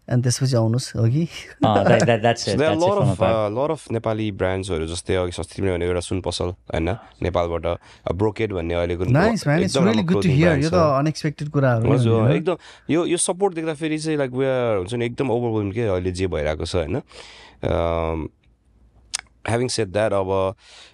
अनि 0.07 0.21
त्यसपछि 0.21 0.55
आउनुहोस् 0.55 0.87
हो 0.95 1.03
कि 1.09 1.27
that's 1.65 2.43
So 2.45 2.55
there 2.59 2.69
are 2.69 2.75
a 2.75 2.79
lot 2.79 2.97
of 3.01 3.19
lot 3.57 3.71
of 3.71 3.81
Nepali 3.91 4.31
ब्रान्ड्सहरू 4.39 4.85
जस्तै 4.87 5.15
अघि 5.15 5.31
सस्ती 5.31 5.61
भनेको 5.61 5.83
एउटा 5.83 5.99
सुन 6.07 6.21
पसल 6.21 6.47
होइन 6.73 6.89
नेपालबाट 7.23 7.65
ब्रोकेड 8.13 8.53
भन्ने 8.53 8.73
अहिलेको 8.73 9.03
यो। 9.05 10.69
त 10.69 10.75
अनएक्सपेक्टेड 10.99 11.49
कुराहरू 11.49 11.87
एकदम 12.35 12.57
यो 12.89 13.05
यो 13.05 13.17
सपोर्ट 13.27 13.55
देख्दाखेरि 13.55 13.97
चाहिँ 13.99 14.17
लाइक 14.17 14.31
वेआर 14.43 14.77
हुन्छ 14.77 14.93
नि 14.93 15.05
एकदम 15.05 15.31
ओभरवेल्म 15.31 15.71
के 15.71 15.87
अहिले 15.87 16.11
जे 16.11 16.27
भइरहेको 16.35 16.65
छ 16.65 16.75
होइन 16.75 17.01
ह्याभिङ 19.49 19.67
सेड 19.67 19.91
द्याट 19.91 20.13
अब 20.13 20.29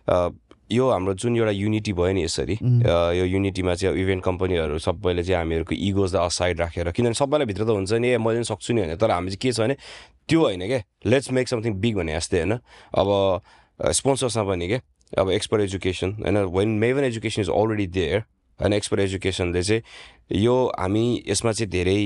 अ, 0.10 0.30
यो 0.72 0.90
हाम्रो 0.90 1.14
जुन 1.14 1.36
एउटा 1.38 1.52
युनिटी 1.52 1.94
भयो 1.94 2.14
नि 2.14 2.24
यसरी 2.24 2.56
अ, 2.56 3.12
यो 3.18 3.26
युनिटीमा 3.26 3.74
चाहिँ 3.76 3.98
इभेन्ट 4.02 4.24
कम्पनीहरू 4.24 4.78
सबैले 4.80 5.24
चाहिँ 5.24 5.38
हामीहरूको 5.38 5.76
इगोजलाई 5.76 6.26
असाइड 6.26 6.60
राखेर 6.62 6.92
किनभने 6.92 7.14
सबैलाई 7.18 7.46
भित्र 7.46 7.64
त 7.66 7.70
हुन्छ 7.70 7.94
नि 7.94 8.08
ए 8.10 8.18
मैले 8.18 8.38
पनि 8.38 8.50
सक्छु 8.54 8.74
नि 8.74 8.82
होइन। 8.82 8.96
तर 8.98 9.12
हामी 9.12 9.30
चाहिँ 9.32 9.42
के 9.42 9.52
छ 9.52 9.60
भने 9.62 9.76
त्यो 10.30 10.40
होइन 10.42 10.68
क्या 10.68 10.82
लेट्स 11.10 11.32
मेक 11.32 11.48
समथिङ 11.48 11.74
बिग 11.82 11.96
भने 11.98 12.16
जस्तै 12.16 12.38
होइन। 12.38 12.54
अब 13.02 13.08
स्पोन्सर्समा 13.80 14.44
पनि 14.44 14.68
क्या 14.68 14.80
अब 15.22 15.30
एक्सपर्ट 15.32 15.62
एजुकेसन 15.64 16.10
होइन? 16.22 16.38
वेन 16.38 16.70
मेभन 16.86 17.04
एजुकेसन 17.04 17.42
इज 17.42 17.50
अलरेडी 17.50 17.88
देयर 17.98 18.24
होइन 18.62 18.74
एक्सपर्ट 18.74 19.02
एजुकेसनले 19.02 19.64
चाहिँ 19.64 19.82
यो 20.44 20.56
हामी 20.80 21.24
यसमा 21.28 21.52
चाहिँ 21.52 21.70
धेरै 21.72 22.00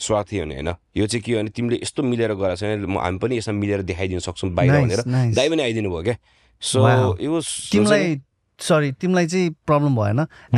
स्वार्थी 0.00 0.38
हुने 0.38 0.54
होइन? 0.54 0.74
यो 0.96 1.06
चाहिँ 1.06 1.22
के 1.22 1.32
हो 1.32 1.38
भने 1.38 1.50
तिमीले 1.50 1.76
यस्तो 1.82 2.02
मिलेर 2.02 2.34
गराएको 2.34 2.56
छ 2.56 2.62
भने 2.64 2.86
म- 2.86 3.00
हामी 3.00 3.18
पनि 3.18 3.38
यसमा 3.38 3.54
मिलेर 3.54 3.82
देखाइदिन 3.82 4.18
सक्छौँ 4.18 4.50
बाहिर 4.50 4.72
भनेर. 4.82 5.00
दाइ 5.34 5.48
पनि 5.48 5.62
आइदिनु 5.62 5.90
भयो 5.90 6.02
क्या? 6.02 6.16
सो. 6.62 6.78
यो 7.20 7.40
तिमीलाई 7.72 8.20
सरी 8.60 8.92
तिमीलाई 8.92 9.26
चाहिँ 9.26 9.50
प्रब्लम 9.66 9.96
भएन। 9.96 10.26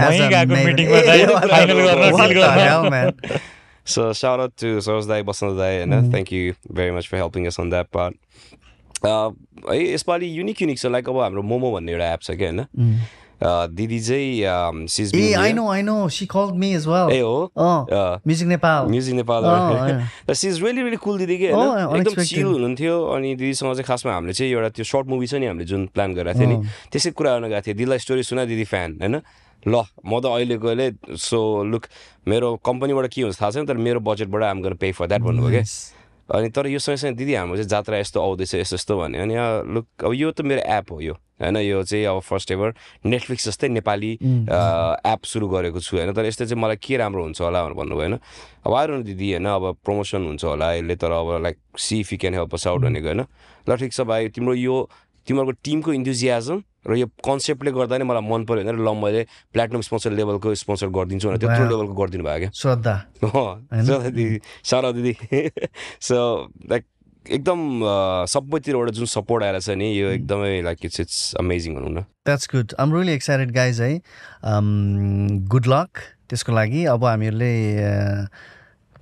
So 3.84 4.12
shout 4.12 4.38
out 4.40 4.56
to 4.58 4.78
Soros 4.78 5.08
Dai, 5.08 5.22
Basant 5.22 5.56
Dai, 5.58 5.70
and 5.82 5.92
uh, 5.94 6.02
thank 6.12 6.30
you 6.30 6.54
very 6.70 6.92
much 6.92 7.08
for 7.08 7.16
helping 7.16 7.46
us 7.48 7.58
on 7.58 7.70
that 7.70 7.90
part. 7.90 8.14
Uh, 9.04 9.30
है 9.70 9.78
यसपालि 9.92 10.38
युनिक 10.38 10.62
युनिक 10.62 10.78
छ। 10.78 10.86
लाइक 10.86 11.08
अब 11.08 11.18
हाम्रो 11.18 11.42
मोमो 11.42 11.72
भन्ने 11.72 11.92
एउटा 11.92 12.12
एप 12.12 12.20
छ 12.22 12.30
क्या 12.30 12.50
होइन? 12.50 12.60
Uh, 12.60 12.98
दिदी 13.43 13.99
चाहिँ 14.01 14.86
she's 14.88 15.14
a 15.14 15.32
I 15.34 15.53
know 15.53 15.68
I 15.68 15.82
know 15.82 16.09
she 16.09 16.26
called 16.26 16.55
me 16.55 16.72
as 16.74 16.86
well 16.88 17.12
uh 17.12 17.20
हो 17.20 17.34
अँ 17.59 18.20
म्युजिक 18.26 18.49
नेपाल 18.49 18.86
म्युजिक 18.88 19.14
नेपाल 19.14 19.45
अँ, 19.45 20.34
she 20.34 20.49
is 20.49 20.62
really 20.62 20.82
really 20.82 20.97
cool 20.99 21.18
दिदी 21.18 21.36
के 21.38 21.47
एकदम. 21.47 22.22
चिल 22.24 22.45
हुनुहुन्थ्यो 22.45 22.97
अनि 23.09 23.34
दिदीसँग 23.34 23.72
चाहिँ 23.72 23.84
खासमा 23.84 24.12
हामीले 24.12 24.32
चाहिँ 24.32 24.53
एउटा 24.53 24.68
त्यो 24.70 24.84
सर्ट 24.84 25.07
मुभी 25.09 25.26
छ 25.26 25.34
नि 25.34 25.47
हामीले 25.47 25.64
जुन 25.66 25.86
प्लान 25.95 26.14
गरेको 26.14 26.38
थियो 26.38 26.49
नि 26.51 26.57
त्यसै 26.93 27.11
कुरा 27.12 27.30
गर्न 27.32 27.49
गएको 27.49 27.62
थियो 27.62 27.74
दिदीलाई 27.74 27.99
स्टोरी 27.99 28.22
सुना 28.22 28.45
दिदी 28.45 28.64
फ्यान 28.66 28.99
होइन? 29.01 29.16
ल 29.62 29.74
म 30.03 30.20
त 30.20 30.26
अहिलेकोले 30.28 30.86
सो 31.18 31.38
लुक 31.64 31.86
मेरो 32.26 32.49
कम्पनीबाट 32.61 33.07
के 33.09 33.22
हुन्छ 33.22 33.40
थाहा 33.40 33.51
छैन 33.51 33.66
तर 33.66 33.76
मेरो 33.78 34.01
बजेटबाट 34.03 34.43
आम 34.45 34.62
गर्न 34.62 34.74
पे 34.76 34.90
फर 34.93 35.07
द्याट 35.07 35.20
भन्नुभयो 35.22 35.51
क्या 35.53 35.62
अनि 36.32 36.48
तर 36.50 36.66
यो 36.66 36.78
सँगसँगै 36.78 37.14
दिदी 37.14 37.34
हाम्रो 37.34 37.56
चाहिँ 37.56 37.68
जात्रा 37.68 37.98
यस्तो 37.98 38.18
आउँदैछ 38.18 38.54
यस्तो 38.56 38.76
यस्तो 38.76 38.98
भन्यो 38.98 39.22
अनि 39.22 39.34
लुक 39.68 39.86
अब 40.00 40.12
यो 40.14 40.30
त 40.30 40.40
मेरो 40.42 40.62
एप 40.64 40.90
हो 40.90 41.00
यो 41.02 41.14
होइन 41.38 41.56
यो 41.58 41.82
चाहिँ 41.82 42.04
अब 42.06 42.20
फर्स्ट 42.22 42.50
एभर 42.52 42.72
नेटफ्लिक्स 43.04 43.46
जस्तै 43.46 43.68
नेपाली 43.70 44.12
एप 45.04 45.20
सुरु 45.24 45.48
गरेको 45.48 45.80
छु 45.80 45.96
होइन 45.96 46.12
तर 46.12 46.24
यस्तो 46.24 46.44
चाहिँ 46.46 46.62
मलाई 46.62 46.76
के 46.78 46.96
राम्रो 46.96 47.22
हुन्छ 47.22 47.40
होला 47.42 47.62
भनेर 47.62 47.74
भन्नुभयो 47.74 48.00
होइन 48.00 48.18
अब 48.64 48.72
आएर 48.72 48.90
दिदी 49.02 49.30
होइन 49.32 49.46
अब 49.50 49.64
प्रमोसन 49.84 50.26
हुन्छ 50.26 50.44
होला 50.44 50.72
यसले 50.72 50.96
तर 50.96 51.12
अब 51.12 51.28
like 51.42 51.58
she 51.78 52.00
if 52.00 52.12
you 52.12 52.18
can 52.18 52.34
help 52.34 52.54
us 52.54 52.66
out 52.66 52.80
भनेको 52.82 53.06
होइन 53.06 53.24
ल 53.66 53.76
ठिक 53.76 53.92
छ 53.92 54.00
भाइ 54.06 54.28
तिम्रो 54.30 54.54
यो 54.56 54.76
तिमीहरूको 55.26 55.58
टिमको 55.62 55.92
इन्थुजियाजम 55.94 56.62
र 56.86 56.96
यो 56.98 57.06
कन्सेप्टले 57.24 57.70
गर्दा 57.72 57.98
नै 57.98 58.04
मलाई 58.04 58.24
मन 58.28 58.44
पऱ्यो 58.44 58.62
भने 58.64 58.72
ल 58.82 58.94
मैले 59.02 59.26
प्लेटिनम 59.54 59.80
स्पोन्सर 59.86 60.10
लेभलको 60.18 60.54
स्पोन्सर 60.62 60.88
गरिदिन्छु 60.90 61.28
भनेर 61.28 61.38
त्यत्रो. 61.38 61.68
लेभलको 61.70 61.94
गरिदिनु 61.94 62.24
भयो 62.24 62.38
क्या। 62.38 62.50
श्रद्धा। 62.50 62.94
दिदी 64.10 64.40
सर 64.66 64.92
दिदी। 64.92 65.14
सो 66.08 66.16
लाइक 66.70 66.84
एकदम 67.30 67.60
सबैतिरबाट 68.28 68.90
जुन 68.98 69.06
सपोर्ट 69.06 69.44
आएर 69.44 69.60
छ 69.60 69.78
नि 69.78 69.88
यो 69.94 70.08
एकदमै 70.10 70.62
लाइक 70.62 70.78
इट्स 70.84 71.00
इट्स 71.00 71.18
अमेजिङ 71.38 71.74
भनौँ 71.76 71.90
न। 71.90 72.02
That's 72.26 72.48
good 72.54 72.74
I'm 72.82 72.94
really 72.94 73.12
excited 73.12 73.50
guys 73.54 73.80
है। 73.80 73.92
गुड 75.54 75.66
लक 75.70 76.02
त्यसको 76.28 76.52
लागि। 76.52 76.84
अब 76.90 77.04
हामीहरूले 77.04 77.52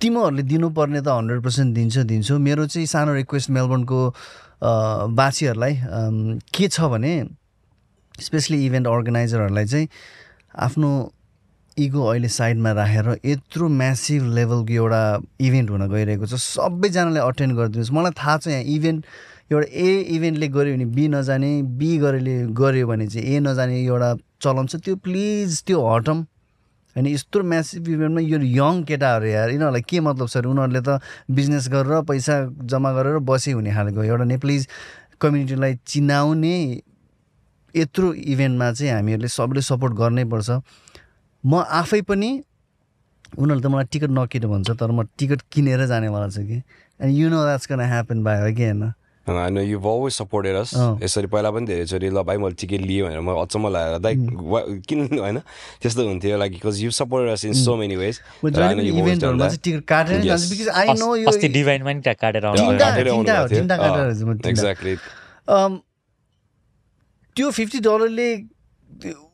तिमीहरूले 0.01 0.43
दिनुपर्ने 0.43 1.01
त 1.01 1.07
हन्ड्रेड 1.07 1.41
पर्सेन्ट 1.43 1.75
दिन्छ 1.75 1.97
दिन्छु। 2.13 2.37
मेरो 2.37 2.65
चाहिँ 2.69 2.85
सानो 2.87 3.13
रिक्वेस्ट 3.13 3.49
मेलबोर्नको 3.49 4.01
अम, 4.61 6.39
के 6.53 6.67
छ 6.67 6.81
भने 6.93 7.13
स्पेसली 8.21 8.65
इभेन्ट 8.65 8.87
अर्गनाइजरहरूलाई 8.87 9.65
चाहिँ 9.65 9.87
आफ्नो 10.67 10.89
इगो 11.77 12.01
अहिले 12.03 12.27
साइडमा 12.27 12.71
राखेर 12.77 13.07
यत्रो 13.25 13.67
म्यासिभ 13.81 14.23
लेभलको 14.35 14.73
एउटा 14.73 15.01
इभेन्ट 15.39 15.69
हुन 15.69 15.87
गइरहेको 15.89 16.25
छ। 16.25 16.35
सबैजनाले 16.35 17.19
अटेन्ड 17.19 17.55
गरिदिनुहोस्। 17.55 17.91
मलाई 17.91 18.11
थाहा 18.19 18.37
छ 18.37 18.47
यहाँ 18.47 18.63
इभेन्ट 18.75 19.05
एउटा 19.51 19.67
ए 19.67 19.89
इभेन्टले 20.15 20.47
गऱ्यो 20.47 20.75
भने 20.75 20.85
बी 20.95 21.07
नजाने 21.07 21.51
बी 21.79 21.97
गरेले 21.97 22.35
गऱ्यो 22.51 22.87
भने 22.87 23.07
चाहिँ 23.07 23.25
ए 23.27 23.39
नजाने 23.39 23.79
एउटा 23.83 24.09
चलन 24.43 24.67
छ। 24.67 24.75
त्यो 24.83 24.95
प्लिज 24.99 25.63
त्यो 25.63 25.79
हटम। 25.87 26.19
होइन 26.95 27.07
यस्तो 27.07 27.43
म्यासिभ 27.47 27.87
इभेन्टमा 27.87 28.21
यो 28.21 28.37
यङ 28.59 28.83
केटाहरू 28.83 29.25
यार 29.25 29.49
यिनीहरूलाई 29.49 29.81
के 29.87 29.99
मतलब 30.03 30.27
छ 30.27 30.37
उनीहरूले 30.43 30.81
त 30.83 30.99
बिजनेस 31.31 31.67
गरेर 31.71 32.01
पैसा 32.03 32.35
जम्मा 32.67 32.91
गरेर 32.93 33.17
बसी 33.23 33.51
हुने 33.55 33.71
खालको 33.71 34.03
एउटा 34.03 34.23
नेप्लिज 34.27 34.67
कम्युनिटीलाई 35.21 35.73
चिनाउने 35.87 36.55
यत्रो 37.75 38.13
इभेन्टमा 38.13 38.71
चाहिँ 38.71 38.91
हामीहरूले 38.93 39.27
सबैले 39.27 39.61
सपोर्ट 39.61 39.93
गर्नै 39.93 40.25
पर्छ। 40.25 40.49
म 41.43 41.63
आफै 41.81 42.01
पनि 42.01 42.29
उनीहरूले 43.37 43.63
त 43.63 43.67
मलाई 43.71 43.85
टिकट 43.91 44.09
नकिन 44.11 44.43
भन्छ 44.47 44.69
तर 44.79 44.91
म 44.91 45.03
टिकट 45.17 45.41
किनेर 45.51 45.85
जानेवाला 45.87 46.27
छु 46.29 46.41
कि। 46.43 46.57
And 46.99 47.11
you 47.17 47.29
know 47.29 47.43
that's 47.43 47.65
gonna 47.65 47.79
happen 47.81 48.23
by 48.23 48.37
हो 48.41 48.49
कि 48.55 48.63
होइन? 48.63 48.83
होइन 49.27 49.57
यु 49.57 49.79
अलवेज 49.79 50.13
सपोर्टेड 50.13 50.55
अस। 50.55 50.73
यसरी 51.03 51.27
पहिला 51.29 51.51
पनि 51.51 51.65
धेरैचोटि 51.65 52.09
ल 52.09 52.21
भाइ 52.25 52.37
मैले 52.37 52.55
टिकट 52.57 52.81
लिएँ 52.81 53.03
भनेर 53.05 53.21
म 53.21 53.37
अचम्म 53.41 53.69
लागेर 53.69 53.97
दाइ 54.01 54.15
किन 54.89 54.99
होइन? 55.13 55.37
त्यस्तो 55.81 56.01
हुन्थ्यो 56.07 56.37
like 56.37 56.51
because 56.51 56.81
you 56.83 56.91
supported 56.91 57.29
us 57.31 57.45
in 57.45 57.53
so 57.53 57.75
many 57.77 57.95
ways 57.95 58.19
भयो। 58.43 58.65
एक्ज्याक्टली 64.49 64.95
त्यो 67.35 67.51
फिफ्टी 67.51 67.79
डलरले 67.79 68.27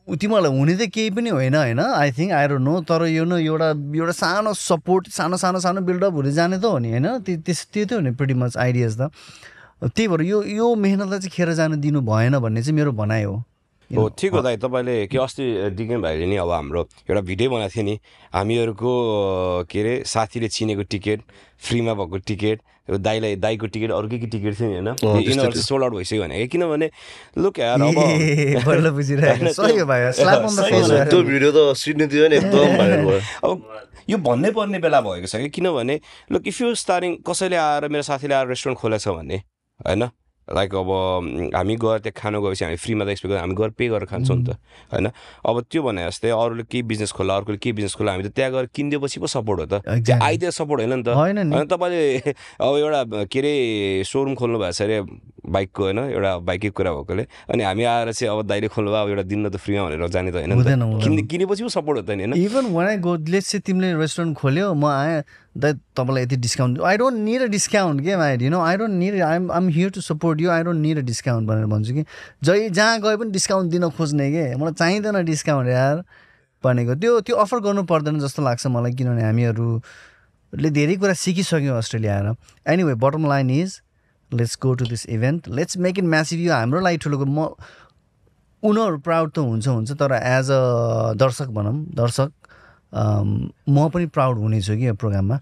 तिमीहरूलाई 0.08 0.52
हुने 0.58 0.74
त 0.76 0.88
केही 0.88 1.10
पनि 1.16 1.30
होइन 1.30 1.54
होइन? 1.54 1.80
आई 1.80 2.10
थिङ्क 2.16 2.32
डोन्ट 2.32 2.64
नो 2.64 2.74
तर 2.88 3.04
यो 3.06 3.24
न 3.24 3.38
एउटा 3.44 3.68
एउटा 3.96 4.12
सानो 4.16 4.52
सपोर्ट 4.54 5.08
सानो 5.12 5.36
सानो 5.36 5.60
सानो 5.60 5.80
बिल्डअप 5.84 6.12
हुँदै 6.12 6.32
जाने 6.32 6.58
त 6.58 6.64
हो 6.64 6.78
नि 6.78 6.90
होइन? 6.96 7.06
त्यो 7.26 7.36
त्यस 7.44 7.60
त्यो 7.74 7.84
त 7.84 7.92
हो 7.92 8.00
नि 8.00 8.10
प्रिटी 8.16 8.34
मच 8.34 8.56
आइडियाज 8.56 8.96
त। 9.00 9.10
त्यही 9.84 10.08
भएर 10.08 10.22
यो 10.22 10.42
यो 10.42 10.74
मेहनतलाई 10.74 11.18
चाहिँ 11.18 11.30
खेर 11.30 11.52
जानु 11.60 11.76
दिनु 11.84 12.00
भएन 12.02 12.38
भन्ने 12.38 12.62
चाहिँ 12.62 12.76
मेरो 12.76 12.92
भनाइ 12.92 13.24
हो। 13.24 13.36
हो 13.90 14.08
ठिक 14.18 14.32
हो 14.32 14.40
दाइ 14.42 14.56
तपाईँले 14.60 15.06
के 15.08 15.18
अस्ति 15.18 15.44
डिकेन 15.76 16.00
भाइले 16.02 16.26
नि 16.26 16.36
अब 16.36 16.50
हाम्रो 16.50 16.80
एउटा 17.08 17.20
भिडियो 17.24 17.50
बनाएको 17.50 17.72
थियो 17.74 17.84
नि 17.84 17.94
हामीहरूको 18.34 18.92
के 19.70 19.80
अरे 19.80 19.94
साथीले 20.04 20.48
चिनेको 20.48 20.82
टिकट 20.92 21.20
फ्रीमा 21.60 21.94
भएको 21.94 22.18
टिकट 22.28 22.58
दाईलाई 22.88 23.36
दाईको 23.36 23.66
टिकट 23.66 23.90
अर्कै 23.92 24.18
के 24.18 24.26
टिकट 24.26 24.58
थियो 24.60 24.68
नि 24.68 24.74
होइन? 24.74 24.88
यिनीहरू 25.28 25.60
सोल्ड 25.60 25.84
आउट 25.84 25.92
भइसक्यो 25.94 26.22
भने। 26.22 26.46
किनभने 26.46 26.90
लुक 27.38 27.58
यार 27.58 27.78
भिडियो 31.28 31.50
त 31.56 31.76
सिडनीतिर 31.76 32.28
नि 32.28 32.36
एकदम 32.36 33.20
अब 33.48 33.52
यो 34.10 34.18
भन्नै 34.18 34.50
पर्ने 34.50 34.78
बेला 34.78 35.00
भएको 35.00 35.26
छ 35.26 35.36
कि? 35.36 35.48
किनभने 35.48 36.00
लुक 36.32 36.46
इफ 36.48 36.60
यु 36.60 36.74
स्टारिङ 36.74 37.16
कसैले 37.28 37.56
आएर 37.56 37.88
मेरो 37.88 38.02
साथीले 38.02 38.34
आएर 38.34 38.46
रेस्टुरेन्ट 38.48 38.78
खोलेको 38.80 39.04
छ 39.04 39.16
भने 39.18 39.36
होइन? 39.86 40.08
लाइक 40.48 40.74
अब 40.74 40.90
हामी 41.54 41.76
गएर 41.76 41.98
त्यहाँ 41.98 42.16
खानु 42.16 42.40
गएपछि 42.42 42.64
हामी 42.64 42.76
फ्रीमा 42.76 43.04
त 43.04 43.08
एक्सपेक्ट 43.08 43.36
हामी 43.36 43.54
गएर 43.54 43.70
पे 43.76 43.88
गरेर 43.88 44.06
खान्छौँ 44.08 44.36
नि 44.36 44.44
त 44.44 44.56
होइन 44.92 45.06
अब 45.44 45.56
त्यो 45.70 45.82
भने 45.82 46.06
जस्तै 46.08 46.30
अरूले 46.30 46.64
केही 46.64 46.82
बिजनेस 46.82 47.12
खोला 47.12 47.36
अर्कोले 47.36 47.58
केही 47.58 47.72
बिजनेस 47.72 47.94
खोला 47.94 48.12
हामी 48.12 48.24
त 48.24 48.32
त्यहाँ 48.32 48.52
गएर 48.52 48.66
किनिदिएपछि 48.74 49.20
पो 49.20 49.26
सपोर्ट 49.26 49.60
हो 49.60 49.66
त. 49.66 49.74
त्यहाँ 49.84 50.20
आइदिएर 50.24 50.50
सपोर्ट 50.50 50.80
होइन 50.80 50.92
नि 50.94 51.02
त। 51.02 51.08
होइन 51.12 51.66
तपाईँले 51.68 52.32
अब 52.60 52.72
एउटा 52.76 53.24
के 53.28 53.38
अरे 53.38 53.52
सोरुम 54.04 54.34
खोल्नु 54.34 54.58
भएको 54.58 54.72
छ 54.72 54.82
अरे 54.82 54.98
बाइकको 55.48 55.82
होइन 55.82 55.98
एउटा 55.98 56.32
बाइककै 56.48 56.70
कुरा 56.70 56.92
भएकोले। 56.92 57.24
अनि 57.50 57.62
हामी 57.64 57.84
आएर 57.84 58.12
चाहिँ 58.12 58.32
अब 58.32 58.46
दाइले 58.46 58.68
खोल्नु 58.68 58.92
अब 58.92 59.08
एउटा 59.08 59.22
दिन 59.22 59.48
त 59.48 59.56
फ्रीमा 59.56 59.82
भनेर 59.88 60.08
जाने 60.08 60.30
त 60.30 60.34
होइन 60.34 60.52
हुँदैन, 60.52 60.82
हुँदैन। 60.82 61.26
किनेपछि 61.26 61.62
पो 61.62 61.68
सपोर्ट 61.68 61.96
हो 61.98 62.02
त 62.04 62.10
नि 62.10 62.22
होइन? 62.24 62.34
Even 62.36 62.64
when 62.72 62.86
I 62.86 62.96
go 62.98 63.16
let's 63.28 63.50
चाहिँ 63.50 63.62
तिमीले 63.66 63.94
रेस्टुरेन्ट 63.98 64.36
खोल्यो 64.38 64.74
म 64.74 64.84
आएँ 64.86 65.22
द 65.58 65.78
तपाईँलाई 65.96 66.22
यति 66.24 66.36
discount 66.36 66.80
I 66.80 66.96
don't 66.96 67.18
need 67.18 67.42
a 67.42 67.46
discount 67.50 68.00
के 68.04 68.16
mind 68.16 68.42
you 68.42 68.50
know 68.50 68.60
I 68.60 68.76
don't 68.76 68.94
need 68.94 69.20
I'm 69.22 69.50
I'm 69.52 69.68
here 69.68 69.90
to 69.90 70.00
support 70.00 70.40
you 70.40 70.50
I 70.50 70.62
don't 70.62 70.80
need 70.80 70.98
a 70.98 71.02
discount 71.02 71.48
भनेर 71.48 71.66
भन्छु 71.66 71.94
कि। 71.94 72.04
जहीँ 72.44 72.68
जहाँ 72.70 73.00
गए 73.00 73.16
पनि 73.16 73.30
डिस्काउन्ट 73.32 73.70
दिन 73.72 73.88
खोज्ने 73.90 74.30
के? 74.32 74.54
मलाई 74.54 74.72
चाहिँदैन 74.78 75.24
डिस्काउन्ट 75.24 75.68
यार 75.68 76.04
भनेको। 76.64 76.94
त्यो 76.94 77.20
त्यो 77.20 77.36
अफर 77.36 77.58
गर्नु 77.60 77.82
पर्दैन 77.90 78.18
जस्तो 78.20 78.42
लाग्छ 78.42 78.66
मलाई 78.66 78.92
किनभने 78.94 79.22
हामीहरूले 79.22 80.70
धेरै 80.70 80.96
कुरा 80.96 81.12
सिकिसक्यौँ 81.14 81.78
अस्ट्रेलिया 81.78 82.14
आएर 82.14 82.34
anyway 82.66 82.94
bottom 83.02 83.26
line 83.28 83.50
is 83.50 83.80
let's 84.32 84.58
go 84.62 84.74
to 84.74 84.84
this 84.86 85.06
event 85.08 85.48
let's 85.48 85.76
make 85.84 85.98
it 85.98 86.04
massive 86.04 86.40
यो 86.40 86.52
हाम्रो 86.52 86.80
लागि 86.80 86.98
ठुलो। 87.04 87.24
म 87.24 87.54
उनीहरू 88.62 88.98
प्राउड 88.98 89.30
त 89.32 89.38
हुन्छ 89.38 89.68
हुन्छ 89.68 89.92
तर 90.00 90.12
एज 90.14 90.50
अ 90.50 91.14
दर्शक 91.16 91.48
भनौँ 91.56 91.74
दर्शक 91.94 92.32
म 93.68 93.88
पनि 93.94 94.06
प्राउड 94.16 94.38
हुनेछु 94.38 94.76
कि 94.76 94.86
यो 94.86 94.94
प्रोग्राममा 94.94 95.38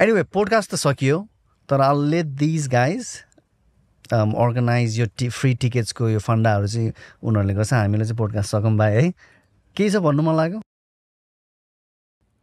एनिवे 0.00 0.22
पोडकास्ट 0.34 0.70
त 0.70 0.74
सकियो 0.76 1.26
तर 1.68 1.80
all 1.80 2.04
let 2.10 2.26
these 2.42 2.68
guys 2.68 3.08
organize 4.12 4.98
यो 4.98 5.06
टी 5.18 5.28
फ्री 5.30 5.54
टिकट्सको 5.62 6.08
यो 6.08 6.18
फन्डाहरू 6.18 6.66
चाहिँ 6.66 6.92
उनीहरूले 7.22 7.54
गर्छ। 7.54 7.72
हामीले 7.72 8.04
चाहिँ 8.04 8.16
पोडकास्ट 8.18 8.50
सकौँ 8.50 8.76
भाइ 8.76 8.92
है। 8.94 9.12
केही 9.76 9.90
छ 9.90 9.96
भन्नु 10.02 10.22
मन 10.22 10.36
लाग्यो? 10.36 10.60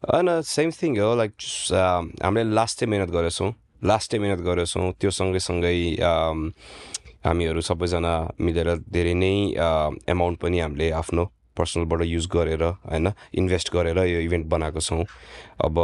होइन 0.04 0.42
सेम 0.48 0.72
थिङ 0.82 0.98
हो 1.00 1.16
लाइक 1.16 1.32
हामीले 2.24 2.54
लास्टै 2.56 2.86
मिहिनेत 2.86 3.12
गरेछौँ। 3.12 3.52
लास्टै 3.84 4.18
मिहिनेत 4.20 4.42
गरेछौँ 4.46 4.92
त्यो 5.00 5.12
सँगैसँगै 5.12 5.76
हामीहरू 7.26 7.62
सबैजना 7.62 8.14
मिलेर 8.40 8.70
धेरै 8.90 9.14
नै 9.14 9.34
एमाउन्ट 10.08 10.38
पनि 10.40 10.60
हामीले 10.60 10.92
आफ्नो 11.02 11.24
पर्सनलबाट 11.58 12.02
युज 12.06 12.26
गरेर 12.32 12.64
होइन 12.64 13.12
इन्भेस्ट 13.34 13.74
गरेर 13.74 13.98
यो 14.08 14.20
इभेन्ट 14.22 14.46
बनाएको 14.48 14.80
छौँ। 14.80 15.04
अब 15.66 15.78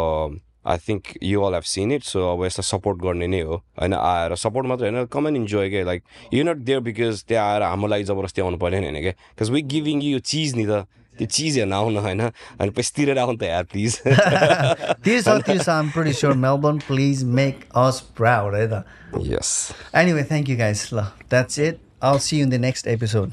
I 0.63 0.77
think 0.87 1.03
you 1.23 1.41
all 1.43 1.53
have 1.53 1.63
seen 1.67 1.91
it 1.91 2.03
so 2.05 2.19
अब 2.31 2.45
यसलाई 2.45 2.63
सपोर्ट 2.63 2.97
गर्ने 3.03 3.27
नै 3.27 3.41
हो 3.41 3.55
होइन 3.79 3.93
आएर 3.93 4.35
सपोर्ट 4.39 4.67
मात्रै 4.67 4.89
होइन 4.89 5.05
कम 5.11 5.27
एन्ड 5.27 5.37
इन्जोय 5.37 5.69
के 5.69 5.83
like 5.83 6.03
you 6.33 6.43
not 6.43 6.57
there 6.63 6.79
because 6.87 7.23
त्यहाँ 7.27 7.45
आएर 7.53 7.61
हाम्रो 7.63 7.87
लागि 7.89 8.03
जबरजस्ती 8.03 8.41
आउनु 8.41 8.57
परेन 8.57 8.83
होइन 8.83 9.01
क्या 9.01 9.11
बिकज 9.11 9.49
वी 9.51 9.61
गिभिङ 9.73 10.01
यु 10.03 10.19
चिज 10.23 10.55
नि 10.55 10.65
त। 10.69 10.87
त्यो 11.17 11.27
चिज 11.27 11.57
हेर्न 11.57 11.73
आउनु 11.73 11.99
होइन 12.01 12.21
अनि 12.21 12.69
पैसा 12.77 12.91
तिरेर 12.95 13.17
आउनु 13.19 13.37
त 13.37 13.43
यार 13.43 13.63
प्लिज 13.73 13.99
तिर्छ 15.03 15.27
तिर्छ 15.47 15.69
I'm 15.69 15.89
pretty 15.91 16.13
sure 16.13 16.33
Melbourne 16.45 16.77
please 16.87 17.23
make 17.39 17.63
us 17.85 17.99
proud 18.17 18.55
है 18.55 18.67
त? 18.67 18.83
Yes 19.31 19.51
anyway 19.95 20.23
thank 20.31 20.49
you 20.49 20.57
guys 20.57 20.89
ल 20.93 21.05
that's 21.29 21.59
it 21.59 21.79
all 22.11 22.19
see 22.27 22.39
in 22.41 22.49
the 22.49 22.61
next 22.67 22.87
episode 22.87 23.31